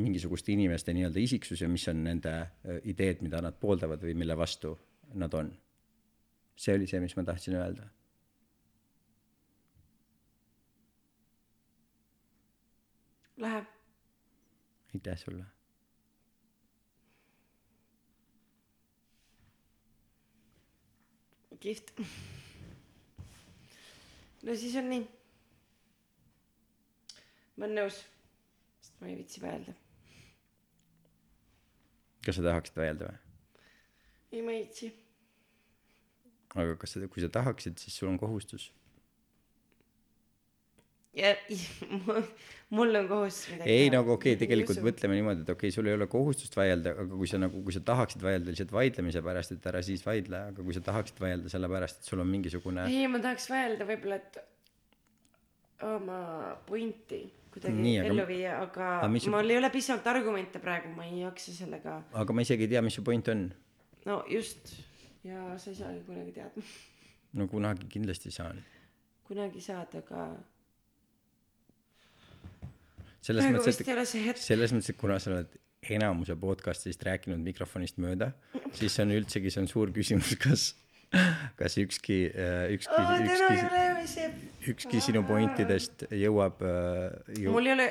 mingisuguste 0.00 0.52
inimeste 0.52 0.94
nii-öelda 0.96 1.20
isiksus 1.20 1.60
ja 1.62 1.68
mis 1.68 1.86
on 1.88 2.04
nende 2.04 2.32
äh, 2.40 2.80
ideed, 2.90 3.22
mida 3.26 3.42
nad 3.44 3.58
pooldavad 3.60 4.02
või 4.04 4.16
mille 4.18 4.36
vastu 4.38 4.76
nad 5.14 5.34
on. 5.34 5.52
see 6.60 6.74
oli 6.76 6.86
see, 6.86 7.00
mis 7.00 7.16
ma 7.16 7.24
tahtsin 7.24 7.56
öelda. 7.56 7.86
Läheb. 13.40 13.64
aitäh 14.94 15.18
sulle. 15.18 15.44
kihvt. 21.60 22.00
No 24.42 24.56
siis 24.56 24.76
on 24.80 24.88
nii. 24.90 25.04
ma 27.56 27.66
olen 27.66 27.76
nõus, 27.82 28.00
sest 28.80 29.00
ma 29.02 29.10
ei 29.10 29.18
viitsi 29.20 29.42
mõelda. 29.44 29.74
kas 32.24 32.38
sa 32.38 32.46
tahaksid 32.48 32.80
vaielda 32.80 33.10
või? 33.10 33.22
ei, 34.32 34.42
ma 34.42 34.54
ei 34.54 34.64
viitsi. 34.64 34.92
aga 36.54 36.76
kas 36.80 36.96
sa, 36.96 37.06
kui 37.06 37.24
sa 37.24 37.32
tahaksid, 37.32 37.78
siis 37.82 37.96
sul 38.00 38.12
on 38.12 38.20
kohustus. 38.20 38.70
Ja 41.16 41.32
mul 42.76 42.94
on 42.94 43.08
kohustus 43.10 43.48
midagi 43.50 43.72
ei 43.74 43.88
nagu 43.90 44.12
okei 44.14 44.34
okay,, 44.36 44.40
tegelikult 44.44 44.76
Ei 44.78 44.82
usu. 44.82 44.86
mõtleme 44.86 45.16
niimoodi, 45.18 45.42
et 45.42 45.48
okei 45.50 45.68
okay,, 45.70 45.74
sul 45.74 45.88
ei 45.90 45.96
ole 45.96 46.06
kohustust 46.10 46.54
vaielda, 46.58 46.92
aga 47.02 47.18
kui 47.22 47.30
sa 47.30 47.40
nagu, 47.42 47.62
kui 47.66 47.74
sa 47.74 47.82
tahaksid 47.86 48.22
vaielda 48.22 48.52
lihtsalt 48.52 48.74
vaidlemise 48.76 49.22
pärast, 49.26 49.56
et 49.56 49.66
ära 49.72 49.82
siis 49.86 50.04
vaidle, 50.06 50.44
aga 50.52 50.66
kui 50.66 50.76
sa 50.76 50.82
tahaksid 50.86 51.18
vaielda 51.22 51.50
sellepärast, 51.52 52.00
et 52.02 52.12
sul 52.12 52.22
on 52.22 52.30
mingisugune 52.30 52.86
ei, 52.86 53.08
ma 53.10 53.22
tahaks 53.24 53.50
vaielda 53.50 53.88
võib-olla, 53.88 54.20
et 54.22 54.38
oma 55.88 56.20
pointi 56.68 57.24
kuidagi 57.50 57.74
Nii, 57.74 57.96
aga- 58.04 58.12
ellu 58.12 58.26
viia, 58.28 58.54
aga, 58.62 58.92
aga 59.00 59.24
su- 59.24 59.32
mul 59.34 59.50
ei 59.50 59.58
ole 59.58 59.72
piisavalt 59.74 60.06
argumente 60.12 60.62
praegu, 60.62 60.92
ma 60.94 61.08
ei 61.08 61.24
jaksa 61.24 61.56
sellega, 61.56 61.96
aga 62.22 62.36
ma 62.36 62.46
isegi 62.46 62.68
ei 62.68 62.72
tea, 62.76 62.84
mis 62.86 62.94
su 62.94 63.02
point 63.02 63.28
on. 63.34 63.48
no 64.06 64.22
just 64.30 64.76
ja 65.26 65.58
sa 65.58 65.72
ei 65.74 65.76
saagi 65.80 66.04
kunagi 66.06 66.36
teada, 66.38 66.62
no 67.34 67.48
kunagi 67.50 67.90
kindlasti 67.90 68.30
saan. 68.30 68.62
kunagi 69.26 69.60
saad, 69.60 69.98
aga 70.04 70.28
selles 73.24 73.46
praegu 73.46 73.60
mõttes, 73.60 73.80
et 73.80 74.40
selles 74.40 74.72
mõttes, 74.74 74.92
et 74.92 75.00
kuna 75.00 75.18
sa 75.20 75.32
oled 75.34 75.56
enamuse 75.96 76.36
podcast'ist 76.40 77.02
rääkinud 77.06 77.40
mikrofonist 77.44 78.00
mööda, 78.02 78.32
siis 78.76 78.94
see 78.96 79.04
on 79.06 79.14
üldsegi, 79.16 79.52
see 79.52 79.62
on 79.64 79.70
suur 79.70 79.92
küsimus, 79.96 80.34
kas, 80.44 80.66
kas 81.60 81.76
ükski, 81.80 82.18
ükski, 82.76 83.00
ei 83.00 83.24
ükski, 83.28 83.56
ju 83.56 84.10
see, 84.10 84.28
ükski 84.74 85.02
sinu 85.04 85.24
pointidest 85.28 86.06
jõuab 86.12 86.60
ju, 87.36 87.54
mul 87.54 87.70
ei 87.70 87.76
ole, 87.78 87.88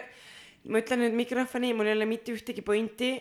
ma 0.70 0.84
ütlen 0.84 1.04
nüüd 1.06 1.18
mikrofoni, 1.18 1.74
mul 1.78 1.90
ei 1.90 1.98
ole 1.98 2.10
mitte 2.10 2.34
ühtegi 2.36 2.66
pointi, 2.66 3.16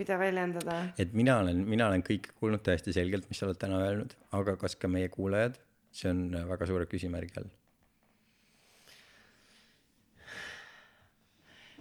mida 0.00 0.18
väljendada. 0.20 0.80
et 1.00 1.14
mina 1.16 1.38
olen, 1.44 1.64
mina 1.68 1.88
olen 1.90 2.04
kõike 2.06 2.32
kuulnud 2.40 2.64
täiesti 2.66 2.96
selgelt, 2.96 3.28
mis 3.28 3.40
sa 3.40 3.48
oled 3.48 3.60
täna 3.60 3.80
öelnud, 3.84 4.16
aga 4.36 4.56
kas 4.60 4.76
ka 4.80 4.88
meie 4.88 5.12
kuulajad, 5.12 5.60
see 5.92 6.12
on 6.12 6.28
väga 6.48 6.68
suure 6.70 6.88
küsimärgi 6.90 7.40
all. 7.42 7.50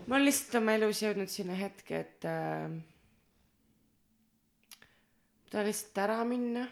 Ma 0.07 0.15
olen 0.15 0.27
lihtsalt 0.27 0.59
oma 0.61 0.75
elus 0.77 1.03
jõudnud 1.03 1.31
sinna 1.31 1.57
hetke, 1.59 2.03
et 2.05 2.27
äh, 2.29 2.71
tahan 5.49 5.69
lihtsalt 5.69 6.01
ära 6.05 6.19
minna 6.27 6.65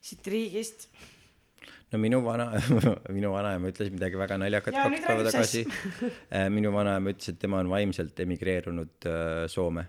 siit 0.00 0.26
riigist. 0.32 0.88
no 1.92 1.98
minu 2.00 2.20
vana, 2.24 2.48
minu 3.16 3.32
vanaema 3.34 3.72
ütles 3.72 3.90
midagi 3.92 4.18
väga 4.20 4.38
naljakat 4.40 4.76
Jaa, 4.76 4.86
kaks 4.88 5.06
päeva 5.06 5.26
tagasi 5.28 5.64
sess. 5.66 6.12
minu 6.56 6.72
vanaema 6.74 7.12
ütles, 7.14 7.32
et 7.34 7.40
tema 7.42 7.60
on 7.64 7.72
vaimselt 7.72 8.24
emigreerunud 8.26 9.10
äh, 9.10 9.44
Soome. 9.50 9.86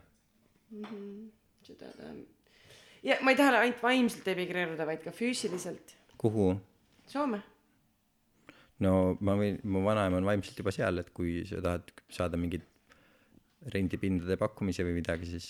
seda 1.67 1.93
ta, 1.95 2.11
ja 3.03 3.17
ma 3.25 3.33
ei 3.33 3.39
taha 3.39 3.63
ainult 3.63 3.81
vaimselt 3.83 4.27
emigreeruda, 4.35 4.87
vaid 4.87 5.03
ka 5.05 5.15
füüsiliselt. 5.15 5.95
kuhu? 6.21 6.53
Soome. 7.11 7.41
No 8.85 9.15
ma 9.23 9.35
võin, 9.39 9.59
mu 9.63 9.83
vanaema 9.85 10.19
on 10.19 10.27
vaimselt 10.27 10.57
juba 10.57 10.73
seal, 10.75 11.01
et 11.01 11.11
kui 11.15 11.41
sa 11.49 11.61
tahad 11.63 11.91
saada 12.11 12.39
mingit 12.39 12.65
rendipindade 13.69 14.37
pakkumise 14.41 14.85
või 14.85 14.95
midagi, 14.97 15.27
siis. 15.29 15.49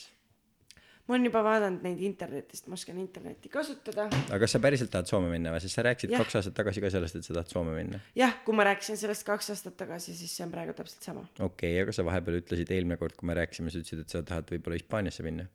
ma 1.08 1.16
olen 1.16 1.30
juba 1.30 1.44
vaadanud 1.46 1.86
neid 1.86 2.02
internetist, 2.04 2.68
ma 2.68 2.76
oskan 2.76 3.00
internetti 3.00 3.52
kasutada. 3.52 4.10
aga 4.12 4.40
kas 4.44 4.56
sa 4.58 4.62
päriselt 4.64 4.92
tahad 4.92 5.08
Soome 5.08 5.32
minna 5.32 5.54
või, 5.54 5.64
sest 5.64 5.80
sa 5.80 5.86
rääkisid 5.88 6.12
Jah. 6.12 6.24
kaks 6.26 6.40
aastat 6.42 6.58
tagasi 6.60 6.84
ka 6.84 6.92
sellest, 6.94 7.20
et 7.20 7.28
sa 7.28 7.38
tahad 7.38 7.54
Soome 7.54 7.76
minna. 7.78 8.02
jah, 8.18 8.36
kui 8.46 8.58
ma 8.58 8.68
rääkisin 8.68 9.00
sellest 9.00 9.26
kaks 9.28 9.54
aastat 9.56 9.80
tagasi, 9.80 10.16
siis 10.18 10.36
see 10.36 10.46
on 10.48 10.52
praegu 10.52 10.76
täpselt 10.76 11.08
sama. 11.08 11.26
okei 11.40 11.72
okay,, 11.72 11.82
aga 11.86 11.96
sa 11.96 12.06
vahepeal 12.08 12.42
ütlesid 12.42 12.76
eelmine 12.76 13.00
kord, 13.00 13.16
kui 13.20 13.32
me 13.32 13.38
rääkisime, 13.40 13.72
sa 13.72 13.80
ütlesid, 13.80 14.04
et 14.04 14.16
sa 14.18 14.24
tahad 14.28 14.52
võib-olla 14.52 14.80
Hispaaniasse 14.80 15.28
minna. 15.28 15.48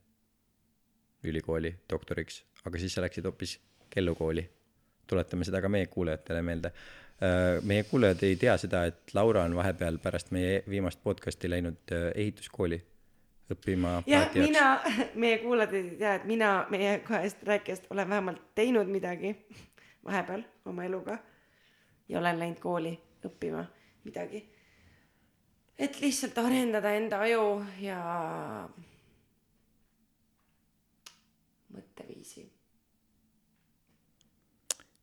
ülikooli 1.27 1.75
doktoriks, 1.89 2.41
aga 2.65 2.79
siis 2.81 2.93
sa 2.97 3.05
läksid 3.05 3.25
hoopis 3.25 3.59
kellukooli. 3.93 4.49
tuletame 5.07 5.45
seda 5.45 5.61
ka 5.61 5.69
meie 5.69 5.85
kuulajatele 5.87 6.41
meelde. 6.41 6.73
Meie 7.63 7.83
kuulajad 7.83 8.21
ei 8.23 8.35
tea 8.37 8.57
seda, 8.61 8.83
et 8.85 9.13
Laura 9.13 9.43
on 9.43 9.55
vahepeal 9.57 9.97
pärast 9.97 10.29
meie 10.31 10.61
viimast 10.69 10.99
podcast'i 11.03 11.49
läinud 11.49 11.93
äh, 11.93 12.11
ehituskooli 12.15 12.77
õppima 13.53 14.01
jah, 14.07 14.27
mina, 14.35 14.67
meie 15.23 15.39
kuulajad 15.41 15.73
ei 15.79 15.89
tea, 15.97 16.13
et 16.19 16.27
mina 16.29 16.51
meie 16.69 16.99
kahest 17.07 17.41
rääkijast 17.47 17.87
olen 17.89 18.09
vähemalt 18.09 18.43
teinud 18.55 18.91
midagi 18.91 19.33
vahepeal 20.05 20.43
oma 20.65 20.85
eluga 20.85 21.17
ja 22.09 22.19
olen 22.19 22.39
läinud 22.39 22.59
kooli 22.59 22.93
õppima 23.25 23.65
midagi. 24.03 24.43
et 25.79 26.01
lihtsalt 26.01 26.37
arendada 26.37 26.91
enda 26.93 27.19
aju 27.25 27.65
ja 27.81 27.97
mõtteviisi. 31.73 32.45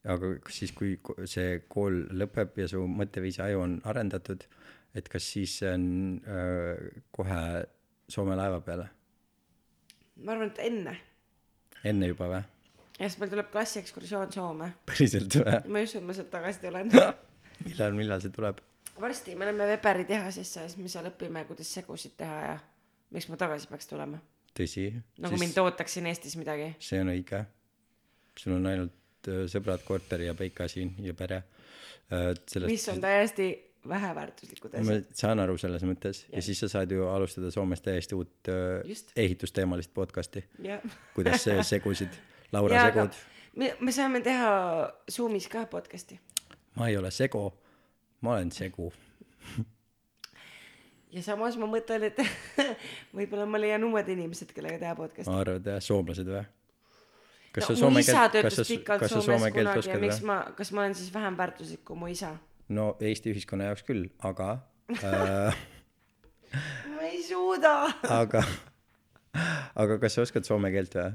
Aga 0.05 0.35
siis, 0.53 0.73
kui 0.77 0.97
see 1.31 1.61
kool 1.71 2.03
lõpeb 2.13 2.59
ja 2.61 2.69
su 2.71 2.83
mõtteviisi 2.89 3.43
aju 3.45 3.63
on 3.65 3.77
arendatud, 3.89 4.45
et 4.95 5.09
kas 5.11 5.27
siis 5.37 5.59
see 5.61 5.71
on 5.73 5.87
äh, 6.29 7.01
kohe 7.15 7.41
Soome 8.09 8.37
laeva 8.37 8.59
peale? 8.61 8.91
ma 10.21 10.35
arvan, 10.35 10.51
et 10.53 10.61
enne, 10.67 10.93
enne 11.89 12.11
juba 12.11 12.29
või? 12.31 12.43
ja 12.99 13.09
siis 13.09 13.17
meil 13.23 13.33
tuleb 13.33 13.49
klassiekskursioon 13.55 14.35
Soome. 14.35 14.71
päriselt 14.91 15.41
või? 15.41 15.57
ma 15.73 15.81
ei 15.81 15.89
usu, 15.89 16.03
et 16.03 16.07
ma 16.09 16.17
sealt 16.19 16.31
tagasi 16.35 16.63
tulen. 16.67 16.93
millal, 17.67 17.97
millal 17.97 18.23
see 18.23 18.35
tuleb? 18.35 18.61
varsti 19.01 19.35
me 19.35 19.49
läheme 19.49 19.71
Weberi 19.73 20.05
tehasesse 20.11 20.61
ja 20.61 20.69
siis 20.69 20.79
me 20.83 20.93
seal 20.93 21.09
õpime, 21.11 21.47
kuidas 21.49 21.73
segusid 21.81 22.15
teha 22.21 22.37
ja 22.45 22.59
miks 23.15 23.31
ma 23.33 23.41
tagasi 23.41 23.71
peaks 23.73 23.89
tulema. 23.89 24.21
tõsi? 24.53 24.91
nagu 25.25 25.41
mind 25.41 25.57
ootaks 25.65 25.97
siin 25.97 26.13
Eestis 26.13 26.37
midagi. 26.37 26.75
see 26.79 27.01
on 27.01 27.11
õige. 27.15 27.41
sul 28.39 28.59
on 28.59 28.69
ainult 28.69 29.01
äh, 29.29 29.45
sõbrad, 29.51 29.85
korter 29.87 30.23
ja 30.27 30.35
Peika 30.39 30.69
siin 30.69 30.95
ja 31.03 31.15
pere 31.15 31.43
äh,. 32.13 32.33
sellest 32.47 32.71
mis 32.71 32.89
on 32.93 33.01
täiesti 33.05 33.49
väheväärtuslikud 33.89 34.73
ma 34.79 34.81
asjad. 34.81 35.09
saan 35.13 35.41
aru 35.45 35.57
selles 35.61 35.83
mõttes 35.85 36.25
ja 36.33 36.43
siis 36.43 36.61
sa 36.65 36.69
saad 36.73 36.93
ju 36.93 37.07
alustada 37.09 37.51
Soomes 37.53 37.83
täiesti 37.85 38.17
uut 38.17 38.49
äh, 38.49 38.81
Just. 38.89 39.13
ehitusteemalist 39.17 39.93
podcast'i, 39.95 40.45
kuidas 41.15 41.45
segusid, 41.73 42.17
Laura 42.53 42.81
aga- 42.87 43.09
segud. 43.09 43.21
me, 43.57 43.75
me 43.81 43.93
saame 43.93 44.21
teha 44.25 44.55
Zoomis 45.13 45.49
ka 45.53 45.67
podcast'i 45.67 46.19
ma 46.79 46.89
ei 46.89 46.97
ole 46.97 47.11
sego, 47.15 47.47
ma 48.21 48.37
olen 48.39 48.53
segu 48.53 48.91
ja 51.15 51.23
samas 51.23 51.57
ma 51.61 51.69
mõtlen, 51.71 52.09
et 52.09 52.19
võib-olla 53.17 53.47
ma 53.47 53.61
leian 53.61 53.85
uued 53.87 54.09
inimesed, 54.17 54.51
kellega 54.57 54.81
teha 54.83 54.95
podcast'i. 54.99 55.31
ma 55.31 55.43
arvan, 55.45 55.61
et 55.63 55.69
jah, 55.75 55.83
soomlased 55.85 56.31
või? 56.31 56.45
Kas 57.55 57.69
no 57.69 57.75
sa 57.75 57.81
soome 57.81 58.03
keelt, 58.03 58.39
kas 58.47 58.59
sa, 58.59 58.65
kas 58.89 59.13
sa 59.13 59.23
soome 59.23 59.51
keelt 59.55 59.79
oskad 59.79 60.03
või? 60.03 60.11
ma, 60.27 60.39
kas 60.59 60.73
ma 60.75 60.85
olen 60.85 60.97
siis 60.99 61.13
vähem 61.15 61.37
väärtuslik 61.39 61.85
kui 61.87 61.99
mu 61.99 62.11
isa? 62.11 62.35
no 62.75 62.95
Eesti 63.01 63.35
ühiskonna 63.35 63.71
jaoks 63.71 63.87
küll, 63.87 64.09
aga 64.27 64.49
äh, 64.99 65.61
ma 66.97 67.07
ei 67.07 67.23
suuda. 67.27 67.75
aga, 68.17 68.43
aga 69.85 70.01
kas 70.03 70.19
sa 70.19 70.27
oskad 70.27 70.49
soome 70.49 70.73
keelt 70.75 70.99
või? 70.99 71.13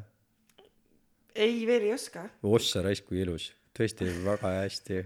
ei, 1.35 1.65
veel 1.67 1.89
ei 1.89 1.93
oska. 1.97 2.29
ossa 2.43 2.83
raisk, 2.85 3.09
kui 3.09 3.23
ilus, 3.25 3.51
tõesti 3.77 4.07
väga 4.23 4.55
hästi, 4.61 5.03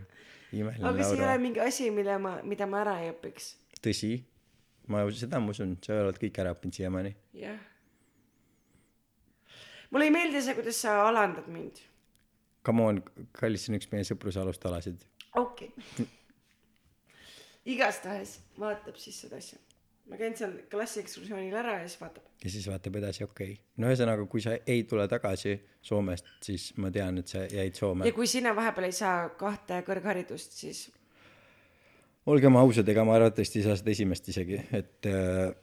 imeline 0.60 0.90
aga 0.90 1.10
see 1.10 1.18
ei 1.18 1.26
ole, 1.26 1.36
mingi 1.42 1.66
asi, 1.66 1.90
mille 1.96 2.18
ma, 2.22 2.38
mida 2.46 2.70
ma 2.70 2.84
ära 2.86 3.00
ei 3.04 3.14
õpiks. 3.16 3.54
tõsi, 3.82 4.16
ma, 4.94 5.06
seda 5.18 5.42
ma 5.42 5.54
usun, 5.56 5.78
sa 5.84 6.04
oled 6.06 6.22
kõik 6.22 6.42
ära 6.44 6.54
õppinud 6.56 6.82
siiamaani. 6.82 7.16
jah. 7.42 7.62
Mulle 9.94 10.10
ei 10.10 10.14
meeldi 10.14 10.42
see, 10.42 10.58
kuidas 10.58 10.82
sa 10.84 10.98
alandad 11.08 11.48
mind. 11.54 11.82
Come 12.66 12.86
on, 12.88 13.02
kallis, 13.36 13.66
see 13.66 13.74
on 13.74 13.80
üks 13.80 13.92
meie 13.92 14.08
sõpruse 14.08 14.42
alustalasid. 14.42 15.06
okei 15.40 15.70
okay.. 15.76 16.08
igastahes 17.74 18.38
vaatab 18.60 18.98
siis 19.02 19.22
seda 19.26 19.40
asja. 19.42 19.60
ma 20.10 20.20
käin 20.20 20.36
seal 20.38 20.58
klassiekskursioonil 20.72 21.56
ära 21.56 21.80
ja 21.82 21.88
siis 21.88 22.02
vaatab 22.02 22.34
ja 22.44 22.52
siis 22.52 22.68
vaatab 22.68 22.98
edasi, 23.00 23.24
okei 23.24 23.54
okay.. 23.54 23.62
no 23.78 23.92
ühesõnaga, 23.92 24.26
kui 24.32 24.44
sa 24.44 24.58
ei 24.68 24.84
tule 24.90 25.08
tagasi 25.12 25.56
Soomest, 25.84 26.28
siis 26.44 26.72
ma 26.80 26.92
tean, 26.92 27.22
et 27.22 27.32
sa 27.32 27.46
jäid 27.48 27.80
Soome. 27.80 28.08
ja 28.08 28.16
kui 28.16 28.28
sina 28.28 28.56
vahepeal 28.56 28.90
ei 28.90 28.96
saa 28.96 29.30
kahte 29.40 29.80
kõrgharidust, 29.88 30.58
siis 30.60 30.86
olgem 32.30 32.56
ausad, 32.60 32.88
ega 32.90 33.06
ma 33.08 33.18
arvatavasti 33.20 33.62
ei 33.62 33.68
saa 33.68 33.80
seda 33.80 33.94
esimest 33.96 34.30
isegi, 34.34 34.60
et 34.76 35.10
äh, 35.12 35.54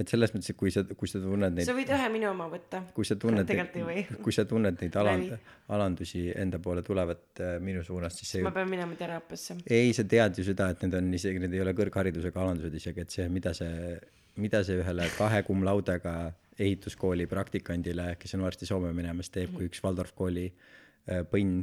et 0.00 0.08
selles 0.08 0.32
mõttes, 0.32 0.52
et 0.52 0.56
kui 0.58 0.72
sa, 0.72 0.82
kui 0.96 1.10
sa 1.10 1.20
tunned 1.20 1.56
neid 1.56 1.68
sa 1.68 1.74
võid 1.76 1.90
ühe 1.92 2.06
minu 2.12 2.30
oma 2.30 2.46
võtta. 2.50 2.82
Kui 2.96 3.06
sa 3.08 3.16
tunned 3.20 3.50
kui 4.24 4.34
sa 4.34 4.46
tunned 4.48 4.80
neid 4.80 4.96
aland- 5.00 5.34
alandusi 5.74 6.28
enda 6.32 6.60
poole 6.62 6.84
tulevat 6.86 7.42
äh, 7.44 7.56
minu 7.62 7.84
suunas 7.86 8.16
siis 8.16 8.36
see 8.36 8.44
ma 8.46 8.52
pean 8.54 8.70
minema 8.70 8.96
teraapiasse. 8.98 9.58
Ei 9.70 9.92
sa 9.96 10.06
tead 10.08 10.40
ju 10.40 10.46
seda 10.46 10.70
et 10.74 10.84
need 10.86 10.96
on 10.98 11.10
isegi 11.18 11.42
need 11.42 11.56
ei 11.56 11.64
ole 11.64 11.74
kõrgharidusega 11.78 12.44
alandused 12.44 12.78
isegi 12.80 13.04
et 13.04 13.16
see 13.16 13.26
mida 13.32 13.52
see 13.56 13.98
mida 14.40 14.62
see 14.66 14.78
ühele 14.80 15.08
kahe 15.18 15.42
cum 15.48 15.66
laudega 15.66 16.14
ehituskooli 16.60 17.26
praktikandile 17.28 18.14
kes 18.20 18.36
on 18.38 18.46
varsti 18.46 18.68
Soome 18.68 18.94
minemas 18.96 19.32
teeb 19.34 19.52
kui 19.56 19.68
üks 19.68 19.84
Waldorf 19.84 20.14
kooli 20.16 20.48
äh, 20.48 21.22
põnn. 21.28 21.60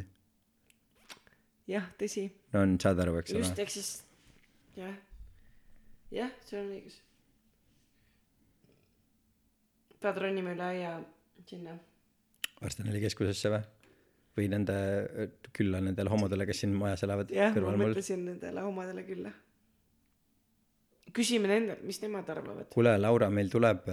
Jah 1.68 1.90
tõsi. 2.00 2.30
No 2.54 2.64
on 2.64 2.78
saad 2.80 3.02
aru 3.04 3.18
eks 3.20 3.34
ole. 3.34 3.44
Just 3.44 3.66
ehk 3.66 3.74
siis 3.74 3.92
jah. 4.78 4.96
Jah 6.14 6.32
sul 6.48 6.62
on 6.62 6.72
õigus 6.78 7.02
pead 10.02 10.22
ronima 10.22 10.54
üle 10.56 10.66
aia 10.68 10.94
sinna. 11.48 11.76
Arsenali 12.66 13.02
keskusesse 13.04 13.52
või? 13.54 13.64
Või 14.38 14.48
nende 14.54 14.78
külla 15.56 15.82
nendele 15.82 16.12
homodele 16.14 16.46
kes 16.46 16.62
siin 16.62 16.76
majas 16.78 17.04
elavad 17.08 17.32
jah 17.34 17.50
ma 17.50 17.58
kõrval 17.58 17.80
mul. 17.80 17.94
mõtlesin 17.96 18.24
nendele 18.28 18.64
omadele 18.70 19.04
külla. 19.08 19.34
Küsime 21.18 21.50
nendelt 21.50 21.82
mis 21.88 21.98
nemad 22.04 22.30
arvavad. 22.30 22.70
Kuule 22.74 22.94
Laura 23.00 23.32
meil 23.34 23.50
tuleb 23.50 23.88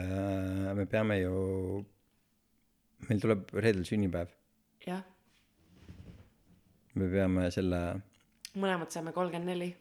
me 0.77 0.87
peame 0.91 1.21
ju 1.23 1.35
meil 3.09 3.21
tuleb 3.25 3.55
reedel 3.57 3.87
sünnipäev. 3.89 4.33
Jah. 4.85 5.05
Me 6.95 7.09
peame 7.11 7.49
selle 7.55 7.81
mõlemad 8.55 8.93
saame 8.95 9.15
kolmkümmend 9.17 9.51
neli. 9.51 9.73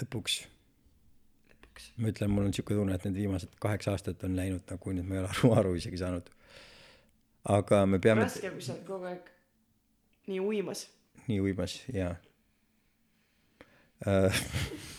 lõpuks 0.00 0.42
lõpuks 1.82 2.02
ma 2.02 2.10
ütlen 2.12 2.30
mul 2.30 2.46
on 2.46 2.54
siuke 2.54 2.74
tunne 2.76 2.94
et 2.94 3.04
need 3.06 3.18
viimased 3.18 3.52
kaheksa 3.60 3.92
aastat 3.92 4.22
on 4.24 4.36
läinud 4.36 4.64
nagu 4.70 4.92
nüüd 4.92 5.06
ma 5.08 5.16
ei 5.16 5.22
ole 5.22 5.30
aru 5.30 5.52
aru 5.58 5.74
isegi 5.76 5.98
saanud. 5.98 6.28
Aga 7.44 7.86
me 7.86 7.98
peame 7.98 8.26
raske 8.26 8.50
kui 8.50 8.62
sa 8.62 8.74
oled 8.74 8.86
kogu 8.86 9.08
aeg 9.10 9.30
nii 10.30 10.40
uimas. 10.40 10.86
Nii 11.26 11.40
uimas 11.42 11.80
ja 11.92 12.14
äh, 14.06 14.44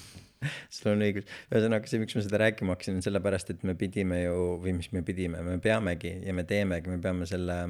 sul 0.74 0.92
on 0.94 1.06
õigus. 1.06 1.30
Ühesõnaga 1.52 1.88
see 1.88 2.04
miks 2.04 2.18
ma 2.18 2.26
seda 2.26 2.44
rääkima 2.44 2.76
hakkasin 2.76 3.00
on 3.00 3.06
sellepärast 3.06 3.54
et 3.56 3.64
me 3.64 3.78
pidime 3.80 4.24
ju 4.26 4.60
või 4.64 4.76
mis 4.82 4.92
me 4.92 5.04
pidime 5.08 5.44
me 5.46 5.58
peamegi 5.64 6.18
ja 6.26 6.36
me 6.36 6.46
teemegi 6.48 6.92
me 6.92 7.00
peame 7.04 7.30
selle 7.30 7.62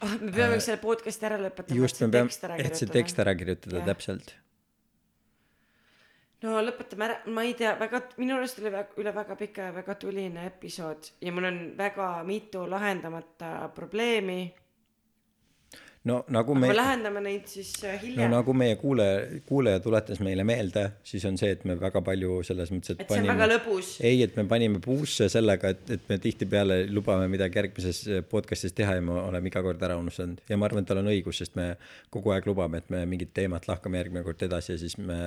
ah 0.00 0.14
me 0.20 0.32
peame 0.32 0.60
selle 0.60 0.80
podcast'i 0.82 1.28
ära 1.28 1.40
lõpetama 1.40 1.76
Äh, 1.76 1.80
just 1.80 2.04
me 2.04 2.12
peame 2.12 2.60
et 2.60 2.76
see 2.76 2.92
tekst 2.92 3.20
ära 3.20 3.32
ära 3.32 3.40
kirjutada 3.40 3.84
täpselt 3.88 4.36
no 6.44 6.62
lõpetame 6.64 7.08
ära. 7.08 7.18
Ma 7.34 7.44
ei 7.48 7.54
tea 7.58 7.74
väga 7.80 8.04
minu 8.20 8.38
arust 8.38 8.62
oli 8.62 8.72
väga 8.72 9.00
üle 9.02 9.12
väga 9.16 9.36
pika 9.40 9.68
ja 9.68 9.76
väga 9.76 9.98
tuline 10.00 10.48
episood 10.48 11.12
ja 11.20 11.34
mul 11.36 11.50
on 11.50 11.60
väga 11.78 12.14
mitu 12.28 12.64
lahendamata 12.70 13.70
probleemi. 13.76 14.42
No 16.08 16.22
nagu 16.32 16.54
me 16.56 16.70
me 16.70 16.72
lahendame 16.72 17.20
neid 17.20 17.48
siis 17.50 17.74
äh, 17.84 17.98
no 17.98 18.06
hiljem 18.06 18.30
nagu 18.32 18.54
meie 18.56 18.78
kuulaja 18.80 19.40
kuulaja 19.44 19.82
tuletas 19.84 20.22
meile 20.24 20.46
meelde 20.48 20.86
siis 21.04 21.26
on 21.28 21.36
see 21.36 21.50
et 21.52 21.66
me 21.68 21.74
väga 21.76 22.00
palju 22.00 22.38
selles 22.48 22.72
mõttes 22.72 22.94
et 22.94 23.02
et 23.04 23.12
see 23.12 23.20
on 23.20 23.28
väga 23.28 23.48
lõbus. 23.50 23.90
Ei, 24.00 24.22
et 24.24 24.38
me 24.40 24.46
panime 24.48 24.80
puusse 24.80 25.28
sellega, 25.28 25.74
et, 25.76 25.82
et 25.98 26.08
me 26.08 26.16
tihtipeale 26.24 26.86
lubame 26.88 27.28
midagi 27.28 27.60
järgmises 27.60 28.00
podcast'is 28.32 28.72
teha 28.78 28.96
ja 28.96 29.04
me 29.04 29.18
oleme 29.26 29.52
iga 29.52 29.60
kord 29.66 29.84
ära 29.84 30.00
unustanud. 30.00 30.40
Ja 30.48 30.56
ma 30.56 30.70
arvan, 30.70 30.88
et 30.88 30.88
tal 30.88 31.02
on 31.02 31.12
õigus, 31.12 31.42
sest 31.44 31.60
me 31.60 31.74
kogu 32.08 32.32
aeg 32.32 32.48
lubame, 32.48 32.80
et 32.80 32.88
me 32.88 33.04
mingit 33.04 33.36
teemat 33.36 33.68
lahkame 33.68 34.00
järgmine 34.00 34.24
kord 34.24 34.48
edasi 34.48 34.78
ja 34.78 34.80
siis 34.80 34.96
me 34.96 35.20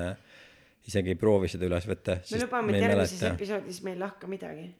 isegi 0.87 1.13
ei 1.13 1.19
proovi 1.19 1.49
seda 1.51 1.67
üles 1.69 1.87
võtta. 1.87 2.19
me 2.31 2.41
lubame 2.43 2.77
et 2.77 2.87
järgmises 2.87 3.27
episoodis 3.31 3.83
me 3.83 3.93
ei 3.93 3.99
lahka 3.99 4.29
midagi 4.31 4.71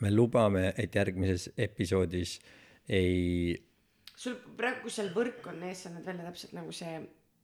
me 0.00 0.12
lubame, 0.14 0.70
et 0.80 0.94
järgmises 0.96 1.50
episoodis 1.60 2.38
ei, 2.88 3.54
sul 4.16 4.38
praegu 4.56 4.86
kus 4.86 5.00
seal 5.00 5.10
võrk 5.14 5.50
on 5.52 5.62
ees 5.68 5.84
sa 5.84 5.92
näed 5.94 6.06
välja 6.08 6.28
täpselt 6.30 6.54
nagu 6.56 6.72
see 6.74 6.94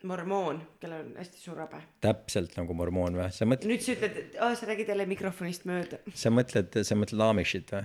mormoon 0.06 0.62
kellel 0.80 1.04
on 1.04 1.12
hästi 1.20 1.42
suur 1.42 1.60
habe 1.64 1.82
täpselt 2.04 2.56
nagu 2.58 2.76
mormoon 2.76 3.18
või, 3.18 3.28
sa 3.34 3.48
mõtled, 3.48 3.70
nüüd 3.70 3.84
sa 3.84 3.94
ütled 3.96 4.18
et 4.22 4.40
aa 4.40 4.56
sa 4.58 4.70
räägid 4.70 4.90
jälle 4.92 5.06
mikrofonist 5.10 5.68
mööda 5.68 6.00
sa 6.14 6.32
mõtled, 6.34 6.80
sa 6.86 6.98
mõtled 6.98 7.22
Amishit 7.26 7.72
või? 7.74 7.84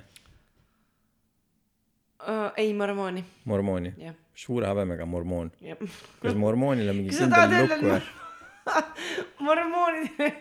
uh, 2.26 2.50
ei 2.62 2.74
mormooni 2.78 3.26
mormooni? 3.50 3.96
suure 4.42 4.70
habemega 4.70 5.06
mormoon. 5.06 5.52
kas 6.22 6.38
mormoonil 6.38 6.92
on 6.92 7.02
mingi 7.02 7.16
kindel 7.16 7.58
lukk 7.60 7.88
või 7.88 8.02
mor-? 9.46 9.64
mormoonidele 9.66 10.32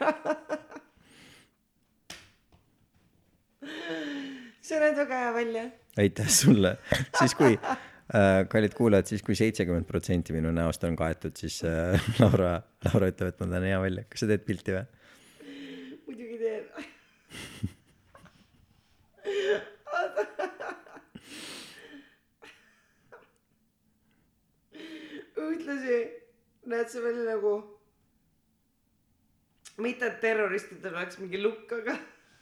see 4.61 4.81
näeb 4.81 4.99
väga 5.03 5.23
hea 5.25 5.33
välja 5.35 5.65
aitäh 5.99 6.29
sulle, 6.31 6.77
siis 7.19 7.35
kui 7.35 7.57
äh, 7.57 8.49
kallid 8.49 8.75
kuulajad, 8.79 9.07
siis 9.11 9.23
kui 9.27 9.35
seitsekümmend 9.39 9.87
protsenti 9.89 10.33
minu 10.37 10.53
näost 10.55 10.85
on 10.87 10.97
kaetud, 10.97 11.37
siis 11.37 11.61
äh, 11.67 12.11
Laura, 12.21 12.61
Laura 12.87 13.11
ütleb, 13.11 13.35
et 13.35 13.43
ma 13.43 13.47
näen 13.51 13.69
hea 13.73 13.81
välja. 13.83 14.07
kas 14.09 14.25
sa 14.25 14.31
teed 14.31 14.47
pilti 14.47 14.77
või? 14.77 14.85
muidugi 16.07 16.37
teen 16.41 16.65
ühtlasi 25.51 25.99
näed 26.71 26.89
sa 26.93 26.99
välja 27.05 27.25
nagu 27.35 27.80
mitte 29.81 30.09
et 30.09 30.21
terroristidel 30.23 30.95
oleks 30.97 31.19
mingi 31.21 31.41
lukk 31.43 31.73
aga 31.79 31.97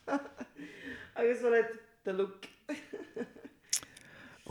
aga 1.18 1.34
sa 1.40 1.48
oled 1.50 1.72
the 2.04 2.14
look 2.16 2.48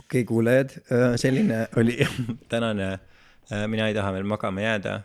okay, 0.00 0.24
kuulajad, 0.24 0.74
selline 1.20 1.66
oli 1.76 1.98
tänane 2.52 2.92
äh, 2.92 3.64
Mina 3.66 3.88
ei 3.88 3.96
taha 3.96 4.12
veel 4.16 4.28
magama 4.28 4.64
jääda 4.64 5.00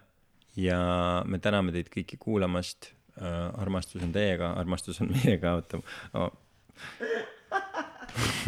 ja 0.60 0.80
me 1.26 1.40
täname 1.40 1.74
teid 1.74 1.90
kõiki 1.94 2.20
kuulamast. 2.20 2.92
armastus 3.14 4.02
on 4.02 4.10
teiega, 4.14 4.48
armastus 4.58 4.98
on 5.02 5.12
meiega, 5.14 5.52
oota 5.54 5.78
oh. 6.18 6.32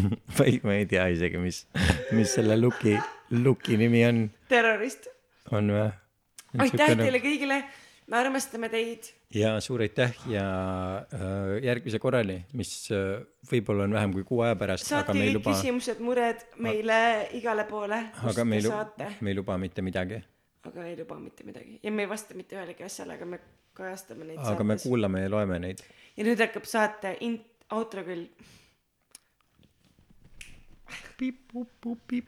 ma 0.01 0.45
ei, 0.45 0.55
ma 0.63 0.73
ei 0.73 0.87
tea 0.89 1.03
isegi, 1.13 1.37
mis, 1.37 1.59
mis 2.17 2.33
selle 2.33 2.57
luki, 2.57 2.95
luki 3.29 3.77
nimi 3.77 4.01
on, 4.07 4.23
terrorist 4.49 5.05
on 5.53 5.69
või? 5.69 5.85
aitäh 6.65 6.95
teile 6.97 7.21
kõigile 7.21 7.59
me 8.07 8.17
armastame 8.19 8.69
teid 8.73 9.07
ja 9.35 9.49
suur 9.63 9.81
aitäh 9.83 10.13
ja 10.31 10.43
äh, 11.13 11.57
järgmise 11.65 11.99
korrani, 11.99 12.37
mis 12.55 12.71
äh, 12.95 13.19
võib-olla 13.51 13.83
on 13.89 13.95
vähem 13.97 14.13
kui 14.15 14.23
kuu 14.27 14.41
aja 14.45 14.55
pärast, 14.59 14.87
me 14.91 15.01
ei 15.25 15.33
kõik 15.33 15.37
luba, 15.39 15.55
küsimused 15.57 15.99
mured 16.05 16.45
meile 16.63 16.99
igale 17.37 17.65
poole 17.69 17.99
kust 18.15 18.31
aga 18.33 18.45
me 18.47 18.55
te 18.55 18.61
ei 18.61 18.67
lu- 18.67 18.73
saate 18.73 19.09
me 19.21 19.33
ei 19.33 19.39
luba 19.41 19.57
mitte 19.61 19.83
midagi. 19.85 20.21
aga 20.65 20.85
ei 20.89 20.95
luba 20.97 21.19
mitte 21.19 21.43
midagi 21.45 21.79
ja 21.83 21.91
me 21.91 22.05
ei 22.07 22.09
vasta 22.09 22.33
mitte 22.37 22.55
ühelegi 22.57 22.83
asjale 22.87 23.13
aga 23.19 23.25
me 23.35 23.39
kajastame 23.75 24.25
neid 24.31 24.39
aga 24.39 24.63
me 24.63 24.77
saates 24.77 24.87
kuulame 24.89 25.21
ja 25.25 25.29
loeme 25.35 25.59
neid. 25.59 25.83
ja 26.17 26.23
nüüd 26.29 26.39
hakkab 26.47 26.65
saate 26.65 27.17
int- 27.21 27.51
outro 27.75 28.03
küll 28.07 28.27
piip, 31.17 31.37
pup, 31.51 31.69
pup, 31.81 31.99
piip. 32.07 32.27